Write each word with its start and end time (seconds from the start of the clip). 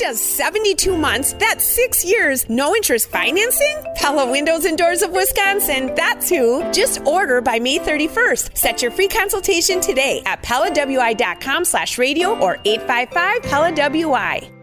does 0.00 0.20
72 0.20 0.96
months? 0.96 1.34
That's 1.34 1.64
six 1.64 2.04
years. 2.04 2.48
No 2.48 2.74
interest 2.74 3.10
financing? 3.10 3.76
Pella 3.94 4.28
Windows 4.28 4.64
and 4.64 4.76
Doors 4.76 5.02
of 5.02 5.10
Wisconsin. 5.12 5.92
That's 5.94 6.28
who. 6.28 6.64
Just 6.72 7.02
order 7.06 7.40
by 7.40 7.58
May 7.58 7.78
31st. 7.78 8.56
Set 8.56 8.82
your 8.82 8.90
free 8.90 9.08
consultation 9.08 9.80
today 9.80 10.22
at 10.26 10.42
PellaWI.com 10.42 11.64
slash 11.64 11.98
radio 11.98 12.30
or 12.38 12.58
855 12.64 13.42
Pella 13.42 13.72
WI. 13.72 14.59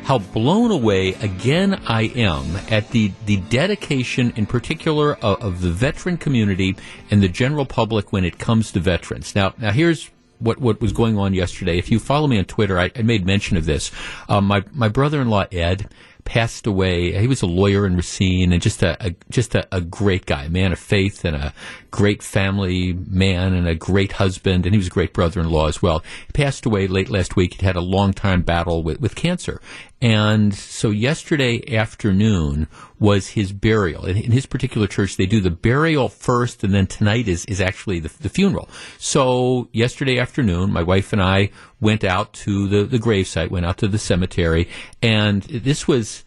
how 0.08 0.16
blown 0.16 0.70
away 0.70 1.12
again 1.16 1.78
I 1.86 2.04
am 2.04 2.56
at 2.70 2.92
the, 2.92 3.12
the 3.26 3.36
dedication 3.36 4.32
in 4.36 4.46
particular 4.46 5.16
of, 5.16 5.42
of, 5.42 5.60
the 5.60 5.70
veteran 5.70 6.16
community 6.16 6.76
and 7.10 7.22
the 7.22 7.28
general 7.28 7.66
public 7.66 8.10
when 8.10 8.24
it 8.24 8.38
comes 8.38 8.72
to 8.72 8.80
veterans. 8.80 9.34
Now, 9.34 9.52
now 9.58 9.70
here's 9.70 10.08
what, 10.38 10.60
what 10.60 10.80
was 10.80 10.94
going 10.94 11.18
on 11.18 11.34
yesterday. 11.34 11.76
If 11.76 11.90
you 11.90 11.98
follow 11.98 12.26
me 12.26 12.38
on 12.38 12.46
Twitter, 12.46 12.78
I, 12.78 12.90
I 12.96 13.02
made 13.02 13.26
mention 13.26 13.58
of 13.58 13.66
this. 13.66 13.90
Um, 14.30 14.46
my, 14.46 14.64
my 14.72 14.88
brother-in-law, 14.88 15.48
Ed, 15.52 15.90
passed 16.24 16.66
away. 16.66 17.18
He 17.18 17.26
was 17.26 17.42
a 17.42 17.46
lawyer 17.46 17.86
in 17.86 17.94
Racine 17.94 18.52
and 18.52 18.62
just 18.62 18.82
a, 18.82 18.96
a 19.04 19.14
just 19.30 19.54
a, 19.54 19.68
a, 19.72 19.80
great 19.80 20.26
guy, 20.26 20.44
a 20.44 20.50
man 20.50 20.72
of 20.72 20.78
faith 20.78 21.24
and 21.24 21.36
a 21.36 21.54
great 21.90 22.22
family 22.22 22.92
man 22.92 23.54
and 23.54 23.66
a 23.66 23.74
great 23.74 24.12
husband. 24.12 24.66
And 24.66 24.74
he 24.74 24.78
was 24.78 24.88
a 24.88 24.90
great 24.90 25.12
brother-in-law 25.12 25.68
as 25.68 25.82
well. 25.82 26.02
He 26.26 26.32
passed 26.32 26.66
away 26.66 26.86
late 26.86 27.08
last 27.08 27.36
week. 27.36 27.54
He'd 27.54 27.64
had 27.64 27.76
a 27.76 27.80
long 27.80 28.12
time 28.12 28.42
battle 28.42 28.82
with, 28.82 29.00
with 29.00 29.14
cancer. 29.14 29.60
And 30.00 30.54
so 30.54 30.90
yesterday 30.90 31.76
afternoon 31.76 32.68
was 33.00 33.30
his 33.30 33.52
burial. 33.52 34.06
In, 34.06 34.16
in 34.16 34.30
his 34.30 34.46
particular 34.46 34.86
church, 34.86 35.16
they 35.16 35.26
do 35.26 35.40
the 35.40 35.50
burial 35.50 36.08
first, 36.08 36.62
and 36.62 36.72
then 36.72 36.86
tonight 36.86 37.26
is, 37.26 37.44
is 37.46 37.60
actually 37.60 37.98
the, 37.98 38.10
the 38.20 38.28
funeral. 38.28 38.68
So 38.98 39.68
yesterday 39.72 40.18
afternoon, 40.18 40.72
my 40.72 40.84
wife 40.84 41.12
and 41.12 41.20
I 41.20 41.50
went 41.80 42.04
out 42.04 42.32
to 42.34 42.68
the, 42.68 42.84
the 42.84 42.98
gravesite, 42.98 43.50
went 43.50 43.66
out 43.66 43.78
to 43.78 43.88
the 43.88 43.98
cemetery, 43.98 44.68
and 45.02 45.42
this 45.42 45.88
was 45.88 46.24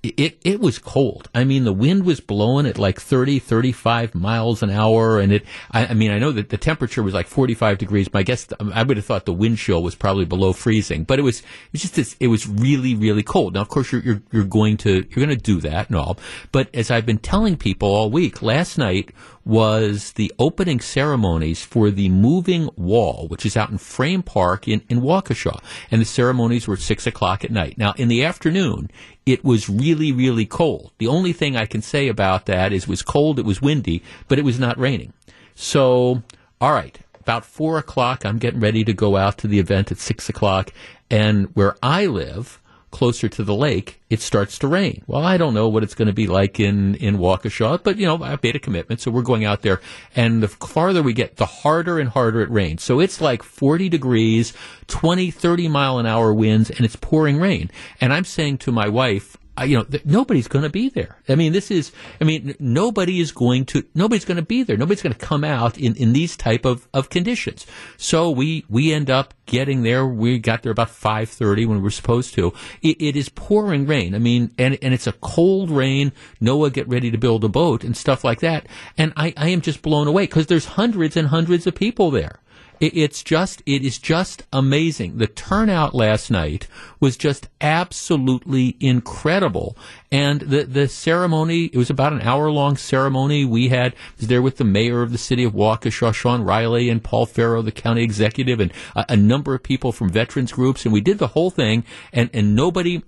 it, 0.00 0.38
it 0.44 0.60
was 0.60 0.78
cold. 0.78 1.28
I 1.34 1.42
mean, 1.42 1.64
the 1.64 1.72
wind 1.72 2.04
was 2.04 2.20
blowing 2.20 2.66
at 2.66 2.78
like 2.78 3.00
30, 3.00 3.40
35 3.40 4.14
miles 4.14 4.62
an 4.62 4.70
hour. 4.70 5.18
And 5.18 5.32
it, 5.32 5.44
I, 5.72 5.86
I 5.86 5.94
mean, 5.94 6.12
I 6.12 6.20
know 6.20 6.30
that 6.30 6.50
the 6.50 6.56
temperature 6.56 7.02
was 7.02 7.14
like 7.14 7.26
45 7.26 7.78
degrees. 7.78 8.12
My 8.12 8.22
guess, 8.22 8.46
I 8.72 8.84
would 8.84 8.96
have 8.96 9.06
thought 9.06 9.26
the 9.26 9.32
wind 9.32 9.58
chill 9.58 9.82
was 9.82 9.96
probably 9.96 10.24
below 10.24 10.52
freezing, 10.52 11.02
but 11.02 11.18
it 11.18 11.22
was, 11.22 11.40
it 11.40 11.72
was 11.72 11.82
just 11.82 11.96
this, 11.96 12.16
it 12.20 12.28
was 12.28 12.46
really, 12.46 12.94
really 12.94 13.24
cold. 13.24 13.54
Now, 13.54 13.60
of 13.60 13.68
course, 13.68 13.90
you're, 13.90 14.02
you're, 14.02 14.22
you're 14.30 14.44
going 14.44 14.76
to, 14.78 15.04
you're 15.10 15.26
going 15.26 15.30
to 15.30 15.36
do 15.36 15.60
that 15.62 15.88
and 15.88 15.96
all. 15.96 16.16
But 16.52 16.72
as 16.74 16.92
I've 16.92 17.06
been 17.06 17.18
telling 17.18 17.56
people 17.56 17.88
all 17.88 18.08
week, 18.08 18.40
last 18.40 18.78
night 18.78 19.10
was 19.48 20.12
the 20.12 20.30
opening 20.38 20.78
ceremonies 20.78 21.64
for 21.64 21.90
the 21.90 22.10
moving 22.10 22.68
wall, 22.76 23.26
which 23.28 23.46
is 23.46 23.56
out 23.56 23.70
in 23.70 23.78
Frame 23.78 24.22
Park 24.22 24.68
in, 24.68 24.82
in 24.90 25.00
Waukesha. 25.00 25.58
And 25.90 26.02
the 26.02 26.04
ceremonies 26.04 26.68
were 26.68 26.74
at 26.74 26.80
six 26.80 27.06
o'clock 27.06 27.44
at 27.44 27.50
night. 27.50 27.78
Now, 27.78 27.94
in 27.96 28.08
the 28.08 28.26
afternoon, 28.26 28.90
it 29.24 29.42
was 29.42 29.70
really, 29.70 30.12
really 30.12 30.44
cold. 30.44 30.92
The 30.98 31.06
only 31.06 31.32
thing 31.32 31.56
I 31.56 31.64
can 31.64 31.80
say 31.80 32.08
about 32.08 32.44
that 32.44 32.74
is 32.74 32.82
it 32.82 32.88
was 32.90 33.00
cold, 33.00 33.38
it 33.38 33.46
was 33.46 33.62
windy, 33.62 34.02
but 34.28 34.38
it 34.38 34.44
was 34.44 34.60
not 34.60 34.78
raining. 34.78 35.14
So, 35.54 36.22
all 36.60 36.72
right, 36.72 36.98
about 37.18 37.46
four 37.46 37.78
o'clock, 37.78 38.26
I'm 38.26 38.38
getting 38.38 38.60
ready 38.60 38.84
to 38.84 38.92
go 38.92 39.16
out 39.16 39.38
to 39.38 39.48
the 39.48 39.58
event 39.58 39.90
at 39.90 39.98
six 39.98 40.28
o'clock. 40.28 40.74
And 41.10 41.46
where 41.54 41.74
I 41.82 42.04
live, 42.04 42.60
closer 42.90 43.28
to 43.28 43.44
the 43.44 43.54
lake, 43.54 44.00
it 44.08 44.20
starts 44.20 44.58
to 44.58 44.68
rain. 44.68 45.02
Well, 45.06 45.24
I 45.24 45.36
don't 45.36 45.54
know 45.54 45.68
what 45.68 45.82
it's 45.82 45.94
going 45.94 46.06
to 46.06 46.14
be 46.14 46.26
like 46.26 46.58
in, 46.58 46.94
in 46.96 47.18
Waukesha, 47.18 47.82
but 47.82 47.98
you 47.98 48.06
know, 48.06 48.22
I've 48.22 48.42
made 48.42 48.56
a 48.56 48.60
commitment, 48.60 49.00
so 49.00 49.10
we're 49.10 49.22
going 49.22 49.44
out 49.44 49.62
there. 49.62 49.80
And 50.16 50.42
the 50.42 50.48
farther 50.48 51.02
we 51.02 51.12
get, 51.12 51.36
the 51.36 51.46
harder 51.46 51.98
and 51.98 52.08
harder 52.08 52.40
it 52.40 52.50
rains. 52.50 52.82
So 52.82 53.00
it's 53.00 53.20
like 53.20 53.42
40 53.42 53.88
degrees, 53.88 54.52
20, 54.86 55.30
30 55.30 55.68
mile 55.68 55.98
an 55.98 56.06
hour 56.06 56.32
winds, 56.32 56.70
and 56.70 56.80
it's 56.80 56.96
pouring 56.96 57.38
rain. 57.38 57.70
And 58.00 58.12
I'm 58.12 58.24
saying 58.24 58.58
to 58.58 58.72
my 58.72 58.88
wife, 58.88 59.36
you 59.64 59.76
know, 59.76 59.84
th- 59.84 60.04
nobody's 60.04 60.48
going 60.48 60.62
to 60.62 60.70
be 60.70 60.88
there. 60.88 61.16
I 61.28 61.34
mean, 61.34 61.52
this 61.52 61.70
is, 61.70 61.92
I 62.20 62.24
mean, 62.24 62.54
nobody 62.58 63.20
is 63.20 63.32
going 63.32 63.64
to, 63.66 63.84
nobody's 63.94 64.24
going 64.24 64.36
to 64.36 64.42
be 64.42 64.62
there. 64.62 64.76
Nobody's 64.76 65.02
going 65.02 65.14
to 65.14 65.18
come 65.18 65.44
out 65.44 65.78
in, 65.78 65.96
in 65.96 66.12
these 66.12 66.36
type 66.36 66.64
of, 66.64 66.88
of 66.92 67.10
conditions. 67.10 67.66
So 67.96 68.30
we, 68.30 68.64
we 68.68 68.92
end 68.92 69.10
up 69.10 69.34
getting 69.46 69.82
there. 69.82 70.06
We 70.06 70.38
got 70.38 70.62
there 70.62 70.72
about 70.72 70.88
5.30 70.88 71.66
when 71.66 71.78
we 71.78 71.82
were 71.82 71.90
supposed 71.90 72.34
to. 72.34 72.52
It, 72.82 73.00
it 73.00 73.16
is 73.16 73.28
pouring 73.28 73.86
rain. 73.86 74.14
I 74.14 74.18
mean, 74.18 74.52
and, 74.58 74.78
and 74.82 74.94
it's 74.94 75.06
a 75.06 75.12
cold 75.12 75.70
rain. 75.70 76.12
Noah 76.40 76.70
get 76.70 76.88
ready 76.88 77.10
to 77.10 77.18
build 77.18 77.44
a 77.44 77.48
boat 77.48 77.84
and 77.84 77.96
stuff 77.96 78.24
like 78.24 78.40
that. 78.40 78.66
And 78.96 79.12
I, 79.16 79.32
I 79.36 79.48
am 79.48 79.60
just 79.60 79.82
blown 79.82 80.06
away 80.06 80.24
because 80.24 80.46
there's 80.46 80.66
hundreds 80.66 81.16
and 81.16 81.28
hundreds 81.28 81.66
of 81.66 81.74
people 81.74 82.10
there 82.10 82.40
it's 82.80 83.22
just 83.22 83.62
it 83.66 83.84
is 83.84 83.98
just 83.98 84.44
amazing. 84.52 85.18
The 85.18 85.26
turnout 85.26 85.94
last 85.94 86.30
night 86.30 86.68
was 87.00 87.16
just 87.16 87.48
absolutely 87.60 88.76
incredible, 88.80 89.76
and 90.10 90.40
the 90.40 90.64
the 90.64 90.88
ceremony 90.88 91.66
it 91.66 91.76
was 91.76 91.90
about 91.90 92.12
an 92.12 92.22
hour 92.22 92.50
long 92.50 92.76
ceremony. 92.76 93.44
We 93.44 93.68
had 93.68 93.94
was 94.16 94.28
there 94.28 94.42
with 94.42 94.56
the 94.56 94.64
mayor 94.64 95.02
of 95.02 95.12
the 95.12 95.18
city 95.18 95.44
of 95.44 95.52
Waukesha, 95.52 96.14
Shawn 96.14 96.44
Reilly, 96.44 96.88
and 96.88 97.02
Paul 97.02 97.26
Farrow, 97.26 97.62
the 97.62 97.72
county 97.72 98.02
executive, 98.02 98.60
and 98.60 98.72
a, 98.94 99.06
a 99.10 99.16
number 99.16 99.54
of 99.54 99.62
people 99.62 99.92
from 99.92 100.10
veterans 100.10 100.52
groups, 100.52 100.84
and 100.84 100.92
we 100.92 101.00
did 101.00 101.18
the 101.18 101.28
whole 101.28 101.50
thing, 101.50 101.84
and 102.12 102.30
and 102.32 102.54
nobody 102.54 103.02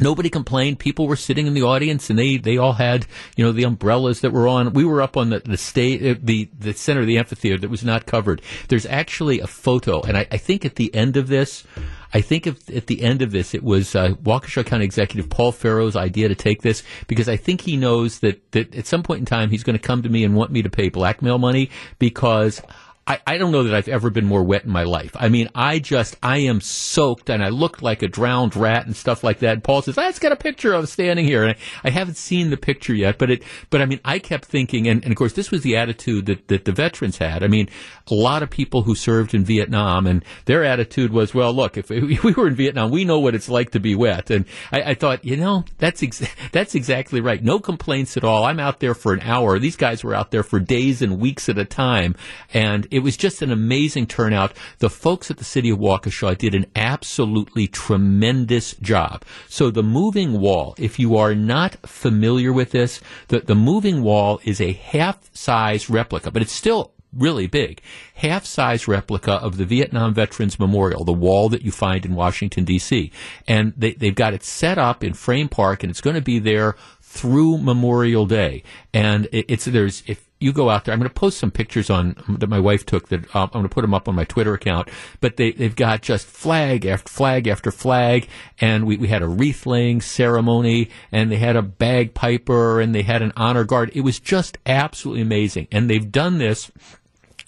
Nobody 0.00 0.28
complained. 0.28 0.78
People 0.78 1.06
were 1.06 1.16
sitting 1.16 1.46
in 1.46 1.54
the 1.54 1.62
audience, 1.62 2.10
and 2.10 2.18
they, 2.18 2.36
they 2.36 2.58
all 2.58 2.74
had 2.74 3.06
you 3.36 3.44
know 3.44 3.52
the 3.52 3.64
umbrellas 3.64 4.20
that 4.20 4.32
were 4.32 4.48
on. 4.48 4.72
We 4.72 4.84
were 4.84 5.02
up 5.02 5.16
on 5.16 5.30
the 5.30 5.40
the 5.40 5.56
state 5.56 6.04
uh, 6.04 6.18
the 6.22 6.48
the 6.58 6.72
center 6.72 7.00
of 7.00 7.06
the 7.06 7.18
amphitheater 7.18 7.58
that 7.58 7.70
was 7.70 7.84
not 7.84 8.06
covered. 8.06 8.42
There's 8.68 8.86
actually 8.86 9.40
a 9.40 9.46
photo, 9.46 10.02
and 10.02 10.16
I, 10.16 10.26
I 10.30 10.36
think 10.36 10.64
at 10.64 10.76
the 10.76 10.94
end 10.94 11.16
of 11.16 11.28
this, 11.28 11.64
I 12.12 12.20
think 12.20 12.46
if, 12.46 12.68
at 12.74 12.86
the 12.86 13.02
end 13.02 13.22
of 13.22 13.30
this, 13.30 13.54
it 13.54 13.62
was 13.62 13.94
uh, 13.94 14.10
Waukesha 14.22 14.64
County 14.64 14.84
Executive 14.84 15.28
Paul 15.28 15.52
Farrow's 15.52 15.96
idea 15.96 16.28
to 16.28 16.34
take 16.34 16.62
this 16.62 16.82
because 17.08 17.28
I 17.28 17.36
think 17.36 17.60
he 17.60 17.76
knows 17.76 18.20
that 18.20 18.52
that 18.52 18.74
at 18.74 18.86
some 18.86 19.02
point 19.02 19.20
in 19.20 19.26
time 19.26 19.50
he's 19.50 19.64
going 19.64 19.78
to 19.78 19.86
come 19.86 20.02
to 20.02 20.08
me 20.08 20.24
and 20.24 20.34
want 20.34 20.50
me 20.50 20.62
to 20.62 20.70
pay 20.70 20.88
blackmail 20.88 21.38
money 21.38 21.70
because 21.98 22.62
I, 23.08 23.20
I 23.24 23.38
don't 23.38 23.52
know 23.52 23.62
that 23.62 23.74
I've 23.74 23.86
ever 23.86 24.10
been 24.10 24.26
more 24.26 24.42
wet 24.42 24.64
in 24.64 24.70
my 24.70 24.82
life. 24.82 25.12
I 25.14 25.28
mean, 25.28 25.48
I 25.54 25.78
just, 25.78 26.16
I 26.24 26.38
am 26.38 26.60
soaked 26.60 27.30
and 27.30 27.42
I 27.42 27.50
look 27.50 27.80
like 27.80 28.02
a 28.02 28.08
drowned 28.08 28.56
rat 28.56 28.84
and 28.86 28.96
stuff 28.96 29.22
like 29.22 29.38
that. 29.40 29.52
And 29.52 29.64
Paul 29.64 29.82
says, 29.82 29.96
let's 29.96 30.18
get 30.18 30.32
a 30.32 30.36
picture 30.36 30.72
of 30.72 30.88
standing 30.88 31.24
here. 31.24 31.44
And 31.44 31.52
I, 31.52 31.88
I, 31.88 31.90
haven't 31.90 32.16
seen 32.16 32.50
the 32.50 32.56
picture 32.56 32.94
yet, 32.94 33.16
but 33.16 33.30
it, 33.30 33.44
but 33.70 33.80
I 33.80 33.86
mean, 33.86 34.00
I 34.04 34.18
kept 34.18 34.46
thinking, 34.46 34.88
and, 34.88 35.04
and 35.04 35.12
of 35.12 35.16
course, 35.16 35.34
this 35.34 35.52
was 35.52 35.62
the 35.62 35.76
attitude 35.76 36.26
that, 36.26 36.48
that 36.48 36.64
the 36.64 36.72
veterans 36.72 37.18
had. 37.18 37.44
I 37.44 37.46
mean, 37.46 37.68
a 38.10 38.14
lot 38.14 38.42
of 38.42 38.50
people 38.50 38.82
who 38.82 38.96
served 38.96 39.34
in 39.34 39.44
Vietnam 39.44 40.08
and 40.08 40.24
their 40.46 40.64
attitude 40.64 41.12
was, 41.12 41.32
well, 41.32 41.52
look, 41.52 41.76
if 41.76 41.90
we 41.90 42.16
were 42.36 42.48
in 42.48 42.56
Vietnam, 42.56 42.90
we 42.90 43.04
know 43.04 43.20
what 43.20 43.36
it's 43.36 43.48
like 43.48 43.70
to 43.70 43.80
be 43.80 43.94
wet. 43.94 44.30
And 44.30 44.46
I, 44.72 44.82
I 44.82 44.94
thought, 44.94 45.24
you 45.24 45.36
know, 45.36 45.64
that's, 45.78 46.02
ex- 46.02 46.26
that's 46.50 46.74
exactly 46.74 47.20
right. 47.20 47.42
No 47.42 47.60
complaints 47.60 48.16
at 48.16 48.24
all. 48.24 48.44
I'm 48.44 48.58
out 48.58 48.80
there 48.80 48.94
for 48.94 49.12
an 49.12 49.20
hour. 49.20 49.60
These 49.60 49.76
guys 49.76 50.02
were 50.02 50.14
out 50.14 50.32
there 50.32 50.42
for 50.42 50.58
days 50.58 51.02
and 51.02 51.20
weeks 51.20 51.48
at 51.48 51.56
a 51.56 51.64
time. 51.64 52.16
And 52.52 52.88
it 52.96 53.02
was 53.02 53.16
just 53.16 53.42
an 53.42 53.52
amazing 53.52 54.06
turnout. 54.06 54.54
The 54.78 54.88
folks 54.88 55.30
at 55.30 55.36
the 55.36 55.44
city 55.44 55.68
of 55.68 55.78
Waukesha 55.78 56.38
did 56.38 56.54
an 56.54 56.64
absolutely 56.74 57.66
tremendous 57.66 58.74
job. 58.76 59.22
So 59.48 59.70
the 59.70 59.82
moving 59.82 60.40
wall, 60.40 60.74
if 60.78 60.98
you 60.98 61.16
are 61.18 61.34
not 61.34 61.76
familiar 61.86 62.54
with 62.54 62.70
this, 62.70 63.02
the, 63.28 63.40
the 63.40 63.54
moving 63.54 64.02
wall 64.02 64.40
is 64.44 64.62
a 64.62 64.72
half 64.72 65.28
size 65.36 65.90
replica, 65.90 66.30
but 66.30 66.40
it's 66.40 66.52
still 66.52 66.94
really 67.12 67.46
big, 67.46 67.82
half 68.14 68.46
size 68.46 68.88
replica 68.88 69.32
of 69.32 69.58
the 69.58 69.66
Vietnam 69.66 70.14
Veterans 70.14 70.58
Memorial, 70.58 71.04
the 71.04 71.12
wall 71.12 71.50
that 71.50 71.62
you 71.62 71.70
find 71.70 72.06
in 72.06 72.14
Washington, 72.14 72.64
D.C. 72.64 73.12
And 73.46 73.74
they, 73.76 73.92
they've 73.92 74.14
got 74.14 74.32
it 74.32 74.42
set 74.42 74.78
up 74.78 75.04
in 75.04 75.12
Frame 75.12 75.50
Park, 75.50 75.82
and 75.82 75.90
it's 75.90 76.00
going 76.00 76.16
to 76.16 76.22
be 76.22 76.38
there 76.38 76.76
through 77.02 77.58
Memorial 77.58 78.26
Day. 78.26 78.62
And 78.92 79.26
it, 79.32 79.46
it's 79.48 79.66
there's 79.66 80.02
if 80.06 80.25
you 80.38 80.52
go 80.52 80.68
out 80.68 80.84
there. 80.84 80.92
I'm 80.92 80.98
going 80.98 81.08
to 81.08 81.14
post 81.14 81.38
some 81.38 81.50
pictures 81.50 81.88
on 81.88 82.16
that 82.28 82.48
my 82.48 82.60
wife 82.60 82.84
took. 82.84 83.08
That 83.08 83.34
uh, 83.34 83.44
I'm 83.44 83.48
going 83.48 83.62
to 83.64 83.70
put 83.70 83.82
them 83.82 83.94
up 83.94 84.08
on 84.08 84.14
my 84.14 84.24
Twitter 84.24 84.54
account. 84.54 84.88
But 85.20 85.36
they 85.36 85.52
they've 85.52 85.74
got 85.74 86.02
just 86.02 86.26
flag 86.26 86.84
after 86.84 87.08
flag 87.08 87.46
after 87.46 87.70
flag, 87.70 88.28
and 88.60 88.86
we 88.86 88.96
we 88.96 89.08
had 89.08 89.22
a 89.22 89.28
wreath 89.28 89.66
laying 89.66 90.00
ceremony, 90.00 90.90
and 91.10 91.30
they 91.30 91.36
had 91.36 91.56
a 91.56 91.62
bagpiper, 91.62 92.80
and 92.80 92.94
they 92.94 93.02
had 93.02 93.22
an 93.22 93.32
honor 93.36 93.64
guard. 93.64 93.90
It 93.94 94.02
was 94.02 94.20
just 94.20 94.58
absolutely 94.66 95.22
amazing, 95.22 95.68
and 95.72 95.88
they've 95.88 96.12
done 96.12 96.38
this 96.38 96.70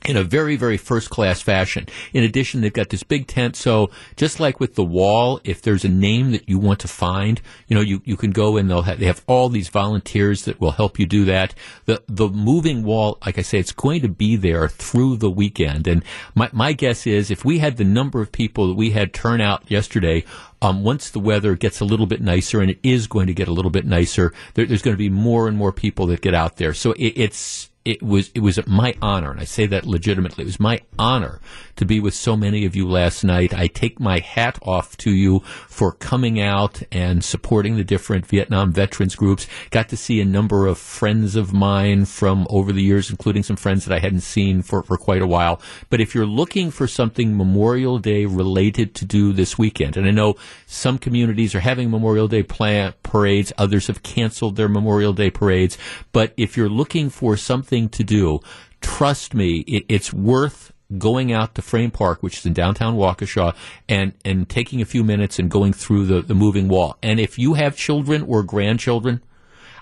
in 0.06 0.16
a 0.16 0.22
very, 0.22 0.56
very 0.56 0.76
first 0.76 1.10
class 1.10 1.40
fashion. 1.40 1.86
In 2.12 2.22
addition, 2.22 2.60
they've 2.60 2.72
got 2.72 2.90
this 2.90 3.02
big 3.02 3.26
tent. 3.26 3.56
So 3.56 3.90
just 4.16 4.38
like 4.38 4.60
with 4.60 4.74
the 4.76 4.84
wall, 4.84 5.40
if 5.44 5.60
there's 5.60 5.84
a 5.84 5.88
name 5.88 6.30
that 6.30 6.48
you 6.48 6.58
want 6.58 6.78
to 6.80 6.88
find, 6.88 7.40
you 7.66 7.74
know, 7.74 7.82
you, 7.82 8.00
you 8.04 8.16
can 8.16 8.30
go 8.30 8.56
and 8.56 8.70
they'll 8.70 8.82
have, 8.82 9.00
they 9.00 9.06
have 9.06 9.24
all 9.26 9.48
these 9.48 9.68
volunteers 9.68 10.44
that 10.44 10.60
will 10.60 10.70
help 10.70 10.98
you 10.98 11.06
do 11.06 11.24
that. 11.24 11.54
The, 11.86 12.02
the 12.06 12.28
moving 12.28 12.84
wall, 12.84 13.18
like 13.26 13.38
I 13.38 13.42
say, 13.42 13.58
it's 13.58 13.72
going 13.72 14.00
to 14.02 14.08
be 14.08 14.36
there 14.36 14.68
through 14.68 15.16
the 15.16 15.30
weekend. 15.30 15.88
And 15.88 16.04
my, 16.34 16.48
my 16.52 16.72
guess 16.72 17.06
is 17.06 17.30
if 17.30 17.44
we 17.44 17.58
had 17.58 17.76
the 17.76 17.84
number 17.84 18.20
of 18.20 18.30
people 18.30 18.68
that 18.68 18.74
we 18.74 18.90
had 18.90 19.12
turn 19.12 19.40
out 19.40 19.68
yesterday, 19.68 20.24
um, 20.62 20.84
once 20.84 21.10
the 21.10 21.20
weather 21.20 21.54
gets 21.54 21.80
a 21.80 21.84
little 21.84 22.06
bit 22.06 22.20
nicer, 22.20 22.60
and 22.60 22.70
it 22.70 22.80
is 22.82 23.06
going 23.06 23.26
to 23.26 23.34
get 23.34 23.48
a 23.48 23.52
little 23.52 23.70
bit 23.70 23.84
nicer, 23.84 24.32
there, 24.54 24.66
there's 24.66 24.82
going 24.82 24.94
to 24.94 24.98
be 24.98 25.10
more 25.10 25.48
and 25.48 25.56
more 25.56 25.72
people 25.72 26.06
that 26.06 26.20
get 26.20 26.34
out 26.34 26.56
there. 26.56 26.74
So 26.74 26.92
it, 26.92 27.12
it's 27.16 27.70
it 27.88 28.02
was 28.02 28.30
it 28.34 28.40
was 28.40 28.60
my 28.66 28.94
honor, 29.00 29.30
and 29.30 29.40
I 29.40 29.44
say 29.44 29.64
that 29.64 29.86
legitimately. 29.86 30.42
It 30.42 30.46
was 30.46 30.60
my 30.60 30.82
honor 30.98 31.40
to 31.76 31.86
be 31.86 32.00
with 32.00 32.12
so 32.12 32.36
many 32.36 32.66
of 32.66 32.76
you 32.76 32.86
last 32.86 33.24
night. 33.24 33.54
I 33.54 33.66
take 33.66 33.98
my 33.98 34.18
hat 34.18 34.58
off 34.60 34.94
to 34.98 35.10
you 35.10 35.40
for 35.68 35.92
coming 35.92 36.38
out 36.38 36.82
and 36.92 37.24
supporting 37.24 37.76
the 37.76 37.84
different 37.84 38.26
Vietnam 38.26 38.72
veterans 38.72 39.16
groups. 39.16 39.46
Got 39.70 39.88
to 39.88 39.96
see 39.96 40.20
a 40.20 40.26
number 40.26 40.66
of 40.66 40.76
friends 40.76 41.34
of 41.34 41.54
mine 41.54 42.04
from 42.04 42.46
over 42.50 42.74
the 42.74 42.82
years, 42.82 43.08
including 43.08 43.42
some 43.42 43.56
friends 43.56 43.86
that 43.86 43.94
I 43.94 44.00
hadn't 44.00 44.20
seen 44.20 44.60
for, 44.60 44.82
for 44.82 44.98
quite 44.98 45.22
a 45.22 45.26
while. 45.26 45.62
But 45.88 46.02
if 46.02 46.14
you're 46.14 46.26
looking 46.26 46.70
for 46.70 46.86
something 46.86 47.38
Memorial 47.38 47.98
Day 47.98 48.26
related 48.26 48.94
to 48.96 49.06
do 49.06 49.32
this 49.32 49.56
weekend, 49.56 49.96
and 49.96 50.06
I 50.06 50.10
know 50.10 50.34
some 50.66 50.98
communities 50.98 51.54
are 51.54 51.60
having 51.60 51.90
Memorial 51.90 52.28
Day 52.28 52.42
parades, 52.42 53.52
others 53.56 53.86
have 53.86 54.02
canceled 54.02 54.56
their 54.56 54.68
Memorial 54.68 55.14
Day 55.14 55.30
parades. 55.30 55.78
But 56.12 56.34
if 56.36 56.54
you're 56.54 56.68
looking 56.68 57.08
for 57.08 57.36
something 57.38 57.77
to 57.90 58.02
do, 58.02 58.40
trust 58.80 59.34
me, 59.34 59.58
it, 59.66 59.84
it's 59.90 60.10
worth 60.10 60.72
going 60.96 61.32
out 61.32 61.54
to 61.54 61.60
Frame 61.60 61.90
Park, 61.90 62.22
which 62.22 62.38
is 62.38 62.46
in 62.46 62.54
downtown 62.54 62.96
Waukesha, 62.96 63.54
and, 63.90 64.14
and 64.24 64.48
taking 64.48 64.80
a 64.80 64.86
few 64.86 65.04
minutes 65.04 65.38
and 65.38 65.50
going 65.50 65.74
through 65.74 66.06
the, 66.06 66.22
the 66.22 66.34
moving 66.34 66.66
wall. 66.68 66.96
And 67.02 67.20
if 67.20 67.38
you 67.38 67.54
have 67.54 67.76
children 67.76 68.22
or 68.22 68.42
grandchildren, 68.42 69.22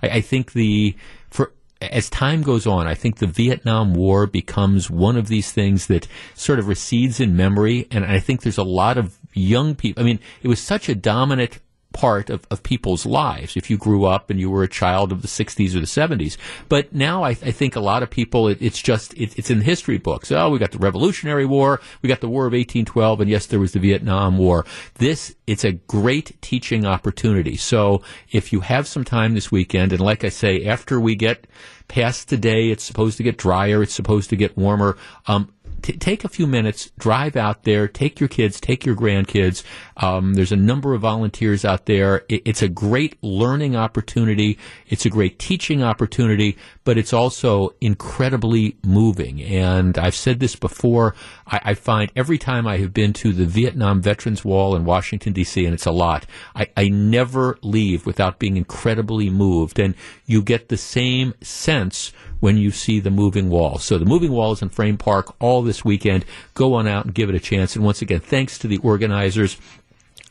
I, 0.03 0.09
I 0.09 0.21
think 0.21 0.53
the, 0.53 0.97
for, 1.31 1.53
as 1.81 2.11
time 2.11 2.43
goes 2.43 2.67
on, 2.67 2.89
I 2.89 2.95
think 2.95 3.19
the 3.19 3.29
Vietnam 3.29 3.95
War 3.95 4.27
becomes 4.27 4.91
one 4.91 5.17
of 5.17 5.29
these 5.29 5.53
things 5.53 5.87
that 5.87 6.09
sort 6.35 6.59
of 6.59 6.67
recedes 6.67 7.21
in 7.21 7.37
memory. 7.37 7.87
And 7.91 8.05
I 8.05 8.19
think 8.19 8.43
there's 8.43 8.59
a 8.59 8.65
lot 8.65 8.99
of 8.99 9.17
young 9.33 9.75
people. 9.77 10.03
I 10.03 10.07
mean, 10.07 10.19
it 10.43 10.49
was 10.49 10.61
such 10.61 10.89
a 10.89 10.95
dominant 10.95 11.61
part 11.93 12.29
of, 12.29 12.47
of 12.51 12.63
people's 12.63 13.07
lives 13.07 13.57
if 13.57 13.71
you 13.71 13.79
grew 13.79 14.05
up 14.05 14.29
and 14.29 14.39
you 14.39 14.51
were 14.51 14.63
a 14.63 14.69
child 14.69 15.13
of 15.13 15.23
the 15.23 15.29
60s 15.29 15.75
or 15.75 15.81
the 15.81 15.87
70s. 15.87 16.37
But 16.69 16.95
now 16.95 17.25
I, 17.25 17.31
I 17.31 17.51
think 17.51 17.75
a 17.75 17.81
lot 17.81 18.03
of 18.03 18.11
people, 18.11 18.49
it, 18.49 18.59
it's 18.61 18.81
just, 18.81 19.15
it, 19.15 19.39
it's 19.39 19.51
in 19.51 19.61
the 19.61 19.65
history 19.65 19.99
books. 19.99 20.31
Oh, 20.31 20.51
we 20.51 20.59
got 20.59 20.73
the 20.73 20.79
Revolutionary 20.79 21.47
War, 21.47 21.81
we 22.03 22.09
got 22.09 22.21
the 22.21 22.29
War 22.29 22.47
of 22.47 22.53
1812, 22.53 23.23
and 23.23 23.31
yes, 23.31 23.47
there 23.47 23.61
was 23.61 23.73
the 23.73 23.79
Vietnam 23.79 24.37
War. 24.39 24.67
This, 24.95 25.35
it's 25.47 25.65
a 25.65 25.73
great 25.73 26.41
teaching 26.43 26.85
opportunity. 26.85 27.57
So 27.57 28.03
if 28.31 28.53
you 28.53 28.61
have 28.61 28.87
some 28.87 29.05
time 29.05 29.35
this 29.35 29.51
weekend, 29.51 29.93
and 29.93 30.01
like 30.01 30.25
I 30.25 30.29
say, 30.29 30.67
after 30.67 31.01
we 31.01 31.15
get 31.15 31.47
past 31.89 32.29
today, 32.29 32.71
it's 32.71 32.85
supposed 32.85 33.17
to 33.17 33.23
get 33.23 33.39
drier, 33.39 33.83
it's 33.83 33.95
supposed 33.95 34.31
to 34.31 34.37
get 34.37 34.57
warmer. 34.57 34.97
Um, 35.27 35.53
t- 35.83 35.95
take 35.95 36.25
a 36.25 36.29
few 36.29 36.47
minutes, 36.47 36.91
drive 36.99 37.37
out 37.37 37.65
there, 37.65 37.89
take 37.89 38.21
your 38.21 38.29
kids, 38.29 38.61
take 38.61 38.85
your 38.85 38.97
grandkids. 38.97 39.63
Um, 39.97 40.35
there's 40.35 40.53
a 40.53 40.57
number 40.57 40.95
of 40.95 41.01
volunteers 41.01 41.65
out 41.65 41.87
there. 41.87 42.25
It, 42.29 42.43
it's 42.45 42.63
a 42.63 42.69
great 42.69 43.17
learning 43.23 43.77
opportunity. 43.77 44.59
It's 44.89 45.07
a 45.07 45.11
great 45.11 45.39
teaching 45.39 45.83
opportunity, 45.83 46.57
but 46.85 46.99
it's 46.99 47.13
also 47.13 47.75
incredibly 47.81 48.77
moving. 48.85 49.43
And 49.43 49.99
I've 49.99 50.15
said 50.15 50.41
this 50.41 50.57
before. 50.57 51.15
I, 51.47 51.61
I 51.65 51.75
find 51.75 52.11
every 52.17 52.39
time 52.39 52.67
I 52.67 52.79
have 52.79 52.93
been 52.93 53.13
to 53.15 53.33
the 53.33 53.47
Vietnam 53.47 54.01
Veterans 54.03 54.45
Wall 54.45 54.77
in 54.77 54.85
Washington 54.85 55.33
D.C., 55.33 55.65
and 55.65 55.75
it's 55.75 55.87
a 55.87 55.93
lot, 55.93 56.27
I, 56.55 56.69
I 56.77 56.89
never 56.89 57.59
leave 57.63 58.07
without 58.07 58.39
being 58.39 58.57
incredibly 58.57 59.31
moved. 59.31 59.79
And 59.79 59.95
you 60.25 60.43
get 60.43 60.69
the 60.69 60.77
same 60.77 61.35
sense 61.43 62.13
when 62.41 62.57
you 62.57 62.71
see 62.71 63.01
the 63.01 63.11
moving 63.11 63.49
wall. 63.51 63.79
So 63.79 63.99
the 63.99 64.05
moving 64.05 64.33
wall 64.33 64.53
is 64.53 64.63
in 64.63 64.69
Frame 64.69 64.99
Park 64.99 65.35
all 65.41 65.63
this 65.63 65.85
weekend. 65.85 66.25
Go 66.55 66.75
on 66.75 66.87
out 66.87 67.05
and 67.05 67.15
give 67.15 67.29
it 67.29 67.35
a 67.35 67.41
chance. 67.41 67.77
And 67.77 67.85
once 67.85 68.03
again, 68.03 68.21
thanks 68.21 68.59
to 68.59 68.69
the 68.69 68.79
organizers 68.79 69.57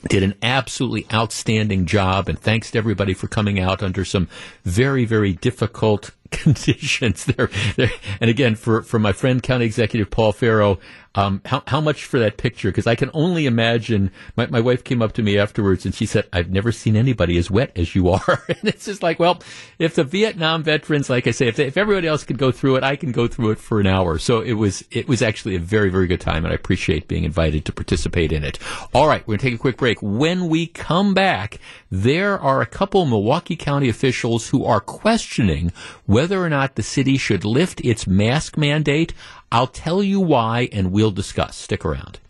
did 0.07 0.23
an 0.23 0.35
absolutely 0.43 1.07
outstanding 1.13 1.85
job 1.85 2.29
and 2.29 2.39
thanks 2.39 2.71
to 2.71 2.77
everybody 2.77 3.13
for 3.13 3.27
coming 3.27 3.59
out 3.59 3.81
under 3.81 4.05
some 4.05 4.27
very 4.63 5.03
very 5.03 5.33
difficult 5.33 6.11
conditions 6.31 7.25
there, 7.25 7.49
there. 7.75 7.91
and 8.19 8.29
again 8.29 8.55
for 8.55 8.81
for 8.81 8.99
my 8.99 9.11
friend 9.11 9.43
county 9.43 9.65
executive 9.65 10.09
paul 10.09 10.31
farrow 10.31 10.79
um, 11.15 11.41
how, 11.45 11.63
how 11.67 11.81
much 11.81 12.03
for 12.03 12.19
that 12.19 12.37
picture? 12.37 12.69
Because 12.69 12.87
I 12.87 12.95
can 12.95 13.09
only 13.13 13.45
imagine. 13.45 14.11
My, 14.35 14.47
my 14.47 14.59
wife 14.59 14.83
came 14.83 15.01
up 15.01 15.13
to 15.13 15.23
me 15.23 15.39
afterwards 15.39 15.85
and 15.85 15.95
she 15.95 16.05
said, 16.05 16.27
"I've 16.33 16.51
never 16.51 16.71
seen 16.71 16.95
anybody 16.95 17.37
as 17.37 17.49
wet 17.49 17.71
as 17.75 17.95
you 17.95 18.09
are." 18.09 18.43
and 18.49 18.59
it's 18.63 18.85
just 18.85 19.01
like, 19.01 19.17
well, 19.17 19.41
if 19.79 19.95
the 19.95 20.03
Vietnam 20.03 20.61
veterans, 20.63 21.09
like 21.09 21.25
I 21.25 21.31
say, 21.31 21.47
if, 21.47 21.55
they, 21.55 21.65
if 21.65 21.77
everybody 21.77 22.07
else 22.07 22.25
could 22.25 22.37
go 22.37 22.51
through 22.51 22.75
it, 22.75 22.83
I 22.83 22.97
can 22.97 23.13
go 23.13 23.27
through 23.27 23.51
it 23.51 23.59
for 23.59 23.79
an 23.79 23.87
hour. 23.87 24.19
So 24.19 24.41
it 24.41 24.53
was 24.53 24.83
it 24.91 25.07
was 25.07 25.21
actually 25.21 25.55
a 25.55 25.59
very 25.59 25.89
very 25.89 26.07
good 26.07 26.21
time, 26.21 26.43
and 26.43 26.51
I 26.51 26.55
appreciate 26.55 27.07
being 27.07 27.23
invited 27.23 27.63
to 27.65 27.71
participate 27.71 28.33
in 28.33 28.43
it. 28.43 28.59
All 28.93 29.07
right, 29.07 29.25
we're 29.25 29.37
gonna 29.37 29.49
take 29.49 29.55
a 29.55 29.59
quick 29.59 29.77
break. 29.77 29.99
When 30.01 30.49
we 30.49 30.67
come 30.67 31.13
back, 31.13 31.59
there 31.89 32.37
are 32.37 32.61
a 32.61 32.65
couple 32.65 33.05
Milwaukee 33.05 33.55
County 33.55 33.87
officials 33.87 34.49
who 34.49 34.65
are 34.65 34.81
questioning 34.81 35.71
whether 36.15 36.41
or 36.41 36.49
not 36.49 36.75
the 36.75 36.81
city 36.81 37.17
should 37.17 37.43
lift 37.43 37.81
its 37.81 38.07
mask 38.07 38.55
mandate. 38.55 39.13
I'll 39.51 39.67
tell 39.67 40.01
you 40.01 40.21
why, 40.21 40.69
and 40.71 40.93
we'll 40.93 41.11
discuss. 41.11 41.57
Stick 41.57 41.83
around. 41.83 42.21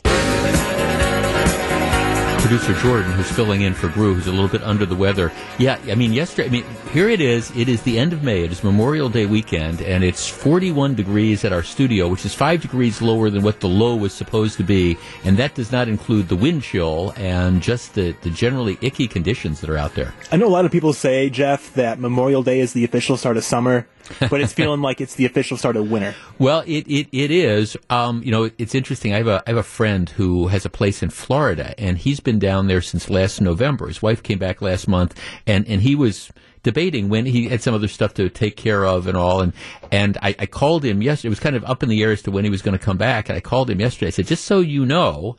Producer 2.46 2.76
Jordan, 2.76 3.12
who's 3.14 3.32
filling 3.32 3.62
in 3.62 3.74
for 3.74 3.88
Gru, 3.88 4.14
who's 4.14 4.28
a 4.28 4.32
little 4.32 4.48
bit 4.48 4.62
under 4.62 4.86
the 4.86 4.96
weather. 4.96 5.32
Yeah, 5.58 5.80
I 5.88 5.96
mean, 5.96 6.14
yesterday, 6.14 6.48
I 6.48 6.52
mean, 6.52 6.66
here 6.92 7.10
it 7.10 7.20
is. 7.20 7.50
It 7.58 7.68
is 7.68 7.82
the 7.82 7.98
end 7.98 8.14
of 8.14 8.22
May. 8.22 8.44
It 8.44 8.52
is 8.52 8.64
Memorial 8.64 9.10
Day 9.10 9.26
weekend, 9.26 9.82
and 9.82 10.04
it's 10.04 10.30
41 10.30 10.94
degrees 10.94 11.44
at 11.44 11.52
our 11.52 11.64
studio, 11.64 12.08
which 12.08 12.24
is 12.24 12.36
five 12.36 12.62
degrees 12.62 13.02
lower 13.02 13.32
than 13.32 13.42
what 13.42 13.62
the 13.62 13.68
low 13.68 13.96
was 13.96 14.14
supposed 14.14 14.58
to 14.58 14.64
be. 14.64 14.96
And 15.24 15.38
that 15.38 15.56
does 15.56 15.72
not 15.72 15.88
include 15.88 16.28
the 16.28 16.36
wind 16.36 16.62
chill 16.62 17.16
and 17.18 17.64
just 17.64 17.96
the, 17.96 18.12
the 18.22 18.30
generally 18.30 18.78
icky 18.80 19.08
conditions 19.08 19.60
that 19.62 19.70
are 19.72 19.78
out 19.78 19.96
there. 19.96 20.14
I 20.32 20.38
know 20.38 20.46
a 20.46 20.54
lot 20.54 20.66
of 20.66 20.72
people 20.72 20.94
say, 20.94 21.32
Jeff, 21.32 21.74
that 21.74 21.98
Memorial 21.98 22.44
Day 22.44 22.60
is 22.60 22.74
the 22.74 22.84
official 22.84 23.18
start 23.18 23.38
of 23.38 23.44
summer. 23.44 23.88
but 24.30 24.42
it's 24.42 24.54
feeling 24.54 24.82
like 24.82 25.02
it's 25.02 25.16
the 25.16 25.26
official 25.26 25.58
start 25.58 25.76
of 25.76 25.90
winter. 25.90 26.16
Well, 26.40 26.64
it, 26.66 26.88
it, 26.88 27.08
it 27.12 27.32
is. 27.32 27.78
Um, 27.90 28.22
you 28.24 28.32
know, 28.32 28.50
it's 28.58 28.76
interesting. 28.76 29.14
I 29.14 29.18
have 29.18 29.28
a 29.28 29.44
I 29.46 29.52
have 29.52 29.58
a 29.58 29.64
friend 29.64 30.10
who 30.10 30.48
has 30.48 30.66
a 30.66 30.70
place 30.70 31.02
in 31.04 31.10
Florida, 31.10 31.74
and 31.80 31.98
he's 31.98 32.20
been 32.20 32.40
down 32.40 32.68
there 32.68 32.82
since 32.82 33.10
last 33.10 33.42
November. 33.42 33.88
His 33.88 34.02
wife 34.02 34.24
came 34.24 34.40
back 34.40 34.62
last 34.62 34.88
month, 34.88 35.20
and 35.48 35.68
and 35.68 35.82
he 35.82 35.96
was 35.96 36.32
debating 36.66 37.10
when 37.10 37.28
he 37.28 37.48
had 37.48 37.62
some 37.62 37.76
other 37.76 37.88
stuff 37.88 38.16
to 38.16 38.28
take 38.28 38.58
care 38.58 38.86
of 38.86 39.08
and 39.08 39.16
all. 39.16 39.42
And 39.42 39.54
and 39.92 40.18
I, 40.22 40.36
I 40.40 40.46
called 40.48 40.84
him 40.84 41.02
yesterday. 41.02 41.28
It 41.28 41.30
was 41.30 41.40
kind 41.40 41.56
of 41.56 41.64
up 41.66 41.84
in 41.84 41.90
the 41.90 42.02
air 42.02 42.12
as 42.12 42.24
to 42.24 42.32
when 42.32 42.44
he 42.44 42.50
was 42.50 42.62
going 42.62 42.78
to 42.78 42.84
come 42.84 42.98
back. 42.98 43.30
And 43.30 43.38
I 43.38 43.40
called 43.40 43.70
him 43.70 43.80
yesterday. 43.80 44.08
I 44.08 44.12
said, 44.12 44.28
just 44.28 44.46
so 44.46 44.60
you 44.60 44.86
know, 44.86 45.38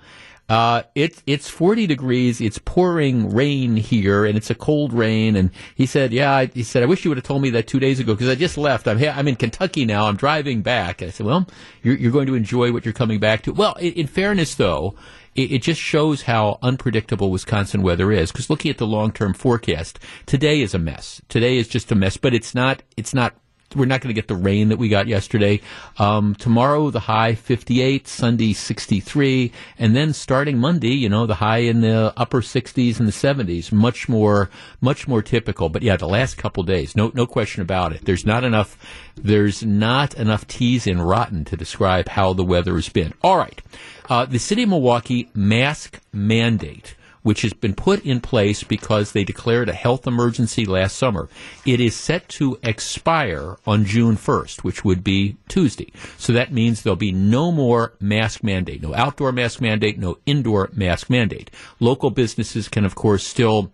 uh, 0.49 0.83
it's 0.95 1.23
it's 1.27 1.49
40 1.49 1.89
degrees. 1.89 2.41
It's 2.41 2.59
pouring 2.59 3.35
rain 3.35 3.75
here, 3.77 4.25
and 4.25 4.37
it's 4.37 4.51
a 4.51 4.55
cold 4.55 4.93
rain. 4.93 5.35
And 5.35 5.51
he 5.75 5.87
said, 5.87 6.13
"Yeah." 6.13 6.33
I, 6.33 6.47
he 6.47 6.63
said, 6.63 6.85
"I 6.85 6.87
wish 6.87 7.05
you 7.05 7.11
would 7.11 7.19
have 7.19 7.25
told 7.25 7.43
me 7.43 7.51
that 7.51 7.67
two 7.67 7.81
days 7.81 7.99
ago 7.99 8.15
because 8.15 8.29
I 8.29 8.37
just 8.37 8.57
left. 8.57 8.87
I'm 8.87 8.99
here 8.99 9.13
I'm 9.17 9.27
in 9.27 9.35
Kentucky 9.37 9.85
now. 9.85 10.07
I'm 10.07 10.17
driving 10.17 10.63
back." 10.63 11.03
And 11.03 11.09
I 11.09 11.13
said, 11.13 11.27
"Well, 11.27 11.49
you're, 11.83 11.97
you're 11.97 12.13
going 12.13 12.29
to 12.29 12.35
enjoy 12.35 12.73
what 12.73 12.85
you're 12.85 12.95
coming 12.95 13.19
back 13.19 13.43
to." 13.43 13.53
Well, 13.53 13.75
in, 13.75 13.95
in 13.95 14.07
fairness, 14.07 14.55
though, 14.55 14.95
it, 15.35 15.51
it, 15.51 15.63
just 15.63 15.81
shows 15.81 16.23
how 16.23 16.61
unpredictable 16.63 17.33
Wisconsin 17.33 17.83
weather 17.83 18.13
is. 18.13 18.31
Because 18.31 18.49
looking 18.49 18.71
at 18.71 18.79
the 18.79 18.87
long 18.87 19.11
term 19.11 19.35
forecast, 19.35 19.99
today 20.27 20.61
is 20.61 20.75
a 20.75 20.79
mess. 20.79 21.21
Today 21.29 21.57
is 21.57 21.67
just 21.67 21.91
a 21.91 21.97
mess, 21.97 22.17
but 22.17 22.35
it's 22.35 22.55
not. 22.55 22.85
It's 22.97 23.13
not 23.15 23.35
we're 23.75 23.87
not 23.87 24.01
going 24.01 24.15
to 24.15 24.21
get 24.21 24.29
the 24.29 24.37
rain 24.37 24.69
that 24.69 24.79
we 24.79 24.89
got 24.89 25.07
yesterday. 25.07 25.61
Um, 25.99 26.35
tomorrow, 26.35 26.91
the 26.91 27.01
high 27.01 27.35
58, 27.35 28.07
Sunday 28.07 28.53
63, 28.53 29.53
and 29.79 29.97
then 29.97 30.13
starting 30.13 30.59
Monday, 30.59 30.95
you 30.95 31.09
know, 31.09 31.27
the 31.27 31.35
high 31.35 31.59
in 31.59 31.81
the 31.81 32.13
upper 32.17 32.41
60s 32.41 32.99
and 32.99 33.09
the 33.09 33.13
70s, 33.13 33.73
much 33.73 34.09
more, 34.09 34.51
much 34.81 35.09
more 35.09 35.23
typical. 35.23 35.69
But 35.69 35.83
yeah, 35.83 35.97
the 35.97 36.07
last 36.07 36.37
couple 36.37 36.63
days, 36.63 36.95
no, 36.95 37.11
no 37.15 37.27
question 37.27 37.63
about 37.63 37.93
it. 37.93 38.05
There's 38.05 38.25
not 38.25 38.45
enough, 38.45 38.79
there's 39.17 39.65
not 39.65 40.15
enough 40.15 40.47
T's 40.47 40.87
in 40.87 41.01
rotten 41.01 41.45
to 41.47 41.57
describe 41.57 42.09
how 42.09 42.33
the 42.33 42.45
weather 42.45 42.75
has 42.75 42.89
been. 42.89 43.15
All 43.23 43.37
right. 43.37 43.61
Uh, 44.09 44.25
the 44.25 44.39
city 44.39 44.63
of 44.63 44.69
Milwaukee 44.69 45.29
mask 45.35 46.01
mandate 46.13 46.95
which 47.27 47.43
has 47.43 47.53
been 47.53 47.75
put 47.75 48.05
in 48.05 48.21
place 48.21 48.63
because 48.63 49.11
they 49.11 49.25
declared 49.25 49.69
a 49.69 49.73
health 49.73 50.07
emergency 50.07 50.65
last 50.65 50.95
summer. 50.95 51.29
It 51.65 51.81
is 51.81 51.97
set 51.97 52.29
to 52.29 52.57
expire 52.63 53.57
on 53.67 53.85
June 53.85 54.17
1st, 54.17 54.63
which 54.63 54.85
would 54.85 55.03
be 55.03 55.37
Tuesday. 55.49 55.91
So 56.19 56.33
that 56.35 56.53
means 56.53 56.83
there'll 56.83 56.95
be 56.95 57.11
no 57.11 57.51
more 57.51 57.95
mask 57.99 58.45
mandate, 58.45 58.81
no 58.81 58.95
outdoor 58.95 59.33
mask 59.33 59.61
mandate, 59.61 59.99
no 59.99 60.19
indoor 60.25 60.71
mask 60.73 61.11
mandate. 61.11 61.51
Local 61.81 62.11
businesses 62.11 62.69
can, 62.69 62.85
of 62.85 62.95
course, 62.95 63.27
still 63.27 63.73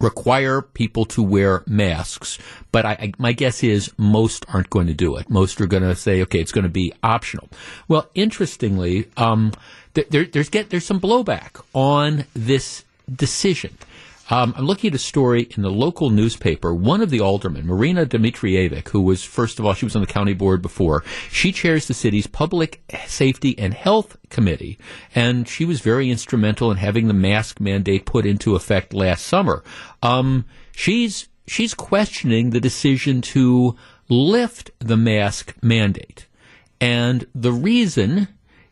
require 0.00 0.60
people 0.60 1.04
to 1.04 1.22
wear 1.22 1.62
masks, 1.68 2.38
but 2.72 2.84
I, 2.84 2.92
I, 2.92 3.12
my 3.18 3.32
guess 3.32 3.62
is 3.62 3.92
most 3.96 4.44
aren't 4.52 4.68
going 4.68 4.88
to 4.88 4.94
do 4.94 5.14
it. 5.16 5.30
Most 5.30 5.60
are 5.60 5.66
going 5.66 5.84
to 5.84 5.94
say, 5.94 6.22
okay, 6.22 6.40
it's 6.40 6.50
going 6.50 6.64
to 6.64 6.68
be 6.68 6.92
optional. 7.04 7.48
Well, 7.86 8.10
interestingly, 8.16 9.08
um, 9.16 9.52
there, 9.94 10.24
there's 10.24 10.48
get 10.48 10.70
there's 10.70 10.84
some 10.84 11.00
blowback 11.00 11.62
on 11.72 12.24
this 12.34 12.84
decision. 13.12 13.76
Um, 14.30 14.54
I'm 14.56 14.64
looking 14.64 14.88
at 14.88 14.94
a 14.94 14.98
story 14.98 15.48
in 15.54 15.62
the 15.62 15.70
local 15.70 16.08
newspaper. 16.08 16.74
One 16.74 17.02
of 17.02 17.10
the 17.10 17.20
aldermen, 17.20 17.66
Marina 17.66 18.06
Dimitrijevic, 18.06 18.88
who 18.88 19.02
was, 19.02 19.22
first 19.22 19.58
of 19.58 19.66
all, 19.66 19.74
she 19.74 19.84
was 19.84 19.94
on 19.94 20.00
the 20.00 20.06
county 20.06 20.32
board 20.32 20.62
before. 20.62 21.04
She 21.30 21.52
chairs 21.52 21.86
the 21.86 21.94
city's 21.94 22.26
public 22.26 22.82
safety 23.06 23.54
and 23.58 23.74
health 23.74 24.16
committee, 24.30 24.78
and 25.14 25.46
she 25.46 25.66
was 25.66 25.80
very 25.80 26.10
instrumental 26.10 26.70
in 26.70 26.78
having 26.78 27.06
the 27.06 27.14
mask 27.14 27.60
mandate 27.60 28.06
put 28.06 28.24
into 28.24 28.54
effect 28.56 28.94
last 28.94 29.26
summer. 29.26 29.62
Um, 30.02 30.46
she's 30.72 31.28
she's 31.46 31.74
questioning 31.74 32.50
the 32.50 32.60
decision 32.60 33.20
to 33.20 33.76
lift 34.08 34.70
the 34.78 34.96
mask 34.96 35.54
mandate, 35.60 36.26
and 36.80 37.26
the 37.34 37.52
reason 37.52 38.28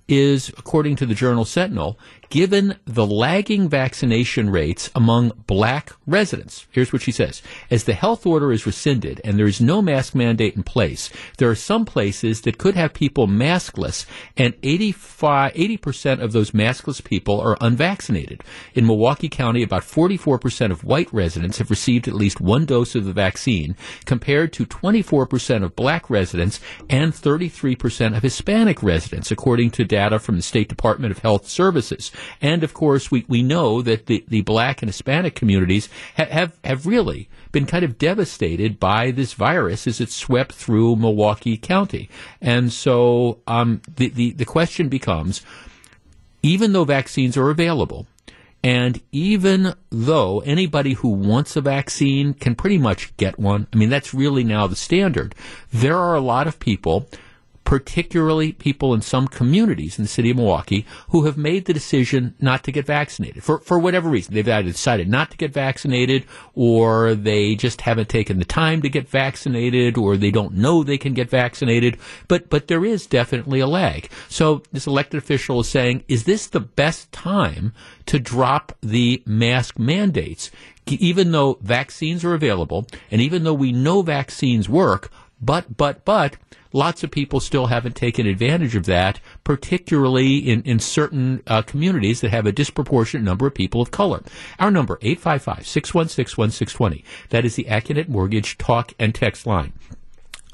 is, 0.09 0.49
according 0.51 0.97
to 0.97 1.07
the 1.07 1.15
Journal 1.15 1.45
Sentinel, 1.45 1.99
given 2.33 2.75
the 2.87 3.07
lagging 3.07 3.69
vaccination 3.69 4.49
rates 4.49 4.91
among 4.95 5.31
black 5.47 5.93
residents. 6.07 6.67
Here's 6.71 6.91
what 6.91 7.03
she 7.03 7.13
says. 7.13 7.43
As 7.71 7.85
the 7.85 7.93
health 7.93 8.25
order 8.25 8.51
is 8.51 8.65
rescinded 8.65 9.21
and 9.23 9.39
there 9.39 9.47
is 9.47 9.61
no 9.61 9.83
mask 9.83 10.15
mandate 10.15 10.57
in 10.57 10.63
place, 10.63 11.11
there 11.37 11.51
are 11.51 11.55
some 11.55 11.85
places 11.85 12.41
that 12.41 12.57
could 12.57 12.75
have 12.75 12.95
people 12.95 13.27
maskless 13.27 14.07
and 14.35 14.55
85, 14.63 15.53
80% 15.53 16.23
of 16.23 16.33
those 16.33 16.53
maskless 16.53 17.05
people 17.05 17.39
are 17.39 17.59
unvaccinated. 17.61 18.43
In 18.73 18.87
Milwaukee 18.87 19.29
County, 19.29 19.63
about 19.63 19.83
44% 19.83 20.71
of 20.71 20.85
white 20.85 21.13
residents 21.13 21.59
have 21.59 21.69
received 21.69 22.09
at 22.09 22.15
least 22.15 22.41
one 22.41 22.65
dose 22.65 22.95
of 22.95 23.05
the 23.05 23.13
vaccine 23.13 23.77
compared 24.07 24.55
to 24.55 24.65
24% 24.65 25.63
of 25.63 25.77
black 25.77 26.09
residents 26.09 26.61
and 26.89 27.13
33% 27.13 28.17
of 28.17 28.23
Hispanic 28.23 28.83
residents, 28.83 29.31
according 29.31 29.71
to 29.73 29.85
data 29.85 30.19
from 30.19 30.37
the 30.37 30.43
State 30.43 30.71
Department 30.71 31.11
of 31.11 31.19
Health 31.19 31.47
Services. 31.47 32.11
And 32.41 32.65
of 32.65 32.75
course, 32.75 33.11
we, 33.11 33.25
we 33.29 33.43
know 33.43 33.83
that 33.83 34.07
the, 34.07 34.25
the 34.29 34.43
black 34.43 34.83
and 34.83 34.89
Hispanic 34.89 35.35
communities 35.35 35.89
ha- 36.17 36.27
have, 36.27 36.59
have 36.65 36.87
really 36.87 37.29
been 37.53 37.67
kind 37.67 37.85
of 37.85 37.99
devastated 37.99 38.81
by 38.81 39.11
this 39.11 39.35
virus 39.35 39.87
as 39.87 40.01
it 40.01 40.11
swept 40.11 40.53
through 40.53 40.97
Milwaukee 40.97 41.57
County. 41.57 42.09
And 42.41 42.73
so 42.73 43.39
um, 43.47 43.83
the, 43.97 44.09
the, 44.09 44.33
the 44.33 44.45
question 44.45 44.89
becomes 44.89 45.43
even 46.43 46.73
though 46.73 46.85
vaccines 46.85 47.37
are 47.37 47.51
available, 47.51 48.07
and 48.65 49.01
even 49.11 49.75
though 49.91 50.41
anybody 50.41 50.95
who 50.95 51.09
wants 51.09 51.57
a 51.57 51.61
vaccine 51.61 52.35
can 52.35 52.55
pretty 52.55 52.79
much 52.79 53.17
get 53.17 53.39
one, 53.39 53.67
I 53.73 53.77
mean, 53.77 53.91
that's 53.91 54.15
really 54.15 54.45
now 54.45 54.67
the 54.67 54.77
standard, 54.77 55.35
there 55.73 55.99
are 55.99 56.15
a 56.15 56.21
lot 56.21 56.47
of 56.47 56.59
people 56.59 57.09
particularly 57.65 58.53
people 58.53 58.93
in 58.93 59.01
some 59.01 59.29
communities 59.29 59.99
in 59.99 60.05
the 60.05 60.09
city 60.09 60.31
of 60.31 60.37
Milwaukee 60.37 60.85
who 61.09 61.25
have 61.25 61.37
made 61.37 61.65
the 61.65 61.73
decision 61.73 62.35
not 62.41 62.65
to 62.65 62.73
get 62.73 62.87
vaccinated 62.87 63.43
for, 63.43 63.59
for 63.61 63.79
whatever 63.79 64.11
reason. 64.11 64.35
They've 64.35 64.49
either 64.49 64.71
decided 64.71 65.09
not 65.09 65.31
to 65.31 65.37
get 65.37 65.53
vaccinated 65.53 66.27
or 66.55 67.15
they 67.15 67.55
just 67.55 67.81
haven't 67.83 68.09
taken 68.09 68.39
the 68.39 68.45
time 68.45 68.83
to 68.83 68.89
get 68.89 69.09
vaccinated 69.09 69.97
or 69.97 70.17
they 70.17 70.31
don't 70.31 70.55
know 70.55 70.83
they 70.83 70.99
can 70.99 71.15
get 71.15 71.31
vaccinated. 71.31 71.99
But, 72.29 72.51
but 72.51 72.69
there 72.69 72.85
is 72.85 73.07
definitely 73.07 73.61
a 73.61 73.67
lag. 73.67 74.11
So 74.29 74.63
this 74.73 74.87
elected 74.87 75.19
official 75.19 75.61
is 75.61 75.69
saying, 75.69 76.05
is 76.09 76.25
this 76.25 76.49
the 76.49 76.61
best 76.61 77.13
time 77.13 77.73
to 78.07 78.19
drop 78.19 78.77
the 78.83 79.23
mask 79.25 79.79
mandates? 79.79 80.51
Even 80.87 81.31
though 81.31 81.59
vaccines 81.63 82.25
are 82.25 82.35
available 82.35 82.87
and 83.11 83.21
even 83.21 83.45
though 83.45 83.55
we 83.55 83.71
know 83.71 84.03
vaccines 84.03 84.69
work, 84.69 85.11
but, 85.41 85.77
but, 85.77 86.05
but, 86.05 86.37
lots 86.73 87.05
of 87.05 87.11
people 87.11 87.41
still 87.41 87.67
haven't 87.67 87.97
taken 87.97 88.27
advantage 88.27 88.75
of 88.75 88.87
that, 88.87 89.21
particularly 89.45 90.39
in, 90.39 90.63
in 90.63 90.79
certain 90.79 91.43
uh, 91.47 91.63
communities 91.63 92.21
that 92.21 92.31
have 92.31 92.47
a 92.47 92.53
disproportionate 92.53 93.25
number 93.25 93.47
of 93.47 93.55
people 93.55 93.81
of 93.81 93.91
color. 93.91 94.23
Our 94.59 94.71
number, 94.71 94.97
855-616-1620. 94.99 97.05
That 97.31 97.45
is 97.45 97.57
the 97.57 97.65
Accunet 97.65 98.09
Mortgage 98.09 98.59
talk 98.59 98.93
and 98.99 99.15
text 99.15 99.47
line. 99.47 99.73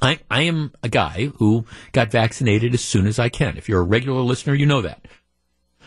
I, 0.01 0.21
I 0.31 0.43
am 0.43 0.73
a 0.83 0.89
guy 0.89 1.33
who 1.37 1.65
got 1.93 2.11
vaccinated 2.11 2.75
as 2.75 2.85
soon 2.85 3.07
as 3.07 3.19
I 3.19 3.29
can. 3.29 3.57
If 3.57 3.69
you're 3.69 3.81
a 3.81 3.85
regular 3.85 4.21
listener, 4.21 4.55
you 4.55 4.67
know 4.67 4.83
that. 4.83 5.07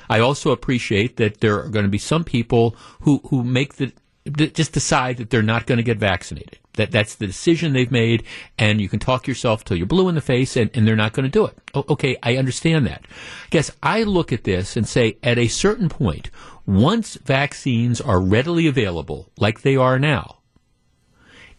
I 0.10 0.20
also 0.20 0.52
appreciate 0.52 1.16
that 1.18 1.40
there 1.40 1.64
are 1.64 1.70
going 1.70 1.86
to 1.86 1.90
be 1.90 1.98
some 1.98 2.26
people 2.26 2.76
who, 3.02 3.22
who 3.30 3.44
make 3.44 3.76
the, 3.76 3.94
just 4.30 4.74
decide 4.74 5.18
that 5.18 5.30
they're 5.30 5.42
not 5.42 5.66
going 5.66 5.78
to 5.78 5.84
get 5.84 5.98
vaccinated. 5.98 6.60
That 6.76 6.92
that's 6.92 7.16
the 7.16 7.28
decision 7.28 7.74
they've 7.74 7.92
made, 7.92 8.24
and 8.58 8.80
you 8.80 8.88
can 8.88 9.00
talk 9.00 9.28
yourself 9.28 9.64
till 9.64 9.78
you're 9.78 9.86
blue 9.86 10.08
in 10.08 10.16
the 10.16 10.22
face, 10.22 10.56
and, 10.56 10.70
and 10.74 10.88
they're 10.88 10.96
not 10.96 11.14
going 11.14 11.26
to 11.26 11.30
do 11.30 11.46
it. 11.46 11.58
okay, 11.76 12.18
I 12.24 12.38
understand 12.38 12.88
that. 12.88 13.02
I 13.04 13.48
guess 13.50 13.72
I 13.84 14.04
look 14.04 14.32
at 14.32 14.46
this 14.46 14.78
and 14.78 14.88
say, 14.88 15.18
at 15.22 15.38
a 15.38 15.48
certain 15.48 15.90
point, 15.90 16.32
once 16.66 17.16
vaccines 17.16 18.00
are 18.00 18.22
readily 18.22 18.68
available, 18.68 19.30
like 19.38 19.62
they 19.62 19.76
are 19.76 20.00
now, 20.00 20.38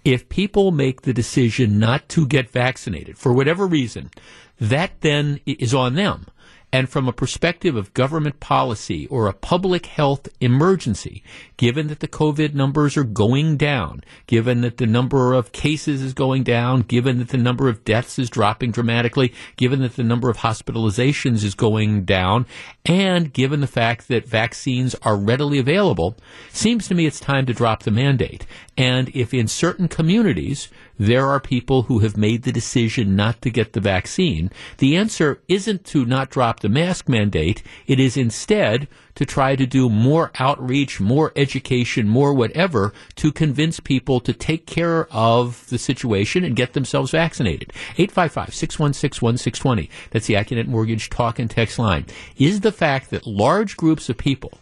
if 0.05 0.29
people 0.29 0.71
make 0.71 1.03
the 1.03 1.13
decision 1.13 1.79
not 1.79 2.09
to 2.11 2.27
get 2.27 2.51
vaccinated 2.51 3.19
for 3.19 3.33
whatever 3.33 3.67
reason, 3.67 4.11
that 4.59 4.93
then 5.01 5.41
is 5.47 5.75
on 5.75 5.95
them. 5.95 6.27
And 6.73 6.89
from 6.89 7.07
a 7.07 7.13
perspective 7.13 7.77
of 7.77 7.93
government 7.93 8.41
policy 8.41 9.07
or 9.09 9.27
a 9.27 9.35
public 9.35 9.87
health 9.87 10.27
emergency, 10.41 11.23
given 11.59 11.89
that 11.89 12.01
the 12.01 12.09
COVID 12.09 12.55
numbers 12.55 12.97
are 12.97 13.05
going 13.05 13.59
down, 13.59 14.03
given 14.27 14.63
that 14.63 14.79
the 14.79 14.87
number 14.87 15.35
of 15.35 15.53
cases 15.53 16.01
is 16.01 16.15
going 16.15 16.45
down, 16.45 16.81
given 16.81 17.19
that 17.19 17.29
the 17.29 17.37
number 17.37 17.69
of 17.69 17.85
deaths 17.85 18.19
is 18.19 18.31
dropping 18.31 18.71
dramatically, 18.71 19.35
given 19.57 19.83
that 19.83 19.97
the 19.97 20.03
number 20.03 20.31
of 20.31 20.39
hospitalizations 20.39 21.45
is 21.45 21.55
going 21.55 22.05
down, 22.05 22.47
and 22.87 23.35
given 23.35 23.61
the 23.61 23.67
fact 23.67 24.09
that 24.09 24.27
vaccines 24.27 24.95
are 25.03 25.17
readily 25.17 25.59
available, 25.59 26.17
seems 26.51 26.89
to 26.89 26.95
me 26.95 27.05
it's 27.05 27.21
time 27.21 27.45
to 27.45 27.53
drop 27.53 27.83
the 27.83 27.91
mandate. 27.91 28.47
And 28.79 29.11
if 29.15 29.35
in 29.35 29.47
certain 29.47 29.89
communities 29.89 30.69
there 31.07 31.27
are 31.27 31.41
people 31.41 31.83
who 31.83 31.99
have 31.99 32.17
made 32.17 32.45
the 32.45 32.53
decision 32.53 33.17
not 33.17 33.43
to 33.43 33.51
get 33.51 33.73
the 33.73 33.81
vaccine, 33.81 34.53
the 34.79 34.97
answer 34.97 35.43
isn't 35.49 35.85
to 35.87 36.05
not 36.05 36.31
drop 36.31 36.61
the 36.61 36.69
mask 36.69 37.09
mandate. 37.09 37.61
It 37.89 37.99
is 37.99 38.17
instead 38.17 38.87
to 39.17 39.27
try 39.27 39.57
to 39.57 39.67
do 39.67 39.91
more 39.91 40.31
outreach, 40.39 41.01
more 41.01 41.33
education, 41.35 42.09
more 42.09 42.33
whatever 42.33 42.93
to 43.17 43.33
convince 43.33 43.81
people 43.81 44.21
to 44.21 44.33
take 44.33 44.67
care 44.67 45.09
of 45.11 45.69
the 45.71 45.79
situation 45.79 46.45
and 46.45 46.55
get 46.55 46.73
themselves 46.73 47.11
vaccinated. 47.11 47.73
855-616-1620. 47.97 49.89
That's 50.11 50.27
the 50.27 50.35
Accunet 50.35 50.69
Mortgage 50.69 51.11
talk 51.11 51.41
and 51.41 51.51
text 51.51 51.81
line. 51.81 52.07
Is 52.37 52.61
the 52.61 52.73
fact 52.73 53.11
that 53.11 53.27
large 53.27 53.77
groups 53.77 54.09
of 54.09 54.17
people 54.17 54.53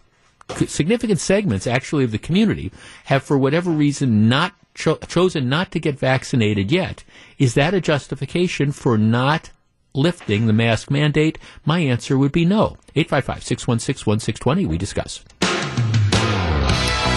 significant 0.67 1.17
segments 1.17 1.65
actually 1.65 2.03
of 2.03 2.11
the 2.11 2.17
community 2.17 2.73
have 3.05 3.23
for 3.23 3.37
whatever 3.37 3.71
reason 3.71 4.27
not 4.27 4.53
cho- 4.73 4.97
chosen 5.07 5.49
not 5.49 5.71
to 5.71 5.79
get 5.79 5.99
vaccinated 5.99 6.71
yet 6.71 7.03
is 7.37 7.53
that 7.55 7.73
a 7.73 7.81
justification 7.81 8.71
for 8.71 8.97
not 8.97 9.51
lifting 9.93 10.47
the 10.47 10.53
mask 10.53 10.91
mandate? 10.91 11.37
My 11.65 11.79
answer 11.79 12.17
would 12.17 12.31
be 12.31 12.45
no. 12.45 12.77
855 12.95 13.43
616 13.43 14.05
1620, 14.05 14.65
we 14.65 14.77
discuss. 14.77 15.23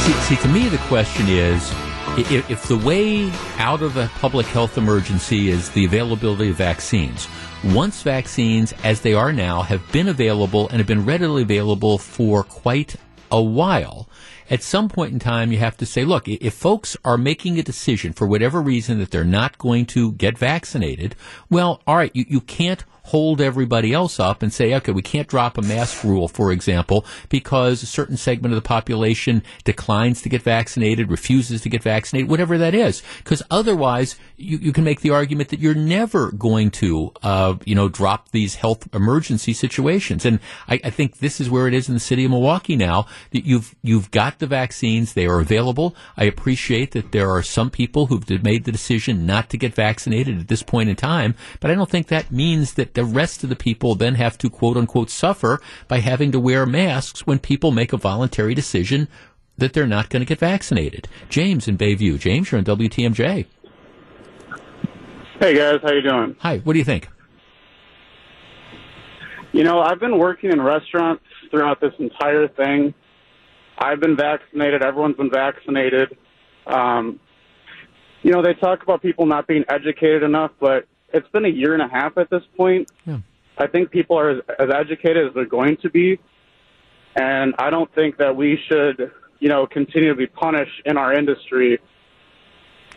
See, 0.05 0.13
see, 0.13 0.37
to 0.43 0.49
me, 0.49 0.69
the 0.69 0.79
question 0.89 1.29
is 1.29 1.71
if, 2.17 2.51
if 2.51 2.63
the 2.69 2.79
way 2.79 3.31
out 3.59 3.83
of 3.83 3.97
a 3.97 4.09
public 4.21 4.47
health 4.47 4.79
emergency 4.79 5.49
is 5.49 5.71
the 5.71 5.85
availability 5.85 6.51
of 6.51 6.57
vaccines, 6.57 7.29
once 7.65 8.03
vaccines, 8.03 8.73
as 8.85 9.01
they 9.01 9.15
are 9.15 9.33
now, 9.33 9.63
have 9.63 9.91
been 9.93 10.09
available 10.09 10.69
and 10.69 10.79
have 10.79 10.87
been 10.87 11.05
readily 11.05 11.43
available 11.43 11.99
for 11.99 12.45
quite 12.45 12.97
a 13.31 13.43
while, 13.43 14.09
at 14.51 14.63
some 14.63 14.89
point 14.89 15.13
in 15.13 15.19
time, 15.19 15.53
you 15.53 15.59
have 15.59 15.77
to 15.79 15.87
say, 15.87 16.05
look, 16.05 16.29
if 16.29 16.55
folks 16.55 16.97
are 17.05 17.17
making 17.17 17.59
a 17.59 17.63
decision 17.63 18.13
for 18.13 18.27
whatever 18.27 18.61
reason 18.61 18.99
that 18.99 19.11
they're 19.11 19.25
not 19.25 19.59
going 19.59 19.87
to 19.87 20.13
get 20.13 20.37
vaccinated, 20.37 21.17
well, 21.51 21.83
all 21.87 21.97
right, 21.97 22.15
you, 22.15 22.25
you 22.29 22.41
can't 22.41 22.85
hold 23.05 23.41
everybody 23.41 23.93
else 23.93 24.19
up 24.19 24.43
and 24.43 24.53
say, 24.53 24.75
okay, 24.75 24.91
we 24.91 25.03
can't 25.03 25.29
drop 25.29 25.59
a 25.59 25.63
mask 25.63 26.03
rule, 26.05 26.27
for 26.27 26.51
example, 26.51 27.05
because 27.29 27.83
a 27.83 27.87
certain 27.87 28.17
segment 28.17 28.55
of 28.55 28.57
the 28.57 28.67
population 28.67 29.43
declines 29.65 30.23
to 30.23 30.29
get 30.31 30.41
vaccinated, 30.41 31.11
refuses 31.11 31.61
to 31.61 31.69
get 31.69 31.83
vaccinated, 31.83 32.31
whatever 32.31 32.57
that 32.57 32.75
is. 32.75 33.03
Because 33.19 33.43
otherwise, 33.51 34.17
you, 34.39 34.57
you 34.57 34.73
can 34.73 34.85
make 34.85 35.03
the 35.03 35.11
argument 35.11 35.51
that 35.51 35.61
you're 35.61 35.75
never 35.75 36.33
going 36.33 36.71
to, 36.71 37.13
uh, 37.23 37.55
you 37.67 37.75
know, 37.75 37.91
drop 37.91 38.31
these 38.31 38.55
health 38.55 38.89
emergency 38.95 39.53
situations. 39.53 40.25
And 40.25 40.41
I, 40.67 40.81
I 40.85 40.91
think 40.91 41.19
this 41.19 41.43
is 41.43 41.51
where 41.51 41.69
it 41.69 41.75
is 41.75 41.89
in 41.89 41.95
the 41.95 42.01
city 42.01 42.25
of 42.25 42.31
Milwaukee 42.31 42.75
now 42.75 43.07
that 43.33 43.45
you've, 43.45 43.75
you've 43.83 44.11
got 44.13 44.39
the 44.39 44.47
vaccines. 44.47 45.13
They 45.13 45.27
are 45.27 45.41
available. 45.41 45.95
I 46.17 46.25
appreciate 46.25 46.93
that 46.93 47.13
there 47.13 47.31
are 47.31 47.43
some 47.43 47.71
people 47.71 48.07
who've 48.07 48.43
made 48.43 48.65
the 48.65 48.73
decision 48.73 49.27
not 49.27 49.51
to 49.51 49.59
get 49.59 49.75
vaccinated 49.75 50.41
at 50.41 50.49
this 50.49 50.63
point 50.63 50.89
in 50.89 50.97
time, 50.97 51.35
but 51.61 51.71
I 51.71 51.75
don't 51.75 51.91
think 51.91 52.07
that 52.07 52.31
means 52.31 52.75
that 52.75 52.94
the 52.95 53.05
rest 53.05 53.43
of 53.43 53.51
the 53.51 53.57
people 53.57 53.95
then 53.95 54.15
have 54.15 54.39
to 54.39 54.51
quote 54.51 54.77
unquote 54.77 55.11
suffer 55.11 55.61
by 55.89 55.99
having 55.99 56.33
to 56.33 56.41
wear 56.41 56.65
masks 56.65 57.27
when 57.27 57.39
people 57.39 57.71
make 57.71 57.93
a 57.93 57.97
voluntary 57.97 58.55
decision 58.55 59.09
that 59.59 59.73
they're 59.73 59.87
not 59.87 60.11
going 60.11 60.21
to 60.21 60.27
get 60.27 60.39
vaccinated. 60.39 61.09
James 61.29 61.69
in 61.69 61.79
Bayview. 61.79 62.19
James, 62.19 62.51
you're 62.51 62.59
on 62.59 62.65
WTMJ. 62.65 63.47
Hey 65.41 65.57
guys, 65.57 65.81
how 65.83 65.93
you 65.93 66.03
doing? 66.03 66.37
Hi. 66.41 66.59
What 66.59 66.73
do 66.73 66.79
you 66.79 66.85
think? 66.85 67.09
You 69.53 69.63
know, 69.63 69.81
I've 69.81 70.01
been 70.01 70.19
working 70.19 70.51
in 70.51 70.61
restaurants 70.61 71.23
throughout 71.51 71.81
this 71.81 71.93
entire 71.99 72.49
thing. 72.49 72.95
I've 73.79 74.01
been 74.01 74.17
vaccinated. 74.17 74.83
Everyone's 74.83 75.17
been 75.17 75.31
vaccinated. 75.31 76.17
Um, 76.67 77.21
you 78.23 78.33
know, 78.33 78.43
they 78.43 78.55
talk 78.55 78.83
about 78.83 79.03
people 79.03 79.27
not 79.27 79.47
being 79.47 79.65
educated 79.69 80.23
enough, 80.23 80.51
but 80.61 80.87
it's 81.15 81.29
been 81.29 81.45
a 81.45 81.49
year 81.49 81.73
and 81.73 81.83
a 81.83 81.89
half 81.89 82.19
at 82.19 82.29
this 82.29 82.43
point. 82.57 82.91
Yeah. 83.07 83.19
I 83.57 83.69
think 83.69 83.91
people 83.91 84.19
are 84.19 84.31
as, 84.31 84.39
as 84.59 84.69
educated 84.75 85.29
as 85.29 85.35
they're 85.35 85.47
going 85.47 85.77
to 85.83 85.91
be, 85.91 86.19
and 87.15 87.55
I 87.59 87.71
don't 87.71 87.93
think 87.95 88.19
that 88.19 88.35
we 88.35 88.59
should, 88.69 89.13
you 89.39 89.49
know, 89.49 89.67
continue 89.67 90.09
to 90.09 90.17
be 90.17 90.27
punished 90.27 90.83
in 90.85 90.99
our 90.99 91.17
industry 91.17 91.79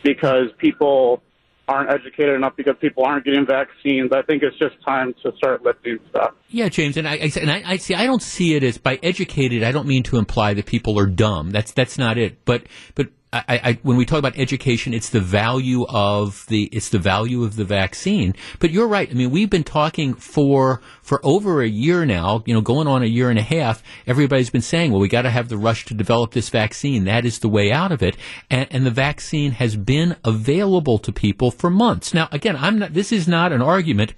because 0.03 0.47
people 0.57 1.21
aren't 1.67 1.91
educated 1.91 2.33
enough 2.33 2.53
because 2.55 2.75
people 2.79 3.03
aren't 3.03 3.25
getting 3.25 3.45
vaccines. 3.45 4.11
I 4.13 4.21
think 4.21 4.41
it's 4.41 4.57
just 4.57 4.75
time 4.85 5.13
to 5.23 5.31
start 5.37 5.63
lifting 5.63 5.99
stuff. 6.09 6.31
Yeah, 6.47 6.69
James, 6.69 6.97
and 6.97 7.07
I, 7.07 7.13
I 7.13 7.31
and 7.39 7.51
I, 7.51 7.63
I 7.65 7.77
see. 7.77 7.93
I 7.93 8.05
don't 8.05 8.21
see 8.21 8.55
it 8.55 8.63
as 8.63 8.77
by 8.77 8.99
educated. 9.03 9.63
I 9.63 9.71
don't 9.71 9.87
mean 9.87 10.03
to 10.03 10.17
imply 10.17 10.53
that 10.53 10.65
people 10.65 10.97
are 10.99 11.05
dumb. 11.05 11.51
That's 11.51 11.71
that's 11.73 11.97
not 11.97 12.17
it. 12.17 12.45
But 12.45 12.63
but 12.95 13.09
I, 13.33 13.43
I, 13.47 13.79
when 13.83 13.97
we 13.97 14.05
talk 14.05 14.19
about 14.19 14.37
education, 14.37 14.93
it's 14.93 15.09
the 15.09 15.19
value 15.19 15.85
of 15.89 16.45
the 16.47 16.63
it's 16.71 16.89
the 16.89 16.99
value 16.99 17.43
of 17.43 17.57
the 17.57 17.65
vaccine. 17.65 18.33
But 18.59 18.71
you're 18.71 18.87
right. 18.87 19.09
I 19.09 19.13
mean, 19.13 19.31
we've 19.31 19.49
been 19.49 19.65
talking 19.65 20.13
for 20.13 20.81
for 21.01 21.19
over 21.25 21.61
a 21.61 21.67
year 21.67 22.05
now. 22.05 22.43
You 22.45 22.53
know, 22.53 22.61
going 22.61 22.87
on 22.87 23.03
a 23.03 23.07
year 23.07 23.29
and 23.29 23.37
a 23.37 23.43
half. 23.43 23.83
Everybody's 24.05 24.49
been 24.49 24.61
saying, 24.61 24.91
"Well, 24.91 25.01
we 25.01 25.09
got 25.09 25.23
to 25.23 25.29
have 25.29 25.49
the 25.49 25.57
rush 25.57 25.85
to 25.85 25.93
develop 25.93 26.31
this 26.31 26.49
vaccine. 26.49 27.03
That 27.03 27.25
is 27.25 27.39
the 27.39 27.49
way 27.49 27.69
out 27.69 27.91
of 27.91 28.01
it." 28.01 28.15
And, 28.49 28.67
and 28.71 28.85
the 28.85 28.91
vaccine 28.91 29.51
has 29.51 29.75
been 29.75 30.15
available 30.23 30.97
to 30.99 31.11
people 31.11 31.51
for 31.51 31.69
months. 31.69 32.13
Now, 32.13 32.29
again, 32.31 32.55
I'm 32.55 32.79
not. 32.79 32.93
This 32.93 33.11
is 33.11 33.27
not 33.27 33.51
an 33.51 33.61
argument 33.61 34.13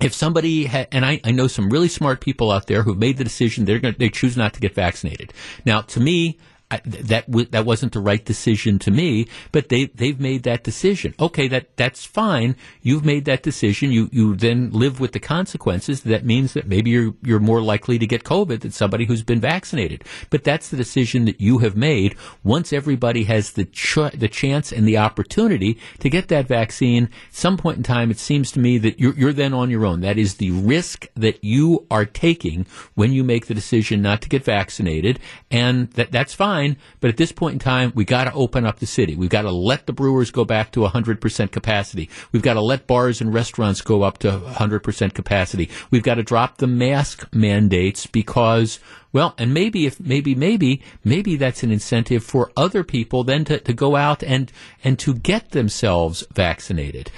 if 0.00 0.14
somebody 0.14 0.66
ha- 0.66 0.86
and 0.92 1.04
I, 1.04 1.20
I 1.24 1.32
know 1.32 1.48
some 1.48 1.70
really 1.70 1.88
smart 1.88 2.20
people 2.20 2.50
out 2.50 2.66
there 2.66 2.82
who've 2.82 2.98
made 2.98 3.18
the 3.18 3.24
decision 3.24 3.64
they're 3.64 3.78
going 3.78 3.96
they 3.98 4.08
choose 4.08 4.36
not 4.36 4.54
to 4.54 4.60
get 4.60 4.74
vaccinated. 4.74 5.32
Now, 5.64 5.82
to 5.82 6.00
me, 6.00 6.38
I, 6.72 6.80
that 6.86 7.26
w- 7.26 7.46
that 7.50 7.66
wasn't 7.66 7.92
the 7.92 8.00
right 8.00 8.24
decision 8.24 8.78
to 8.78 8.90
me, 8.90 9.28
but 9.52 9.68
they 9.68 9.86
they've 9.86 10.18
made 10.18 10.44
that 10.44 10.64
decision. 10.64 11.14
Okay, 11.20 11.46
that 11.48 11.76
that's 11.76 12.06
fine. 12.06 12.56
You've 12.80 13.04
made 13.04 13.26
that 13.26 13.42
decision. 13.42 13.92
You 13.92 14.08
you 14.10 14.34
then 14.34 14.70
live 14.70 14.98
with 14.98 15.12
the 15.12 15.20
consequences. 15.20 16.00
That 16.04 16.24
means 16.24 16.54
that 16.54 16.66
maybe 16.66 16.88
you're 16.88 17.14
you're 17.22 17.40
more 17.40 17.60
likely 17.60 17.98
to 17.98 18.06
get 18.06 18.24
COVID 18.24 18.60
than 18.60 18.70
somebody 18.70 19.04
who's 19.04 19.22
been 19.22 19.38
vaccinated. 19.38 20.04
But 20.30 20.44
that's 20.44 20.70
the 20.70 20.78
decision 20.78 21.26
that 21.26 21.42
you 21.42 21.58
have 21.58 21.76
made. 21.76 22.16
Once 22.42 22.72
everybody 22.72 23.24
has 23.24 23.52
the 23.52 23.66
ch- 23.66 24.14
the 24.14 24.28
chance 24.28 24.72
and 24.72 24.88
the 24.88 24.96
opportunity 24.96 25.78
to 25.98 26.08
get 26.08 26.28
that 26.28 26.48
vaccine, 26.48 27.10
some 27.30 27.58
point 27.58 27.76
in 27.76 27.82
time, 27.82 28.10
it 28.10 28.18
seems 28.18 28.50
to 28.52 28.60
me 28.60 28.78
that 28.78 28.98
you're 28.98 29.14
you're 29.14 29.34
then 29.34 29.52
on 29.52 29.68
your 29.68 29.84
own. 29.84 30.00
That 30.00 30.16
is 30.16 30.36
the 30.36 30.52
risk 30.52 31.06
that 31.16 31.44
you 31.44 31.86
are 31.90 32.06
taking 32.06 32.64
when 32.94 33.12
you 33.12 33.24
make 33.24 33.44
the 33.46 33.54
decision 33.54 34.00
not 34.00 34.22
to 34.22 34.30
get 34.30 34.42
vaccinated, 34.42 35.20
and 35.50 35.90
that 35.90 36.12
that's 36.12 36.32
fine 36.32 36.61
fine. 36.62 36.76
But 37.00 37.10
at 37.10 37.16
this 37.16 37.32
point 37.32 37.54
in 37.54 37.58
time, 37.58 37.92
we 37.94 38.04
got 38.04 38.24
to 38.24 38.32
open 38.32 38.64
up 38.64 38.78
the 38.78 38.86
city. 38.86 39.16
We've 39.16 39.30
got 39.30 39.42
to 39.42 39.50
let 39.50 39.86
the 39.86 39.92
brewers 39.92 40.30
go 40.30 40.44
back 40.44 40.72
to 40.72 40.80
100% 40.80 41.52
capacity. 41.52 42.08
We've 42.32 42.42
got 42.42 42.54
to 42.54 42.60
let 42.60 42.86
bars 42.86 43.20
and 43.20 43.34
restaurants 43.34 43.80
go 43.80 44.02
up 44.02 44.18
to 44.18 44.30
100% 44.30 45.14
capacity. 45.14 45.70
We've 45.90 46.02
got 46.02 46.14
to 46.14 46.22
drop 46.22 46.58
the 46.58 46.66
mask 46.66 47.28
mandates 47.32 48.06
because 48.06 48.78
well, 49.12 49.34
and 49.36 49.52
maybe 49.52 49.84
if 49.84 50.00
maybe 50.00 50.34
maybe 50.34 50.80
maybe 51.04 51.36
that's 51.36 51.62
an 51.62 51.70
incentive 51.70 52.24
for 52.24 52.50
other 52.56 52.82
people 52.82 53.24
then 53.24 53.44
to, 53.44 53.58
to 53.58 53.74
go 53.74 53.94
out 53.94 54.22
and 54.22 54.50
and 54.82 54.98
to 55.00 55.12
get 55.12 55.50
themselves 55.50 56.24
vaccinated. 56.32 57.10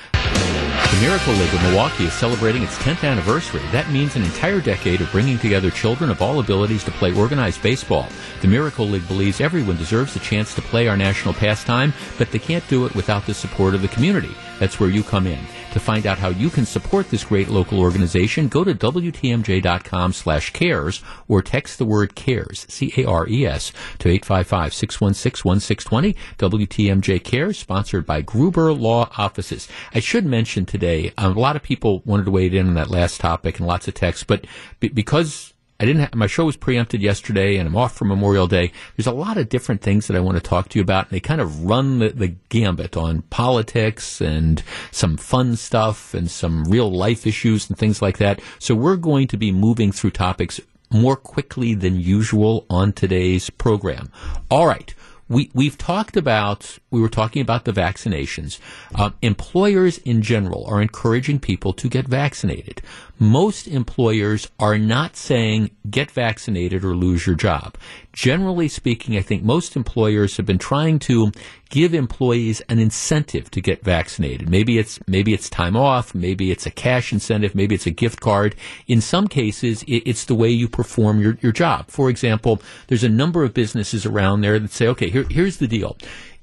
The 0.90 1.00
Miracle 1.00 1.34
League 1.34 1.52
of 1.52 1.62
Milwaukee 1.62 2.04
is 2.04 2.12
celebrating 2.12 2.62
its 2.62 2.76
10th 2.78 3.02
anniversary. 3.08 3.62
That 3.72 3.90
means 3.90 4.14
an 4.14 4.22
entire 4.22 4.60
decade 4.60 5.00
of 5.00 5.10
bringing 5.10 5.38
together 5.38 5.70
children 5.70 6.08
of 6.10 6.22
all 6.22 6.38
abilities 6.38 6.84
to 6.84 6.90
play 6.92 7.12
organized 7.12 7.62
baseball. 7.62 8.08
The 8.42 8.48
Miracle 8.48 8.86
League 8.86 9.08
believes 9.08 9.40
everyone 9.40 9.76
deserves 9.76 10.14
the 10.14 10.20
chance 10.20 10.54
to 10.54 10.62
play 10.62 10.86
our 10.86 10.96
national 10.96 11.34
pastime, 11.34 11.92
but 12.16 12.30
they 12.30 12.38
can't 12.38 12.66
do 12.68 12.86
it 12.86 12.94
without 12.94 13.26
the 13.26 13.34
support 13.34 13.74
of 13.74 13.82
the 13.82 13.88
community. 13.88 14.34
That's 14.58 14.78
where 14.78 14.90
you 14.90 15.02
come 15.02 15.26
in. 15.26 15.38
To 15.73 15.80
find 15.80 16.06
out 16.06 16.18
how 16.18 16.28
you 16.28 16.50
can 16.50 16.66
support 16.66 17.10
this 17.10 17.25
great 17.25 17.49
local 17.49 17.80
organization, 17.80 18.47
go 18.47 18.62
to 18.62 18.75
WTMJ.com 18.75 20.12
slash 20.12 20.50
cares 20.52 21.02
or 21.26 21.43
text 21.43 21.78
the 21.78 21.84
word 21.84 22.14
cares, 22.14 22.64
C-A-R-E-S, 22.69 23.73
to 23.99 24.21
855-616-1620. 24.21 26.14
WTMJ 26.38 27.25
Cares, 27.25 27.58
sponsored 27.58 28.06
by 28.06 28.21
Gruber 28.21 28.73
Law 28.73 29.10
Offices. 29.19 29.67
I 29.93 29.99
should 30.00 30.26
mention 30.26 30.64
today, 30.67 31.12
a 31.19 31.30
lot 31.30 31.56
of 31.56 31.62
people 31.62 32.02
wanted 32.04 32.26
to 32.26 32.30
weigh 32.30 32.47
in 32.47 32.69
on 32.69 32.75
that 32.75 32.90
last 32.90 33.21
topic 33.21 33.58
and 33.58 33.67
lots 33.67 33.88
of 33.88 33.95
texts, 33.95 34.23
but 34.23 34.47
b- 34.78 34.88
because 34.88 35.53
I 35.84 35.86
didn't. 35.86 36.14
My 36.14 36.28
show 36.28 36.47
was 36.47 36.56
preempted 36.56 37.02
yesterday, 37.02 37.58
and 37.58 37.68
I'm 37.68 37.76
off 37.76 37.94
for 37.94 38.06
Memorial 38.06 38.47
Day. 38.47 38.73
There's 38.97 39.06
a 39.06 39.12
lot 39.12 39.36
of 39.36 39.50
different 39.50 39.82
things 39.82 40.06
that 40.06 40.16
I 40.16 40.20
want 40.20 40.38
to 40.38 40.42
talk 40.42 40.70
to 40.70 40.78
you 40.78 40.82
about, 40.82 41.08
and 41.08 41.10
they 41.14 41.20
kind 41.20 41.42
of 41.42 41.66
run 41.66 41.99
the, 41.99 42.08
the 42.08 42.28
gambit 42.49 42.97
on 42.97 43.20
politics 43.28 44.23
and 44.23 44.62
some 44.90 45.18
fun 45.18 45.56
stuff 45.56 46.14
and 46.14 46.30
some 46.30 46.64
real 46.64 46.90
life 46.90 47.26
issues 47.26 47.68
and 47.68 47.76
things 47.76 48.00
like 48.00 48.16
that. 48.16 48.40
So 48.58 48.75
we're 48.75 48.97
going 48.97 49.28
to 49.28 49.36
be 49.36 49.52
moving 49.52 49.92
through 49.92 50.12
topics 50.12 50.58
more 50.90 51.16
quickly 51.16 51.75
than 51.75 52.00
usual 52.00 52.64
on 52.70 52.94
today's 52.94 53.50
program. 53.50 54.10
All 54.50 54.66
right 54.66 54.94
we 55.28 55.50
we've 55.54 55.78
talked 55.78 56.16
about 56.16 56.78
we 56.90 57.00
were 57.00 57.08
talking 57.08 57.40
about 57.40 57.64
the 57.64 57.73
vaccinations. 57.73 58.58
Uh, 58.94 59.10
employers 59.23 59.99
in 59.99 60.23
general 60.23 60.66
are 60.66 60.82
encouraging 60.82 61.38
people 61.40 61.73
to 61.73 61.88
get 61.88 62.06
vaccinated. 62.06 62.82
Most 63.18 63.68
employers 63.68 64.48
are 64.58 64.76
not 64.76 65.16
saying 65.16 65.70
get 65.88 66.10
vaccinated 66.10 66.84
or 66.84 66.96
lose 66.96 67.26
your 67.26 67.36
job. 67.36 67.76
Generally 68.12 68.68
speaking, 68.68 69.16
I 69.16 69.22
think 69.22 69.44
most 69.44 69.76
employers 69.76 70.36
have 70.36 70.46
been 70.46 70.58
trying 70.58 70.98
to 71.00 71.30
give 71.70 71.94
employees 71.94 72.60
an 72.68 72.78
incentive 72.78 73.50
to 73.52 73.60
get 73.60 73.84
vaccinated. 73.84 74.48
Maybe 74.48 74.78
it's 74.78 74.98
maybe 75.06 75.32
it's 75.32 75.48
time 75.48 75.76
off, 75.76 76.14
maybe 76.14 76.50
it's 76.50 76.66
a 76.66 76.70
cash 76.70 77.12
incentive, 77.12 77.54
maybe 77.54 77.74
it's 77.74 77.86
a 77.86 77.90
gift 77.90 78.20
card. 78.20 78.56
In 78.88 79.00
some 79.00 79.28
cases, 79.28 79.84
it's 79.86 80.24
the 80.24 80.34
way 80.34 80.50
you 80.50 80.68
perform 80.68 81.20
your, 81.20 81.38
your 81.40 81.52
job. 81.52 81.88
For 81.88 82.10
example, 82.10 82.60
there's 82.88 83.04
a 83.04 83.08
number 83.08 83.44
of 83.44 83.54
businesses 83.54 84.04
around 84.04 84.40
there 84.40 84.58
that 84.58 84.72
say, 84.72 84.88
okay, 84.88 85.08
here, 85.08 85.26
here's 85.30 85.58
the 85.58 85.68
deal. 85.68 85.96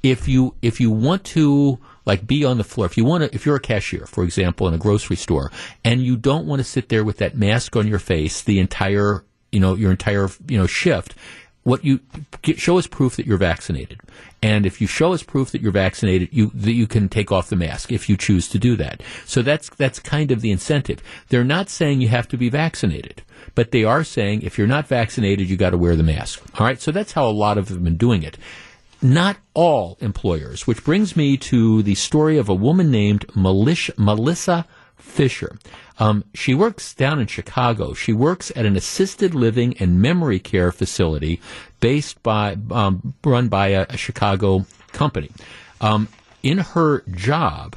If 0.03 0.27
you 0.27 0.55
if 0.61 0.79
you 0.79 0.89
want 0.89 1.23
to 1.25 1.79
like 2.05 2.25
be 2.25 2.43
on 2.43 2.57
the 2.57 2.63
floor. 2.63 2.85
If 2.85 2.97
you 2.97 3.05
want 3.05 3.23
to, 3.23 3.35
if 3.35 3.45
you're 3.45 3.55
a 3.55 3.61
cashier, 3.61 4.05
for 4.05 4.23
example, 4.23 4.67
in 4.67 4.73
a 4.73 4.77
grocery 4.77 5.15
store, 5.15 5.51
and 5.83 6.01
you 6.01 6.15
don't 6.15 6.45
want 6.45 6.59
to 6.59 6.63
sit 6.63 6.89
there 6.89 7.03
with 7.03 7.17
that 7.17 7.37
mask 7.37 7.75
on 7.75 7.87
your 7.87 7.99
face 7.99 8.41
the 8.41 8.59
entire, 8.59 9.23
you 9.51 9.59
know, 9.59 9.75
your 9.75 9.91
entire, 9.91 10.29
you 10.47 10.57
know, 10.57 10.67
shift, 10.67 11.15
what 11.63 11.85
you 11.85 11.99
get, 12.41 12.59
show 12.59 12.77
us 12.77 12.87
proof 12.87 13.15
that 13.17 13.25
you're 13.25 13.37
vaccinated. 13.37 13.99
And 14.41 14.65
if 14.65 14.81
you 14.81 14.87
show 14.87 15.13
us 15.13 15.21
proof 15.21 15.51
that 15.51 15.61
you're 15.61 15.71
vaccinated, 15.71 16.29
you 16.31 16.51
that 16.55 16.73
you 16.73 16.87
can 16.87 17.07
take 17.07 17.31
off 17.31 17.49
the 17.49 17.55
mask 17.55 17.91
if 17.91 18.09
you 18.09 18.17
choose 18.17 18.47
to 18.49 18.57
do 18.57 18.75
that. 18.77 19.03
So 19.25 19.43
that's 19.43 19.69
that's 19.69 19.99
kind 19.99 20.31
of 20.31 20.41
the 20.41 20.51
incentive. 20.51 21.03
They're 21.29 21.43
not 21.43 21.69
saying 21.69 22.01
you 22.01 22.07
have 22.07 22.27
to 22.29 22.37
be 22.37 22.49
vaccinated, 22.49 23.21
but 23.53 23.71
they 23.71 23.83
are 23.83 24.03
saying 24.03 24.41
if 24.41 24.57
you're 24.57 24.65
not 24.65 24.87
vaccinated, 24.87 25.47
you 25.47 25.57
got 25.57 25.69
to 25.71 25.77
wear 25.77 25.95
the 25.95 26.03
mask. 26.03 26.41
All 26.59 26.65
right. 26.65 26.81
So 26.81 26.91
that's 26.91 27.11
how 27.11 27.27
a 27.27 27.29
lot 27.29 27.59
of 27.59 27.67
them 27.67 27.77
have 27.77 27.83
been 27.83 27.97
doing 27.97 28.23
it 28.23 28.37
not 29.01 29.37
all 29.53 29.97
employers, 29.99 30.67
which 30.67 30.83
brings 30.83 31.15
me 31.15 31.37
to 31.37 31.81
the 31.83 31.95
story 31.95 32.37
of 32.37 32.49
a 32.49 32.55
woman 32.55 32.91
named 32.91 33.25
Melissa 33.35 34.65
Fisher. 34.95 35.57
Um, 35.99 36.23
she 36.33 36.55
works 36.55 36.93
down 36.93 37.19
in 37.19 37.27
Chicago. 37.27 37.93
She 37.93 38.13
works 38.13 38.51
at 38.55 38.65
an 38.65 38.75
assisted 38.75 39.35
living 39.35 39.77
and 39.77 40.01
memory 40.01 40.39
care 40.39 40.71
facility 40.71 41.41
based 41.79 42.23
by, 42.23 42.57
um, 42.71 43.13
run 43.23 43.49
by 43.49 43.67
a, 43.67 43.85
a, 43.89 43.97
Chicago 43.97 44.65
company. 44.93 45.29
Um, 45.79 46.07
in 46.41 46.59
her 46.59 47.01
job, 47.11 47.75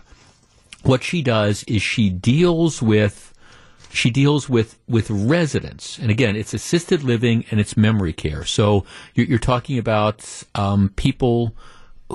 what 0.85 1.03
she 1.03 1.23
does 1.23 1.65
is 1.65 1.83
she 1.83 2.09
deals 2.09 2.81
with 2.81 3.34
she 3.95 4.11
deals 4.11 4.49
with 4.49 4.79
with 4.89 5.11
residents, 5.11 5.99
and 5.99 6.11
again, 6.11 6.37
it's 6.37 6.55
assisted 6.55 7.03
living 7.03 7.45
and 7.51 7.61
it's 7.61 7.77
memory 7.77 8.13
care. 8.13 8.45
So 8.45 8.85
you're, 9.15 9.27
you're 9.27 9.39
talking 9.39 9.79
about 9.79 10.43
um, 10.55 10.91
people 10.97 11.55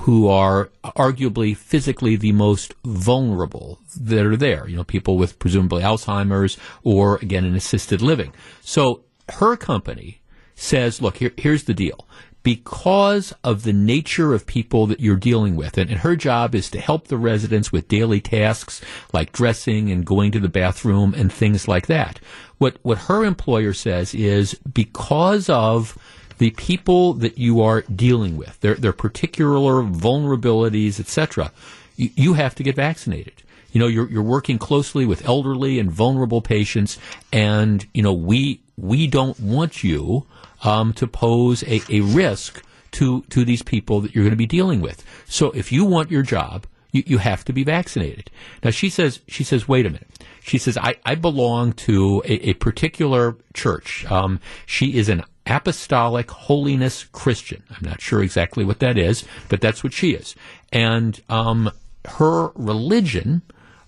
who 0.02 0.28
are 0.28 0.70
arguably 0.84 1.56
physically 1.56 2.16
the 2.16 2.32
most 2.32 2.74
vulnerable 2.86 3.80
that 4.00 4.26
are 4.26 4.38
there. 4.38 4.68
You 4.68 4.78
know, 4.78 4.84
people 4.84 5.18
with 5.18 5.40
presumably 5.40 5.82
Alzheimer's 5.82 6.58
or 6.84 7.18
again 7.18 7.46
in 7.46 7.56
assisted 7.56 8.02
living. 8.02 8.34
So 8.62 9.02
her 9.30 9.56
company 9.56 10.22
says, 10.56 11.02
look, 11.02 11.18
here, 11.18 11.32
here's 11.38 11.64
the 11.64 11.74
deal 11.74 12.06
because 12.44 13.34
of 13.44 13.64
the 13.64 13.74
nature 13.74 14.34
of 14.34 14.46
people 14.46 14.88
that 14.88 15.00
you're 15.00 15.18
dealing 15.18 15.56
with. 15.56 15.78
And, 15.78 15.90
and, 15.90 16.00
her 16.00 16.16
job 16.16 16.56
is 16.56 16.70
to 16.72 16.80
help 16.80 17.08
the 17.08 17.18
residents 17.18 17.72
with 17.72 17.88
daily 17.88 18.22
tasks 18.22 18.82
like 19.12 19.32
dressing 19.32 19.92
and 19.92 20.06
going 20.06 20.32
to 20.32 20.40
the 20.40 20.48
bathroom 20.48 21.14
and 21.14 21.32
things 21.32 21.68
like 21.68 21.88
that. 21.88 22.20
What, 22.58 22.78
what 22.82 22.98
her 23.00 23.26
employer 23.26 23.74
says 23.74 24.14
is 24.14 24.54
because 24.54 25.50
of 25.50 25.98
the 26.38 26.52
people 26.52 27.14
that 27.16 27.38
you 27.38 27.62
are 27.62 27.82
dealing 27.82 28.38
with, 28.38 28.60
their, 28.62 28.76
their 28.76 28.94
particular 28.94 29.84
vulnerabilities, 29.84 31.00
etc., 31.00 31.52
you, 31.98 32.10
you 32.16 32.34
have 32.34 32.56
to 32.56 32.64
get 32.64 32.76
vaccinated. 32.76 33.44
You 33.74 33.80
know, 33.80 33.88
you're, 33.88 34.10
you're 34.10 34.24
working 34.24 34.58
closely 34.58 35.06
with 35.06 35.28
elderly 35.28 35.78
and 35.78 35.92
vulnerable 35.92 36.42
patients, 36.42 36.98
and, 37.32 37.86
you 37.94 38.02
know, 38.02 38.14
we, 38.14 38.62
we 38.78 39.06
don't 39.06 39.40
want 39.40 39.84
you 39.84 40.26
um, 40.64 40.94
to 40.94 41.08
pose 41.08 41.64
a, 41.64 41.82
a 41.90 42.02
risk 42.02 42.64
to, 42.92 43.22
to 43.30 43.46
these 43.46 43.62
people 43.62 44.02
that 44.02 44.14
you're 44.14 44.24
going 44.24 44.32
to 44.32 44.38
be 44.38 44.46
dealing 44.46 44.82
with. 44.82 45.04
So 45.26 45.52
if 45.52 45.72
you 45.72 45.86
want 45.86 46.12
your 46.12 46.24
job, 46.24 46.66
you, 46.92 47.04
you 47.06 47.18
have 47.20 47.46
to 47.46 47.54
be 47.54 47.64
vaccinated. 47.64 48.32
Now 48.64 48.72
she 48.72 48.90
says, 48.90 49.22
she 49.28 49.44
says, 49.44 49.68
wait 49.68 49.86
a 49.86 49.90
minute. 49.90 50.08
She 50.42 50.58
says, 50.58 50.78
I, 50.78 50.96
I 51.06 51.16
belong 51.16 51.74
to 51.74 52.24
a, 52.26 52.50
a 52.50 52.54
particular 52.54 53.38
church. 53.54 54.10
Um, 54.10 54.40
she 54.66 54.98
is 54.98 55.10
an 55.10 55.24
apostolic 55.46 56.32
holiness 56.32 57.04
Christian. 57.04 57.64
I'm 57.70 57.88
not 57.88 58.02
sure 58.02 58.24
exactly 58.24 58.66
what 58.66 58.80
that 58.80 58.98
is, 58.98 59.26
but 59.50 59.62
that's 59.62 59.84
what 59.84 59.94
she 59.94 60.12
is. 60.12 60.36
And 60.72 61.20
um, 61.30 61.72
her 62.06 62.50
religion 62.56 63.44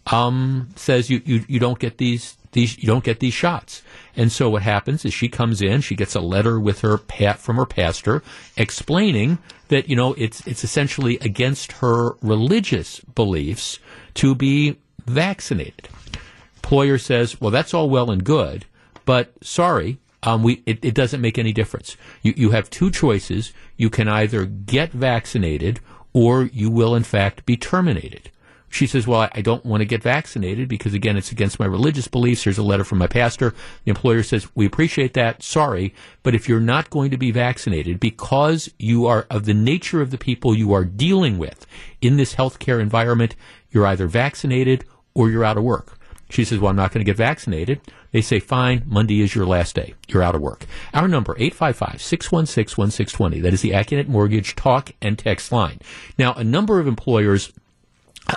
um, 0.07 0.69
says 0.75 1.09
you, 1.09 1.21
you, 1.25 1.45
you 1.47 1.59
don't 1.59 1.79
get 1.79 1.97
these 1.97 2.37
these 2.51 2.77
you 2.77 2.87
don't 2.87 3.03
get 3.03 3.19
these 3.19 3.33
shots. 3.33 3.81
And 4.15 4.31
so 4.31 4.49
what 4.49 4.61
happens 4.61 5.05
is 5.05 5.13
she 5.13 5.29
comes 5.29 5.61
in, 5.61 5.81
she 5.81 5.95
gets 5.95 6.15
a 6.15 6.21
letter 6.21 6.59
with 6.59 6.81
her 6.81 6.97
pat 6.97 7.39
from 7.39 7.55
her 7.55 7.65
pastor 7.65 8.21
explaining 8.57 9.37
that 9.69 9.87
you 9.87 9.95
know 9.95 10.13
it's 10.15 10.45
it's 10.45 10.63
essentially 10.63 11.17
against 11.19 11.73
her 11.73 12.15
religious 12.21 12.99
beliefs 12.99 13.79
to 14.15 14.35
be 14.35 14.77
vaccinated. 15.05 15.87
Employer 16.57 16.97
says, 16.97 17.39
well, 17.39 17.51
that's 17.51 17.73
all 17.73 17.89
well 17.89 18.11
and 18.11 18.23
good, 18.23 18.65
but 19.05 19.33
sorry, 19.41 19.97
um, 20.23 20.43
we 20.43 20.61
it, 20.65 20.83
it 20.83 20.93
doesn't 20.93 21.21
make 21.21 21.37
any 21.37 21.53
difference. 21.53 21.95
You 22.21 22.33
you 22.35 22.51
have 22.51 22.69
two 22.69 22.91
choices. 22.91 23.53
You 23.77 23.89
can 23.89 24.07
either 24.07 24.45
get 24.45 24.91
vaccinated 24.91 25.79
or 26.13 26.43
you 26.43 26.69
will 26.69 26.95
in 26.95 27.03
fact 27.03 27.45
be 27.45 27.57
terminated. 27.57 28.29
She 28.71 28.87
says, 28.87 29.05
Well, 29.05 29.29
I 29.33 29.41
don't 29.41 29.65
want 29.65 29.81
to 29.81 29.85
get 29.85 30.01
vaccinated 30.01 30.67
because, 30.69 30.93
again, 30.93 31.17
it's 31.17 31.31
against 31.31 31.59
my 31.59 31.65
religious 31.65 32.07
beliefs. 32.07 32.43
Here's 32.43 32.57
a 32.57 32.63
letter 32.63 32.85
from 32.85 32.99
my 32.99 33.07
pastor. 33.07 33.53
The 33.83 33.89
employer 33.89 34.23
says, 34.23 34.47
We 34.55 34.65
appreciate 34.65 35.13
that. 35.13 35.43
Sorry. 35.43 35.93
But 36.23 36.35
if 36.35 36.47
you're 36.47 36.61
not 36.61 36.89
going 36.89 37.11
to 37.11 37.17
be 37.17 37.31
vaccinated 37.31 37.99
because 37.99 38.71
you 38.79 39.05
are 39.05 39.27
of 39.29 39.45
the 39.45 39.53
nature 39.53 40.01
of 40.01 40.09
the 40.09 40.17
people 40.17 40.55
you 40.55 40.73
are 40.73 40.85
dealing 40.85 41.37
with 41.37 41.67
in 42.01 42.15
this 42.15 42.35
healthcare 42.35 42.79
environment, 42.79 43.35
you're 43.71 43.85
either 43.85 44.07
vaccinated 44.07 44.85
or 45.13 45.29
you're 45.29 45.43
out 45.43 45.57
of 45.57 45.63
work. 45.63 45.97
She 46.29 46.45
says, 46.45 46.59
Well, 46.59 46.69
I'm 46.69 46.77
not 46.77 46.93
going 46.93 47.03
to 47.03 47.09
get 47.09 47.17
vaccinated. 47.17 47.81
They 48.13 48.21
say, 48.21 48.39
Fine, 48.39 48.83
Monday 48.85 49.21
is 49.21 49.35
your 49.35 49.45
last 49.45 49.75
day. 49.75 49.95
You're 50.07 50.23
out 50.23 50.35
of 50.35 50.41
work. 50.41 50.65
Our 50.93 51.09
number, 51.09 51.35
855 51.37 52.01
616 52.01 52.81
1620. 52.81 53.41
That 53.41 53.53
is 53.53 53.61
the 53.61 53.71
Accunet 53.71 54.07
Mortgage 54.07 54.55
talk 54.55 54.91
and 55.01 55.19
text 55.19 55.51
line. 55.51 55.79
Now, 56.17 56.33
a 56.33 56.43
number 56.43 56.79
of 56.79 56.87
employers 56.87 57.51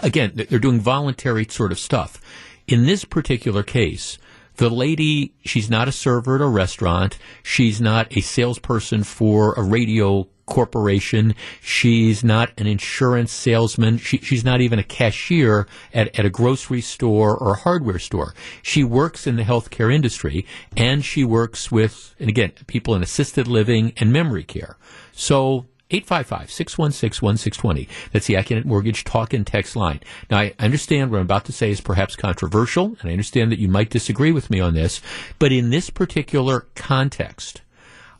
again, 0.02 0.32
they're 0.34 0.58
doing 0.58 0.80
voluntary 0.80 1.46
sort 1.48 1.72
of 1.72 1.78
stuff. 1.78 2.20
In 2.66 2.86
this 2.86 3.04
particular 3.04 3.62
case, 3.62 4.18
the 4.56 4.70
lady, 4.70 5.34
she's 5.44 5.68
not 5.68 5.88
a 5.88 5.92
server 5.92 6.36
at 6.36 6.40
a 6.40 6.46
restaurant. 6.46 7.18
She's 7.42 7.80
not 7.80 8.16
a 8.16 8.20
salesperson 8.20 9.02
for 9.02 9.52
a 9.54 9.62
radio 9.62 10.28
corporation. 10.46 11.34
She's 11.60 12.22
not 12.22 12.52
an 12.58 12.66
insurance 12.66 13.32
salesman. 13.32 13.98
She, 13.98 14.18
she's 14.18 14.44
not 14.44 14.60
even 14.60 14.78
a 14.78 14.84
cashier 14.84 15.66
at, 15.92 16.16
at 16.18 16.26
a 16.26 16.30
grocery 16.30 16.82
store 16.82 17.36
or 17.36 17.52
a 17.52 17.58
hardware 17.58 17.98
store. 17.98 18.34
She 18.62 18.84
works 18.84 19.26
in 19.26 19.36
the 19.36 19.42
healthcare 19.42 19.92
industry 19.92 20.46
and 20.76 21.04
she 21.04 21.24
works 21.24 21.72
with, 21.72 22.14
and 22.20 22.28
again, 22.28 22.52
people 22.66 22.94
in 22.94 23.02
assisted 23.02 23.48
living 23.48 23.92
and 23.96 24.12
memory 24.12 24.44
care. 24.44 24.76
So 25.12 25.66
855 25.90 26.50
616 26.50 27.24
1620. 27.24 27.88
That's 28.12 28.26
the 28.26 28.34
Accunet 28.34 28.64
Mortgage 28.64 29.04
talk 29.04 29.32
and 29.32 29.46
text 29.46 29.76
line. 29.76 30.00
Now, 30.30 30.38
I 30.38 30.54
understand 30.58 31.10
what 31.10 31.18
I'm 31.18 31.24
about 31.24 31.44
to 31.46 31.52
say 31.52 31.70
is 31.70 31.80
perhaps 31.80 32.16
controversial, 32.16 32.96
and 33.00 33.10
I 33.10 33.12
understand 33.12 33.52
that 33.52 33.58
you 33.58 33.68
might 33.68 33.90
disagree 33.90 34.32
with 34.32 34.50
me 34.50 34.60
on 34.60 34.74
this, 34.74 35.00
but 35.38 35.52
in 35.52 35.70
this 35.70 35.90
particular 35.90 36.66
context, 36.74 37.62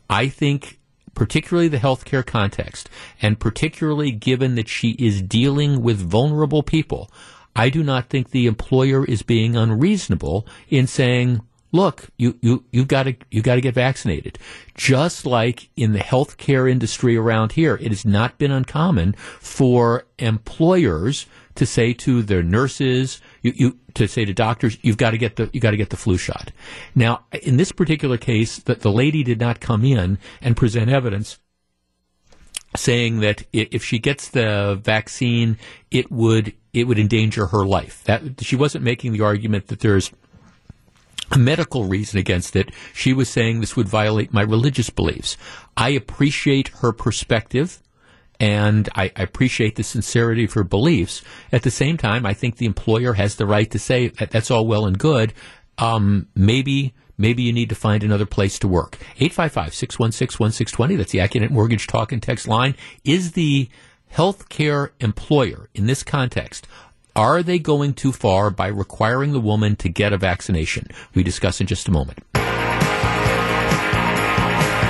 I 0.09 0.27
think 0.27 0.79
particularly 1.15 1.69
the 1.69 1.77
healthcare 1.77 2.25
context, 2.25 2.89
and 3.21 3.39
particularly 3.39 4.11
given 4.11 4.55
that 4.55 4.67
she 4.69 4.91
is 4.91 5.21
dealing 5.21 5.81
with 5.81 5.97
vulnerable 5.97 6.61
people, 6.61 7.09
I 7.55 7.69
do 7.69 7.83
not 7.83 8.09
think 8.09 8.29
the 8.29 8.47
employer 8.47 9.05
is 9.05 9.23
being 9.23 9.55
unreasonable 9.55 10.45
in 10.69 10.87
saying, 10.87 11.41
look, 11.75 12.07
you, 12.17 12.37
you, 12.41 12.63
you 12.71 12.85
gotta, 12.85 13.15
you 13.29 13.41
gotta 13.41 13.61
get 13.61 13.75
vaccinated. 13.75 14.39
Just 14.75 15.25
like 15.25 15.69
in 15.75 15.93
the 15.93 15.99
healthcare 15.99 16.69
industry 16.69 17.17
around 17.17 17.51
here, 17.51 17.75
it 17.81 17.89
has 17.89 18.05
not 18.05 18.37
been 18.37 18.51
uncommon 18.51 19.13
for 19.13 20.05
employers 20.17 21.25
to 21.55 21.65
say 21.65 21.93
to 21.93 22.21
their 22.21 22.43
nurses, 22.43 23.21
you, 23.41 23.53
you 23.55 23.79
to 23.93 24.07
say 24.07 24.25
to 24.25 24.33
doctors, 24.33 24.77
you've 24.81 24.97
got 24.97 25.11
to 25.11 25.17
get 25.17 25.37
the 25.37 25.49
you 25.53 25.59
got 25.59 25.71
to 25.71 25.77
get 25.77 25.89
the 25.89 25.97
flu 25.97 26.17
shot. 26.17 26.51
Now, 26.93 27.25
in 27.41 27.57
this 27.57 27.71
particular 27.71 28.17
case, 28.17 28.59
that 28.59 28.81
the 28.81 28.91
lady 28.91 29.23
did 29.23 29.39
not 29.39 29.59
come 29.59 29.85
in 29.85 30.19
and 30.41 30.57
present 30.57 30.89
evidence 30.89 31.39
saying 32.75 33.21
that 33.21 33.43
if 33.53 33.83
she 33.83 33.99
gets 33.99 34.29
the 34.29 34.79
vaccine, 34.83 35.57
it 35.91 36.11
would 36.11 36.53
it 36.73 36.85
would 36.85 36.99
endanger 36.99 37.47
her 37.47 37.65
life. 37.65 38.03
That 38.03 38.41
she 38.41 38.55
wasn't 38.55 38.83
making 38.83 39.13
the 39.13 39.21
argument 39.21 39.67
that 39.67 39.79
there's 39.79 40.11
a 41.31 41.37
medical 41.37 41.85
reason 41.85 42.19
against 42.19 42.55
it. 42.55 42.71
She 42.93 43.13
was 43.13 43.29
saying 43.29 43.59
this 43.59 43.75
would 43.75 43.87
violate 43.87 44.33
my 44.33 44.41
religious 44.41 44.89
beliefs. 44.89 45.37
I 45.75 45.89
appreciate 45.89 46.69
her 46.79 46.91
perspective 46.91 47.81
and 48.39 48.89
I, 48.95 49.11
I, 49.15 49.23
appreciate 49.23 49.75
the 49.75 49.83
sincerity 49.83 50.43
of 50.43 50.53
her 50.53 50.63
beliefs. 50.65 51.21
At 51.53 51.63
the 51.63 51.71
same 51.71 51.95
time, 51.97 52.25
I 52.25 52.33
think 52.33 52.57
the 52.57 52.65
employer 52.65 53.13
has 53.13 53.35
the 53.35 53.45
right 53.45 53.69
to 53.71 53.79
say 53.79 54.09
that 54.09 54.31
that's 54.31 54.51
all 54.51 54.67
well 54.67 54.85
and 54.85 54.99
good. 54.99 55.33
Um, 55.77 56.27
maybe 56.35 56.93
maybe 57.17 57.43
you 57.43 57.53
need 57.53 57.69
to 57.69 57.75
find 57.75 58.03
another 58.03 58.25
place 58.25 58.59
to 58.59 58.67
work. 58.67 58.97
855-616-1620, 59.19 60.97
that's 60.97 61.11
the 61.11 61.19
Accunet 61.19 61.49
Mortgage 61.49 61.87
Talk 61.87 62.11
and 62.11 62.21
Text 62.21 62.45
line, 62.45 62.75
is 63.05 63.31
the 63.31 63.69
healthcare 64.13 64.89
employer 64.99 65.69
in 65.73 65.85
this 65.87 66.03
contect 66.03 66.67
are 67.15 67.41
they 67.41 67.59
going 67.59 67.93
too 67.93 68.11
far 68.11 68.49
by 68.49 68.67
requiring 68.67 69.31
the 69.31 69.39
woman 69.39 69.75
to 69.77 69.89
get 69.89 70.11
a 70.11 70.17
vaccination? 70.17 70.87
We 71.13 71.23
discuss 71.23 71.61
in 71.61 71.67
just 71.67 71.87
a 71.87 71.91
moment. 71.91 72.19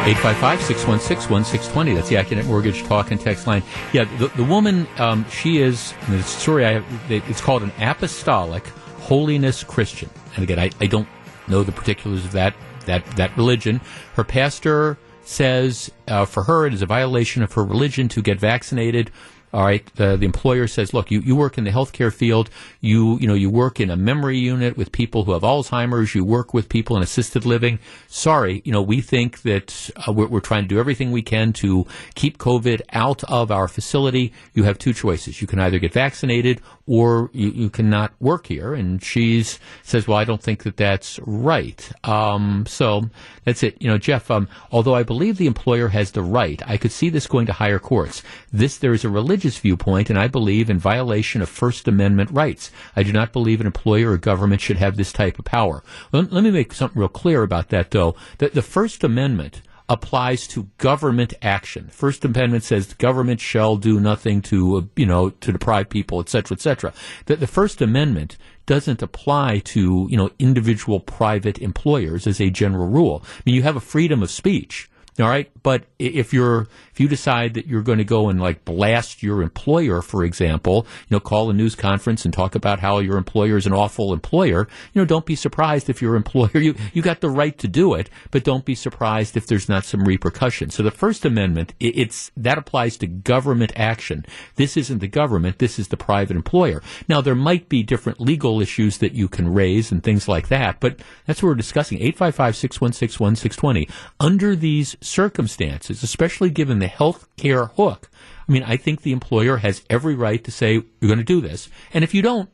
855-616-1620. 0.06 1.96
That's 1.96 2.10
the 2.10 2.16
Accunet 2.16 2.46
Mortgage 2.46 2.84
Talk 2.84 3.10
and 3.10 3.20
Text 3.20 3.48
line. 3.48 3.64
Yeah, 3.92 4.04
the, 4.20 4.28
the 4.30 4.44
woman, 4.44 4.88
um, 4.98 5.26
she 5.30 5.58
is, 5.58 5.94
the 6.10 6.22
story 6.22 6.64
I 6.66 6.74
have, 6.74 6.86
it's 7.10 7.42
called 7.42 7.64
an 7.64 7.72
apostolic 7.80 8.68
holiness 9.00 9.64
Christian. 9.64 10.10
And 10.36 10.44
again, 10.44 10.60
I, 10.60 10.70
I 10.80 10.86
don't 10.86 11.08
know 11.48 11.64
the 11.64 11.72
particulars 11.72 12.24
of 12.24 12.34
that, 12.34 12.56
that, 12.86 13.04
that 13.18 13.36
religion. 13.36 13.82
Her 14.16 14.24
pastor 14.24 15.00
says 15.24 15.92
uh, 16.08 16.26
for 16.26 16.44
her 16.44 16.68
it 16.68 16.74
is 16.74 16.82
a 16.84 16.86
violation 16.86 17.42
of 17.42 17.54
her 17.54 17.64
religion 17.64 18.08
to 18.10 18.22
get 18.22 18.40
vaccinated 18.40 19.10
all 19.56 19.64
right, 19.64 19.86
the, 19.96 20.18
the 20.18 20.26
employer 20.26 20.68
says, 20.68 20.94
look, 20.94 21.10
you, 21.10 21.22
you 21.22 21.34
work 21.34 21.58
in 21.58 21.64
the 21.64 21.72
healthcare 21.72 22.14
field. 22.14 22.50
You, 22.82 23.18
you 23.20 23.28
know, 23.28 23.36
you 23.36 23.50
work 23.50 23.80
in 23.80 23.90
a 23.90 23.96
memory 23.96 24.38
unit 24.38 24.76
with 24.76 24.92
people 24.92 25.24
who 25.24 25.32
have 25.32 25.44
Alzheimer's. 25.44 26.14
You 26.14 26.26
work 26.26 26.54
with 26.54 26.68
people 26.68 26.98
in 26.98 27.04
assisted 27.04 27.46
living. 27.46 27.80
Sorry, 28.10 28.62
you 28.66 28.74
know, 28.74 28.82
we 28.82 29.00
think 29.00 29.44
that 29.44 29.90
uh, 29.96 30.12
we're, 30.12 30.28
we're 30.28 30.42
trying 30.42 30.64
to 30.64 30.68
do 30.68 30.78
everything 30.78 31.10
we 31.10 31.22
can 31.22 31.54
to 31.54 31.88
keep 32.16 32.38
COVID 32.38 32.82
out 32.92 33.24
of 33.24 33.50
our 33.50 33.70
facility. 33.70 34.34
You 34.54 34.64
have 34.64 34.78
two 34.78 34.92
choices. 34.92 35.40
You 35.40 35.48
can 35.48 35.60
either 35.62 35.80
get 35.80 35.94
vaccinated 35.94 36.60
or 36.88 37.32
you, 37.34 37.50
you 37.50 37.70
cannot 37.70 38.14
work 38.20 38.48
here. 38.48 38.74
And 38.74 39.04
she 39.04 39.44
says, 39.84 40.08
well, 40.08 40.18
I 40.18 40.24
don't 40.24 40.42
think 40.42 40.64
that 40.64 40.78
that's 40.78 41.20
right. 41.26 41.92
Um, 42.04 42.66
so 42.68 43.10
that's 43.44 43.64
it. 43.64 43.82
You 43.82 43.88
know, 43.88 43.98
Jeff, 43.98 44.30
um, 44.30 44.48
although 44.72 44.94
I 44.94 45.04
believe 45.04 45.38
the 45.38 45.48
employer 45.48 45.88
has 45.88 46.12
the 46.12 46.22
right, 46.22 46.62
I 46.66 46.78
could 46.78 46.92
see 46.92 47.10
this 47.10 47.28
going 47.28 47.48
to 47.48 47.54
higher 47.54 47.80
courts. 47.80 48.22
This, 48.52 48.78
there 48.78 48.94
is 48.94 49.04
a 49.04 49.10
religious 49.10 49.58
viewpoint, 49.58 50.10
and 50.10 50.20
I 50.20 50.28
believe 50.28 50.70
in 50.70 50.78
violation 50.78 51.42
of 51.42 51.50
First 51.50 51.88
Amendment 51.88 52.30
rights. 52.32 52.72
I 52.96 53.04
do 53.04 53.12
not 53.12 53.34
believe 53.34 53.60
an 53.62 53.68
employer 53.68 54.12
or 54.12 54.18
government 54.18 54.62
should 54.62 54.78
have 54.78 54.96
this 54.96 55.12
type 55.12 55.40
of 55.40 55.46
power. 55.46 55.84
Let, 56.12 56.32
let 56.32 56.44
me 56.44 56.52
make 56.52 56.74
something 56.74 57.00
real 57.00 57.10
clear 57.10 57.42
about 57.42 57.70
that, 57.70 57.92
though. 57.92 58.16
That 58.38 58.54
the 58.54 58.62
First 58.62 59.04
Amendment 59.04 59.62
applies 59.88 60.48
to 60.48 60.68
government 60.78 61.34
action. 61.42 61.90
First 61.90 62.26
Amendment 62.26 62.64
says 62.64 62.88
the 62.88 62.96
government 62.96 63.40
shall 63.40 63.78
do 63.78 64.00
nothing 64.00 64.42
to, 64.44 64.78
uh, 64.78 64.82
you 64.96 65.06
know, 65.06 65.30
to 65.30 65.52
deprive 65.52 65.90
people, 65.90 66.20
et 66.20 66.30
cetera, 66.30 66.56
et 66.56 66.62
cetera. 66.62 66.94
The, 67.26 67.36
the 67.36 67.48
First 67.48 67.82
Amendment 67.82 68.38
doesn't 68.66 69.04
apply 69.04 69.60
to, 69.60 70.08
you 70.10 70.18
know, 70.18 70.32
individual 70.40 71.00
private 71.00 71.60
employers 71.60 72.26
as 72.26 72.42
a 72.42 72.50
general 72.50 72.88
rule. 72.88 73.24
I 73.24 73.42
mean, 73.46 73.56
you 73.56 73.64
have 73.64 73.76
a 73.76 73.82
freedom 73.82 74.24
of 74.24 74.32
speech. 74.32 74.90
All 75.18 75.30
right, 75.30 75.50
but 75.64 75.86
if 75.98 76.34
you're 76.34 76.68
if 76.92 77.00
you 77.00 77.08
decide 77.08 77.54
that 77.54 77.68
you're 77.68 77.82
going 77.82 78.00
to 78.00 78.04
go 78.04 78.28
and 78.28 78.40
like 78.40 78.66
blast 78.66 79.24
your 79.24 79.42
employer, 79.42 80.02
for 80.02 80.26
example, 80.26 80.86
you 81.08 81.16
know, 81.16 81.22
call 81.22 81.50
a 81.50 81.54
news 81.54 81.74
conference 81.74 82.26
and 82.26 82.34
talk 82.34 82.54
about 82.54 82.82
how 82.82 83.00
your 83.00 83.18
employer 83.18 83.56
is 83.56 83.66
an 83.66 83.72
awful 83.72 84.12
employer, 84.12 84.68
you 84.94 85.02
know, 85.02 85.06
don't 85.06 85.26
be 85.26 85.36
surprised 85.36 85.90
if 85.90 86.02
your 86.02 86.16
employer 86.18 86.58
you 86.58 86.76
you 86.92 87.02
got 87.02 87.22
the 87.22 87.30
right 87.30 87.58
to 87.60 87.68
do 87.70 87.94
it, 87.94 88.10
but 88.32 88.44
don't 88.44 88.66
be 88.66 88.76
surprised 88.76 89.38
if 89.38 89.48
there's 89.48 89.70
not 89.70 89.86
some 89.86 90.04
repercussions. 90.04 90.76
So 90.76 90.84
the 90.84 90.92
First 90.92 91.24
Amendment, 91.24 91.74
it's 91.80 92.30
that 92.36 92.58
applies 92.58 92.98
to 92.98 93.08
government 93.08 93.72
action. 93.78 94.26
This 94.56 94.76
isn't 94.76 95.00
the 95.00 95.08
government. 95.08 95.60
This 95.60 95.80
is 95.80 95.88
the 95.88 95.98
private 95.98 96.36
employer. 96.36 96.84
Now 97.08 97.22
there 97.22 97.36
might 97.36 97.70
be 97.70 97.84
different 97.84 98.20
legal 98.20 98.60
issues 98.60 98.98
that 98.98 99.14
you 99.14 99.30
can 99.30 99.54
raise 99.54 99.94
and 99.94 100.04
things 100.04 100.28
like 100.28 100.50
that, 100.50 100.82
but 100.82 101.00
that's 101.26 101.42
what 101.42 101.48
we're 101.48 101.56
discussing. 101.56 102.00
855-616-1620. 102.00 103.90
Under 104.20 104.58
these 104.58 104.98
circumstances, 105.06 106.04
especially 106.04 106.50
given 106.50 106.80
the 106.80 106.88
health 106.88 107.28
care 107.38 107.66
hook, 107.66 108.10
I 108.48 108.52
mean, 108.52 108.64
I 108.64 108.78
think 108.78 109.02
the 109.02 109.12
employer 109.12 109.58
has 109.58 109.84
every 109.90 110.16
right 110.16 110.44
to 110.44 110.52
say, 110.52 110.74
you're 110.74 111.08
going 111.08 111.18
to 111.18 111.24
do 111.24 111.42
this. 111.42 111.70
And 111.94 112.04
if 112.04 112.14
you 112.14 112.22
don't, 112.22 112.50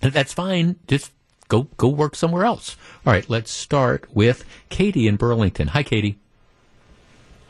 that's 0.00 0.32
fine. 0.32 0.76
Just 0.86 1.12
go, 1.48 1.64
go 1.76 1.88
work 1.88 2.14
somewhere 2.14 2.44
else. 2.44 2.76
All 3.04 3.12
right, 3.12 3.28
let's 3.28 3.50
start 3.50 4.06
with 4.12 4.44
Katie 4.68 5.08
in 5.08 5.16
Burlington. 5.16 5.68
Hi, 5.68 5.82
Katie. 5.82 6.18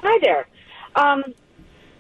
Hi 0.01 0.19
there. 0.23 0.49
Um, 0.97 1.25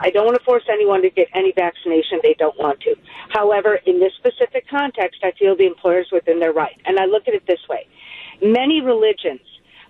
I 0.00 0.10
don't 0.10 0.24
want 0.24 0.38
to 0.38 0.44
force 0.44 0.62
anyone 0.70 1.02
to 1.02 1.10
get 1.10 1.28
any 1.34 1.52
vaccination 1.52 2.20
they 2.22 2.34
don't 2.38 2.56
want 2.58 2.80
to. 2.80 2.94
However, 3.30 3.78
in 3.84 4.00
this 4.00 4.12
specific 4.16 4.68
context, 4.68 5.20
I 5.22 5.32
feel 5.32 5.56
the 5.56 5.66
employer 5.66 6.00
is 6.00 6.12
within 6.12 6.38
their 6.38 6.52
right. 6.52 6.80
And 6.86 6.98
I 6.98 7.06
look 7.06 7.26
at 7.28 7.34
it 7.34 7.46
this 7.46 7.60
way. 7.68 7.86
Many 8.40 8.80
religions 8.80 9.40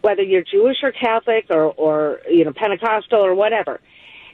whether 0.02 0.22
you're 0.22 0.44
Jewish 0.44 0.78
or 0.82 0.92
Catholic 0.92 1.46
or, 1.50 1.64
or 1.64 2.20
you 2.28 2.44
know 2.44 2.52
Pentecostal 2.52 3.24
or 3.24 3.34
whatever, 3.34 3.80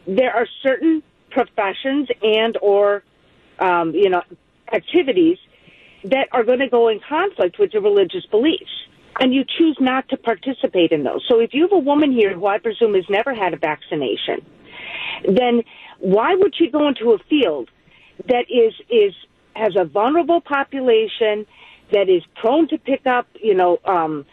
there 0.06 0.32
are 0.32 0.46
certain 0.62 1.02
professions 1.30 2.08
and 2.22 2.56
or 2.60 3.02
um, 3.58 3.92
you 3.94 4.10
know 4.10 4.22
activities 4.72 5.38
that 6.04 6.28
are 6.32 6.44
going 6.44 6.58
to 6.58 6.68
go 6.68 6.88
in 6.88 7.00
conflict 7.06 7.58
with 7.58 7.72
your 7.72 7.82
religious 7.82 8.26
beliefs. 8.30 8.70
And 9.20 9.32
you 9.32 9.44
choose 9.44 9.76
not 9.80 10.08
to 10.08 10.16
participate 10.16 10.90
in 10.90 11.04
those. 11.04 11.24
So 11.28 11.38
if 11.38 11.54
you 11.54 11.62
have 11.62 11.72
a 11.72 11.78
woman 11.78 12.10
here 12.10 12.34
who 12.34 12.48
I 12.48 12.58
presume 12.58 12.94
has 12.94 13.04
never 13.08 13.32
had 13.32 13.54
a 13.54 13.56
vaccination, 13.56 14.44
then 15.24 15.62
why 16.00 16.34
would 16.34 16.52
she 16.56 16.68
go 16.68 16.88
into 16.88 17.12
a 17.12 17.18
field 17.30 17.70
that 18.26 18.46
is 18.50 18.74
is 18.90 19.14
has 19.54 19.76
a 19.76 19.84
vulnerable 19.84 20.40
population 20.40 21.46
that 21.92 22.08
is 22.08 22.22
prone 22.34 22.68
to 22.68 22.78
pick 22.78 23.06
up, 23.06 23.26
you 23.40 23.54
know, 23.54 23.78
um, 23.84 24.26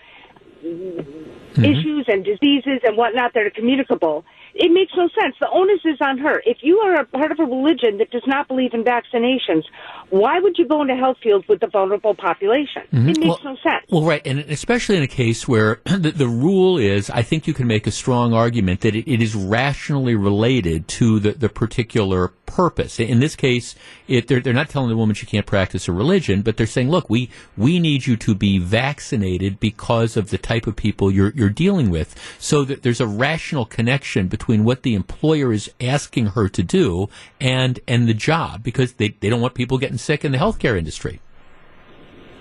mm-hmm. 0.64 1.64
issues 1.64 2.06
and 2.08 2.24
diseases 2.24 2.80
and 2.84 2.98
whatnot 2.98 3.34
that 3.34 3.44
are 3.44 3.50
communicable. 3.50 4.24
It 4.54 4.72
makes 4.72 4.92
no 4.96 5.08
sense. 5.20 5.36
The 5.40 5.50
onus 5.50 5.82
is 5.86 5.98
on 6.02 6.18
her. 6.20 6.42
If 6.46 6.58
you 6.62 6.80
are 6.80 6.96
a 6.96 7.06
part 7.06 7.32
of 7.32 7.40
a 7.40 7.44
religion 7.44 7.98
that 8.00 8.12
does 8.12 8.24
not 8.28 8.48
believe 8.48 8.74
in 8.74 8.84
vaccinations, 8.84 9.64
why 10.10 10.40
would 10.40 10.58
you 10.58 10.68
go 10.68 10.82
into 10.82 10.96
health 10.96 11.18
fields 11.24 11.48
with 11.48 11.62
the 11.62 11.68
vulnerable 11.68 12.14
population? 12.14 12.84
Mm-hmm. 12.94 13.10
It 13.10 13.20
makes 13.20 13.44
well, 13.44 13.56
no 13.56 13.56
sense. 13.56 13.86
Well, 13.90 14.04
right, 14.04 14.22
and 14.26 14.40
especially 14.40 14.98
in 14.98 15.04
a 15.04 15.08
case 15.08 15.48
where 15.48 15.80
the, 15.86 16.12
the, 16.12 16.28
rule 16.28 16.78
is, 16.78 17.10
I 17.10 17.22
think 17.22 17.48
you 17.48 17.54
can 17.54 17.68
make 17.68 17.88
a 17.88 17.92
strong 17.92 18.34
argument 18.34 18.82
that 18.82 18.96
it, 18.96 19.10
it 19.12 19.22
is 19.22 19.36
rationally 19.36 20.16
related 20.16 20.88
to 20.90 21.20
the, 21.20 21.32
the 21.32 21.50
particular 21.50 22.30
purpose. 22.52 23.00
In 23.00 23.20
this 23.20 23.36
case, 23.36 23.76
it, 24.08 24.28
they're, 24.28 24.42
they're 24.42 24.54
not 24.54 24.70
telling 24.70 24.90
the 24.90 24.98
woman 24.98 25.16
she 25.16 25.26
can't 25.26 25.46
practice 25.46 25.88
a 25.88 25.94
religion, 25.94 26.42
but 26.42 26.58
they're 26.58 26.68
saying, 26.68 26.90
look, 26.90 27.10
we, 27.10 27.30
we 27.56 27.80
need 27.80 28.06
you 28.06 28.18
to 28.18 28.36
be 28.36 28.60
vaccinated 28.60 29.60
because 29.60 30.18
of 30.18 30.30
the 30.30 30.38
type 30.38 30.68
of 30.68 30.76
people 30.76 31.10
you're, 31.10 31.32
you're 31.32 31.50
dealing 31.50 31.90
with. 31.90 32.16
So 32.38 32.66
that 32.66 32.84
there's 32.84 33.00
a 33.00 33.08
rational 33.08 33.66
connection 33.66 34.28
between 34.28 34.41
what 34.48 34.84
the 34.84 34.94
employer 34.96 35.54
is 35.54 35.72
asking 35.80 36.28
her 36.28 36.50
to 36.50 36.64
do 36.64 37.08
and, 37.40 37.80
and 37.88 38.08
the 38.08 38.14
job 38.14 38.64
because 38.64 38.94
they, 38.94 39.10
they 39.20 39.30
don't 39.30 39.42
want 39.42 39.54
people 39.54 39.78
getting 39.78 39.98
sick 39.98 40.26
in 40.26 40.32
the 40.32 40.38
healthcare 40.38 40.78
industry. 40.78 41.22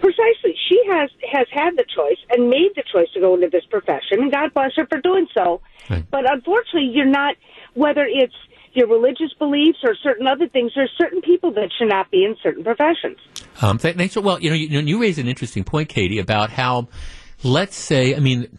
Precisely. 0.00 0.56
She 0.68 0.80
has, 0.88 1.10
has 1.30 1.46
had 1.52 1.76
the 1.76 1.84
choice 1.94 2.18
and 2.30 2.48
made 2.48 2.70
the 2.74 2.82
choice 2.90 3.08
to 3.14 3.20
go 3.20 3.34
into 3.34 3.48
this 3.50 3.64
profession, 3.70 4.20
and 4.20 4.32
God 4.32 4.54
bless 4.54 4.72
her 4.76 4.86
for 4.86 5.00
doing 5.00 5.26
so. 5.36 5.60
Right. 5.90 6.04
But 6.10 6.30
unfortunately, 6.30 6.90
you're 6.92 7.04
not, 7.04 7.36
whether 7.74 8.06
it's 8.08 8.34
your 8.72 8.86
religious 8.86 9.32
beliefs 9.38 9.78
or 9.84 9.94
certain 10.02 10.26
other 10.26 10.48
things, 10.48 10.72
there's 10.74 10.92
certain 10.96 11.20
people 11.20 11.52
that 11.52 11.70
should 11.76 11.88
not 11.88 12.10
be 12.10 12.24
in 12.24 12.36
certain 12.42 12.64
professions. 12.64 13.18
Um, 13.60 13.78
th- 13.78 13.96
thanks. 13.96 14.16
Well, 14.16 14.40
you 14.40 14.50
know, 14.50 14.56
you, 14.56 14.80
you 14.80 15.00
raise 15.00 15.18
an 15.18 15.26
interesting 15.28 15.64
point, 15.64 15.88
Katie, 15.88 16.18
about 16.18 16.50
how, 16.50 16.88
let's 17.42 17.76
say, 17.76 18.14
I 18.14 18.20
mean, 18.20 18.58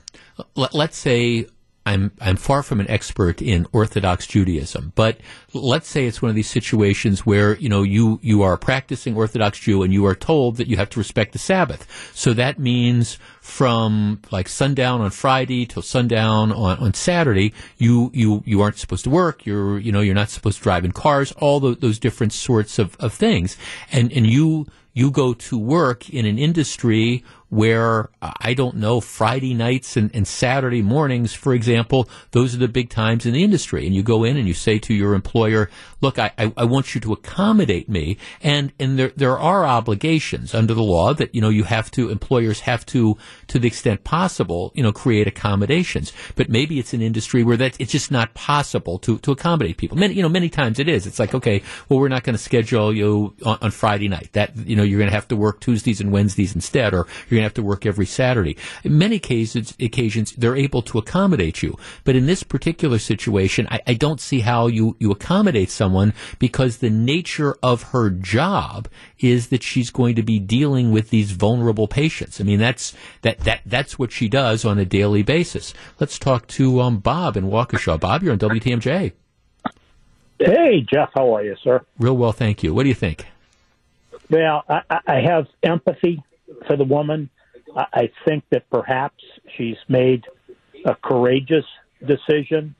let, 0.56 0.74
let's 0.74 0.98
say 0.98 1.48
I'm 1.86 2.12
I'm 2.22 2.36
far 2.36 2.62
from 2.62 2.80
an 2.80 2.90
expert 2.90 3.42
in 3.42 3.66
Orthodox 3.72 4.28
Judaism, 4.28 4.92
but 4.94 5.18
let's 5.54 5.88
say 5.88 6.06
it's 6.06 6.22
one 6.22 6.30
of 6.30 6.36
these 6.36 6.50
situations 6.50 7.26
where 7.26 7.58
you 7.58 7.70
know 7.70 7.82
you 7.82 8.20
you 8.22 8.44
are 8.44 8.54
a 8.54 8.58
practicing 8.58 9.16
Orthodox 9.16 9.58
Jew 9.58 9.82
and 9.82 9.92
you 9.92 10.06
are 10.06 10.14
told 10.14 10.58
that 10.58 10.68
you 10.68 10.78
have 10.78 10.92
to 10.92 11.00
respect 11.00 11.34
the 11.34 11.40
Sabbath. 11.40 12.12
So 12.14 12.34
that 12.34 12.60
means 12.60 13.18
from 13.42 14.22
like 14.30 14.48
sundown 14.48 15.02
on 15.02 15.10
Friday 15.10 15.66
till 15.66 15.82
sundown 15.82 16.52
on, 16.52 16.78
on 16.78 16.94
Saturday, 16.94 17.52
you 17.80 18.12
you 18.14 18.44
you 18.46 18.62
aren't 18.62 18.78
supposed 18.78 19.06
to 19.06 19.10
work. 19.10 19.44
You're 19.48 19.80
you 19.80 19.92
know 19.92 20.02
you're 20.02 20.14
not 20.14 20.30
supposed 20.30 20.60
to 20.60 20.64
drive 20.64 20.86
in 20.86 20.92
cars. 20.92 21.32
All 21.34 21.60
the, 21.60 21.74
those 21.74 21.98
different 21.98 22.34
sorts 22.34 22.78
of, 22.78 22.96
of 23.00 23.12
things, 23.12 23.58
and 23.92 24.12
and 24.14 24.28
you 24.28 24.68
you 24.94 25.10
go 25.10 25.34
to 25.34 25.58
work 25.58 26.10
in 26.10 26.26
an 26.26 26.38
industry 26.38 27.24
where 27.52 28.10
uh, 28.22 28.32
I 28.40 28.54
don't 28.54 28.78
know 28.78 29.02
Friday 29.02 29.54
nights 29.54 29.98
and, 29.98 30.10
and, 30.16 30.26
Saturday 30.26 30.82
mornings, 30.82 31.34
for 31.34 31.54
example, 31.54 32.10
those 32.32 32.56
are 32.56 32.60
the 32.60 32.70
big 32.70 32.90
times 32.90 33.26
in 33.26 33.34
the 33.34 33.44
industry. 33.44 33.86
And 33.86 33.94
you 33.94 34.04
go 34.04 34.24
in 34.24 34.38
and 34.38 34.48
you 34.48 34.54
say 34.54 34.80
to 34.80 34.94
your 34.94 35.14
employer, 35.14 35.70
"Look, 36.00 36.18
I, 36.18 36.32
I, 36.38 36.54
I 36.56 36.64
want 36.64 36.96
you 36.96 37.02
to 37.02 37.12
accommodate 37.12 37.90
me," 37.90 38.18
and 38.42 38.72
and 38.80 38.98
there 38.98 39.12
there 39.18 39.38
are 39.38 39.66
obligations 39.66 40.56
under 40.56 40.74
the 40.74 40.82
law 40.82 41.14
that 41.14 41.36
you 41.36 41.42
know 41.42 41.50
you 41.50 41.66
have 41.66 41.92
to 41.92 42.10
employers 42.10 42.62
have 42.62 42.86
to 42.88 43.18
to 43.48 43.60
the 43.60 43.68
extent 43.68 44.06
possible 44.06 44.72
you 44.74 44.82
know 44.82 44.94
create 44.94 45.28
accommodations. 45.28 46.14
But 46.38 46.48
maybe 46.50 46.80
it's 46.80 46.94
an 46.94 47.02
industry 47.02 47.44
where 47.44 47.58
that 47.58 47.76
it's 47.82 47.92
just 47.92 48.12
not 48.12 48.34
possible 48.34 48.98
to 49.00 49.18
to 49.20 49.32
accommodate 49.32 49.76
people. 49.76 49.98
Many 49.98 50.14
you 50.14 50.22
know 50.22 50.30
many 50.30 50.48
times 50.48 50.80
it 50.80 50.88
is. 50.88 51.06
It's 51.06 51.20
like 51.20 51.36
okay, 51.36 51.64
well 51.90 52.00
we're 52.00 52.08
not 52.08 52.24
going 52.24 52.36
to 52.36 52.42
schedule 52.42 52.94
you 52.94 53.36
on, 53.46 53.58
on 53.62 53.72
Friday 53.72 54.08
night. 54.08 54.30
That 54.32 54.56
you 54.56 54.78
know 54.78 54.84
you're 54.84 55.00
going 55.00 55.10
to 55.10 55.16
have 55.16 55.28
to 55.28 55.36
work 55.36 55.60
Tuesdays 55.60 56.00
and 56.00 56.14
Wednesdays 56.14 56.56
instead, 56.56 56.94
or 56.94 57.08
you're 57.30 57.41
to 57.42 57.46
have 57.46 57.54
to 57.56 57.64
work 57.64 57.86
every 57.86 58.06
Saturday. 58.06 58.58
In 58.84 58.98
many 58.98 59.20
cases, 59.20 59.76
occasions, 59.80 60.34
they're 60.34 60.56
able 60.56 60.82
to 60.84 60.98
accommodate 60.98 61.62
you. 61.62 61.78
But 62.04 62.16
in 62.16 62.26
this 62.26 62.44
particular 62.44 63.00
situation, 63.00 63.68
I, 63.70 63.82
I 63.88 63.94
don't 63.94 64.22
see 64.22 64.40
how 64.40 64.68
you, 64.68 64.96
you 65.00 65.12
accommodate 65.12 65.70
someone 65.70 66.14
because 66.40 66.78
the 66.78 66.90
nature 66.90 67.56
of 67.62 67.84
her 67.92 68.10
job 68.10 68.88
is 69.20 69.48
that 69.48 69.64
she's 69.64 69.90
going 69.90 70.16
to 70.16 70.24
be 70.24 70.40
dealing 70.40 70.92
with 70.92 71.10
these 71.10 71.32
vulnerable 71.32 71.88
patients. 71.88 72.40
I 72.40 72.44
mean, 72.44 72.60
that's, 72.60 72.94
that, 73.22 73.40
that, 73.42 73.62
that's 73.66 74.00
what 74.00 74.12
she 74.12 74.28
does 74.28 74.66
on 74.66 74.80
a 74.80 74.86
daily 74.86 75.24
basis. 75.24 75.74
Let's 76.00 76.18
talk 76.18 76.48
to 76.48 76.82
um, 76.82 77.00
Bob 77.00 77.38
in 77.38 77.46
Waukesha. 77.46 78.00
Bob, 78.00 78.24
you're 78.24 78.34
on 78.34 78.40
WTMJ. 78.40 79.14
Hey, 80.40 80.86
Jeff, 80.92 81.10
how 81.14 81.36
are 81.36 81.44
you, 81.44 81.56
sir? 81.64 81.86
Real 82.00 82.18
well, 82.18 82.32
thank 82.32 82.64
you. 82.64 82.74
What 82.74 82.84
do 82.84 82.90
you 82.90 82.96
think? 82.96 83.28
Well, 84.30 84.64
I, 84.68 84.82
I 85.06 85.22
have 85.22 85.48
empathy 85.62 86.24
for 86.68 86.78
the 86.78 86.84
woman. 86.84 87.30
I 87.76 88.12
think 88.28 88.44
that 88.52 88.70
perhaps 88.70 89.24
she's 89.58 89.78
made 89.88 90.26
a 90.86 90.96
courageous 90.96 91.66
decision, 92.06 92.76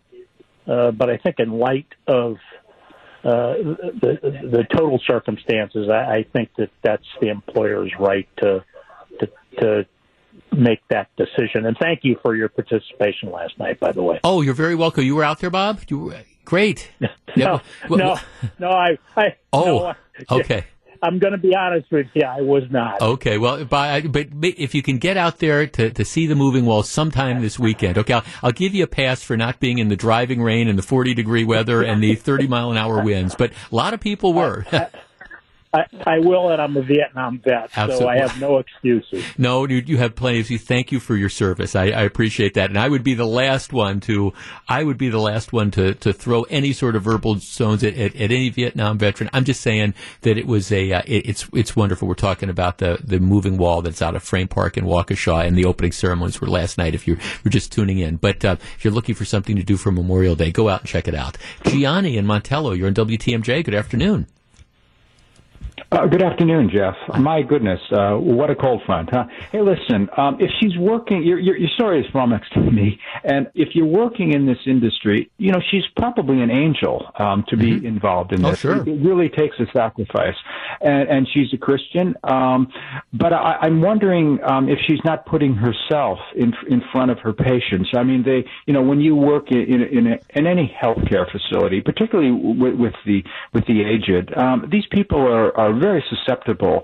uh, 0.68 0.92
but 0.92 1.10
I 1.10 1.18
think 1.18 1.38
in 1.40 1.52
light 1.52 1.88
of 2.08 2.36
uh, 3.24 3.54
the 4.02 4.20
the 4.22 4.66
total 4.76 5.00
circumstances, 5.08 5.90
I, 5.90 6.18
I 6.18 6.26
think 6.34 6.50
that 6.58 6.70
that's 6.84 7.06
the 7.22 7.30
employer's 7.30 7.92
right 8.00 8.28
to 8.38 8.64
to 9.20 9.30
to 9.60 9.86
make 10.52 10.80
that 10.90 11.10
decision. 11.16 11.66
And 11.66 11.78
thank 11.80 12.00
you 12.04 12.18
for 12.22 12.36
your 12.36 12.50
participation 12.50 13.32
last 13.32 13.58
night, 13.60 13.80
by 13.80 13.92
the 13.92 14.04
way. 14.04 14.20
Oh, 14.24 14.42
you're 14.42 14.54
very 14.54 14.76
welcome. 14.76 15.04
You 15.04 15.16
were 15.16 15.24
out 15.24 15.40
there, 15.40 15.50
Bob. 15.50 15.82
You 15.88 16.00
were, 16.00 16.24
great. 16.46 16.92
no, 17.00 17.10
yeah. 17.36 17.60
no, 17.90 18.18
no, 18.60 18.70
I, 18.70 18.98
I. 19.16 19.36
Oh, 19.54 19.94
no, 20.30 20.38
okay. 20.38 20.66
I'm 21.02 21.20
going 21.20 21.34
to 21.34 21.40
be 21.40 21.56
honest 21.56 21.92
with 21.92 22.08
you. 22.14 22.24
I 22.24 22.42
was 22.42 22.64
not. 22.70 23.02
Okay. 23.02 23.38
Well, 23.38 23.66
but, 23.66 24.12
but 24.12 24.28
if 24.42 24.76
you 24.76 24.84
can 24.84 24.98
get 24.98 25.18
out 25.18 25.40
there 25.40 25.66
to, 25.68 25.90
to 25.92 26.06
see 26.06 26.28
the 26.28 26.36
moving 26.36 26.66
wall 26.66 26.84
sometime 26.84 27.42
this 27.42 27.58
weekend, 27.58 27.98
okay, 27.98 28.14
I'll, 28.14 28.24
I'll 28.44 28.52
give 28.52 28.76
you 28.76 28.84
a 28.84 28.88
pass 28.88 29.24
for 29.24 29.36
not 29.36 29.60
being 29.60 29.80
in 29.80 29.88
the 29.88 29.96
driving 29.96 30.42
rain 30.42 30.68
and 30.68 30.78
the 30.78 30.84
40 30.84 31.14
degree 31.14 31.44
weather 31.44 31.82
and 31.82 32.04
the 32.04 32.16
30 32.16 32.48
mile 32.48 32.72
an 32.72 32.78
hour 32.78 33.04
winds. 33.04 33.36
But 33.36 33.52
a 33.72 33.76
lot 33.76 33.94
of 33.94 34.00
people 34.00 34.34
were. 34.34 34.66
I, 35.74 35.86
I 36.06 36.20
will, 36.20 36.50
and 36.50 36.62
I'm 36.62 36.76
a 36.76 36.82
Vietnam 36.82 37.40
vet, 37.40 37.70
Absolutely. 37.76 37.98
so 37.98 38.10
I 38.10 38.18
have 38.18 38.40
no 38.40 38.58
excuses. 38.58 39.24
No, 39.38 39.66
you, 39.68 39.78
you 39.78 39.98
have 39.98 40.16
plenty 40.16 40.40
of 40.40 40.52
you. 40.52 40.60
Thank 40.60 40.92
you 40.92 41.00
for 41.00 41.16
your 41.16 41.30
service. 41.30 41.76
I, 41.76 41.86
I 41.86 42.02
appreciate 42.04 42.54
that, 42.56 42.70
and 42.70 42.78
I 42.78 42.88
would 42.90 43.04
be 43.04 43.14
the 43.14 43.26
last 43.26 43.74
one 43.74 44.00
to, 44.02 44.34
I 44.68 44.84
would 44.84 44.98
be 44.98 45.10
the 45.10 45.20
last 45.20 45.52
one 45.54 45.72
to, 45.72 45.94
to 45.96 46.14
throw 46.14 46.44
any 46.44 46.74
sort 46.74 46.96
of 46.96 47.04
verbal 47.04 47.40
stones 47.40 47.84
at, 47.84 47.96
at, 47.96 48.16
at 48.16 48.32
any 48.32 48.50
Vietnam 48.50 48.98
veteran. 48.98 49.30
I'm 49.34 49.46
just 49.46 49.62
saying 49.62 49.94
that 50.22 50.38
it 50.38 50.46
was 50.46 50.72
a, 50.72 50.92
uh, 50.92 51.02
it, 51.06 51.30
it's 51.30 51.48
it's 51.54 51.76
wonderful. 51.76 52.08
We're 52.08 52.16
talking 52.16 52.50
about 52.50 52.78
the 52.78 53.00
the 53.04 53.20
moving 53.20 53.58
wall 53.58 53.82
that's 53.82 54.02
out 54.02 54.16
of 54.16 54.24
Frame 54.24 54.48
Park 54.48 54.78
in 54.78 54.86
Waukesha, 54.86 55.46
and 55.46 55.58
the 55.58 55.66
opening 55.66 55.92
ceremonies 55.92 56.40
were 56.42 56.48
last 56.48 56.78
night. 56.78 56.94
If 56.94 57.08
you're 57.08 57.18
you're 57.44 57.52
just 57.52 57.72
tuning 57.72 58.00
in, 58.00 58.18
but 58.18 58.44
uh, 58.44 58.58
if 58.76 58.84
you're 58.84 58.94
looking 58.94 59.16
for 59.16 59.26
something 59.26 59.56
to 59.56 59.64
do 59.64 59.78
for 59.78 59.92
Memorial 59.92 60.36
Day, 60.36 60.52
go 60.52 60.70
out 60.70 60.82
and 60.82 60.90
check 60.90 61.08
it 61.08 61.16
out. 61.16 61.38
Gianni 61.64 62.18
and 62.18 62.28
Montello, 62.28 62.78
you're 62.78 62.90
in 62.90 62.94
WTMJ. 62.94 63.64
Good 63.64 63.74
afternoon. 63.74 64.28
Uh, 65.90 66.06
good 66.08 66.22
afternoon, 66.22 66.70
Jeff. 66.72 66.96
My 67.20 67.42
goodness, 67.42 67.80
uh, 67.92 68.14
what 68.16 68.50
a 68.50 68.56
cold 68.56 68.82
front, 68.86 69.10
huh? 69.12 69.26
Hey, 69.52 69.62
listen, 69.62 70.10
um, 70.18 70.38
if 70.40 70.50
she's 70.60 70.78
working, 70.78 71.24
your, 71.24 71.40
your, 71.40 71.58
your 71.58 71.70
story 71.76 72.02
is 72.02 72.06
flummoxed 72.12 72.54
to 72.54 72.60
me, 72.60 73.00
and 73.24 73.48
if 73.56 73.70
you're 73.74 73.86
working 73.86 74.34
in 74.34 74.46
this 74.46 74.58
industry, 74.66 75.30
you 75.38 75.52
know, 75.52 75.60
she's 75.72 75.84
probably 75.98 76.42
an 76.42 76.52
angel 76.52 77.12
um, 77.18 77.44
to 77.50 77.58
be 77.58 77.72
mm-hmm. 77.72 77.86
involved 77.86 78.32
in 78.32 78.42
this. 78.42 78.48
oh, 78.48 78.52
this. 78.52 78.60
Sure. 78.60 78.82
It, 78.82 78.88
it, 78.88 79.02
really 79.02 79.30
takes 79.30 79.58
a 79.60 79.66
sacrifice, 79.74 80.36
and, 80.82 81.10
and 81.10 81.28
she's 81.34 81.54
a 81.54 81.58
Christian. 81.58 82.16
Um, 82.24 82.72
but 83.14 83.34
I, 83.34 83.58
I'm 83.62 83.82
wondering 83.82 84.40
um, 84.44 84.70
if 84.70 84.80
she's 84.88 85.04
not 85.04 85.26
putting 85.26 85.56
herself 85.56 86.20
in 86.36 86.54
in 86.70 86.82
front 86.92 87.12
of 87.12 87.20
her 87.20 87.34
patients. 87.34 87.90
I 87.96 88.04
mean, 88.04 88.24
they, 88.24 88.46
you 88.66 88.74
know, 88.74 88.82
when 88.82 89.02
you 89.02 89.16
work 89.16 89.52
in 89.52 89.60
in, 89.62 89.82
in, 89.82 90.08
a, 90.08 90.20
in 90.36 90.48
any 90.48 90.76
healthcare 90.82 91.26
facility, 91.32 91.82
particularly 91.82 92.32
with, 92.32 92.76
with 92.76 92.94
the 93.06 93.24
with 93.54 93.66
the 93.66 93.84
aged, 93.84 94.38
um, 94.38 94.68
these 94.72 94.86
people 94.92 95.20
are 95.20 95.58
are 95.58 95.71
very 95.80 96.04
susceptible 96.10 96.84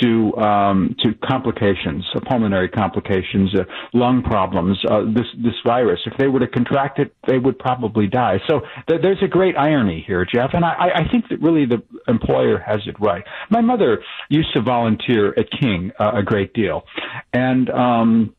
to 0.00 0.36
um, 0.36 0.94
to 1.02 1.14
complications, 1.14 2.04
uh, 2.14 2.20
pulmonary 2.20 2.68
complications, 2.68 3.54
uh, 3.54 3.64
lung 3.92 4.22
problems. 4.22 4.78
Uh, 4.88 5.04
this 5.04 5.26
this 5.42 5.54
virus, 5.64 6.00
if 6.06 6.16
they 6.18 6.28
were 6.28 6.40
to 6.40 6.46
contract 6.46 6.98
it, 6.98 7.14
they 7.26 7.38
would 7.38 7.58
probably 7.58 8.06
die. 8.06 8.38
So 8.48 8.60
th- 8.88 9.00
there's 9.02 9.22
a 9.22 9.28
great 9.28 9.56
irony 9.56 10.04
here, 10.06 10.24
Jeff, 10.24 10.50
and 10.52 10.64
I, 10.64 10.90
I 10.94 11.08
think 11.10 11.28
that 11.30 11.40
really 11.40 11.66
the 11.66 11.82
employer 12.06 12.58
has 12.58 12.80
it 12.86 12.96
right. 13.00 13.24
My 13.50 13.60
mother 13.60 14.02
used 14.28 14.52
to 14.54 14.62
volunteer 14.62 15.34
at 15.38 15.46
King 15.58 15.92
uh, 15.98 16.12
a 16.14 16.22
great 16.22 16.52
deal, 16.52 16.84
and 17.32 17.70
um, 17.70 18.34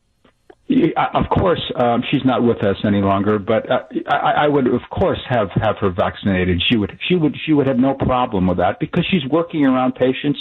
of 1.14 1.28
course, 1.30 1.60
um, 1.76 2.02
she's 2.10 2.24
not 2.24 2.42
with 2.42 2.62
us 2.62 2.76
any 2.84 3.00
longer. 3.00 3.38
But 3.38 3.70
uh, 3.70 3.80
I, 4.08 4.44
I 4.44 4.48
would, 4.48 4.66
of 4.66 4.82
course, 4.90 5.18
have 5.28 5.48
have 5.54 5.76
her 5.80 5.90
vaccinated. 5.90 6.62
She 6.70 6.76
would, 6.76 6.98
she 7.08 7.16
would, 7.16 7.36
she 7.44 7.52
would 7.52 7.66
have 7.66 7.78
no 7.78 7.94
problem 7.94 8.46
with 8.46 8.58
that 8.58 8.78
because 8.78 9.06
she's 9.10 9.24
working 9.30 9.64
around 9.64 9.94
patients 9.94 10.38